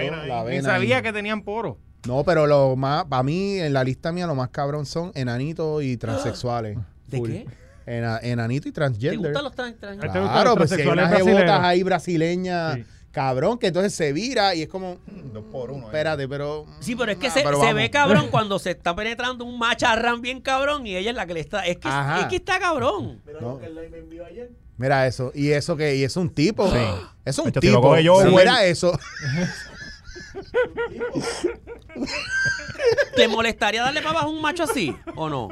vena 0.44 0.62
la 0.62 0.62
sabía 0.74 0.98
ahí. 0.98 1.04
que 1.04 1.14
tenían 1.14 1.42
poros. 1.42 1.76
No, 2.08 2.24
pero 2.24 2.48
lo 2.48 2.76
más. 2.76 3.06
Para 3.06 3.24
mí, 3.24 3.60
en 3.60 3.74
la 3.74 3.84
lista 3.84 4.12
mía, 4.12 4.28
lo 4.28 4.36
más 4.36 4.50
cabrón 4.50 4.86
son 4.86 5.12
enanitos 5.16 5.84
y 5.84 5.98
transexuales. 5.98 6.78
¿De 7.08 7.18
Full. 7.18 7.30
qué? 7.30 7.46
Ena- 7.86 8.20
enanito 8.22 8.68
y 8.68 8.72
¿Te 8.72 8.76
transgender. 8.76 9.18
gustan 9.32 9.44
los 9.44 9.56
trans? 9.56 9.76
Claro, 10.12 10.56
pues 10.56 10.70
si 10.70 10.82
hay 10.82 10.88
unas 10.88 11.64
ahí 11.64 11.84
brasileñas, 11.84 12.76
Sí. 12.76 12.86
Cabrón, 13.18 13.58
que 13.58 13.66
entonces 13.68 13.96
se 13.96 14.14
vira 14.14 14.54
y 14.54 14.62
es 14.62 14.70
como. 14.70 15.00
Dos 15.34 15.44
por 15.52 15.72
uno. 15.72 15.88
Espérate, 15.88 16.28
pero. 16.28 16.68
Sí, 16.82 16.96
pero 16.96 17.12
es 17.12 17.18
que 17.18 17.32
se, 17.32 17.42
pero 17.42 17.60
se 17.60 17.74
ve 17.74 17.90
cabrón 17.90 18.28
cuando 18.30 18.60
se 18.60 18.70
está 18.72 18.96
penetrando 18.96 19.44
un 19.44 19.58
macharrán 19.58 20.22
bien 20.22 20.40
cabrón 20.40 20.86
y 20.86 20.96
ella 20.96 21.10
es 21.10 21.16
la 21.16 21.26
que 21.26 21.34
le 21.34 21.40
está. 21.40 21.66
Es 21.66 21.78
que, 21.78 21.88
Ajá. 21.88 22.22
es 22.22 22.26
que 22.28 22.36
está 22.36 22.60
cabrón. 22.60 23.20
Mira 23.26 23.40
No. 23.42 23.54
lo 23.54 23.60
que 23.60 23.66
él 23.66 23.90
me 23.90 23.98
envió 23.98 24.24
ayer. 24.24 24.52
Mira 24.78 25.08
eso. 25.08 25.32
Y 25.34 25.50
eso 25.50 25.76
que, 25.76 25.96
y 25.96 26.04
eso 26.04 26.20
es 26.20 26.26
un 26.28 26.30
tipo. 26.30 26.72
Es 27.26 27.40
un 27.40 27.52
tipo. 27.52 27.82
coge 27.82 28.04
yo, 28.04 28.24
mira 28.26 28.64
eso. 28.66 28.98
¿Te 33.16 33.28
molestaría 33.28 33.82
darle 33.82 34.02
para 34.02 34.12
abajo 34.20 34.30
un 34.30 34.42
macho 34.42 34.64
así 34.64 34.96
o 35.16 35.28
no? 35.28 35.50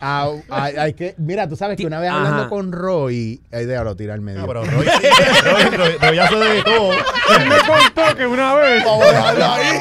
Hay, 0.00 0.76
hay 0.76 0.92
que, 0.94 1.14
mira, 1.18 1.48
tú 1.48 1.56
sabes 1.56 1.76
que 1.76 1.86
una 1.86 2.00
vez 2.00 2.10
Ajá. 2.10 2.18
hablando 2.18 2.48
con 2.48 2.72
Roy, 2.72 3.40
ahí 3.52 3.64
déjalo 3.64 3.96
tirar 3.96 4.14
al 4.14 4.20
medio. 4.20 4.40
No, 4.40 4.46
pero 4.46 4.64
Roy, 4.64 4.84
Roy, 4.84 5.76
Roy, 5.76 5.96
Roy 5.98 6.16
ya 6.16 6.28
se 6.28 6.36
de 6.36 6.62
todo. 6.62 6.92
Él 6.92 7.48
me 7.48 7.56
contó 7.66 8.16
que 8.16 8.26
una 8.26 8.54
vez. 8.54 8.84
Vamos 8.84 9.04
a 9.04 9.12
dejarlo 9.12 9.44
ahí. 9.44 9.78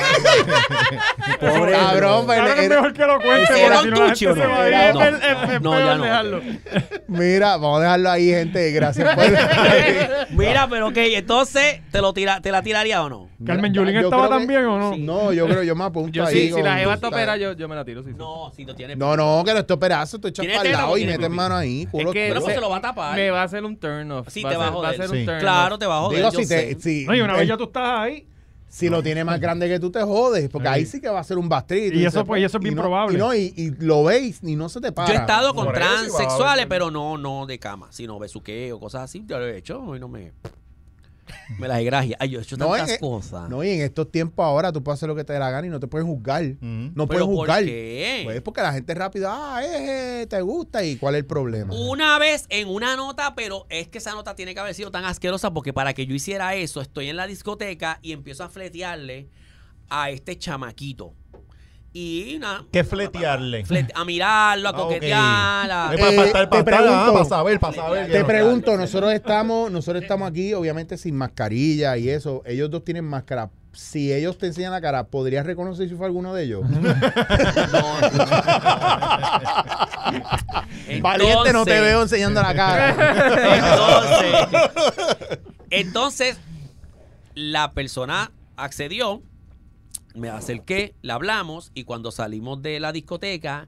Pobre 1.39 1.71
Cabrón, 1.71 2.25
pero 2.27 2.47
es 2.47 2.69
mejor 2.69 2.93
que 2.93 3.05
lo 3.05 3.19
cuente, 3.19 3.43
¿Ese 3.43 3.53
porque 3.53 3.65
era 3.65 3.81
si 3.81 3.87
un 3.87 3.93
no 3.93 4.15
se 4.15 5.59
no? 5.59 5.59
No, 5.59 5.79
ya 5.79 5.95
no. 5.95 6.03
dejarlo. 6.03 6.41
Mira, 7.07 7.57
vamos 7.57 7.79
a 7.79 7.83
dejarlo 7.83 8.11
ahí, 8.11 8.29
gente. 8.29 8.71
Gracias 8.71 9.15
por. 9.15 9.25
Mira, 10.31 10.67
pero 10.69 10.87
ok, 10.87 10.97
entonces, 10.97 11.81
¿te, 11.91 12.01
lo 12.01 12.13
tira, 12.13 12.41
¿te 12.41 12.51
la 12.51 12.61
tiraría 12.61 13.03
o 13.03 13.09
no? 13.09 13.29
Carmen 13.45 13.73
Yulín 13.73 13.97
estaba 13.97 14.29
también 14.29 14.65
o 14.65 14.77
no? 14.77 14.97
No, 14.97 15.33
yo 15.33 15.47
creo, 15.47 15.63
yo 15.63 15.75
me 15.75 15.83
apunto 15.83 16.11
Yo 16.11 16.25
ahí. 16.25 16.47
sí, 16.47 16.53
si 16.53 16.61
la 16.61 16.77
jeva 16.77 16.95
está 16.95 17.09
operada, 17.09 17.37
yo, 17.37 17.53
yo 17.53 17.67
me 17.67 17.75
la 17.75 17.83
tiro. 17.83 18.01
Sí, 18.03 18.11
sí. 18.11 18.15
No, 18.17 18.51
si 18.55 18.65
no 18.65 18.75
tiene. 18.75 18.95
No, 18.95 19.15
no, 19.15 19.43
que 19.45 19.53
no 19.53 19.59
esté 19.59 19.73
operazo, 19.73 19.94
echando 20.03 20.31
¿Tiene 20.31 20.55
para 20.55 20.69
el 20.69 20.75
lado 20.75 20.97
y 20.97 21.01
tiene 21.01 21.11
mete 21.13 21.23
pipí? 21.25 21.35
mano 21.35 21.55
ahí. 21.55 21.85
culo 21.91 22.11
que 22.11 22.27
Pero 22.29 22.41
pues 22.41 22.55
se 22.55 22.61
lo 22.61 22.69
va 22.69 22.77
a 22.77 22.81
tapar. 22.81 23.15
Me 23.15 23.29
va 23.31 23.41
a 23.41 23.45
hacer 23.45 23.63
un 23.63 23.77
turn 23.77 24.11
off. 24.11 24.27
Sí, 24.29 24.43
va 24.43 24.49
te 24.51 24.57
va 24.57 24.67
a 24.67 24.71
joder. 24.71 24.89
Va 24.91 24.93
a 24.93 24.97
ser 24.97 25.09
Sí. 25.09 25.17
un 25.21 25.25
turn 25.25 25.39
Claro, 25.39 25.77
te 25.79 25.85
va 25.85 25.97
a 25.97 26.01
joder. 26.01 26.17
Digo, 26.17 26.31
yo 26.31 26.39
si, 26.39 26.45
sé. 26.45 26.75
te, 26.75 26.81
si, 26.81 27.05
No, 27.05 27.15
y 27.15 27.21
una 27.21 27.35
vez 27.35 27.47
ya 27.47 27.57
tú 27.57 27.63
estás 27.65 27.99
ahí. 27.99 28.27
si 28.67 28.89
lo 28.89 29.01
tiene 29.01 29.23
más 29.23 29.39
grande 29.41 29.67
que 29.69 29.79
tú, 29.79 29.89
te 29.91 30.01
jodes. 30.01 30.49
Porque 30.49 30.67
ahí 30.67 30.85
sí 30.85 30.99
que 30.99 31.07
va 31.09 31.19
a 31.19 31.23
ser 31.23 31.37
un 31.37 31.47
bastrito. 31.47 31.95
Y 31.97 32.05
eso, 32.05 32.25
pues, 32.25 32.41
y 32.41 32.45
eso 32.45 32.57
es 32.57 32.63
bien 32.63 32.75
no- 32.75 32.81
probable. 32.81 33.15
Y, 33.15 33.19
no, 33.19 33.33
y, 33.33 33.53
y 33.55 33.71
lo 33.79 34.03
veis 34.03 34.39
y 34.43 34.55
no 34.55 34.67
se 34.69 34.81
te 34.81 34.91
para. 34.91 35.07
Yo 35.07 35.13
he 35.13 35.17
estado 35.17 35.53
con 35.53 35.71
transexuales, 35.73 36.65
pero 36.67 36.91
no, 36.91 37.17
no 37.17 37.45
de 37.45 37.57
cama, 37.59 37.87
sino 37.91 38.19
besuqueo, 38.19 38.79
cosas 38.79 39.03
así. 39.03 39.23
Yo 39.25 39.39
lo 39.39 39.45
he 39.47 39.57
hecho 39.57 39.95
y 39.95 39.99
no 39.99 40.07
me. 40.07 40.31
Me 41.57 41.67
las 41.67 41.83
gracias. 41.83 42.17
Ay, 42.19 42.29
yo 42.29 42.39
he 42.39 42.43
hecho 42.43 42.57
No, 42.57 42.71
tantas 42.71 42.91
eh, 42.91 42.99
cosas. 42.99 43.49
No, 43.49 43.63
y 43.63 43.69
en 43.69 43.81
estos 43.81 44.11
tiempos 44.11 44.43
ahora 44.45 44.71
tú 44.71 44.83
puedes 44.83 44.99
hacer 44.99 45.09
lo 45.09 45.15
que 45.15 45.23
te 45.23 45.33
dé 45.33 45.39
la 45.39 45.49
gana 45.49 45.67
y 45.67 45.69
no 45.69 45.79
te 45.79 45.87
pueden 45.87 46.07
juzgar. 46.07 46.43
No 46.61 46.91
¿Pero 46.93 47.07
pueden 47.07 47.25
por 47.25 47.35
juzgar. 47.35 47.63
qué? 47.63 48.21
Pues 48.23 48.41
porque 48.41 48.61
la 48.61 48.73
gente 48.73 48.93
rápido, 48.93 49.29
ah, 49.29 49.61
eh, 49.63 50.21
eh, 50.21 50.27
te 50.27 50.41
gusta 50.41 50.83
y 50.83 50.97
cuál 50.97 51.15
es 51.15 51.19
el 51.19 51.25
problema. 51.25 51.73
Una 51.73 52.17
vez 52.19 52.45
en 52.49 52.67
una 52.67 52.95
nota, 52.95 53.35
pero 53.35 53.65
es 53.69 53.87
que 53.87 53.99
esa 53.99 54.11
nota 54.13 54.35
tiene 54.35 54.53
que 54.53 54.59
haber 54.59 54.73
sido 54.73 54.91
tan 54.91 55.05
asquerosa 55.05 55.53
porque 55.53 55.73
para 55.73 55.93
que 55.93 56.05
yo 56.05 56.15
hiciera 56.15 56.55
eso, 56.55 56.81
estoy 56.81 57.09
en 57.09 57.17
la 57.17 57.27
discoteca 57.27 57.99
y 58.01 58.11
empiezo 58.11 58.43
a 58.43 58.49
fletearle 58.49 59.29
a 59.89 60.09
este 60.09 60.37
chamaquito. 60.37 61.13
Y 61.97 62.37
nada. 62.41 62.65
¿Qué 62.73 62.83
fletearle? 62.83 63.63
flete- 63.63 63.93
a 63.95 64.03
mirarlo, 64.03 64.67
a 64.67 64.71
Ah, 64.71 64.75
coquetear. 64.75 65.71
a- 65.71 65.91
para, 65.97 66.11
Eh, 66.11 66.29
para 66.33 66.49
para, 66.49 67.05
ah, 67.07 67.09
para 67.13 67.23
saber, 67.23 67.57
para 67.57 67.73
saber. 67.73 68.11
Te 68.11 68.19
no- 68.19 68.27
pregunto, 68.27 68.75
nosotros 68.75 69.13
estamos, 69.13 69.71
nosotros 69.71 70.03
estamos 70.03 70.29
aquí, 70.29 70.53
obviamente 70.53 70.97
sin 70.97 71.15
mascarilla 71.15 71.95
y 71.95 72.09
eso. 72.09 72.43
Ellos 72.45 72.69
dos 72.69 72.83
tienen 72.83 73.05
máscara. 73.05 73.49
Si 73.71 74.11
ellos 74.11 74.37
te 74.37 74.47
enseñan 74.47 74.73
la 74.73 74.81
cara, 74.81 75.05
¿podrías 75.05 75.45
reconocer 75.45 75.87
si 75.87 75.95
fue 75.95 76.05
alguno 76.05 76.33
de 76.33 76.43
ellos? 76.43 76.63
Valiente, 81.01 81.53
no 81.53 81.63
te 81.65 81.75
Entonces- 81.75 81.81
veo 81.81 82.01
enseñando 82.01 82.41
la 82.41 82.53
cara. 82.55 82.89
Entonces, 83.55 85.39
entonces, 85.69 86.37
la 87.35 87.71
persona 87.71 88.31
accedió, 88.57 89.21
me 90.15 90.29
acerqué, 90.29 90.95
le 91.01 91.13
hablamos 91.13 91.71
y 91.73 91.83
cuando 91.83 92.11
salimos 92.11 92.61
de 92.61 92.79
la 92.79 92.91
discoteca, 92.91 93.67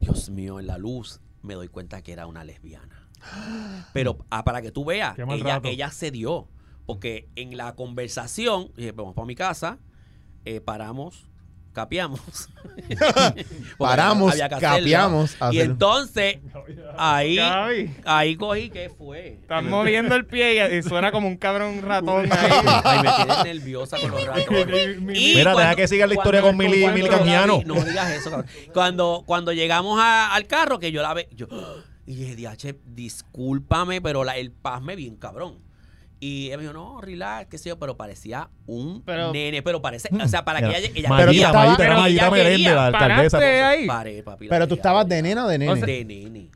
Dios 0.00 0.30
mío, 0.30 0.60
en 0.60 0.66
la 0.66 0.78
luz 0.78 1.20
me 1.42 1.54
doy 1.54 1.68
cuenta 1.68 2.02
que 2.02 2.12
era 2.12 2.26
una 2.26 2.44
lesbiana. 2.44 3.08
Pero 3.92 4.24
ah, 4.30 4.44
para 4.44 4.62
que 4.62 4.72
tú 4.72 4.84
veas, 4.84 5.16
ella, 5.18 5.60
ella 5.64 5.90
cedió, 5.90 6.48
porque 6.86 7.28
en 7.36 7.56
la 7.56 7.74
conversación, 7.76 8.72
dije, 8.76 8.92
vamos 8.92 9.14
para 9.14 9.26
mi 9.26 9.36
casa, 9.36 9.78
eh, 10.44 10.60
paramos, 10.60 11.28
capeamos. 11.72 12.20
Porque 12.98 13.44
Paramos, 13.78 14.34
que 14.34 14.48
capeamos, 14.48 15.36
Y 15.50 15.60
entonces, 15.60 16.38
ahí, 16.98 17.36
Gaby, 17.36 17.94
ahí 18.04 18.36
cogí, 18.36 18.70
¿qué 18.70 18.90
fue? 18.90 19.38
estás 19.40 19.62
moviendo 19.64 20.14
el 20.14 20.24
pie 20.26 20.54
y, 20.74 20.78
y 20.78 20.82
suena 20.82 21.10
como 21.12 21.28
un 21.28 21.36
cabrón 21.36 21.82
ratón 21.82 22.26
ahí. 22.32 22.50
Ay, 22.84 22.98
me 23.02 23.10
quedé 23.34 23.54
nerviosa 23.54 23.98
con 23.98 24.10
los 24.10 24.24
ratones. 24.24 24.98
Y 25.14 25.34
Mira, 25.34 25.52
cuando- 25.52 25.60
deja 25.60 25.74
que 25.74 25.88
siga 25.88 26.06
la 26.06 26.14
historia 26.14 26.40
cuando- 26.40 26.62
con 26.64 26.72
Mili- 26.72 26.92
Mili 26.92 27.08
Canjiano. 27.08 27.62
No 27.66 27.74
digas 27.82 28.10
eso, 28.12 28.30
cabrón. 28.30 28.48
Cuando, 28.72 29.22
cuando 29.26 29.52
llegamos 29.52 29.98
a- 30.00 30.34
al 30.34 30.46
carro, 30.46 30.78
que 30.78 30.92
yo 30.92 31.02
la 31.02 31.14
ve, 31.14 31.28
yo, 31.34 31.46
y 32.06 32.14
dije, 32.14 32.36
DH, 32.36 32.74
discúlpame, 32.86 34.00
pero 34.00 34.24
la, 34.24 34.36
el 34.36 34.50
pasme 34.50 34.96
bien 34.96 35.16
cabrón. 35.16 35.58
Y 36.24 36.46
ella 36.46 36.56
me 36.56 36.62
dijo, 36.62 36.72
no, 36.72 37.00
relax, 37.00 37.48
qué 37.50 37.58
sé 37.58 37.70
yo, 37.70 37.80
pero 37.80 37.96
parecía 37.96 38.48
un 38.66 39.02
Pero- 39.04 39.32
nene, 39.32 39.60
pero 39.60 39.82
parece, 39.82 40.08
o 40.14 40.28
sea, 40.28 40.44
para 40.44 40.60
que 40.60 40.66
ella, 40.78 40.88
ella 40.94 41.08
Pero 41.16 41.32
tú 41.32 41.36
estabas- 41.36 41.76
pero 41.76 42.06
ella 42.06 42.30
quería, 42.30 42.74
la 42.76 42.86
alcaldesa. 42.86 43.38
Ahí. 43.68 43.86
Paré, 43.88 44.22
papi, 44.22 44.44
la 44.44 44.50
Pero 44.50 44.66
tú 44.66 44.76
quería, 44.76 44.80
estabas 44.82 45.08
de- 45.08 45.20
nena 45.20 45.44
o 45.46 45.48
de 45.48 45.58
nene. 45.58 45.80
de 45.84 46.04
nene. 46.04 46.50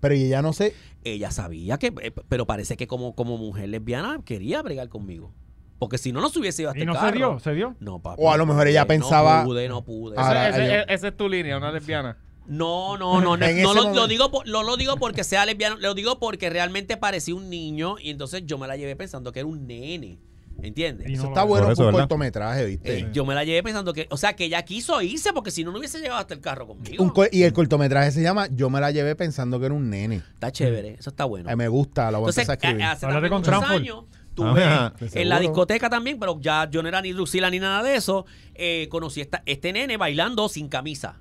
Pero 0.00 0.14
ella 0.16 0.42
no 0.42 0.52
sé. 0.52 0.74
Ella 1.04 1.30
sabía 1.30 1.78
que, 1.78 1.92
eh, 2.02 2.10
pero 2.28 2.44
parece 2.46 2.76
que 2.76 2.88
como, 2.88 3.14
como 3.14 3.38
mujer 3.38 3.68
lesbiana 3.68 4.18
quería 4.24 4.60
bregar 4.62 4.88
conmigo. 4.88 5.32
Porque 5.78 5.96
si 5.96 6.10
no, 6.10 6.20
no 6.20 6.28
se 6.28 6.40
hubiese 6.40 6.62
ido 6.62 6.70
hasta 6.70 6.78
Y 6.80 6.82
el 6.82 6.88
no 6.88 7.00
se 7.00 7.12
dio, 7.12 7.38
se 7.38 7.52
dio. 7.54 7.76
No, 7.78 8.00
papi. 8.00 8.20
O 8.20 8.32
a 8.32 8.36
lo 8.36 8.46
mejor 8.46 8.66
ella 8.66 8.84
pensaba- 8.84 9.42
No 9.42 9.44
pude, 9.46 9.68
no 9.68 9.84
pude. 9.84 10.18
Ahora, 10.18 10.48
Ese- 10.48 10.92
esa 10.92 11.08
es 11.08 11.16
tu 11.16 11.28
línea, 11.28 11.56
una 11.56 11.70
lesbiana. 11.70 12.16
No, 12.46 12.98
no, 12.98 13.20
no, 13.20 13.36
no, 13.36 13.74
lo, 13.74 13.94
lo 13.94 14.06
digo 14.06 14.30
por- 14.30 14.46
no 14.46 14.62
lo 14.62 14.76
digo 14.76 14.96
porque 14.96 15.24
sea 15.24 15.46
lesbiano, 15.46 15.76
lo 15.78 15.94
digo 15.94 16.18
porque 16.18 16.50
realmente 16.50 16.96
parecía 16.96 17.34
un 17.34 17.48
niño 17.48 17.96
y 18.00 18.10
entonces 18.10 18.42
yo 18.44 18.58
me 18.58 18.66
la 18.66 18.76
llevé 18.76 18.96
pensando 18.96 19.32
que 19.32 19.38
era 19.40 19.46
un 19.48 19.66
nene, 19.66 20.18
¿entiendes? 20.62 21.06
No 21.08 21.12
Eso 21.14 21.22
lo 21.24 21.28
está 21.30 21.42
es. 21.42 21.48
bueno 21.48 21.66
Por 21.68 21.78
un 21.78 21.84
¿verdad? 21.86 21.98
cortometraje, 22.00 22.64
¿viste? 22.66 22.98
Eh, 22.98 23.08
yo 23.12 23.24
me 23.24 23.34
la 23.34 23.44
llevé 23.44 23.62
pensando 23.62 23.92
que, 23.94 24.06
o 24.10 24.16
sea, 24.18 24.36
que 24.36 24.44
ella 24.44 24.62
quiso 24.62 25.00
irse 25.00 25.32
porque 25.32 25.50
si 25.50 25.64
no, 25.64 25.72
no 25.72 25.78
hubiese 25.78 25.98
llegado 26.00 26.20
hasta 26.20 26.34
el 26.34 26.40
carro 26.40 26.66
conmigo. 26.66 27.02
Un 27.02 27.10
co- 27.10 27.24
y 27.32 27.44
el 27.44 27.52
cortometraje 27.54 28.10
se 28.10 28.22
llama 28.22 28.46
Yo 28.50 28.68
me 28.68 28.78
la 28.80 28.90
llevé 28.90 29.16
pensando 29.16 29.58
que 29.58 29.66
era 29.66 29.74
un 29.74 29.88
nene. 29.88 30.16
Está 30.34 30.52
chévere, 30.52 30.96
eso 30.98 31.10
está 31.10 31.24
bueno. 31.24 31.48
Eh, 31.50 31.56
me 31.56 31.68
gusta, 31.68 32.10
lo 32.10 32.20
voy 32.20 32.28
a 32.28 32.30
Entonces, 32.30 32.46
empezar 32.48 32.50
a 32.50 32.70
escribir. 32.70 32.84
hace 32.84 33.28
con 33.30 33.70
años, 33.72 34.04
tuve 34.34 34.64
Ajá, 34.64 34.92
de 35.00 35.22
en 35.22 35.28
la 35.30 35.40
discoteca 35.40 35.88
también, 35.88 36.18
pero 36.18 36.38
ya 36.40 36.68
yo 36.70 36.82
no 36.82 36.88
era 36.88 37.00
ni 37.00 37.12
Lucila 37.14 37.48
ni 37.50 37.58
nada 37.58 37.82
de 37.82 37.94
eso, 37.96 38.26
eh, 38.54 38.86
conocí 38.90 39.20
esta, 39.22 39.42
este 39.46 39.72
nene 39.72 39.96
bailando 39.96 40.48
sin 40.50 40.68
camisa. 40.68 41.20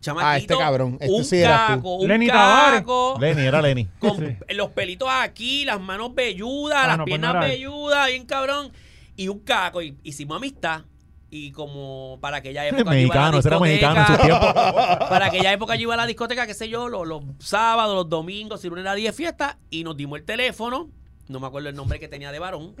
Chamaquito, 0.00 0.28
Ah, 0.28 0.36
este 0.38 0.56
cabrón, 0.56 0.98
este 1.00 1.12
un 1.14 1.24
sí 1.24 1.36
eras 1.38 1.68
tú. 1.68 1.74
caco, 1.76 1.94
un 1.96 2.08
Lenny 2.08 2.26
caco, 2.28 3.16
Lenny, 3.20 3.42
era 3.42 3.60
Lenny. 3.62 3.86
con 3.98 4.16
Sí. 4.18 4.36
los 4.54 4.70
pelitos 4.70 5.08
aquí, 5.10 5.64
las 5.64 5.80
manos 5.80 6.14
velludas, 6.14 6.78
Ah, 6.82 6.86
las 6.88 6.98
no, 6.98 7.04
pues 7.04 7.10
piernas 7.12 7.34
no 7.34 7.38
era 7.42 7.46
él. 7.52 7.58
velludas, 7.60 8.06
bien 8.08 8.26
cabrón, 8.26 8.72
y 9.16 9.28
un 9.28 9.40
caco, 9.40 9.82
y 9.82 9.96
hicimos 10.02 10.36
amistad. 10.36 10.82
Y 11.30 11.52
como 11.52 12.16
para 12.22 12.38
aquella 12.38 12.66
época 12.66 12.84
yo 12.94 13.00
iba 13.00 13.14
a 13.14 13.16
la 13.18 13.30
Mexicano, 13.32 13.38
ese 13.38 13.48
era 13.48 13.58
discoteca, 13.58 13.90
mexicano 13.92 14.00
en 14.00 14.06
su 14.20 14.26
tiempo. 14.26 14.54
para 15.10 15.26
aquella 15.26 15.52
época 15.52 15.74
yo 15.76 15.82
iba 15.82 15.94
a 15.94 15.96
la 15.98 16.06
discoteca, 16.06 16.46
qué 16.46 16.54
sé 16.54 16.68
yo, 16.70 16.88
los, 16.88 17.06
los 17.06 17.22
sábados, 17.38 17.94
los 17.94 18.08
domingos, 18.08 18.62
si 18.62 18.68
lunes 18.68 18.82
era 18.82 18.94
día 18.94 19.10
de 19.10 19.16
fiesta, 19.16 19.58
y 19.68 19.84
nos 19.84 19.94
dimos 19.96 20.18
el 20.18 20.24
teléfono, 20.24 20.88
no 21.28 21.38
me 21.40 21.46
acuerdo 21.46 21.68
el 21.68 21.74
nombre 21.74 21.98
que 22.00 22.08
tenía 22.08 22.32
de 22.32 22.38
varón, 22.38 22.74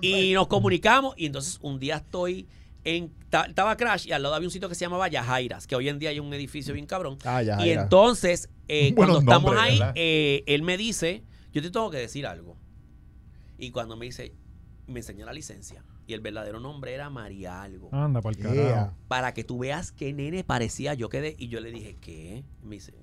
y 0.00 0.32
nos 0.32 0.46
comunicamos, 0.46 1.14
y 1.16 1.26
entonces 1.26 1.58
un 1.60 1.80
día 1.80 1.96
estoy 1.96 2.46
en, 2.96 3.12
ta- 3.30 3.44
estaba 3.46 3.76
Crash, 3.76 4.06
y 4.06 4.12
al 4.12 4.22
lado 4.22 4.34
había 4.34 4.46
un 4.48 4.52
sitio 4.52 4.68
que 4.68 4.74
se 4.74 4.84
llamaba 4.84 5.08
Yajairas, 5.08 5.66
que 5.66 5.76
hoy 5.76 5.88
en 5.88 5.98
día 5.98 6.10
hay 6.10 6.20
un 6.20 6.32
edificio 6.32 6.72
bien 6.74 6.86
cabrón. 6.86 7.18
Ah, 7.24 7.42
ya, 7.42 7.64
y 7.64 7.70
entonces, 7.70 8.48
eh, 8.68 8.92
cuando 8.96 9.18
estamos 9.18 9.54
ahí, 9.58 9.80
eh, 9.94 10.44
él 10.46 10.62
me 10.62 10.76
dice, 10.76 11.22
yo 11.52 11.60
te 11.62 11.70
tengo 11.70 11.90
que 11.90 11.98
decir 11.98 12.26
algo. 12.26 12.56
Y 13.58 13.70
cuando 13.70 13.96
me 13.96 14.06
dice, 14.06 14.34
me 14.86 15.00
enseñó 15.00 15.26
la 15.26 15.32
licencia. 15.32 15.84
Y 16.06 16.14
el 16.14 16.20
verdadero 16.20 16.58
nombre 16.60 16.94
era 16.94 17.10
María 17.10 17.60
Algo. 17.62 17.90
Anda, 17.92 18.22
para 18.22 18.34
el 18.38 18.42
Yeah. 18.42 18.54
carajo. 18.72 18.96
Para 19.08 19.34
que 19.34 19.44
tú 19.44 19.58
veas 19.58 19.92
qué 19.92 20.12
nene 20.14 20.42
parecía. 20.44 20.94
Yo 20.94 21.08
quedé, 21.10 21.34
y 21.38 21.48
yo 21.48 21.60
le 21.60 21.70
dije, 21.70 21.96
¿qué? 22.00 22.44
Me 22.62 22.76
dice, 22.76 22.94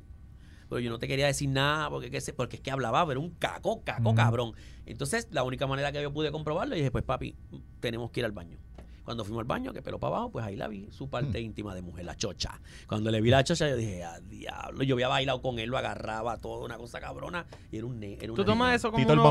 pero 0.69 0.79
yo 0.79 0.89
no 0.89 0.97
te 0.97 1.07
quería 1.07 1.27
decir 1.27 1.49
nada 1.49 1.89
porque, 1.91 2.09
qué 2.09 2.19
sé- 2.21 2.33
porque 2.33 2.55
es 2.55 2.61
que 2.63 2.71
hablaba, 2.71 3.05
pero 3.05 3.19
un 3.21 3.29
caco, 3.31 3.83
caco, 3.83 4.15
cabrón. 4.15 4.53
Entonces, 4.87 5.27
la 5.29 5.43
única 5.43 5.67
manera 5.67 5.91
que 5.91 6.01
yo 6.01 6.11
pude 6.11 6.31
comprobarlo, 6.31 6.73
dije, 6.75 6.89
pues 6.89 7.03
papi, 7.03 7.35
tenemos 7.79 8.09
que 8.09 8.21
ir 8.21 8.25
al 8.25 8.31
baño. 8.31 8.57
Cuando 9.05 9.23
fuimos 9.23 9.41
al 9.41 9.45
baño, 9.47 9.71
que 9.71 9.81
pelo 9.81 9.99
para 9.99 10.15
abajo, 10.15 10.31
pues 10.31 10.43
ahí 10.45 10.55
la 10.55 10.67
vi, 10.67 10.87
su 10.91 11.09
parte 11.09 11.39
íntima 11.39 11.73
de 11.75 11.81
mujer, 11.83 12.03
la 12.05 12.15
chocha. 12.17 12.59
Cuando 12.87 13.11
le 13.11 13.21
vi 13.21 13.29
la 13.29 13.43
chocha, 13.43 13.69
yo 13.69 13.77
dije, 13.77 14.03
ah, 14.03 14.19
diablo. 14.19 14.83
Yo 14.83 14.95
había 14.95 15.07
bailado 15.07 15.41
con 15.41 15.59
él, 15.59 15.69
lo 15.69 15.77
agarraba 15.77 16.37
todo, 16.39 16.65
una 16.65 16.77
cosa 16.77 16.99
cabrona. 16.99 17.45
Y 17.71 17.77
era 17.77 17.85
un 17.85 17.99
ne 17.99 18.13
era 18.15 18.27
Tú 18.33 18.43
tomas 18.43 18.75
eso 18.75 18.91
como, 18.91 19.03
uno- 19.13 19.23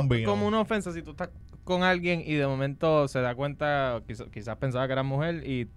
una 0.47 0.61
ofensa 0.61 0.93
si 0.93 1.03
tú 1.03 1.11
estás 1.11 1.31
con 1.65 1.83
alguien 1.83 2.23
y 2.25 2.35
de 2.35 2.47
momento 2.47 3.09
se 3.09 3.21
da 3.21 3.35
cuenta, 3.35 4.01
quizás, 4.07 4.29
quizás 4.33 4.57
pensaba 4.59 4.87
que 4.87 4.93
era 4.93 5.03
mujer 5.03 5.47
y 5.49 5.69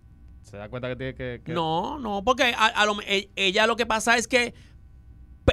se 0.43 0.57
da 0.57 0.69
cuenta 0.69 0.89
que 0.89 0.95
tiene 0.95 1.15
que... 1.15 1.41
que- 1.43 1.53
No, 1.53 1.97
no, 1.97 2.23
porque 2.23 2.53
a, 2.55 2.67
a 2.67 2.85
lo 2.85 2.95
me- 2.95 3.03
e- 3.07 3.31
ella 3.35 3.65
lo 3.67 3.75
que 3.75 3.85
pasa 3.85 4.15
es 4.17 4.27
que 4.27 4.53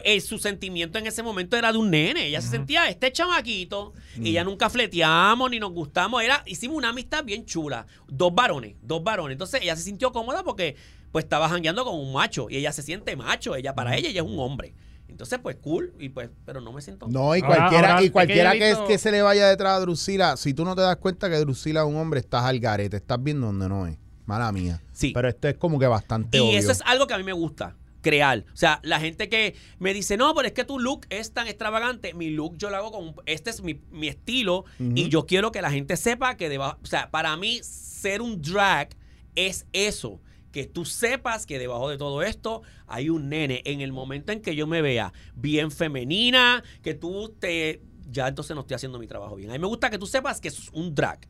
eh, 0.04 0.20
su 0.20 0.38
sentimiento 0.38 0.98
en 0.98 1.06
ese 1.06 1.22
momento 1.22 1.56
era 1.56 1.70
de 1.72 1.78
un 1.78 1.90
nene. 1.90 2.26
Ella 2.26 2.40
se 2.40 2.48
sentía 2.48 2.88
este 2.88 3.12
chamaquito. 3.12 3.92
Y 4.20 4.32
ya 4.32 4.44
nunca 4.44 4.68
fleteamos 4.70 5.50
ni 5.50 5.58
nos 5.60 5.72
gustamos. 5.72 6.22
Era, 6.22 6.42
hicimos 6.46 6.76
una 6.76 6.88
amistad 6.88 7.24
bien 7.24 7.44
chula. 7.44 7.86
Dos 8.08 8.34
varones, 8.34 8.74
dos 8.82 9.02
varones. 9.04 9.34
Entonces 9.34 9.60
ella 9.62 9.76
se 9.76 9.82
sintió 9.82 10.12
cómoda 10.12 10.42
porque 10.42 10.76
pues 11.12 11.24
estaba 11.24 11.48
jangueando 11.48 11.84
con 11.84 11.94
un 11.98 12.12
macho. 12.12 12.48
Y 12.50 12.56
ella 12.56 12.72
se 12.72 12.82
siente 12.82 13.14
macho. 13.16 13.54
Ella 13.54 13.74
para 13.74 13.96
ella 13.96 14.08
ella 14.08 14.22
es 14.22 14.26
un 14.26 14.38
hombre. 14.38 14.74
Entonces, 15.06 15.38
pues 15.40 15.56
cool. 15.62 15.94
Y 16.00 16.08
pues, 16.08 16.28
pero 16.44 16.60
no 16.60 16.72
me 16.72 16.82
siento. 16.82 17.06
No, 17.08 17.36
y 17.36 17.40
cualquiera, 17.40 17.92
ahora- 17.92 18.02
y 18.02 18.10
cualquiera 18.10 18.52
que, 18.52 18.70
es 18.70 18.76
visto- 18.76 18.86
que 18.88 18.98
se 18.98 19.12
le 19.12 19.22
vaya 19.22 19.46
detrás 19.48 19.74
a 19.76 19.80
Drusila, 19.80 20.36
si 20.36 20.54
tú 20.54 20.64
no 20.64 20.74
te 20.74 20.80
das 20.82 20.96
cuenta 20.96 21.30
que 21.30 21.36
Drusila 21.36 21.82
es 21.82 21.86
un 21.86 21.96
hombre, 21.96 22.18
estás 22.18 22.42
al 22.44 22.58
garete, 22.58 22.96
estás 22.96 23.22
viendo 23.22 23.46
donde 23.46 23.68
no 23.68 23.86
es. 23.86 23.96
Mala 24.26 24.50
mía. 24.50 24.82
Sí. 24.92 25.12
Pero 25.14 25.28
esto 25.28 25.46
es 25.48 25.56
como 25.56 25.78
que 25.78 25.86
bastante 25.86 26.38
Y 26.38 26.40
obvio. 26.40 26.58
eso 26.58 26.72
es 26.72 26.80
algo 26.86 27.06
que 27.06 27.14
a 27.14 27.18
mí 27.18 27.22
me 27.24 27.32
gusta. 27.34 27.76
Crear. 28.04 28.44
O 28.52 28.56
sea, 28.56 28.78
la 28.84 29.00
gente 29.00 29.28
que 29.28 29.56
me 29.80 29.92
dice, 29.92 30.16
no, 30.16 30.32
pero 30.34 30.46
es 30.46 30.54
que 30.54 30.64
tu 30.64 30.78
look 30.78 31.06
es 31.10 31.32
tan 31.32 31.48
extravagante. 31.48 32.14
Mi 32.14 32.30
look 32.30 32.56
yo 32.56 32.70
lo 32.70 32.76
hago 32.76 32.92
con. 32.92 33.16
Este 33.26 33.50
es 33.50 33.62
mi, 33.62 33.80
mi 33.90 34.06
estilo. 34.06 34.64
Y 34.78 35.08
yo 35.08 35.26
quiero 35.26 35.50
que 35.50 35.60
la 35.62 35.72
gente 35.72 35.96
sepa 35.96 36.36
que 36.36 36.48
debajo. 36.48 36.78
O 36.82 36.86
sea, 36.86 37.10
para 37.10 37.36
mí, 37.36 37.58
ser 37.62 38.22
un 38.22 38.40
drag 38.40 38.90
es 39.34 39.66
eso. 39.72 40.20
Que 40.52 40.66
tú 40.66 40.84
sepas 40.84 41.46
que 41.46 41.58
debajo 41.58 41.88
de 41.88 41.98
todo 41.98 42.22
esto 42.22 42.62
hay 42.86 43.08
un 43.08 43.28
nene. 43.28 43.62
En 43.64 43.80
el 43.80 43.92
momento 43.92 44.30
en 44.30 44.40
que 44.40 44.54
yo 44.54 44.68
me 44.68 44.82
vea 44.82 45.12
bien 45.34 45.72
femenina, 45.72 46.62
que 46.82 46.94
tú 46.94 47.34
te. 47.40 47.82
Ya 48.10 48.28
entonces 48.28 48.54
no 48.54 48.60
estoy 48.60 48.76
haciendo 48.76 48.98
mi 48.98 49.08
trabajo 49.08 49.34
bien. 49.34 49.50
A 49.50 49.54
mí 49.54 49.58
me 49.58 49.66
gusta 49.66 49.90
que 49.90 49.98
tú 49.98 50.06
sepas 50.06 50.40
que 50.40 50.48
es 50.48 50.68
un 50.72 50.94
drag. 50.94 51.26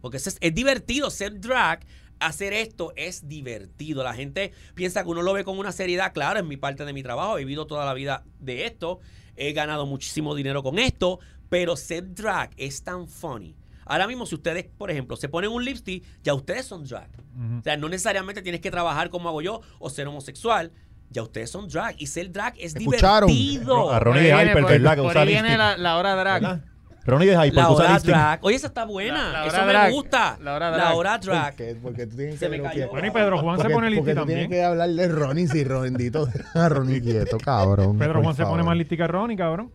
Porque 0.00 0.16
es, 0.16 0.38
es 0.40 0.54
divertido 0.54 1.10
ser 1.10 1.38
drag. 1.38 1.86
Hacer 2.24 2.52
esto 2.52 2.92
es 2.96 3.28
divertido. 3.28 4.02
La 4.02 4.14
gente 4.14 4.52
piensa 4.74 5.02
que 5.02 5.10
uno 5.10 5.22
lo 5.22 5.32
ve 5.32 5.44
con 5.44 5.58
una 5.58 5.72
seriedad. 5.72 6.12
Claro, 6.12 6.38
es 6.38 6.44
mi 6.44 6.56
parte 6.56 6.84
de 6.84 6.92
mi 6.92 7.02
trabajo. 7.02 7.36
He 7.36 7.40
vivido 7.40 7.66
toda 7.66 7.84
la 7.84 7.94
vida 7.94 8.24
de 8.40 8.66
esto. 8.66 9.00
He 9.36 9.52
ganado 9.52 9.84
muchísimo 9.86 10.34
dinero 10.34 10.62
con 10.62 10.78
esto. 10.78 11.18
Pero 11.50 11.76
ser 11.76 12.14
drag 12.14 12.50
es 12.56 12.82
tan 12.82 13.06
funny. 13.06 13.54
Ahora 13.86 14.06
mismo, 14.06 14.24
si 14.24 14.34
ustedes, 14.34 14.64
por 14.64 14.90
ejemplo, 14.90 15.16
se 15.16 15.28
ponen 15.28 15.50
un 15.50 15.62
lipstick, 15.64 16.02
ya 16.22 16.32
ustedes 16.32 16.64
son 16.64 16.84
drag. 16.84 17.10
O 17.58 17.62
sea, 17.62 17.76
no 17.76 17.88
necesariamente 17.88 18.40
tienes 18.40 18.60
que 18.62 18.70
trabajar 18.70 19.10
como 19.10 19.28
hago 19.28 19.42
yo 19.42 19.60
o 19.78 19.90
ser 19.90 20.08
homosexual. 20.08 20.72
Ya 21.10 21.22
ustedes 21.22 21.50
son 21.50 21.68
drag. 21.68 21.94
Y 21.98 22.06
ser 22.06 22.32
drag 22.32 22.54
es 22.58 22.74
¿Escucharon? 22.74 23.28
divertido. 23.28 23.90
A 23.92 24.00
Ronnie 24.00 24.28
Hyper, 24.32 24.64
¿verdad? 24.64 24.94
Que 24.94 25.00
usa 25.02 25.24
viene 25.24 25.58
la, 25.58 25.76
la 25.76 25.98
hora 25.98 26.16
drag. 26.16 26.42
¿Verdad? 26.42 26.64
Ronnie 27.06 27.28
de 27.28 27.34
Hyper, 27.34 27.54
La 27.54 27.70
hora 27.70 27.98
drag. 27.98 28.38
Oye, 28.42 28.56
esa 28.56 28.68
está 28.68 28.84
buena. 28.84 29.30
La- 29.32 29.40
la 29.40 29.46
Eso 29.46 29.56
hora 29.56 29.66
me 29.66 29.72
drag. 29.72 29.92
gusta. 29.92 30.38
La 30.42 30.54
hora 30.54 30.70
La 30.70 30.76
drag. 30.76 30.94
hora 30.96 31.16
¿Por 31.20 31.24
drag. 31.30 31.54
qué? 31.56 31.76
Porque 31.82 32.06
tú 32.06 32.16
tienes 32.16 32.38
Se 32.38 32.46
que 32.46 32.56
me 32.56 32.62
cayó. 32.62 32.88
Bueno, 32.90 33.06
y 33.06 33.10
Pedro 33.10 33.38
Juan 33.38 33.60
se 33.60 33.68
pone 33.70 33.88
tú 33.94 34.04
también. 34.04 34.26
tienes 34.26 34.48
que 34.48 34.64
hablar 34.64 34.88
de 34.88 35.08
Ronnie 35.08 35.46
si 35.48 35.64
Rondito 35.64 36.28
a 36.54 36.68
Ronnie 36.68 37.00
quieto, 37.02 37.38
cabrón. 37.38 37.98
Pedro 37.98 38.14
por 38.14 38.22
Juan 38.24 38.36
se 38.36 38.44
pone 38.46 38.62
más 38.62 38.76
lipstick 38.76 38.98
que 39.00 39.06
Ronnie, 39.06 39.36
cabrón. 39.36 39.70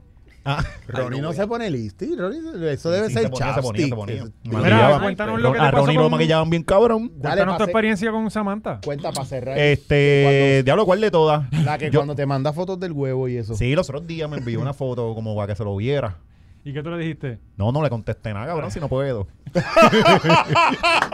Ah, 0.45 0.63
Ronnie 0.87 1.17
Ay, 1.19 1.21
no 1.21 1.33
se 1.33 1.45
pone 1.45 1.69
listi. 1.69 2.15
Ronnie, 2.15 2.39
eso 2.71 2.89
debe 2.89 3.07
sí, 3.09 3.13
ser 3.13 3.23
se 3.23 3.29
ponía, 3.29 3.53
se 3.53 3.61
ponía, 3.61 3.87
se 3.87 3.95
ponía. 3.95 4.23
Mira, 4.43 4.99
cuéntanos 4.99 5.39
lo 5.41 5.51
que 5.51 5.59
te 5.59 5.65
a 5.65 5.69
pasó 5.71 5.85
Ronnie 5.85 5.97
lo 5.99 6.09
maquillaban 6.09 6.49
bien 6.49 6.63
cabrón. 6.63 7.11
Dale, 7.17 7.35
Cuéntanos 7.35 7.57
tu 7.57 7.63
experiencia 7.65 8.09
con 8.11 8.31
Samantha. 8.31 8.79
Cuenta 8.83 9.11
para 9.11 9.25
cerrar. 9.27 9.57
Este, 9.59 10.61
diablo, 10.63 10.85
¿cuál 10.85 11.01
de 11.01 11.11
todas? 11.11 11.43
la 11.63 11.77
que 11.77 11.91
Yo- 11.91 11.99
cuando 11.99 12.15
te 12.15 12.25
manda 12.25 12.53
fotos 12.53 12.79
del 12.79 12.93
huevo 12.93 13.27
y 13.27 13.35
eso. 13.37 13.53
Sí, 13.53 13.75
los 13.75 13.89
otros 13.89 14.07
días 14.07 14.29
me 14.29 14.37
envió 14.37 14.59
una 14.61 14.73
foto 14.73 15.13
como 15.13 15.35
para 15.35 15.47
que 15.47 15.55
se 15.55 15.63
lo 15.63 15.75
viera. 15.75 16.15
¿Y 16.63 16.73
qué 16.73 16.83
tú 16.83 16.89
le 16.91 16.97
dijiste? 16.97 17.39
No, 17.57 17.71
no 17.71 17.81
le 17.81 17.89
contesté 17.89 18.33
nada, 18.33 18.45
cabrón, 18.47 18.69
si 18.69 18.79
no 18.79 18.89
puedo. 18.89 19.27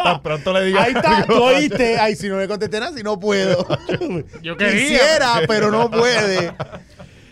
Tan 0.03 0.21
pronto 0.21 0.53
le 0.53 0.65
diga. 0.65 0.83
Ahí 0.83 0.93
está, 0.93 1.25
tú 1.25 1.33
oíste. 1.35 1.97
Ay, 1.99 2.15
si 2.15 2.27
no 2.29 2.39
le 2.39 2.47
contesté 2.47 2.79
nada, 2.79 2.95
si 2.95 3.03
no 3.03 3.19
puedo. 3.19 3.65
Yo 4.41 4.57
quería. 4.57 4.73
Quisiera, 4.81 5.41
pero 5.47 5.71
no 5.71 5.89
puede. 5.89 6.53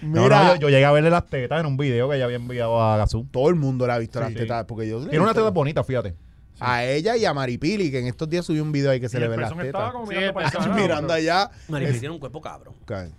Mira, 0.02 0.44
no, 0.44 0.56
yo, 0.56 0.62
yo 0.62 0.70
llegué 0.70 0.84
a 0.84 0.92
verle 0.92 1.10
las 1.10 1.28
tetas 1.28 1.62
en 1.62 1.66
un 1.66 1.78
video 1.78 2.10
que 2.10 2.18
ella 2.18 2.26
había 2.26 2.36
enviado 2.36 2.82
a 2.82 2.98
Gazú. 2.98 3.26
todo 3.32 3.48
el 3.48 3.56
mundo 3.56 3.88
le 3.88 3.94
ha 3.94 3.98
visto 3.98 4.20
las 4.20 4.30
Sí. 4.30 4.36
tetas. 4.36 4.66
Porque 4.66 4.88
yo 4.90 5.00
Tiene 5.08 5.24
una 5.24 5.34
teta 5.34 5.50
bonita, 5.50 5.82
fíjate. 5.84 6.14
A 6.60 6.86
ella 6.86 7.18
y 7.18 7.26
a 7.26 7.34
Maripili, 7.34 7.92
que 7.92 8.00
en 8.00 8.08
estos 8.08 8.30
días 8.30 8.46
subió 8.46 8.64
un 8.64 8.72
video 8.72 8.92
ahí 8.92 9.00
que 9.00 9.10
se 9.10 9.18
Y 9.18 9.20
le 9.22 9.28
ven 9.28 9.42
las 9.42 9.56
tetas. 9.58 9.92
como 9.92 10.06
mirando 10.06 10.34
para 11.08 11.14
allá. 11.16 11.50
Maripili 11.68 11.96
es- 11.96 12.00
tiene 12.00 12.14
un 12.14 12.20
cuerpo 12.20 12.42
cabrón. 12.42 12.74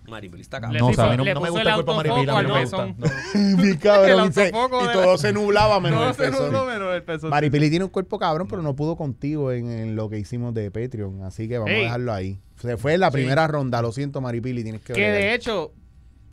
Maripili 0.09 0.41
está 0.43 0.61
cabrón. 0.61 0.79
No, 0.81 0.87
o 0.89 0.95
sea, 0.95 1.05
a 1.07 1.11
mí 1.11 1.17
no, 1.17 1.25
me 1.25 1.35
gusta 1.51 1.61
el 1.63 1.69
el 1.69 1.75
cuerpo 1.75 1.91
de 1.93 1.97
Maripili, 2.09 2.31
a 2.31 2.43
mí 2.43 2.49
no 2.49 2.55
me 2.55 2.61
gusta. 2.65 2.87
Mi 3.35 3.77
cabrón. 3.77 4.33
Y 4.37 4.93
todo 4.93 5.19
se 5.19 5.33
nublaba 5.33 5.81
menos 5.81 6.01
No 6.01 6.09
el 6.09 6.15
se 6.15 6.23
pezón. 6.31 6.45
nubló 6.47 6.65
menos 6.67 6.95
el 6.95 7.03
pezón. 7.03 7.31
Maripili 7.31 7.71
tiene 7.71 7.85
un 7.85 7.91
cuerpo 7.91 8.19
cabrón, 8.19 8.47
pero 8.49 8.63
no 8.63 8.75
pudo 8.77 8.97
contigo 8.97 9.53
en, 9.53 9.71
en 9.71 9.97
lo 9.97 10.09
que 10.09 10.19
hicimos 10.19 10.55
de 10.55 10.71
Patreon. 10.71 11.23
Así 11.23 11.49
que 11.49 11.59
vamos 11.59 11.75
a 11.75 11.79
dejarlo 11.79 12.13
ahí. 12.13 12.41
Se 12.61 12.77
fue 12.77 12.95
en 12.95 13.01
la 13.01 13.11
primera 13.11 13.47
ronda. 13.47 13.83
Lo 13.83 13.93
siento, 13.93 14.21
Maripili. 14.21 14.63
Tienes 14.63 14.81
que 14.81 14.93
Que 14.93 15.11
de 15.11 15.35
hecho, 15.35 15.73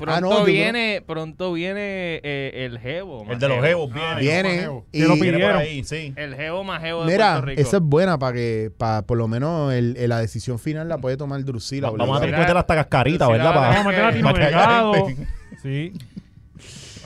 pronto 0.01 0.13
Ah, 0.13 0.39
no, 0.39 0.43
viene, 0.43 1.01
pronto 1.05 1.53
viene 1.53 2.19
eh, 2.23 2.65
el 2.65 2.79
Jevo. 2.79 3.25
El 3.29 3.39
de 3.39 3.47
los 3.47 3.61
jevos 3.63 3.93
viene. 3.93 4.19
Viene. 4.19 4.49
Que 4.91 4.97
Y, 4.97 5.01
lo 5.03 5.13
Viene 5.15 5.31
pidieron. 5.37 5.57
ahí, 5.57 5.83
sí. 5.83 6.13
El 6.15 6.35
Jevo 6.35 6.63
más 6.63 6.81
Jevo 6.81 7.05
de 7.05 7.11
mira, 7.13 7.31
Puerto 7.33 7.45
Rico. 7.47 7.61
esa 7.61 7.77
es 7.77 7.83
buena 7.83 8.19
para 8.19 8.33
que, 8.33 8.71
para 8.77 9.01
por 9.03 9.17
lo 9.17 9.27
menos 9.27 9.71
el, 9.73 9.95
el- 9.97 10.09
la 10.09 10.19
decisión 10.19 10.59
final 10.59 10.89
la 10.89 10.97
puede 10.97 11.15
tomar 11.15 11.43
Drusila. 11.45 11.89
Vamos 11.91 12.17
a 12.17 12.19
tener 12.19 12.35
que 12.35 12.41
meter 12.41 12.57
hasta 12.57 12.75
cascarita, 12.75 13.25
si 13.27 13.31
la 13.31 13.37
¿verdad? 13.37 13.53
Para, 13.53 13.83
para 13.83 13.95
que 14.11 14.19
haya 14.19 14.33
Delgado. 14.33 14.93
gente. 15.07 15.27
Sí. 15.61 15.93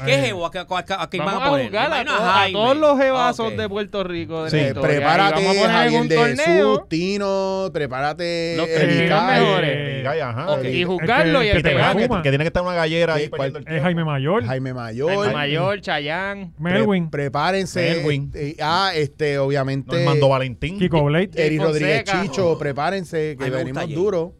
¿Qué 0.04 0.14
Eh, 0.16 0.22
jevo? 0.28 0.46
¿A, 0.46 0.52
qué- 0.52 0.60
a, 0.60 0.66
a- 0.68 1.04
a 1.04 1.10
quién 1.10 1.24
Vamos 1.24 1.40
van 1.40 1.48
a 1.48 1.52
poner? 1.52 1.78
a, 1.78 2.44
a 2.44 2.52
todos 2.52 2.76
los 2.78 2.98
jevazos 3.00 3.46
Ah, 3.46 3.54
ok. 3.54 3.56
de 3.56 3.70
Puerto 3.70 4.04
Rico. 4.04 4.44
De 4.44 4.50
Sí, 4.50 4.74
prepárate, 4.80 5.42
Y 5.42 5.46
vamos 5.46 5.58
a 5.58 5.62
poner 5.62 5.76
Javier 5.78 6.02
un 6.02 6.08
de 6.08 6.16
torneo 6.16 6.36
Jesús, 6.46 6.90
Tino, 6.90 7.70
prepárate 7.72 8.56
Los 8.58 8.66
tres 8.68 8.84
eh, 9.02 9.10
mejores. 9.10 10.08
Ay, 10.08 10.20
ajá. 10.20 10.52
Ok. 10.52 10.64
y 10.66 10.84
juzgarlo 10.84 11.44
y 11.44 11.48
El 11.48 11.58
el 11.58 11.58
que 11.58 11.64
te 11.64 11.70
que 11.70 11.76
va 11.82 11.88
gane. 11.88 12.02
que, 12.02 12.08
fuma. 12.08 12.22
que 12.22 12.30
tiene 12.30 12.44
que 12.44 12.48
estar 12.48 12.64
una 12.64 12.74
gallera 12.74 13.14
ahí 13.16 13.30
el 13.34 13.64
Es. 13.68 13.82
Jaime 13.82 14.04
Mayor. 14.04 14.46
Jaime 14.46 14.74
Mayor. 14.74 15.10
Jaime 15.16 15.34
Mayor, 15.34 15.82
Chayán. 15.82 16.54
Melwin. 16.58 17.10
Pre- 17.10 17.26
prepárense. 17.26 17.96
Melwin. 17.96 18.32
eh, 18.36 18.56
ah, 18.62 18.92
este, 18.94 19.38
obviamente. 19.40 19.96
Normando 19.96 20.30
Valentín. 20.30 20.78
Kiko 20.78 21.04
Blade. 21.06 21.32
Eri 21.36 21.58
Fonseca. 21.58 21.66
Rodríguez 21.66 22.04
Chicho, 22.22 22.58
prepárense, 22.60 23.36
que 23.40 23.50
venimos 23.50 23.90
duro. 23.90 24.34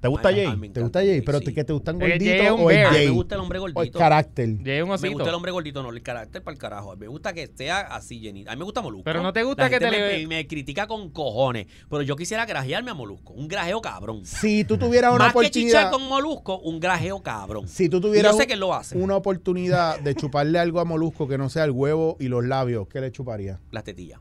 ¿Te 0.00 0.06
gusta 0.08 0.28
Ay, 0.28 0.34
Jay? 0.36 0.46
ay, 0.46 0.56
me 0.56 0.68
¿Te 0.68 0.80
gusta 0.80 1.00
Jay? 1.00 1.20
¿Pero 1.22 1.38
sí. 1.40 1.52
que 1.52 1.64
te 1.64 1.72
gustan 1.72 1.96
Eh, 1.96 1.98
Jay 2.00 2.10
gorditos 2.18 2.60
o 2.60 2.70
el 2.70 2.76
bear. 2.76 2.86
A 2.86 2.90
mí 2.90 2.96
Jay? 2.98 3.06
me 3.06 3.12
gusta 3.12 3.34
el 3.34 3.40
hombre 3.40 3.58
O 3.58 3.66
el 3.66 3.72
gordito. 3.72 3.98
carácter. 3.98 4.48
Jay 4.64 4.76
es 4.76 4.82
un 4.82 4.88
Me 4.90 4.94
osito. 4.94 5.12
gusta 5.12 5.28
el 5.28 5.34
hombre 5.34 5.50
gordito, 5.52 5.82
no 5.82 5.90
el 5.90 6.02
carácter 6.02 6.42
para 6.42 6.52
el 6.52 6.58
carajo. 6.58 6.96
Me 6.96 7.08
gusta 7.08 7.32
que 7.32 7.50
sea 7.54 7.80
así 7.80 8.20
llenito. 8.20 8.50
A 8.50 8.54
mí 8.54 8.58
me 8.60 8.64
gusta 8.64 8.80
Molusco. 8.80 9.04
Pero 9.04 9.22
no 9.22 9.32
te 9.32 9.42
gusta 9.42 9.64
La 9.64 9.68
que 9.70 9.78
gente 9.80 9.90
te 9.96 10.00
me, 10.02 10.18
le- 10.18 10.26
me 10.28 10.46
critica 10.46 10.86
con 10.86 11.10
cojones. 11.10 11.66
Pero 11.90 12.02
yo 12.02 12.14
quisiera 12.14 12.46
grajearme 12.46 12.90
a 12.92 12.94
Molusco. 12.94 13.32
Un 13.32 13.48
grajeo 13.48 13.80
cabrón. 13.82 14.24
Si 14.24 14.64
tú 14.64 14.78
tuvieras 14.78 15.12
una 15.14 15.24
Más 15.26 15.34
que 15.34 15.50
chichar 15.50 15.86
oportunidad. 15.86 15.90
con 15.90 16.08
Molusco, 16.08 16.58
un 16.60 16.78
grajeo 16.78 17.20
cabrón. 17.22 17.66
Si 17.66 17.88
tú 17.88 17.96
Y 17.96 18.00
tuvieras 18.00 18.32
yo 18.32 18.36
sé 18.38 18.44
un- 18.44 18.46
que 18.48 18.54
él 18.54 18.60
lo 18.60 18.74
hace. 18.74 18.96
una 18.96 19.16
oportunidad 19.16 19.98
de 20.00 20.14
chuparle 20.14 20.58
algo 20.60 20.78
a 20.80 20.84
Molusco 20.84 21.26
que 21.26 21.38
no 21.38 21.48
sea 21.48 21.64
el 21.64 21.70
huevo 21.72 22.16
y 22.20 22.28
los 22.28 22.44
labios, 22.44 22.86
¿qué 22.88 23.00
le 23.00 23.10
chuparía? 23.10 23.60
Las 23.72 23.82
tetillas. 23.84 24.20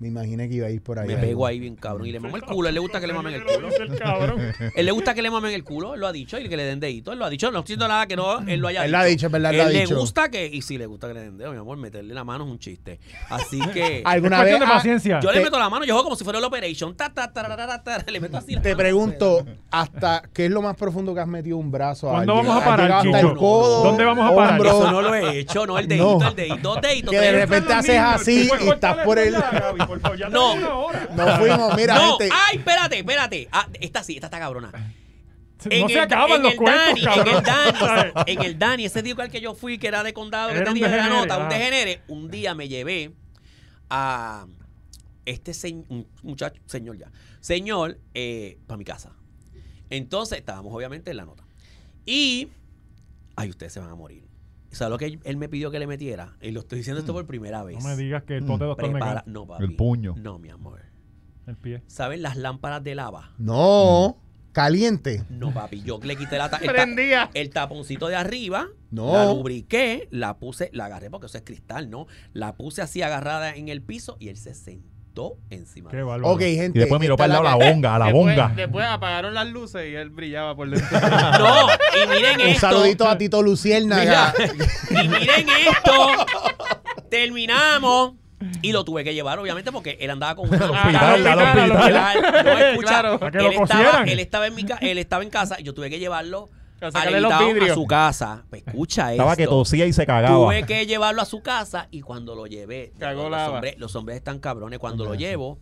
Me 0.00 0.08
imaginé 0.08 0.48
que 0.48 0.54
iba 0.54 0.66
a 0.66 0.70
ir 0.70 0.82
por 0.82 0.98
ahí. 0.98 1.06
Me 1.08 1.16
pego 1.18 1.46
ahí 1.46 1.60
bien 1.60 1.76
cabrón. 1.76 2.06
Y 2.06 2.10
le 2.12 2.20
mamo 2.20 2.34
el 2.36 2.42
culo. 2.42 2.68
Él 2.70 2.74
le 2.74 2.80
gusta 2.80 3.00
que 3.00 3.06
le 3.06 3.12
mamen 3.12 3.34
el 3.34 3.44
culo. 3.44 3.68
Él 4.74 4.86
le 4.86 4.92
gusta 4.92 5.12
que 5.12 5.20
le 5.20 5.30
mamen 5.30 5.52
el 5.52 5.62
culo. 5.62 5.92
Él 5.92 6.00
lo 6.00 6.06
ha 6.06 6.12
dicho. 6.12 6.38
Y 6.38 6.48
que 6.48 6.56
le 6.56 6.64
den 6.64 6.80
dedito. 6.80 7.12
Él 7.12 7.18
lo 7.18 7.26
ha 7.26 7.30
dicho. 7.30 7.50
No 7.50 7.58
estoy 7.58 7.74
diciendo 7.74 7.86
nada 7.86 8.06
que 8.06 8.16
no 8.16 8.38
él 8.40 8.60
lo 8.60 8.68
haya 8.68 8.80
Él 8.84 8.86
dicho. 8.86 8.92
lo 8.96 8.98
ha 8.98 9.04
dicho, 9.04 9.26
es 9.26 9.32
verdad, 9.32 9.50
él 9.52 9.56
lo 9.58 9.62
ha 9.64 9.68
le 9.68 9.80
dicho. 9.82 9.96
gusta 9.98 10.30
que. 10.30 10.46
Y 10.46 10.62
sí, 10.62 10.78
le 10.78 10.86
gusta 10.86 11.06
que 11.08 11.12
le 11.14 11.20
den 11.20 11.36
dedo, 11.36 11.52
mi 11.52 11.58
amor. 11.58 11.76
Meterle 11.76 12.14
la 12.14 12.24
mano 12.24 12.44
es 12.44 12.50
un 12.50 12.58
chiste. 12.58 12.98
Así 13.28 13.60
que. 13.74 13.98
Es 13.98 14.02
¿Alguna 14.06 14.42
vez 14.42 14.58
de 14.58 14.64
ah, 14.64 14.68
paciencia. 14.68 15.20
Yo 15.20 15.30
le 15.32 15.40
meto 15.42 15.58
la 15.58 15.68
mano, 15.68 15.84
yo 15.84 15.92
juego 15.92 16.04
como 16.04 16.16
si 16.16 16.24
fuera 16.24 16.38
el 16.38 16.44
Operation. 16.46 16.96
Ta, 16.96 17.12
ta, 17.12 17.30
tararara, 17.30 17.82
ta, 17.82 18.02
le 18.10 18.20
meto 18.20 18.38
así 18.38 18.54
la 18.54 18.62
te 18.62 18.70
mano. 18.70 18.78
pregunto, 18.78 19.44
¿hasta 19.70 20.22
qué 20.32 20.46
es 20.46 20.50
lo 20.50 20.62
más 20.62 20.76
profundo 20.76 21.14
que 21.14 21.20
has 21.20 21.28
metido 21.28 21.58
un 21.58 21.70
brazo 21.70 22.08
a 22.08 22.12
¿Cuándo 22.12 22.36
vamos 22.36 22.54
a 22.54 22.58
¿Has 22.58 22.64
parar, 22.64 22.92
hasta 22.92 23.20
el 23.20 23.34
codo, 23.34 23.84
¿Dónde 23.84 24.04
vamos 24.04 24.32
a 24.32 24.34
parar? 24.34 24.60
Eso 24.66 24.90
no 24.90 25.02
lo 25.02 25.14
he 25.14 25.38
hecho, 25.40 25.66
no 25.66 25.78
el 25.78 25.86
dedito, 25.86 26.18
No. 26.20 26.28
el 26.28 26.34
dedito, 26.34 26.56
dos 26.62 26.80
deditos. 26.80 27.10
Que 27.10 27.20
de 27.20 27.32
repente 27.32 27.72
haces 27.74 27.98
así 27.98 28.48
y 28.64 28.68
estás 28.70 28.96
por 29.04 29.18
el... 29.18 29.34
ya, 29.98 29.98
Gaby, 29.98 30.00
por 30.00 30.00
favor, 30.00 30.18
ya 30.18 30.28
No. 30.28 30.50
tenemos 30.52 30.68
una 30.70 30.74
hora. 30.76 31.08
Nos 31.14 31.38
fuimos, 31.38 31.76
mira, 31.76 31.94
no, 31.94 32.18
gente. 32.18 32.34
ay, 32.48 32.56
espérate, 32.58 32.98
espérate. 32.98 33.48
Ah, 33.52 33.68
esta 33.80 34.02
sí, 34.02 34.14
esta 34.14 34.26
está 34.28 34.38
cabrona. 34.38 34.70
No 35.78 35.88
se 35.88 36.00
acaban 36.00 36.36
en 36.36 36.42
los 36.44 36.52
el 36.52 36.58
cuentos, 36.58 36.86
Dani, 36.86 37.00
cabrón. 37.02 37.28
En 37.28 37.36
el 37.36 37.42
Dani, 37.44 38.12
en 38.26 38.42
el 38.42 38.58
Dani, 38.58 38.84
ese 38.86 39.02
tío 39.02 39.14
al 39.20 39.30
que 39.30 39.40
yo 39.42 39.54
fui, 39.54 39.76
que 39.78 39.88
era 39.88 40.02
de 40.02 40.14
condado, 40.14 40.52
que 40.54 40.60
tenía 40.62 40.88
la 40.88 41.08
nota, 41.08 41.36
un 41.38 41.48
degenere, 41.50 42.00
un 42.08 42.30
día 42.30 42.54
me 42.54 42.66
llevé 42.68 43.12
a 43.90 44.46
este 45.26 45.52
señ- 45.52 45.84
un 45.88 46.06
muchacho, 46.22 46.60
señor 46.66 46.96
ya, 46.96 47.10
señor, 47.40 47.98
para 48.66 48.78
mi 48.78 48.84
casa. 48.84 49.12
Entonces, 49.90 50.38
estábamos 50.38 50.72
obviamente 50.74 51.10
en 51.10 51.16
la 51.18 51.24
nota. 51.26 51.44
Y, 52.06 52.48
ay, 53.36 53.50
ustedes 53.50 53.72
se 53.72 53.80
van 53.80 53.90
a 53.90 53.94
morir. 53.96 54.24
¿Sabes 54.70 54.90
lo 54.90 54.98
que 54.98 55.18
él 55.24 55.36
me 55.36 55.48
pidió 55.48 55.70
que 55.70 55.78
le 55.78 55.86
metiera? 55.86 56.36
Y 56.40 56.52
lo 56.52 56.60
estoy 56.60 56.78
diciendo 56.78 57.00
esto 57.00 57.12
por 57.12 57.26
primera 57.26 57.62
vez. 57.64 57.82
No 57.82 57.88
me 57.88 57.96
digas 57.96 58.22
que 58.22 58.36
el 58.36 58.44
pote 58.44 58.64
doctor 58.64 58.90
Prepara, 58.90 59.24
no, 59.26 59.46
papi. 59.46 59.64
El 59.64 59.74
puño. 59.76 60.14
No, 60.16 60.38
mi 60.38 60.48
amor. 60.50 60.80
el 61.46 61.56
pie. 61.56 61.82
¿Saben 61.88 62.22
las 62.22 62.36
lámparas 62.36 62.82
de 62.84 62.94
lava? 62.94 63.32
No, 63.38 64.18
caliente. 64.52 65.24
No, 65.28 65.52
papi. 65.52 65.82
Yo 65.82 65.98
le 66.02 66.14
quité 66.16 66.38
la 66.38 66.48
ta- 66.50 66.58
el, 66.58 66.66
ta- 66.66 66.72
Prendía. 66.72 67.30
el 67.34 67.50
taponcito 67.50 68.06
de 68.08 68.14
arriba. 68.16 68.68
No. 68.90 69.12
La 69.12 69.32
lubriqué, 69.32 70.06
la 70.12 70.38
puse, 70.38 70.70
la 70.72 70.84
agarré 70.86 71.10
porque 71.10 71.26
eso 71.26 71.38
es 71.38 71.44
cristal, 71.44 71.90
¿no? 71.90 72.06
La 72.32 72.54
puse 72.54 72.80
así 72.82 73.02
agarrada 73.02 73.54
en 73.56 73.68
el 73.68 73.82
piso 73.82 74.16
y 74.20 74.28
él 74.28 74.36
se 74.36 74.54
sentó 74.54 74.88
encima. 75.50 75.90
Qué 75.90 76.02
bárbaro. 76.02 76.28
Ok, 76.32 76.40
gente. 76.40 76.78
Y 76.78 76.80
después 76.80 77.00
miró 77.00 77.16
para 77.16 77.26
el 77.26 77.32
lado 77.32 77.44
la 77.44 77.54
bonga, 77.70 77.94
a 77.94 77.98
la 77.98 78.04
después, 78.06 78.36
bonga. 78.36 78.52
Después 78.56 78.86
apagaron 78.86 79.34
las 79.34 79.46
luces 79.48 79.90
y 79.90 79.94
él 79.94 80.10
brillaba 80.10 80.54
por 80.56 80.68
dentro. 80.70 80.98
No, 81.38 81.66
y 81.68 82.08
miren 82.08 82.40
Un 82.40 82.46
esto. 82.48 82.60
saludito 82.70 83.08
a 83.08 83.16
Tito 83.18 83.42
Luciérnaga. 83.42 84.32
Mira, 84.38 84.52
y 85.04 85.08
miren 85.08 85.46
esto. 85.48 86.08
Terminamos. 87.08 88.12
Y 88.62 88.72
lo 88.72 88.84
tuve 88.84 89.04
que 89.04 89.12
llevar, 89.12 89.38
obviamente, 89.38 89.70
porque 89.70 89.98
él 90.00 90.08
andaba 90.10 90.34
con 90.34 90.48
una 90.48 90.56
Al 90.64 90.70
hospital, 90.70 91.26
al 91.26 91.70
hospital. 91.72 92.44
No, 92.44 92.58
escucha, 92.58 92.88
Claro. 92.88 93.20
Él, 93.20 93.36
estaba, 93.36 93.54
cosieran. 93.54 94.08
él, 94.08 94.18
estaba 94.18 94.46
en 94.46 94.54
mi 94.54 94.64
ca- 94.64 94.78
él 94.80 94.96
estaba 94.98 95.22
en 95.22 95.28
casa 95.30 95.56
y 95.60 95.62
yo 95.64 95.74
tuve 95.74 95.90
que 95.90 95.98
llevarlo 95.98 96.48
A 96.80 96.86
al 96.86 96.92
sacarle 96.92 97.20
los 97.20 97.30
invitado 97.30 97.48
vidrios. 97.52 97.70
a 97.70 97.74
su 97.74 97.86
casa. 97.86 98.44
Pues, 98.50 98.62
escucha 98.66 99.12
Estaba 99.12 99.36
que 99.36 99.46
tosía 99.46 99.86
y 99.86 99.92
se 99.92 100.06
cagaba. 100.06 100.34
Tuve 100.36 100.64
que 100.64 100.86
llevarlo 100.86 101.22
a 101.22 101.24
su 101.24 101.42
casa 101.42 101.88
y 101.90 102.00
cuando 102.00 102.34
lo 102.34 102.46
llevé, 102.46 102.92
Cagó 102.98 103.22
los, 103.24 103.30
lava. 103.32 103.54
hombres, 103.56 103.74
los 103.78 103.94
hombres 103.96 104.16
están 104.16 104.38
cabrones. 104.38 104.78
Cuando 104.78 105.04
lo 105.04 105.14
llevo, 105.14 105.58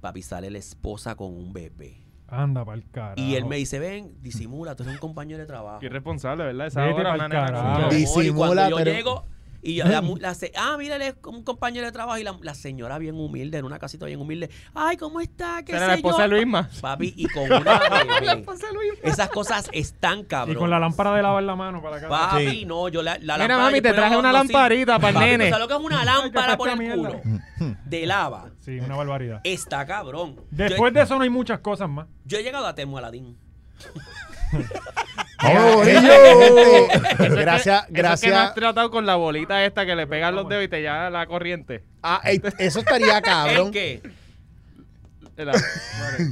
papi 0.00 0.22
sale 0.22 0.50
la 0.50 0.58
esposa 0.58 1.14
con 1.16 1.34
un 1.34 1.52
bebé. 1.52 2.04
Anda 2.30 2.64
pa'l 2.64 2.84
carajo. 2.90 3.14
Y 3.20 3.36
él 3.36 3.46
me 3.46 3.56
dice, 3.56 3.78
ven, 3.78 4.14
disimula, 4.20 4.76
tú 4.76 4.82
eres 4.82 4.94
un 4.96 5.00
compañero 5.00 5.40
de 5.40 5.46
trabajo. 5.46 5.78
Qué 5.80 5.86
irresponsable, 5.86 6.44
¿verdad? 6.44 6.66
Esa 6.66 6.82
Vete 6.82 7.00
hora, 7.00 7.10
pa'l 7.10 7.18
una 7.20 7.28
nena 7.28 7.46
carajo. 7.46 7.62
con- 7.64 7.72
Mi 7.72 7.78
amor, 7.84 7.92
y 7.92 7.96
Disimula, 7.96 8.36
cuando 8.46 8.68
yo 8.70 8.76
pero- 8.76 8.90
llego 8.92 9.24
y 9.62 9.74
yo- 9.74 9.84
la, 9.84 10.00
mu- 10.02 10.16
la 10.16 10.34
se- 10.34 10.52
ah, 10.56 10.76
mira, 10.78 10.96
él 10.96 11.02
es 11.02 11.14
un 11.26 11.42
compañero 11.42 11.86
de 11.86 11.92
trabajo 11.92 12.18
y 12.18 12.24
la, 12.24 12.36
la 12.42 12.54
señora 12.54 12.98
bien 12.98 13.16
humilde, 13.16 13.58
en 13.58 13.64
una 13.64 13.78
casita 13.78 14.06
bien 14.06 14.20
humilde. 14.20 14.50
Ay, 14.74 14.96
¿cómo 14.96 15.20
está? 15.20 15.62
¿Qué 15.64 15.72
Era 15.72 15.80
sé 15.82 15.86
la 15.88 15.94
esposa 15.94 16.16
yo? 16.18 16.22
de 16.22 16.28
Luisma. 16.28 16.68
Papi, 16.80 17.12
y 17.16 17.26
con 17.28 17.44
una 17.44 17.58
bebé. 18.20 18.44
Esas 19.02 19.28
cosas 19.30 19.68
están 19.72 20.20
Y 20.20 20.24
cabrón. 20.24 20.56
con 20.56 20.70
la 20.70 20.78
lámpara 20.78 21.12
de 21.14 21.22
lavar 21.22 21.42
la 21.42 21.56
mano 21.56 21.82
para 21.82 21.96
acá. 21.96 22.08
Papi, 22.08 22.48
Sí. 22.50 22.64
no, 22.64 22.88
yo 22.88 23.02
la, 23.02 23.18
la 23.18 23.34
Mira, 23.34 23.36
lámpara, 23.48 23.58
mami, 23.64 23.80
te 23.80 23.92
traje 23.92 24.16
una 24.16 24.32
lamparita 24.32 24.98
para 24.98 25.24
el 25.24 25.30
nene. 25.30 25.44
¿tú 25.46 25.50
¿Sabes 25.50 25.60
lo 25.60 25.68
que 25.68 25.74
es 25.74 25.80
una 25.86 26.04
lámpara 26.04 26.56
por 26.56 26.68
el 26.68 26.92
culo? 26.94 27.20
De 27.84 28.06
lava. 28.06 28.50
Sí, 28.60 28.78
una 28.78 28.96
barbaridad. 28.96 29.40
Está 29.44 29.84
cabrón. 29.86 30.36
Después 30.50 30.92
de 30.92 31.02
eso 31.02 31.16
no 31.16 31.22
hay 31.22 31.30
muchas 31.30 31.58
cosas 31.60 31.88
más. 31.88 32.06
Yo, 32.24 32.36
yo 32.36 32.38
he 32.38 32.42
llegado 32.42 32.66
a 32.66 32.74
Temo 32.74 32.98
Aladín. 32.98 33.36
¡Vamos, 35.42 35.86
Gente, 35.86 36.08
Gorillo! 36.08 36.88
gente, 37.16 37.28
gracias, 37.40 37.80
es 37.82 37.86
que 37.86 37.92
no 37.92 37.98
gracias. 37.98 38.34
has 38.36 38.54
tratado 38.54 38.90
con 38.90 39.06
la 39.06 39.14
bolita 39.16 39.64
esta 39.64 39.86
que 39.86 39.94
le 39.94 40.06
pegan 40.06 40.34
los 40.34 40.48
dedos 40.48 40.64
y 40.64 40.68
te 40.68 40.82
llama 40.82 41.10
la 41.10 41.26
corriente. 41.26 41.84
Ah, 42.02 42.20
ey, 42.24 42.40
eso 42.58 42.80
estaría 42.80 43.20
cabrón. 43.22 43.66
¿El 43.68 43.72
qué? 43.72 44.02
La- 45.36 45.52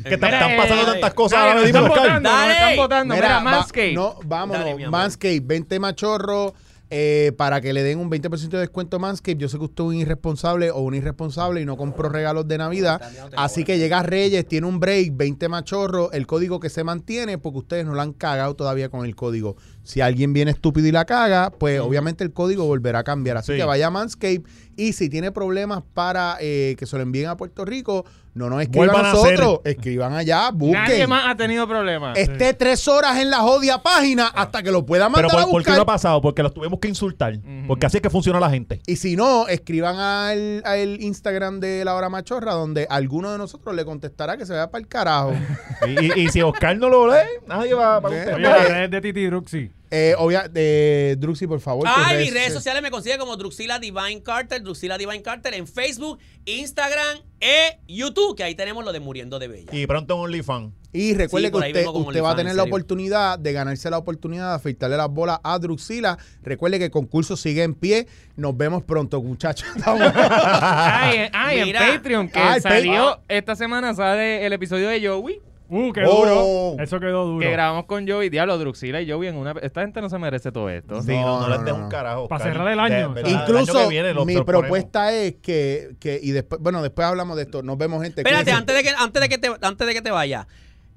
Que 0.02 0.16
te 0.16 0.16
Mira, 0.16 0.40
están 0.40 0.56
pasando 0.56 0.82
eh, 0.82 0.86
tantas 0.94 1.14
cosas 1.14 1.38
Dale, 1.38 1.48
ahora 1.50 1.60
nos 1.60 1.72
mismo, 1.72 1.86
están 1.86 1.90
Oscar. 1.92 2.08
votando, 2.08 2.28
nos 2.30 2.38
Dale. 2.40 2.52
están 2.52 2.76
votando. 2.76 3.14
Mira, 3.14 3.28
va- 3.28 3.40
Manscaped. 3.40 3.94
no, 3.94 4.18
vámonos. 4.24 4.64
Dale, 4.64 4.74
mi 4.76 4.82
amor. 4.82 4.98
Manscaped, 5.00 5.42
20 5.44 5.78
machorros 5.78 6.52
eh, 6.90 7.32
para 7.36 7.60
que 7.60 7.72
le 7.72 7.82
den 7.82 7.98
un 7.98 8.10
20% 8.10 8.48
de 8.48 8.58
descuento 8.58 8.96
a 8.96 8.98
Manscaped. 9.00 9.38
Yo 9.38 9.48
sé 9.48 9.58
que 9.58 9.64
usted 9.64 9.84
es 9.84 9.88
un 9.88 9.94
irresponsable 9.94 10.70
o 10.70 10.80
un 10.80 10.94
irresponsable 10.94 11.60
y 11.60 11.64
no 11.64 11.76
compró 11.76 12.08
regalos 12.08 12.46
de 12.46 12.58
Navidad. 12.58 13.00
Así 13.36 13.64
que 13.64 13.78
llega 13.78 14.02
Reyes, 14.02 14.46
tiene 14.46 14.66
un 14.66 14.78
break, 14.78 15.16
20 15.16 15.48
machorros, 15.48 16.10
el 16.12 16.26
código 16.26 16.60
que 16.60 16.70
se 16.70 16.84
mantiene 16.84 17.38
porque 17.38 17.58
ustedes 17.58 17.86
no 17.86 17.94
lo 17.94 18.02
han 18.02 18.12
cagado 18.12 18.54
todavía 18.54 18.88
con 18.88 19.04
el 19.04 19.16
código. 19.16 19.56
Si 19.86 20.00
alguien 20.00 20.32
viene 20.32 20.50
estúpido 20.50 20.86
y 20.88 20.92
la 20.92 21.04
caga, 21.04 21.50
pues 21.50 21.80
obviamente 21.80 22.24
el 22.24 22.32
código 22.32 22.66
volverá 22.66 22.98
a 23.00 23.04
cambiar. 23.04 23.36
Así 23.38 23.52
Sí. 23.52 23.58
que 23.58 23.64
vaya 23.64 23.86
a 23.86 23.90
Manscaped 23.90 24.42
y 24.76 24.92
si 24.92 25.08
tiene 25.08 25.32
problemas 25.32 25.82
para 25.94 26.36
eh, 26.40 26.74
que 26.78 26.84
se 26.86 26.96
lo 26.96 27.02
envíen 27.02 27.28
a 27.28 27.36
Puerto 27.36 27.64
Rico, 27.64 28.04
no 28.34 28.50
nos 28.50 28.60
escriban 28.60 28.88
Vuelvan 28.88 29.06
a 29.06 29.10
a 29.10 29.12
nosotros, 29.14 29.60
escriban 29.64 30.12
allá, 30.12 30.50
busquen. 30.50 30.82
Nadie 30.82 31.06
más 31.06 31.24
ha 31.26 31.36
tenido 31.36 31.66
problemas. 31.66 32.18
Esté 32.18 32.52
tres 32.52 32.86
horas 32.86 33.16
en 33.18 33.30
la 33.30 33.38
jodia 33.38 33.78
página 33.82 34.26
hasta 34.26 34.62
que 34.62 34.70
lo 34.70 34.84
pueda 34.84 35.06
Pero 35.10 35.28
mandar 35.28 35.30
¿por, 35.30 35.48
a 35.48 35.50
por 35.50 35.64
qué 35.64 35.70
no 35.70 35.80
ha 35.82 35.86
pasado? 35.86 36.20
Porque 36.20 36.42
los 36.42 36.52
tuvimos 36.52 36.78
que 36.78 36.88
insultar. 36.88 37.38
Porque 37.66 37.86
así 37.86 37.96
es 37.96 38.02
que 38.02 38.10
funciona 38.10 38.38
la 38.38 38.50
gente. 38.50 38.82
y 38.86 38.96
si 38.96 39.16
no, 39.16 39.48
escriban 39.48 39.96
al, 39.98 40.62
al 40.66 41.00
Instagram 41.00 41.60
de 41.60 41.82
La 41.86 41.94
Hora 41.94 42.10
Machorra, 42.10 42.52
donde 42.52 42.86
alguno 42.90 43.32
de 43.32 43.38
nosotros 43.38 43.74
le 43.74 43.86
contestará 43.86 44.36
que 44.36 44.44
se 44.44 44.52
vaya 44.52 44.70
para 44.70 44.82
el 44.82 44.88
carajo. 44.88 45.32
Y, 45.86 46.06
y- 46.20 46.24
y 46.24 46.28
si 46.30 46.40
Oscar 46.42 46.76
no 46.78 46.88
lo 46.88 47.06
lee, 47.06 47.16
nadie 47.46 47.74
va 47.74 48.00
para 48.00 48.16
usted. 48.16 48.34
Oye, 48.34 48.48
redes 48.68 48.90
de 48.90 49.00
Titi 49.02 49.26
Druxy. 49.26 49.70
Eh, 49.90 50.14
obvia, 50.18 50.48
de 50.48 51.16
Druxy, 51.18 51.46
por 51.46 51.60
favor. 51.60 51.86
Ay, 51.88 52.24
mis 52.24 52.32
redes 52.34 52.52
sociales 52.52 52.82
me 52.82 52.90
consiguen 52.90 53.18
como 53.18 53.36
Druxila 53.36 53.78
Divine 53.78 54.22
Carter, 54.22 54.62
Druxila 54.62 54.98
Divine 54.98 55.22
Carter 55.22 55.54
en 55.54 55.66
Facebook, 55.66 56.18
Instagram 56.44 57.18
e 57.40 57.78
YouTube, 57.86 58.36
que 58.36 58.42
ahí 58.44 58.54
tenemos 58.54 58.84
lo 58.84 58.92
de 58.92 59.00
Muriendo 59.00 59.38
de 59.38 59.48
Bella. 59.48 59.70
Y 59.72 59.86
pronto 59.86 60.14
en 60.14 60.20
OnlyFans. 60.20 60.72
Y 60.92 61.12
recuerde 61.14 61.48
Sí, 61.48 61.52
que 61.52 61.58
usted, 61.58 62.22
va 62.22 62.30
a 62.30 62.36
tener 62.36 62.52
en 62.52 62.56
la 62.56 62.62
serio. 62.62 62.74
oportunidad 62.74 63.38
de 63.38 63.52
ganarse 63.52 63.90
la 63.90 63.98
oportunidad 63.98 64.48
de 64.50 64.54
afeitarle 64.56 64.96
las 64.96 65.10
bolas 65.10 65.38
a 65.44 65.58
Druxila. 65.58 66.16
Recuerde 66.42 66.78
que 66.78 66.86
el 66.86 66.90
concurso 66.90 67.36
sigue 67.36 67.62
en 67.64 67.74
pie. 67.74 68.06
Nos 68.36 68.56
vemos 68.56 68.82
pronto, 68.82 69.22
muchachos. 69.22 69.68
Ay, 69.84 71.18
en- 71.18 71.30
ay, 71.34 71.58
en 71.60 71.64
Mira. 71.66 71.80
Patreon, 71.80 72.28
que 72.28 72.60
salió 72.60 73.20
esta 73.28 73.54
semana, 73.56 73.94
sale 73.94 74.46
el 74.46 74.52
episodio 74.52 74.88
de 74.88 75.06
Joey, 75.06 75.40
Uh, 75.68 75.92
qué 75.92 76.04
Oh. 76.06 76.74
duro. 76.74 76.82
Eso 76.82 77.00
quedó 77.00 77.24
duro. 77.26 77.40
que 77.40 77.50
grabamos 77.50 77.86
con 77.86 78.06
Joey. 78.08 78.28
Diablo, 78.28 78.56
Druxila 78.58 79.00
y 79.00 79.10
Joey 79.10 79.28
en 79.28 79.36
una... 79.36 79.52
Esta 79.62 79.80
gente 79.82 80.00
no 80.00 80.08
se 80.08 80.18
merece 80.18 80.52
todo 80.52 80.70
esto. 80.70 81.02
Sí, 81.02 81.12
no, 81.12 81.40
no, 81.40 81.40
no, 81.40 81.48
les 81.48 81.60
no, 81.62 81.76
no. 81.78 81.84
un 81.84 81.90
carajo. 81.90 82.28
Para 82.28 82.44
cerrar 82.44 82.68
el 82.68 82.78
año. 82.78 82.94
De 82.94 83.22
verdad, 83.22 83.30
el 83.30 83.36
año 83.36 83.42
Incluso 83.42 83.78
que 83.80 83.88
viene 83.88 84.14
lo- 84.14 84.24
mi 84.24 84.40
propuesta 84.42 85.12
es 85.12 85.34
que, 85.42 85.96
que, 85.98 86.20
y 86.22 86.30
después, 86.30 86.60
bueno, 86.60 86.82
después 86.82 87.06
hablamos 87.06 87.36
de 87.36 87.42
esto. 87.44 87.62
Nos 87.62 87.76
vemos, 87.78 88.02
gente. 88.02 88.20
Espérate, 88.20 88.52
antes 88.52 88.76
de 88.76 88.82
que, 88.82 88.90
antes 88.90 89.20
de 89.22 89.28
que 89.28 89.38
te, 89.38 89.50
antes 89.60 89.86
de 89.86 89.94
que 89.94 90.02
te 90.02 90.10
vaya. 90.10 90.46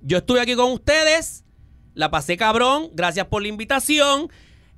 Yo 0.01 0.19
estuve 0.19 0.39
aquí 0.41 0.55
con 0.55 0.71
ustedes, 0.71 1.43
la 1.93 2.11
pasé 2.11 2.37
cabrón, 2.37 2.89
gracias 2.93 3.25
por 3.25 3.41
la 3.41 3.47
invitación. 3.47 4.29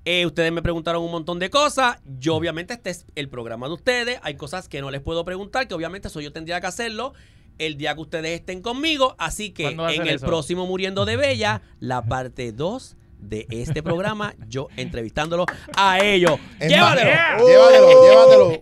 Eh, 0.04 0.26
ustedes 0.26 0.52
me 0.52 0.64
preguntaron 0.64 1.04
un 1.04 1.12
montón 1.12 1.38
de 1.38 1.52
cosas. 1.52 1.98
Yo, 2.18 2.36
obviamente, 2.36 2.74
este 2.74 2.90
es 2.90 3.06
el 3.14 3.30
programa 3.30 3.68
de 3.68 3.74
ustedes. 3.74 4.20
Hay 4.24 4.34
cosas 4.36 4.68
que 4.68 4.82
no 4.82 4.90
les 4.90 5.02
puedo 5.02 5.24
preguntar, 5.26 5.68
que 5.68 5.76
obviamente 5.76 6.08
eso 6.08 6.22
yo 6.22 6.32
tendría 6.34 6.60
que 6.60 6.66
hacerlo 6.68 7.14
el 7.58 7.78
día 7.78 7.96
que 7.96 8.02
ustedes 8.02 8.40
estén 8.40 8.62
conmigo. 8.62 9.16
Así 9.18 9.52
que 9.52 9.70
en 9.70 10.08
el 10.08 10.20
próximo 10.20 10.66
Muriendo 10.68 11.06
de 11.06 11.18
Bella, 11.18 11.62
la 11.80 12.04
parte 12.04 12.52
2 12.52 12.98
de 13.20 13.48
este 13.50 13.84
programa, 13.84 14.34
yo 14.48 14.68
entrevistándolo 14.78 15.46
a 15.76 16.00
ellos. 16.04 16.40
Llévatelo. 16.60 17.12
Llévatelo, 17.46 18.04
llévatelo. 18.04 18.62